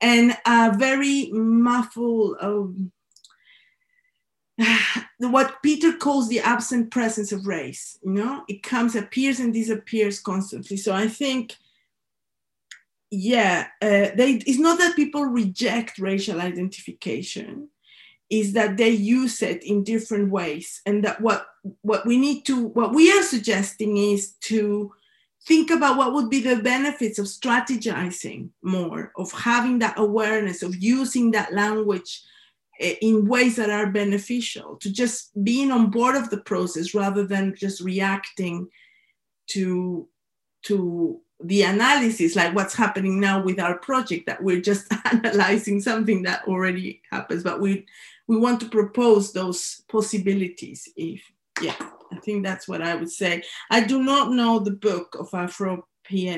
and 0.00 0.36
a 0.46 0.72
very 0.78 1.30
muffled, 1.32 2.36
um, 2.40 2.92
what 5.18 5.56
Peter 5.64 5.94
calls 5.94 6.28
the 6.28 6.40
absent 6.40 6.92
presence 6.92 7.32
of 7.32 7.46
race. 7.46 7.98
You 8.02 8.12
know, 8.12 8.44
it 8.48 8.62
comes, 8.62 8.94
appears, 8.94 9.40
and 9.40 9.52
disappears 9.52 10.20
constantly. 10.20 10.76
So 10.76 10.94
I 10.94 11.08
think, 11.08 11.56
yeah, 13.14 13.66
uh, 13.82 14.08
they, 14.16 14.40
it's 14.46 14.58
not 14.58 14.78
that 14.78 14.96
people 14.96 15.26
reject 15.26 15.98
racial 15.98 16.40
identification 16.40 17.68
is 18.30 18.54
that 18.54 18.78
they 18.78 18.88
use 18.88 19.42
it 19.42 19.62
in 19.62 19.84
different 19.84 20.30
ways. 20.30 20.80
And 20.86 21.04
that 21.04 21.20
what 21.20 21.46
what 21.82 22.06
we 22.06 22.16
need 22.16 22.46
to 22.46 22.68
what 22.68 22.94
we 22.94 23.12
are 23.12 23.22
suggesting 23.22 23.98
is 23.98 24.32
to 24.48 24.90
think 25.46 25.70
about 25.70 25.98
what 25.98 26.14
would 26.14 26.30
be 26.30 26.40
the 26.40 26.56
benefits 26.62 27.18
of 27.18 27.26
strategizing 27.26 28.48
more 28.62 29.12
of 29.18 29.30
having 29.32 29.78
that 29.80 29.98
awareness 29.98 30.62
of 30.62 30.74
using 30.82 31.32
that 31.32 31.52
language 31.52 32.22
eh, 32.80 32.94
in 33.02 33.28
ways 33.28 33.56
that 33.56 33.68
are 33.68 33.90
beneficial 33.90 34.76
to 34.76 34.90
just 34.90 35.30
being 35.44 35.70
on 35.70 35.90
board 35.90 36.16
of 36.16 36.30
the 36.30 36.40
process 36.40 36.94
rather 36.94 37.26
than 37.26 37.54
just 37.54 37.82
reacting 37.82 38.66
to 39.48 40.08
to 40.62 41.20
the 41.44 41.62
analysis 41.62 42.36
like 42.36 42.54
what's 42.54 42.74
happening 42.74 43.20
now 43.20 43.42
with 43.42 43.58
our 43.60 43.78
project 43.78 44.26
that 44.26 44.42
we're 44.42 44.60
just 44.60 44.92
analyzing 45.12 45.80
something 45.80 46.22
that 46.22 46.46
already 46.46 47.00
happens 47.10 47.42
but 47.42 47.60
we 47.60 47.86
we 48.28 48.36
want 48.36 48.60
to 48.60 48.68
propose 48.68 49.32
those 49.32 49.82
possibilities 49.88 50.88
if 50.96 51.22
yeah 51.60 51.76
i 52.12 52.16
think 52.16 52.44
that's 52.44 52.68
what 52.68 52.82
i 52.82 52.94
would 52.94 53.10
say. 53.10 53.42
I 53.70 53.80
do 53.80 54.02
not 54.02 54.32
know 54.32 54.58
the 54.58 54.70
book 54.70 55.16
of 55.18 55.32
afro 55.34 55.86
p 56.04 56.28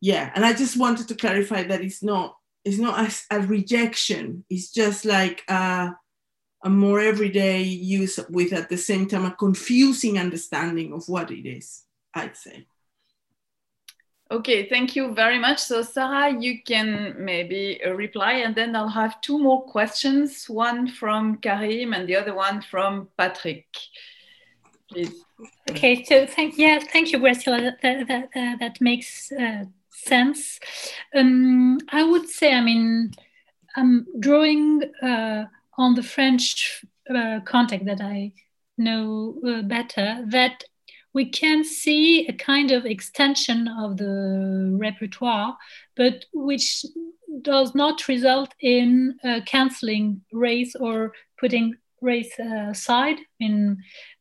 yeah 0.00 0.30
and 0.34 0.44
i 0.44 0.52
just 0.52 0.78
wanted 0.78 1.08
to 1.08 1.14
clarify 1.14 1.62
that 1.64 1.82
it's 1.82 2.02
not 2.02 2.36
it's 2.64 2.78
not 2.78 2.98
a, 2.98 3.36
a 3.36 3.40
rejection. 3.40 4.44
It's 4.48 4.72
just 4.72 5.04
like 5.04 5.42
a, 5.48 5.94
a 6.64 6.70
more 6.70 6.98
everyday 6.98 7.62
use 7.62 8.18
with 8.30 8.52
at 8.52 8.70
the 8.70 8.78
same 8.78 9.06
time 9.06 9.26
a 9.26 9.30
confusing 9.32 10.18
understanding 10.18 10.92
of 10.92 11.04
what 11.08 11.30
it 11.30 11.46
is 11.46 11.82
i'd 12.14 12.36
say 12.36 12.66
Okay, 14.30 14.68
thank 14.68 14.96
you 14.96 15.14
very 15.14 15.38
much. 15.38 15.58
So 15.58 15.82
Sarah, 15.82 16.34
you 16.40 16.62
can 16.62 17.14
maybe 17.18 17.80
uh, 17.84 17.90
reply 17.90 18.34
and 18.34 18.54
then 18.54 18.74
I'll 18.74 18.88
have 18.88 19.20
two 19.20 19.38
more 19.38 19.62
questions, 19.64 20.46
one 20.48 20.88
from 20.88 21.36
Karim 21.38 21.92
and 21.92 22.08
the 22.08 22.16
other 22.16 22.34
one 22.34 22.62
from 22.62 23.08
Patrick. 23.18 23.66
Please. 24.90 25.12
Okay, 25.70 26.04
so 26.04 26.26
thank 26.26 26.56
yeah, 26.56 26.78
thank 26.78 27.12
you, 27.12 27.18
Graziella. 27.18 27.72
That 27.82 28.08
that, 28.08 28.28
that, 28.34 28.58
that 28.60 28.80
makes 28.80 29.30
uh, 29.32 29.64
sense. 29.90 30.58
Um, 31.14 31.78
I 31.90 32.02
would 32.02 32.28
say, 32.28 32.54
I 32.54 32.60
mean, 32.60 33.12
I'm 33.76 34.06
drawing 34.20 34.82
uh, 35.02 35.44
on 35.76 35.94
the 35.94 36.02
French 36.02 36.84
uh, 37.14 37.40
context 37.44 37.86
that 37.86 38.00
I 38.00 38.32
know 38.78 39.34
uh, 39.46 39.62
better. 39.62 40.24
That 40.26 40.64
we 41.14 41.24
can 41.24 41.64
see 41.64 42.26
a 42.26 42.32
kind 42.32 42.72
of 42.72 42.84
extension 42.84 43.68
of 43.68 43.96
the 43.96 44.76
repertoire, 44.78 45.56
but 45.96 46.24
which 46.32 46.84
does 47.42 47.74
not 47.74 48.08
result 48.08 48.52
in 48.60 49.16
uh, 49.24 49.40
canceling 49.46 50.20
race 50.32 50.74
or 50.74 51.12
putting 51.38 51.74
race 52.00 52.38
aside. 52.38 53.18
In 53.40 53.78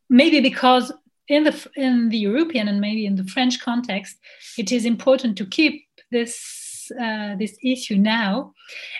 maybe 0.09 0.39
because 0.39 0.93
in 1.27 1.43
the 1.43 1.67
in 1.75 2.09
the 2.09 2.17
European 2.17 2.67
and 2.67 2.79
maybe 2.79 3.05
in 3.05 3.15
the 3.15 3.25
French 3.25 3.59
context, 3.59 4.17
it 4.57 4.71
is 4.71 4.85
important 4.85 5.37
to 5.37 5.45
keep 5.45 5.83
this 6.11 6.91
uh, 7.01 7.35
this 7.37 7.57
issue 7.63 7.95
now. 7.95 8.53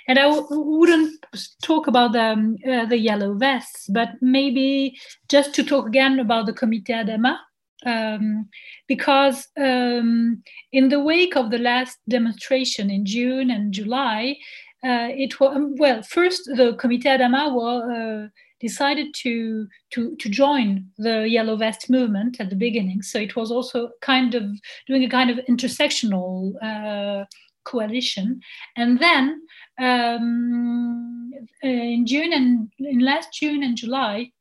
And 0.07 0.17
I 0.17 0.23
w- 0.23 0.47
wouldn't 0.49 1.25
talk 1.61 1.87
about 1.87 2.13
the, 2.13 2.23
um, 2.23 2.57
uh, 2.65 2.85
the 2.85 2.97
yellow 2.97 3.33
vests, 3.33 3.87
but 3.89 4.09
maybe 4.21 4.97
just 5.29 5.53
to 5.55 5.63
talk 5.63 5.85
again 5.87 6.19
about 6.19 6.45
the 6.45 6.53
Comité 6.53 6.91
Adama, 7.03 7.37
um, 7.85 8.49
because 8.87 9.47
um, 9.57 10.43
in 10.71 10.89
the 10.89 10.99
wake 10.99 11.35
of 11.35 11.51
the 11.51 11.57
last 11.57 11.97
demonstration 12.09 12.89
in 12.89 13.05
June 13.05 13.51
and 13.51 13.73
July, 13.73 14.37
uh, 14.83 15.07
it 15.11 15.39
was 15.39 15.55
um, 15.55 15.75
well. 15.77 16.03
First, 16.03 16.45
the 16.45 16.73
Comité 16.73 17.05
Adama 17.05 17.53
was, 17.53 17.83
uh, 17.89 18.27
decided 18.59 19.13
to, 19.13 19.67
to 19.91 20.15
to 20.17 20.29
join 20.29 20.85
the 20.97 21.27
Yellow 21.27 21.55
Vest 21.55 21.89
movement 21.89 22.39
at 22.39 22.49
the 22.49 22.55
beginning. 22.55 23.01
So 23.01 23.19
it 23.19 23.35
was 23.35 23.51
also 23.51 23.91
kind 24.01 24.35
of 24.35 24.43
doing 24.87 25.03
a 25.03 25.09
kind 25.09 25.29
of 25.29 25.37
intersectional 25.49 26.53
uh, 26.61 27.25
coalition, 27.65 28.41
and 28.75 28.99
then 28.99 29.41
um, 29.79 31.31
in 31.61 32.05
June 32.05 32.33
and 32.33 32.71
in 32.79 32.99
last 32.99 33.33
June 33.33 33.63
and 33.63 33.77
July, 33.77 34.31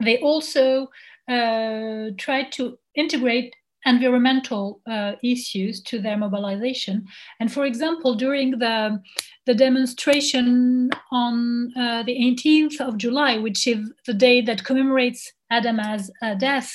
they 0.00 0.18
also 0.18 0.88
tried 1.28 2.52
to 2.52 2.78
integrate 2.94 3.54
environmental 3.86 4.80
uh, 4.90 5.12
issues 5.22 5.82
to 5.82 6.00
their 6.00 6.16
mobilization. 6.16 7.06
And 7.40 7.52
for 7.52 7.64
example, 7.64 8.14
during 8.14 8.58
the, 8.58 9.00
the 9.46 9.54
demonstration 9.54 10.90
on 11.12 11.72
uh, 11.76 12.02
the 12.02 12.14
18th 12.14 12.80
of 12.80 12.96
July, 12.96 13.38
which 13.38 13.66
is 13.66 13.92
the 14.06 14.14
day 14.14 14.40
that 14.42 14.64
commemorates 14.64 15.32
Adama's 15.56 16.10
uh, 16.22 16.34
death, 16.34 16.70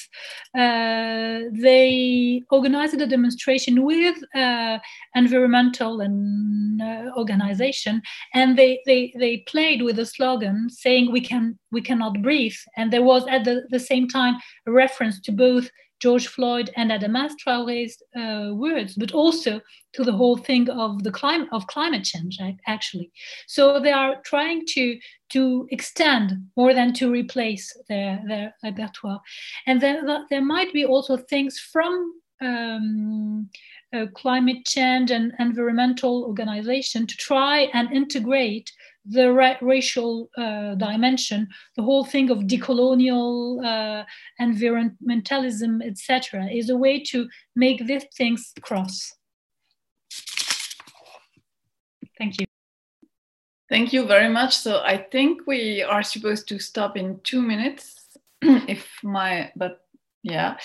uh, 0.57 1.39
they 1.51 2.43
organized 2.49 2.99
a 3.01 3.07
demonstration 3.07 3.83
with 3.83 4.17
uh, 4.35 4.77
environmental 5.15 6.01
and 6.01 6.81
uh, 6.81 7.11
organization, 7.17 8.01
and 8.33 8.57
they, 8.57 8.79
they, 8.85 9.13
they 9.17 9.37
played 9.53 9.81
with 9.81 9.99
a 9.99 10.05
slogan 10.05 10.69
saying 10.69 11.11
we 11.11 11.21
can 11.21 11.57
we 11.71 11.81
cannot 11.81 12.21
breathe. 12.21 12.59
And 12.77 12.91
there 12.91 13.03
was 13.03 13.23
at 13.27 13.43
the, 13.45 13.63
the 13.69 13.79
same 13.79 14.07
time 14.07 14.35
a 14.67 14.71
reference 14.71 15.19
to 15.21 15.31
both 15.31 15.69
George 15.99 16.27
Floyd 16.27 16.69
and 16.75 16.91
Adama 16.91 17.29
Traore's 17.37 18.01
uh, 18.15 18.53
words, 18.53 18.95
but 18.95 19.11
also 19.11 19.61
to 19.93 20.03
the 20.03 20.11
whole 20.11 20.37
thing 20.37 20.69
of 20.69 21.03
the 21.03 21.11
climate 21.11 21.49
of 21.51 21.67
climate 21.67 22.03
change. 22.03 22.39
Actually, 22.67 23.11
so 23.47 23.79
they 23.79 23.91
are 23.91 24.15
trying 24.23 24.65
to 24.67 24.99
to 25.29 25.67
extend 25.71 26.31
more 26.55 26.73
than 26.73 26.93
to 26.93 27.11
replace 27.11 27.75
their 27.87 28.21
their 28.27 28.53
repertoire, 28.63 29.21
and 29.67 29.81
there 29.81 30.25
there 30.29 30.45
might 30.45 30.73
be 30.73 30.85
also 30.85 31.17
things 31.17 31.59
from. 31.59 32.13
Um, 32.41 33.49
uh, 33.91 34.05
climate 34.15 34.65
change 34.65 35.11
and 35.11 35.33
environmental 35.39 36.23
organization 36.23 37.07
to 37.07 37.17
try 37.17 37.67
and 37.73 37.91
integrate 37.91 38.71
the 39.09 39.31
ra 39.31 39.55
racial 39.61 40.29
uh, 40.37 40.75
dimension, 40.75 41.47
the 41.75 41.83
whole 41.83 42.05
thing 42.05 42.29
of 42.29 42.39
decolonial 42.39 43.63
uh, 43.65 44.03
environmentalism, 44.39 45.85
etc., 45.85 46.47
is 46.47 46.69
a 46.69 46.77
way 46.77 46.99
to 47.03 47.27
make 47.55 47.85
these 47.85 48.05
things 48.15 48.53
cross. 48.61 49.13
Thank 52.17 52.39
you. 52.39 52.45
Thank 53.69 53.93
you 53.93 54.05
very 54.05 54.29
much. 54.29 54.57
So 54.57 54.81
I 54.83 54.97
think 54.97 55.45
we 55.45 55.83
are 55.83 56.03
supposed 56.03 56.47
to 56.49 56.59
stop 56.59 56.97
in 56.97 57.19
two 57.23 57.41
minutes, 57.41 58.09
if 58.41 58.87
my, 59.03 59.51
but 59.55 59.81
yeah. 60.23 60.57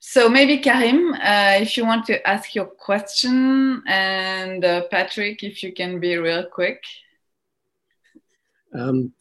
So 0.00 0.28
maybe 0.28 0.58
Karim, 0.58 1.14
uh, 1.14 1.58
if 1.60 1.76
you 1.76 1.84
want 1.84 2.06
to 2.06 2.26
ask 2.28 2.54
your 2.54 2.66
question, 2.66 3.82
and 3.86 4.64
uh, 4.64 4.82
Patrick, 4.90 5.42
if 5.42 5.62
you 5.62 5.72
can 5.72 5.98
be 5.98 6.16
real 6.16 6.44
quick. 6.44 6.82
Um, 8.74 9.12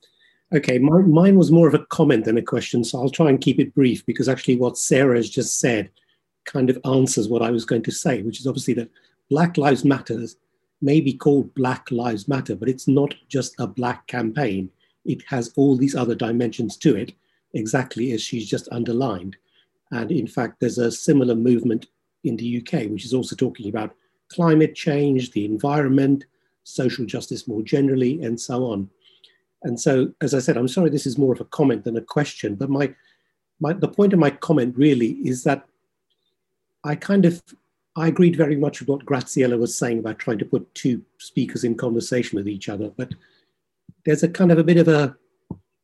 okay, 0.53 0.77
my, 0.79 1.01
mine 1.01 1.37
was 1.37 1.51
more 1.51 1.67
of 1.67 1.73
a 1.73 1.85
comment 1.85 2.25
than 2.25 2.37
a 2.37 2.41
question, 2.41 2.83
so 2.83 2.99
I'll 2.99 3.09
try 3.09 3.29
and 3.29 3.41
keep 3.41 3.59
it 3.59 3.75
brief 3.75 4.05
because 4.05 4.29
actually 4.29 4.57
what 4.57 4.77
Sarah 4.77 5.17
has 5.17 5.29
just 5.29 5.59
said 5.59 5.89
kind 6.45 6.69
of 6.69 6.79
answers 6.85 7.29
what 7.29 7.41
I 7.41 7.51
was 7.51 7.65
going 7.65 7.83
to 7.83 7.91
say, 7.91 8.21
which 8.21 8.39
is 8.39 8.47
obviously 8.47 8.73
that 8.75 8.89
Black 9.29 9.57
Lives 9.57 9.85
Matters 9.85 10.37
may 10.81 10.99
be 10.99 11.13
called 11.13 11.53
Black 11.53 11.89
Lives 11.91 12.27
Matter, 12.27 12.55
but 12.55 12.69
it's 12.69 12.87
not 12.87 13.13
just 13.27 13.55
a 13.59 13.67
black 13.67 14.07
campaign. 14.07 14.69
It 15.05 15.23
has 15.27 15.53
all 15.55 15.77
these 15.77 15.95
other 15.95 16.15
dimensions 16.15 16.77
to 16.77 16.95
it, 16.95 17.13
exactly 17.53 18.11
as 18.11 18.21
she's 18.21 18.49
just 18.49 18.67
underlined. 18.71 19.37
And 19.91 20.11
in 20.11 20.27
fact, 20.27 20.59
there's 20.59 20.77
a 20.77 20.91
similar 20.91 21.35
movement 21.35 21.87
in 22.23 22.37
the 22.37 22.57
UK, 22.57 22.89
which 22.89 23.05
is 23.05 23.13
also 23.13 23.35
talking 23.35 23.69
about 23.69 23.95
climate 24.29 24.75
change, 24.75 25.31
the 25.31 25.45
environment, 25.45 26.25
social 26.63 27.05
justice 27.05 27.47
more 27.47 27.61
generally, 27.61 28.21
and 28.23 28.39
so 28.39 28.65
on. 28.65 28.89
And 29.63 29.79
so, 29.79 30.11
as 30.21 30.33
I 30.33 30.39
said, 30.39 30.57
I'm 30.57 30.67
sorry 30.67 30.89
this 30.89 31.05
is 31.05 31.17
more 31.17 31.33
of 31.33 31.41
a 31.41 31.45
comment 31.45 31.83
than 31.83 31.97
a 31.97 32.01
question, 32.01 32.55
but 32.55 32.69
my, 32.69 32.93
my 33.59 33.73
the 33.73 33.87
point 33.87 34.13
of 34.13 34.19
my 34.19 34.31
comment 34.31 34.75
really 34.77 35.11
is 35.23 35.43
that 35.43 35.65
I 36.83 36.95
kind 36.95 37.25
of 37.25 37.41
I 37.95 38.07
agreed 38.07 38.35
very 38.37 38.55
much 38.55 38.79
with 38.79 38.89
what 38.89 39.05
Graziella 39.05 39.57
was 39.57 39.77
saying 39.77 39.99
about 39.99 40.17
trying 40.17 40.39
to 40.39 40.45
put 40.45 40.73
two 40.73 41.03
speakers 41.17 41.63
in 41.63 41.75
conversation 41.75 42.37
with 42.37 42.47
each 42.47 42.69
other, 42.69 42.89
but 42.95 43.13
there's 44.05 44.23
a 44.23 44.29
kind 44.29 44.51
of 44.51 44.57
a 44.57 44.63
bit 44.63 44.77
of 44.77 44.87
a 44.87 45.15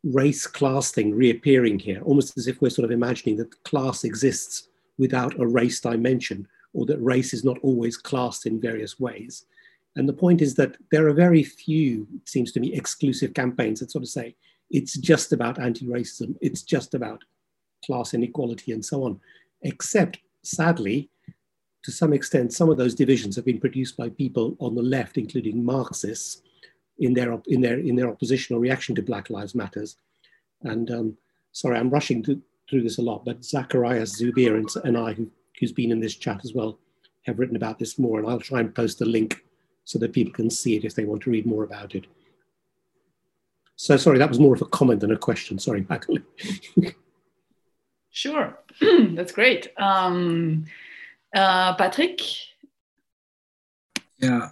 race 0.03 0.47
class 0.47 0.91
thing 0.91 1.13
reappearing 1.13 1.79
here, 1.79 2.01
almost 2.03 2.37
as 2.37 2.47
if 2.47 2.61
we're 2.61 2.69
sort 2.69 2.85
of 2.85 2.91
imagining 2.91 3.35
that 3.37 3.63
class 3.63 4.03
exists 4.03 4.69
without 4.97 5.39
a 5.39 5.45
race 5.45 5.81
dimension, 5.81 6.47
or 6.73 6.85
that 6.85 6.97
race 6.99 7.33
is 7.33 7.43
not 7.43 7.57
always 7.61 7.97
classed 7.97 8.45
in 8.45 8.59
various 8.59 8.99
ways. 8.99 9.45
And 9.97 10.07
the 10.07 10.13
point 10.13 10.43
is 10.43 10.53
that 10.55 10.77
there 10.91 11.07
are 11.07 11.13
very 11.13 11.43
few, 11.43 12.07
it 12.15 12.29
seems 12.29 12.51
to 12.51 12.59
me, 12.59 12.71
exclusive 12.73 13.33
campaigns 13.33 13.79
that 13.79 13.89
sort 13.89 14.03
of 14.03 14.09
say 14.09 14.35
it's 14.69 14.95
just 14.95 15.33
about 15.33 15.59
anti 15.59 15.87
racism, 15.87 16.35
it's 16.39 16.61
just 16.61 16.93
about 16.93 17.23
class 17.83 18.13
inequality, 18.13 18.71
and 18.71 18.85
so 18.85 19.03
on. 19.03 19.19
Except, 19.63 20.19
sadly, 20.43 21.09
to 21.83 21.91
some 21.91 22.13
extent, 22.13 22.53
some 22.53 22.69
of 22.69 22.77
those 22.77 22.93
divisions 22.93 23.35
have 23.35 23.45
been 23.45 23.59
produced 23.59 23.97
by 23.97 24.09
people 24.09 24.55
on 24.59 24.75
the 24.75 24.83
left, 24.83 25.17
including 25.17 25.65
Marxists, 25.65 26.43
in 26.99 27.15
their 27.15 27.41
in 27.47 27.61
their 27.61 27.79
in 27.79 27.95
their 27.95 28.09
opposition 28.09 28.55
or 28.55 28.59
reaction 28.59 28.93
to 28.95 29.01
Black 29.01 29.31
Lives 29.31 29.55
Matters. 29.55 29.97
And 30.61 30.91
um, 30.91 31.17
sorry, 31.53 31.77
I'm 31.77 31.89
rushing 31.89 32.21
to, 32.23 32.39
through 32.69 32.83
this 32.83 32.99
a 32.99 33.01
lot, 33.01 33.25
but 33.25 33.43
Zacharias 33.43 34.21
Zubir 34.21 34.57
and, 34.57 34.69
and 34.85 34.97
I, 34.97 35.13
who, 35.13 35.31
who's 35.59 35.71
been 35.71 35.91
in 35.91 35.99
this 35.99 36.15
chat 36.15 36.41
as 36.43 36.53
well, 36.53 36.77
have 37.25 37.39
written 37.39 37.55
about 37.55 37.79
this 37.79 37.97
more, 37.97 38.19
and 38.19 38.27
I'll 38.27 38.39
try 38.39 38.59
and 38.59 38.73
post 38.73 39.01
a 39.01 39.05
link 39.05 39.43
so 39.87 39.97
that 39.97 40.11
people 40.11 40.33
can 40.33 40.49
see 40.49 40.75
it 40.75 40.83
if 40.83 40.95
they 40.95 41.05
want 41.05 41.21
to 41.21 41.29
read 41.29 41.45
more 41.45 41.63
about 41.63 41.95
it. 41.95 42.05
So 43.77 43.95
sorry, 43.95 44.17
that 44.17 44.27
was 44.27 44.37
more 44.37 44.53
of 44.53 44.61
a 44.61 44.65
comment 44.65 44.99
than 44.99 45.11
a 45.11 45.17
question. 45.17 45.57
Sorry, 45.59 45.85
Magali. 45.87 46.21
sure, 48.09 48.59
that's 49.11 49.31
great. 49.31 49.71
Um, 49.77 50.65
uh, 51.33 51.73
Patrick? 51.75 52.19
Yeah, 54.17 54.49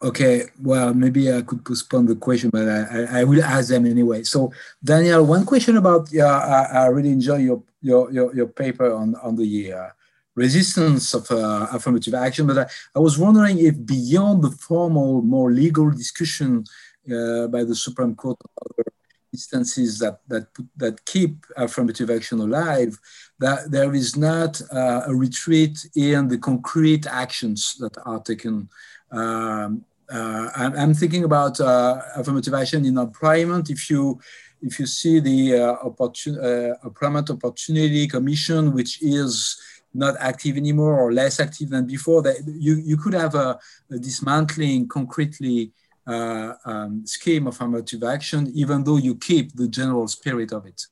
Okay, 0.00 0.44
well, 0.62 0.94
maybe 0.94 1.30
I 1.30 1.42
could 1.42 1.64
postpone 1.64 2.06
the 2.06 2.14
question, 2.14 2.50
but 2.50 2.68
I, 2.68 3.20
I, 3.20 3.24
will 3.24 3.42
ask 3.42 3.68
them 3.68 3.84
anyway. 3.84 4.22
So, 4.22 4.52
Daniel, 4.82 5.26
one 5.26 5.44
question 5.44 5.76
about, 5.76 6.12
yeah, 6.12 6.38
I, 6.38 6.84
I 6.84 6.86
really 6.86 7.10
enjoy 7.10 7.38
your, 7.38 7.64
your, 7.82 8.08
your, 8.12 8.32
your, 8.32 8.46
paper 8.46 8.92
on, 8.92 9.16
on 9.16 9.34
the 9.34 9.72
uh, 9.72 9.88
resistance 10.46 11.14
of 11.14 11.30
uh, 11.30 11.66
affirmative 11.76 12.14
action, 12.14 12.46
but 12.46 12.58
I, 12.58 12.66
I, 12.96 13.00
was 13.06 13.18
wondering 13.18 13.58
if 13.58 13.74
beyond 13.84 14.42
the 14.42 14.50
formal, 14.50 15.22
more 15.22 15.50
legal 15.52 15.90
discussion 15.90 16.64
uh, 17.14 17.46
by 17.48 17.62
the 17.64 17.74
Supreme 17.74 18.14
Court 18.14 18.38
other 18.62 18.84
instances 19.32 19.98
that, 19.98 20.20
that, 20.28 20.46
that 20.76 21.04
keep 21.04 21.44
affirmative 21.56 22.10
action 22.10 22.38
alive, 22.40 22.98
that 23.38 23.70
there 23.70 23.94
is 23.94 24.16
not 24.16 24.52
uh, 24.72 25.02
a 25.06 25.14
retreat 25.14 25.76
in 25.94 26.28
the 26.28 26.38
concrete 26.38 27.06
actions 27.06 27.76
that 27.80 27.94
are 28.06 28.20
taken 28.20 28.68
um, 29.10 29.84
uh, 30.10 30.48
I'm, 30.56 30.74
I'm, 30.74 30.94
thinking 30.94 31.24
about 31.24 31.60
uh, 31.60 32.00
affirmative 32.16 32.54
action 32.54 32.86
in 32.86 32.96
employment. 32.96 33.68
If 33.68 33.90
you 33.90 34.18
if 34.62 34.80
you 34.80 34.86
see 34.86 35.20
the 35.20 35.54
uh, 35.54 35.76
opportun- 35.88 36.42
uh, 36.42 36.74
Employment 36.84 37.30
Opportunity 37.30 38.08
Commission, 38.08 38.72
which 38.72 39.02
is 39.02 39.60
not 39.94 40.14
active 40.20 40.56
anymore 40.56 40.98
or 40.98 41.12
less 41.12 41.40
active 41.40 41.70
than 41.70 41.86
before, 41.86 42.22
that 42.22 42.36
you, 42.46 42.76
you 42.76 42.96
could 42.96 43.14
have 43.14 43.34
a, 43.34 43.58
a 43.90 43.98
dismantling 43.98 44.88
concretely 44.88 45.72
uh, 46.06 46.54
um, 46.64 47.06
scheme 47.06 47.46
of 47.46 47.54
affirmative 47.54 48.02
action, 48.02 48.50
even 48.54 48.84
though 48.84 48.96
you 48.96 49.14
keep 49.16 49.54
the 49.54 49.68
general 49.68 50.08
spirit 50.08 50.52
of 50.52 50.66
it. 50.66 50.82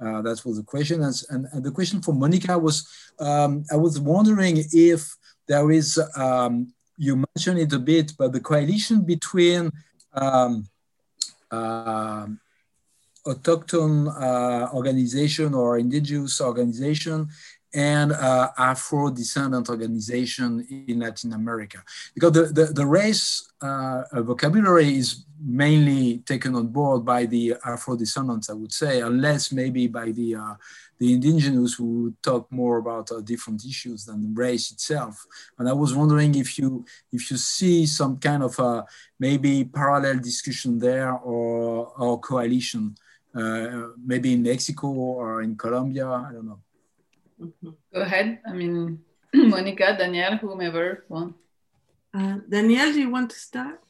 Uh, 0.00 0.22
that 0.22 0.44
was 0.44 0.56
the 0.56 0.62
question. 0.62 1.02
And, 1.02 1.14
and, 1.30 1.46
and, 1.52 1.64
the 1.64 1.70
question 1.70 2.02
for 2.02 2.12
Monica 2.12 2.58
was, 2.58 2.88
um, 3.20 3.64
I 3.70 3.76
was 3.76 4.00
wondering 4.00 4.64
if 4.72 5.14
there 5.46 5.70
is 5.70 6.00
um, 6.16 6.72
you 6.96 7.24
mentioned 7.34 7.58
it 7.58 7.72
a 7.72 7.78
bit, 7.78 8.12
but 8.16 8.32
the 8.32 8.40
coalition 8.40 9.02
between 9.04 9.70
um, 10.12 10.66
uh, 11.50 12.26
autochthon 13.26 14.08
uh, 14.20 14.72
organization 14.72 15.54
or 15.54 15.78
indigenous 15.78 16.40
organization 16.40 17.28
and 17.74 18.12
uh, 18.12 18.50
Afro 18.56 19.10
descendant 19.10 19.68
organization 19.68 20.64
in 20.88 21.00
Latin 21.00 21.32
America. 21.32 21.82
Because 22.14 22.32
the, 22.32 22.44
the, 22.44 22.64
the 22.72 22.86
race 22.86 23.50
uh, 23.60 24.02
vocabulary 24.22 24.96
is 24.96 25.24
mainly 25.44 26.18
taken 26.18 26.54
on 26.54 26.68
board 26.68 27.04
by 27.04 27.26
the 27.26 27.54
Afro 27.64 27.96
descendants, 27.96 28.48
I 28.48 28.54
would 28.54 28.72
say, 28.72 29.00
unless 29.00 29.52
maybe 29.52 29.88
by 29.88 30.12
the 30.12 30.36
uh, 30.36 30.54
the 30.98 31.12
indigenous 31.12 31.74
who 31.74 32.14
talk 32.22 32.50
more 32.52 32.78
about 32.78 33.10
uh, 33.10 33.20
different 33.20 33.64
issues 33.64 34.04
than 34.04 34.22
the 34.22 34.40
race 34.40 34.70
itself. 34.70 35.26
And 35.58 35.68
I 35.68 35.72
was 35.72 35.94
wondering 35.94 36.36
if 36.36 36.56
you 36.58 36.84
if 37.12 37.30
you 37.30 37.36
see 37.36 37.86
some 37.86 38.18
kind 38.18 38.42
of 38.44 38.58
uh, 38.60 38.84
maybe 39.18 39.64
parallel 39.64 40.18
discussion 40.20 40.78
there 40.78 41.12
or 41.12 41.92
or 41.98 42.20
coalition, 42.20 42.96
uh, 43.34 43.88
maybe 44.04 44.32
in 44.32 44.42
Mexico 44.42 44.88
or 44.88 45.42
in 45.42 45.56
Colombia. 45.56 46.08
I 46.08 46.32
don't 46.32 46.46
know. 46.46 46.60
Mm-hmm. 47.44 47.70
Go 47.92 48.00
ahead. 48.00 48.38
I 48.46 48.52
mean, 48.52 49.00
Monica, 49.34 49.96
Daniel, 49.98 50.36
whomever 50.36 51.04
one. 51.08 51.34
Uh, 52.12 52.38
Daniel, 52.48 52.92
do 52.92 53.00
you 53.00 53.10
want 53.10 53.30
to 53.30 53.36
start? 53.36 53.80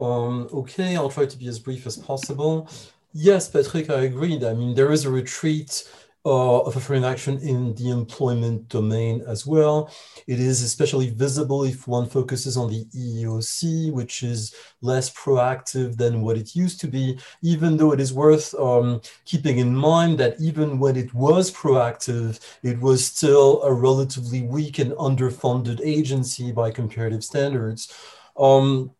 Um, 0.00 0.48
okay, 0.52 0.96
I'll 0.96 1.08
try 1.10 1.26
to 1.26 1.38
be 1.38 1.48
as 1.48 1.58
brief 1.58 1.86
as 1.86 1.96
possible. 1.96 2.68
Yes, 3.12 3.48
Patrick, 3.48 3.90
I 3.90 4.02
agreed. 4.02 4.42
I 4.42 4.54
mean, 4.54 4.74
there 4.74 4.90
is 4.90 5.04
a 5.04 5.10
retreat 5.10 5.88
uh, 6.24 6.60
of 6.60 6.76
affirmative 6.76 7.10
action 7.10 7.38
in 7.38 7.74
the 7.74 7.90
employment 7.90 8.68
domain 8.68 9.22
as 9.26 9.44
well. 9.44 9.90
It 10.26 10.38
is 10.38 10.62
especially 10.62 11.10
visible 11.10 11.64
if 11.64 11.88
one 11.88 12.08
focuses 12.08 12.56
on 12.56 12.70
the 12.70 12.84
EEOC, 12.96 13.92
which 13.92 14.22
is 14.22 14.54
less 14.82 15.10
proactive 15.10 15.96
than 15.96 16.22
what 16.22 16.36
it 16.36 16.54
used 16.54 16.80
to 16.80 16.86
be, 16.86 17.18
even 17.42 17.76
though 17.76 17.92
it 17.92 18.00
is 18.00 18.12
worth 18.12 18.54
um, 18.54 19.00
keeping 19.24 19.58
in 19.58 19.74
mind 19.74 20.18
that 20.18 20.36
even 20.40 20.78
when 20.78 20.96
it 20.96 21.12
was 21.12 21.50
proactive, 21.50 22.38
it 22.62 22.78
was 22.80 23.04
still 23.04 23.62
a 23.62 23.72
relatively 23.72 24.42
weak 24.42 24.78
and 24.78 24.92
underfunded 24.92 25.80
agency 25.84 26.52
by 26.52 26.70
comparative 26.70 27.24
standards. 27.24 27.92
Um, 28.36 28.92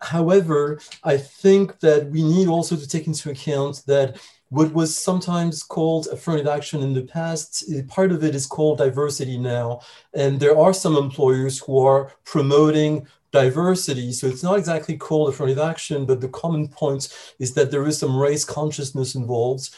however, 0.00 0.78
I 1.02 1.16
think 1.16 1.80
that 1.80 2.10
we 2.10 2.22
need 2.22 2.48
also 2.48 2.76
to 2.76 2.86
take 2.86 3.06
into 3.06 3.30
account 3.30 3.82
that 3.86 4.20
what 4.56 4.72
was 4.72 4.96
sometimes 4.96 5.62
called 5.62 6.08
affirmative 6.10 6.46
action 6.46 6.82
in 6.82 6.94
the 6.94 7.02
past, 7.02 7.62
eh, 7.70 7.82
part 7.86 8.10
of 8.10 8.24
it 8.24 8.34
is 8.34 8.46
called 8.46 8.78
diversity 8.78 9.36
now. 9.36 9.80
And 10.14 10.40
there 10.40 10.58
are 10.58 10.72
some 10.72 10.96
employers 10.96 11.58
who 11.58 11.78
are 11.78 12.12
promoting 12.24 13.06
diversity. 13.32 14.12
So 14.12 14.26
it's 14.26 14.42
not 14.42 14.58
exactly 14.58 14.96
called 14.96 15.28
affirmative 15.28 15.62
action, 15.62 16.06
but 16.06 16.22
the 16.22 16.30
common 16.30 16.68
point 16.68 17.08
is 17.38 17.52
that 17.52 17.70
there 17.70 17.86
is 17.86 17.98
some 17.98 18.18
race 18.18 18.46
consciousness 18.46 19.14
involved 19.14 19.74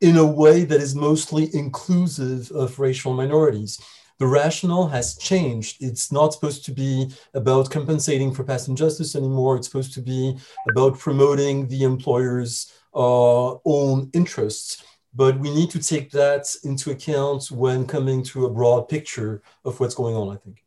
in 0.00 0.16
a 0.16 0.26
way 0.26 0.64
that 0.64 0.80
is 0.80 0.96
mostly 0.96 1.54
inclusive 1.54 2.50
of 2.50 2.80
racial 2.80 3.12
minorities. 3.12 3.80
The 4.18 4.26
rationale 4.26 4.88
has 4.88 5.16
changed. 5.18 5.76
It's 5.80 6.10
not 6.10 6.32
supposed 6.34 6.64
to 6.64 6.72
be 6.72 7.10
about 7.32 7.70
compensating 7.70 8.34
for 8.34 8.42
past 8.42 8.66
injustice 8.66 9.14
anymore. 9.14 9.56
It's 9.56 9.68
supposed 9.68 9.94
to 9.94 10.02
be 10.02 10.36
about 10.70 10.98
promoting 10.98 11.68
the 11.68 11.84
employer's 11.84 12.72
own 12.94 14.10
interests. 14.12 14.84
But 15.12 15.40
we 15.40 15.52
need 15.52 15.70
to 15.70 15.80
take 15.80 16.10
that 16.12 16.46
into 16.62 16.90
account 16.92 17.50
when 17.50 17.86
coming 17.86 18.22
to 18.24 18.46
a 18.46 18.50
broad 18.50 18.88
picture 18.88 19.42
of 19.64 19.80
what's 19.80 19.94
going 19.94 20.14
on, 20.14 20.36
I 20.36 20.38
think. 20.38 20.64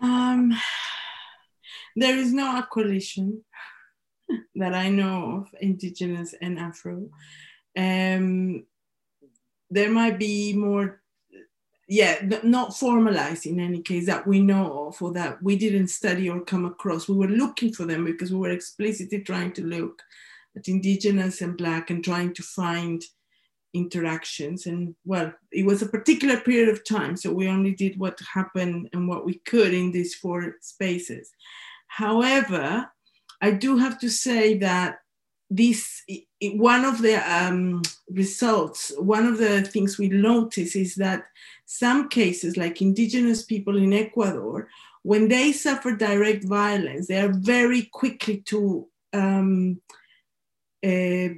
Um, 0.00 0.56
there 1.96 2.16
is 2.16 2.32
no 2.32 2.62
coalition 2.72 3.44
that 4.54 4.74
I 4.74 4.88
know 4.88 5.38
of, 5.38 5.48
Indigenous 5.60 6.34
and 6.40 6.58
Afro. 6.58 7.08
Um, 7.76 8.64
there 9.68 9.90
might 9.90 10.18
be 10.18 10.52
more 10.52 11.00
yeah, 11.90 12.24
not 12.44 12.76
formalized 12.76 13.46
in 13.46 13.58
any 13.58 13.82
case 13.82 14.06
that 14.06 14.24
we 14.24 14.40
know 14.40 14.86
of 14.86 15.02
or 15.02 15.12
that 15.12 15.42
we 15.42 15.56
didn't 15.56 15.88
study 15.88 16.30
or 16.30 16.40
come 16.40 16.64
across. 16.64 17.08
We 17.08 17.16
were 17.16 17.26
looking 17.26 17.72
for 17.72 17.84
them 17.84 18.04
because 18.04 18.32
we 18.32 18.38
were 18.38 18.50
explicitly 18.50 19.22
trying 19.22 19.52
to 19.54 19.66
look 19.66 20.00
at 20.56 20.68
indigenous 20.68 21.40
and 21.40 21.58
black 21.58 21.90
and 21.90 22.04
trying 22.04 22.32
to 22.34 22.44
find 22.44 23.02
interactions. 23.74 24.66
And 24.66 24.94
well, 25.04 25.32
it 25.50 25.66
was 25.66 25.82
a 25.82 25.88
particular 25.88 26.38
period 26.38 26.68
of 26.68 26.84
time, 26.84 27.16
so 27.16 27.32
we 27.32 27.48
only 27.48 27.74
did 27.74 27.98
what 27.98 28.20
happened 28.20 28.88
and 28.92 29.08
what 29.08 29.26
we 29.26 29.40
could 29.44 29.74
in 29.74 29.90
these 29.90 30.14
four 30.14 30.58
spaces. 30.60 31.32
However, 31.88 32.88
I 33.40 33.50
do 33.50 33.78
have 33.78 33.98
to 33.98 34.10
say 34.10 34.56
that 34.58 35.00
this 35.50 36.04
one 36.54 36.84
of 36.84 37.02
the 37.02 37.16
um, 37.16 37.82
results, 38.08 38.92
one 38.98 39.26
of 39.26 39.38
the 39.38 39.62
things 39.62 39.98
we 39.98 40.08
notice 40.08 40.74
is 40.74 40.94
that 40.96 41.24
some 41.66 42.08
cases, 42.08 42.56
like 42.56 42.80
indigenous 42.80 43.44
people 43.44 43.76
in 43.76 43.92
Ecuador, 43.92 44.68
when 45.02 45.28
they 45.28 45.52
suffer 45.52 45.92
direct 45.92 46.44
violence, 46.44 47.06
they 47.06 47.20
are 47.20 47.32
very 47.32 47.82
quickly 47.92 48.38
to 48.46 48.88
um, 49.12 49.80
uh, 50.84 51.28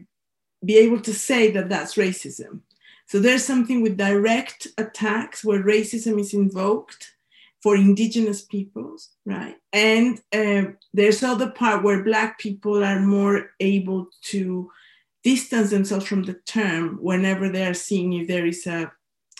be 0.65 0.77
able 0.79 1.01
to 1.01 1.13
say 1.13 1.51
that 1.51 1.69
that's 1.69 1.95
racism. 1.95 2.61
So 3.07 3.19
there's 3.19 3.45
something 3.45 3.83
with 3.83 3.97
direct 3.97 4.69
attacks 4.79 5.45
where 5.45 5.63
racism 5.63 6.19
is 6.21 6.33
invoked. 6.35 7.13
for 7.63 7.77
indigenous 7.77 8.43
peoples, 8.43 9.11
right? 9.25 9.57
And 9.73 10.21
uh, 10.33 10.73
there's 10.93 11.23
other 11.23 11.51
part 11.51 11.85
where 11.85 12.03
Black 12.03 12.39
people 12.39 12.83
are 12.83 13.01
more 13.01 13.51
able 13.61 14.09
to 14.33 14.71
distance 15.23 15.71
themselves 15.71 16.07
from 16.07 16.23
the 16.23 16.35
term 16.47 16.99
whenever 17.01 17.49
they 17.49 17.67
are 17.67 17.75
seeing 17.75 18.13
if 18.13 18.29
there 18.29 18.47
is 18.47 18.67
a, 18.67 18.91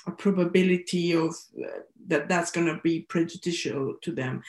a 0.07 0.11
probability 0.13 1.13
of 1.15 1.35
uh, 1.59 1.81
that 2.07 2.29
that's 2.29 2.51
going 2.51 2.67
to 2.67 2.81
be 2.83 3.01
prejudicial 3.01 3.95
to 4.03 4.13
them. 4.13 4.43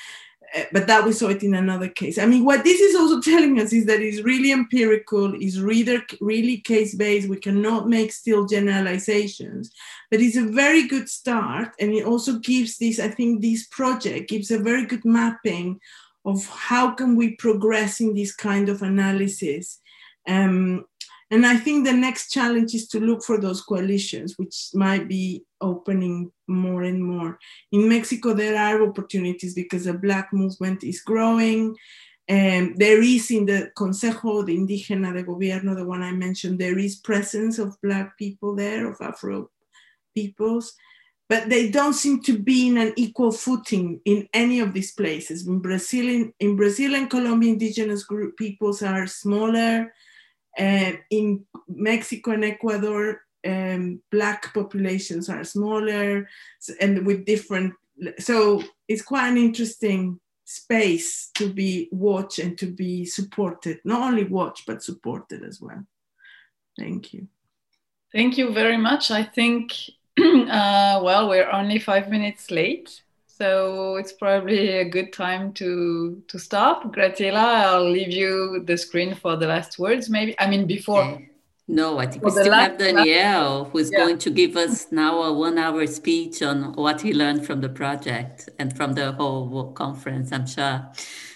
Uh, 0.55 0.63
but 0.71 0.85
that 0.85 1.03
we 1.03 1.11
saw 1.11 1.29
it 1.29 1.41
in 1.41 1.55
another 1.55 1.87
case. 1.87 2.19
I 2.19 2.25
mean, 2.25 2.45
what 2.45 2.63
this 2.63 2.79
is 2.79 2.95
also 2.95 3.19
telling 3.31 3.59
us 3.59 3.73
is 3.73 3.85
that 3.85 4.01
it's 4.01 4.21
really 4.21 4.51
empirical, 4.51 5.33
is 5.41 5.59
really, 5.59 5.99
really 6.21 6.57
case 6.57 6.95
based. 6.95 7.29
We 7.29 7.37
cannot 7.37 7.89
make 7.89 8.11
still 8.11 8.45
generalizations, 8.45 9.71
but 10.11 10.21
it's 10.21 10.37
a 10.37 10.43
very 10.43 10.87
good 10.87 11.09
start. 11.09 11.69
And 11.79 11.91
it 11.93 12.05
also 12.05 12.39
gives 12.39 12.77
this, 12.77 12.99
I 12.99 13.07
think, 13.07 13.41
this 13.41 13.67
project 13.67 14.29
gives 14.29 14.51
a 14.51 14.59
very 14.59 14.85
good 14.85 15.05
mapping 15.05 15.79
of 16.25 16.45
how 16.47 16.91
can 16.91 17.15
we 17.15 17.35
progress 17.35 17.99
in 17.99 18.13
this 18.13 18.33
kind 18.33 18.69
of 18.69 18.81
analysis. 18.81 19.79
Um, 20.27 20.85
and 21.33 21.47
I 21.47 21.57
think 21.57 21.83
the 21.83 21.93
next 21.93 22.29
challenge 22.29 22.75
is 22.75 22.87
to 22.89 22.99
look 22.99 23.23
for 23.23 23.39
those 23.39 23.59
coalitions, 23.59 24.37
which 24.37 24.69
might 24.75 25.07
be 25.07 25.43
opening 25.61 26.31
more 26.47 26.83
and 26.83 27.03
more. 27.03 27.39
In 27.71 27.89
Mexico, 27.89 28.35
there 28.35 28.55
are 28.55 28.87
opportunities 28.87 29.55
because 29.55 29.85
the 29.85 29.93
Black 29.93 30.31
movement 30.31 30.83
is 30.83 31.01
growing. 31.01 31.75
And 32.27 32.77
there 32.77 33.01
is 33.01 33.31
in 33.31 33.47
the 33.47 33.71
Consejo 33.75 34.45
de 34.45 34.55
Indígena 34.55 35.11
de 35.11 35.23
Gobierno, 35.23 35.73
the 35.75 35.83
one 35.83 36.03
I 36.03 36.11
mentioned, 36.11 36.59
there 36.59 36.77
is 36.77 36.97
presence 36.97 37.57
of 37.57 37.81
Black 37.81 38.15
people 38.15 38.55
there, 38.55 38.87
of 38.87 39.01
Afro 39.01 39.49
peoples, 40.13 40.75
but 41.27 41.49
they 41.49 41.71
don't 41.71 41.95
seem 41.95 42.21
to 42.25 42.37
be 42.37 42.67
in 42.67 42.77
an 42.77 42.93
equal 42.95 43.31
footing 43.31 43.99
in 44.05 44.29
any 44.35 44.59
of 44.59 44.71
these 44.71 44.91
places. 44.91 45.47
In 45.47 45.57
Brazil, 45.57 46.07
in, 46.07 46.31
in 46.39 46.55
Brazil 46.55 46.93
and 46.93 47.09
Colombia, 47.09 47.53
indigenous 47.53 48.03
group 48.03 48.37
peoples 48.37 48.83
are 48.83 49.07
smaller 49.07 49.91
uh, 50.57 50.91
in 51.09 51.45
Mexico 51.67 52.31
and 52.31 52.45
Ecuador, 52.45 53.21
um, 53.45 54.01
black 54.11 54.53
populations 54.53 55.29
are 55.29 55.43
smaller 55.43 56.27
and 56.79 57.05
with 57.05 57.25
different, 57.25 57.73
so 58.19 58.63
it's 58.87 59.01
quite 59.01 59.29
an 59.29 59.37
interesting 59.37 60.19
space 60.45 61.29
to 61.35 61.51
be 61.51 61.89
watched 61.91 62.39
and 62.39 62.57
to 62.57 62.67
be 62.67 63.05
supported, 63.05 63.79
not 63.83 64.01
only 64.01 64.25
watched, 64.25 64.65
but 64.65 64.83
supported 64.83 65.43
as 65.43 65.59
well. 65.59 65.83
Thank 66.77 67.13
you. 67.13 67.27
Thank 68.11 68.37
you 68.37 68.53
very 68.53 68.77
much. 68.77 69.11
I 69.11 69.23
think, 69.23 69.73
uh, 70.19 71.01
well, 71.03 71.29
we're 71.29 71.49
only 71.51 71.79
five 71.79 72.09
minutes 72.09 72.51
late. 72.51 73.03
So 73.43 73.97
it's 73.97 74.13
probably 74.13 74.69
a 74.69 74.85
good 74.85 75.11
time 75.11 75.51
to 75.59 76.23
to 76.29 76.39
stop. 76.39 76.93
Graziella, 76.93 77.47
I'll 77.73 77.91
leave 77.91 78.13
you 78.21 78.63
the 78.63 78.77
screen 78.77 79.15
for 79.15 79.35
the 79.35 79.47
last 79.47 79.77
words. 79.77 80.09
Maybe 80.09 80.33
I 80.39 80.47
mean 80.47 80.65
before. 80.65 81.03
Okay. 81.03 81.29
No, 81.67 81.99
I 81.99 82.05
think 82.07 82.23
we 82.23 82.31
still 82.31 82.53
have 82.53 82.77
Daniel, 82.77 83.65
who's 83.65 83.91
yeah. 83.91 83.99
going 83.99 84.17
to 84.19 84.29
give 84.29 84.55
us 84.55 84.91
now 84.91 85.23
a 85.23 85.33
one-hour 85.33 85.87
speech 85.87 86.41
on 86.41 86.73
what 86.73 87.01
he 87.01 87.13
learned 87.13 87.45
from 87.45 87.59
the 87.59 87.69
project 87.69 88.49
and 88.59 88.75
from 88.77 88.93
the 88.93 89.11
whole 89.11 89.73
conference. 89.73 90.31
I'm 90.31 90.47
sure. 90.47 90.89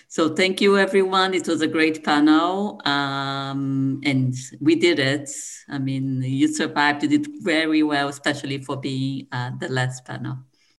So 0.07 0.33
thank 0.33 0.61
you, 0.61 0.77
everyone. 0.77 1.33
It 1.33 1.45
was 1.47 1.61
a 1.61 1.67
great 1.67 2.05
panel, 2.05 2.81
um, 2.85 3.99
and 4.05 4.33
we 4.61 4.75
did 4.75 4.99
it. 4.99 5.29
I 5.67 5.77
mean, 5.77 6.21
you 6.23 6.47
survived. 6.47 7.03
You 7.03 7.09
did 7.09 7.27
very 7.43 7.83
well, 7.83 8.07
especially 8.07 8.59
for 8.59 8.77
being 8.77 9.27
uh, 9.33 9.51
the 9.59 9.67
last 9.67 10.05
panel. 10.05 10.46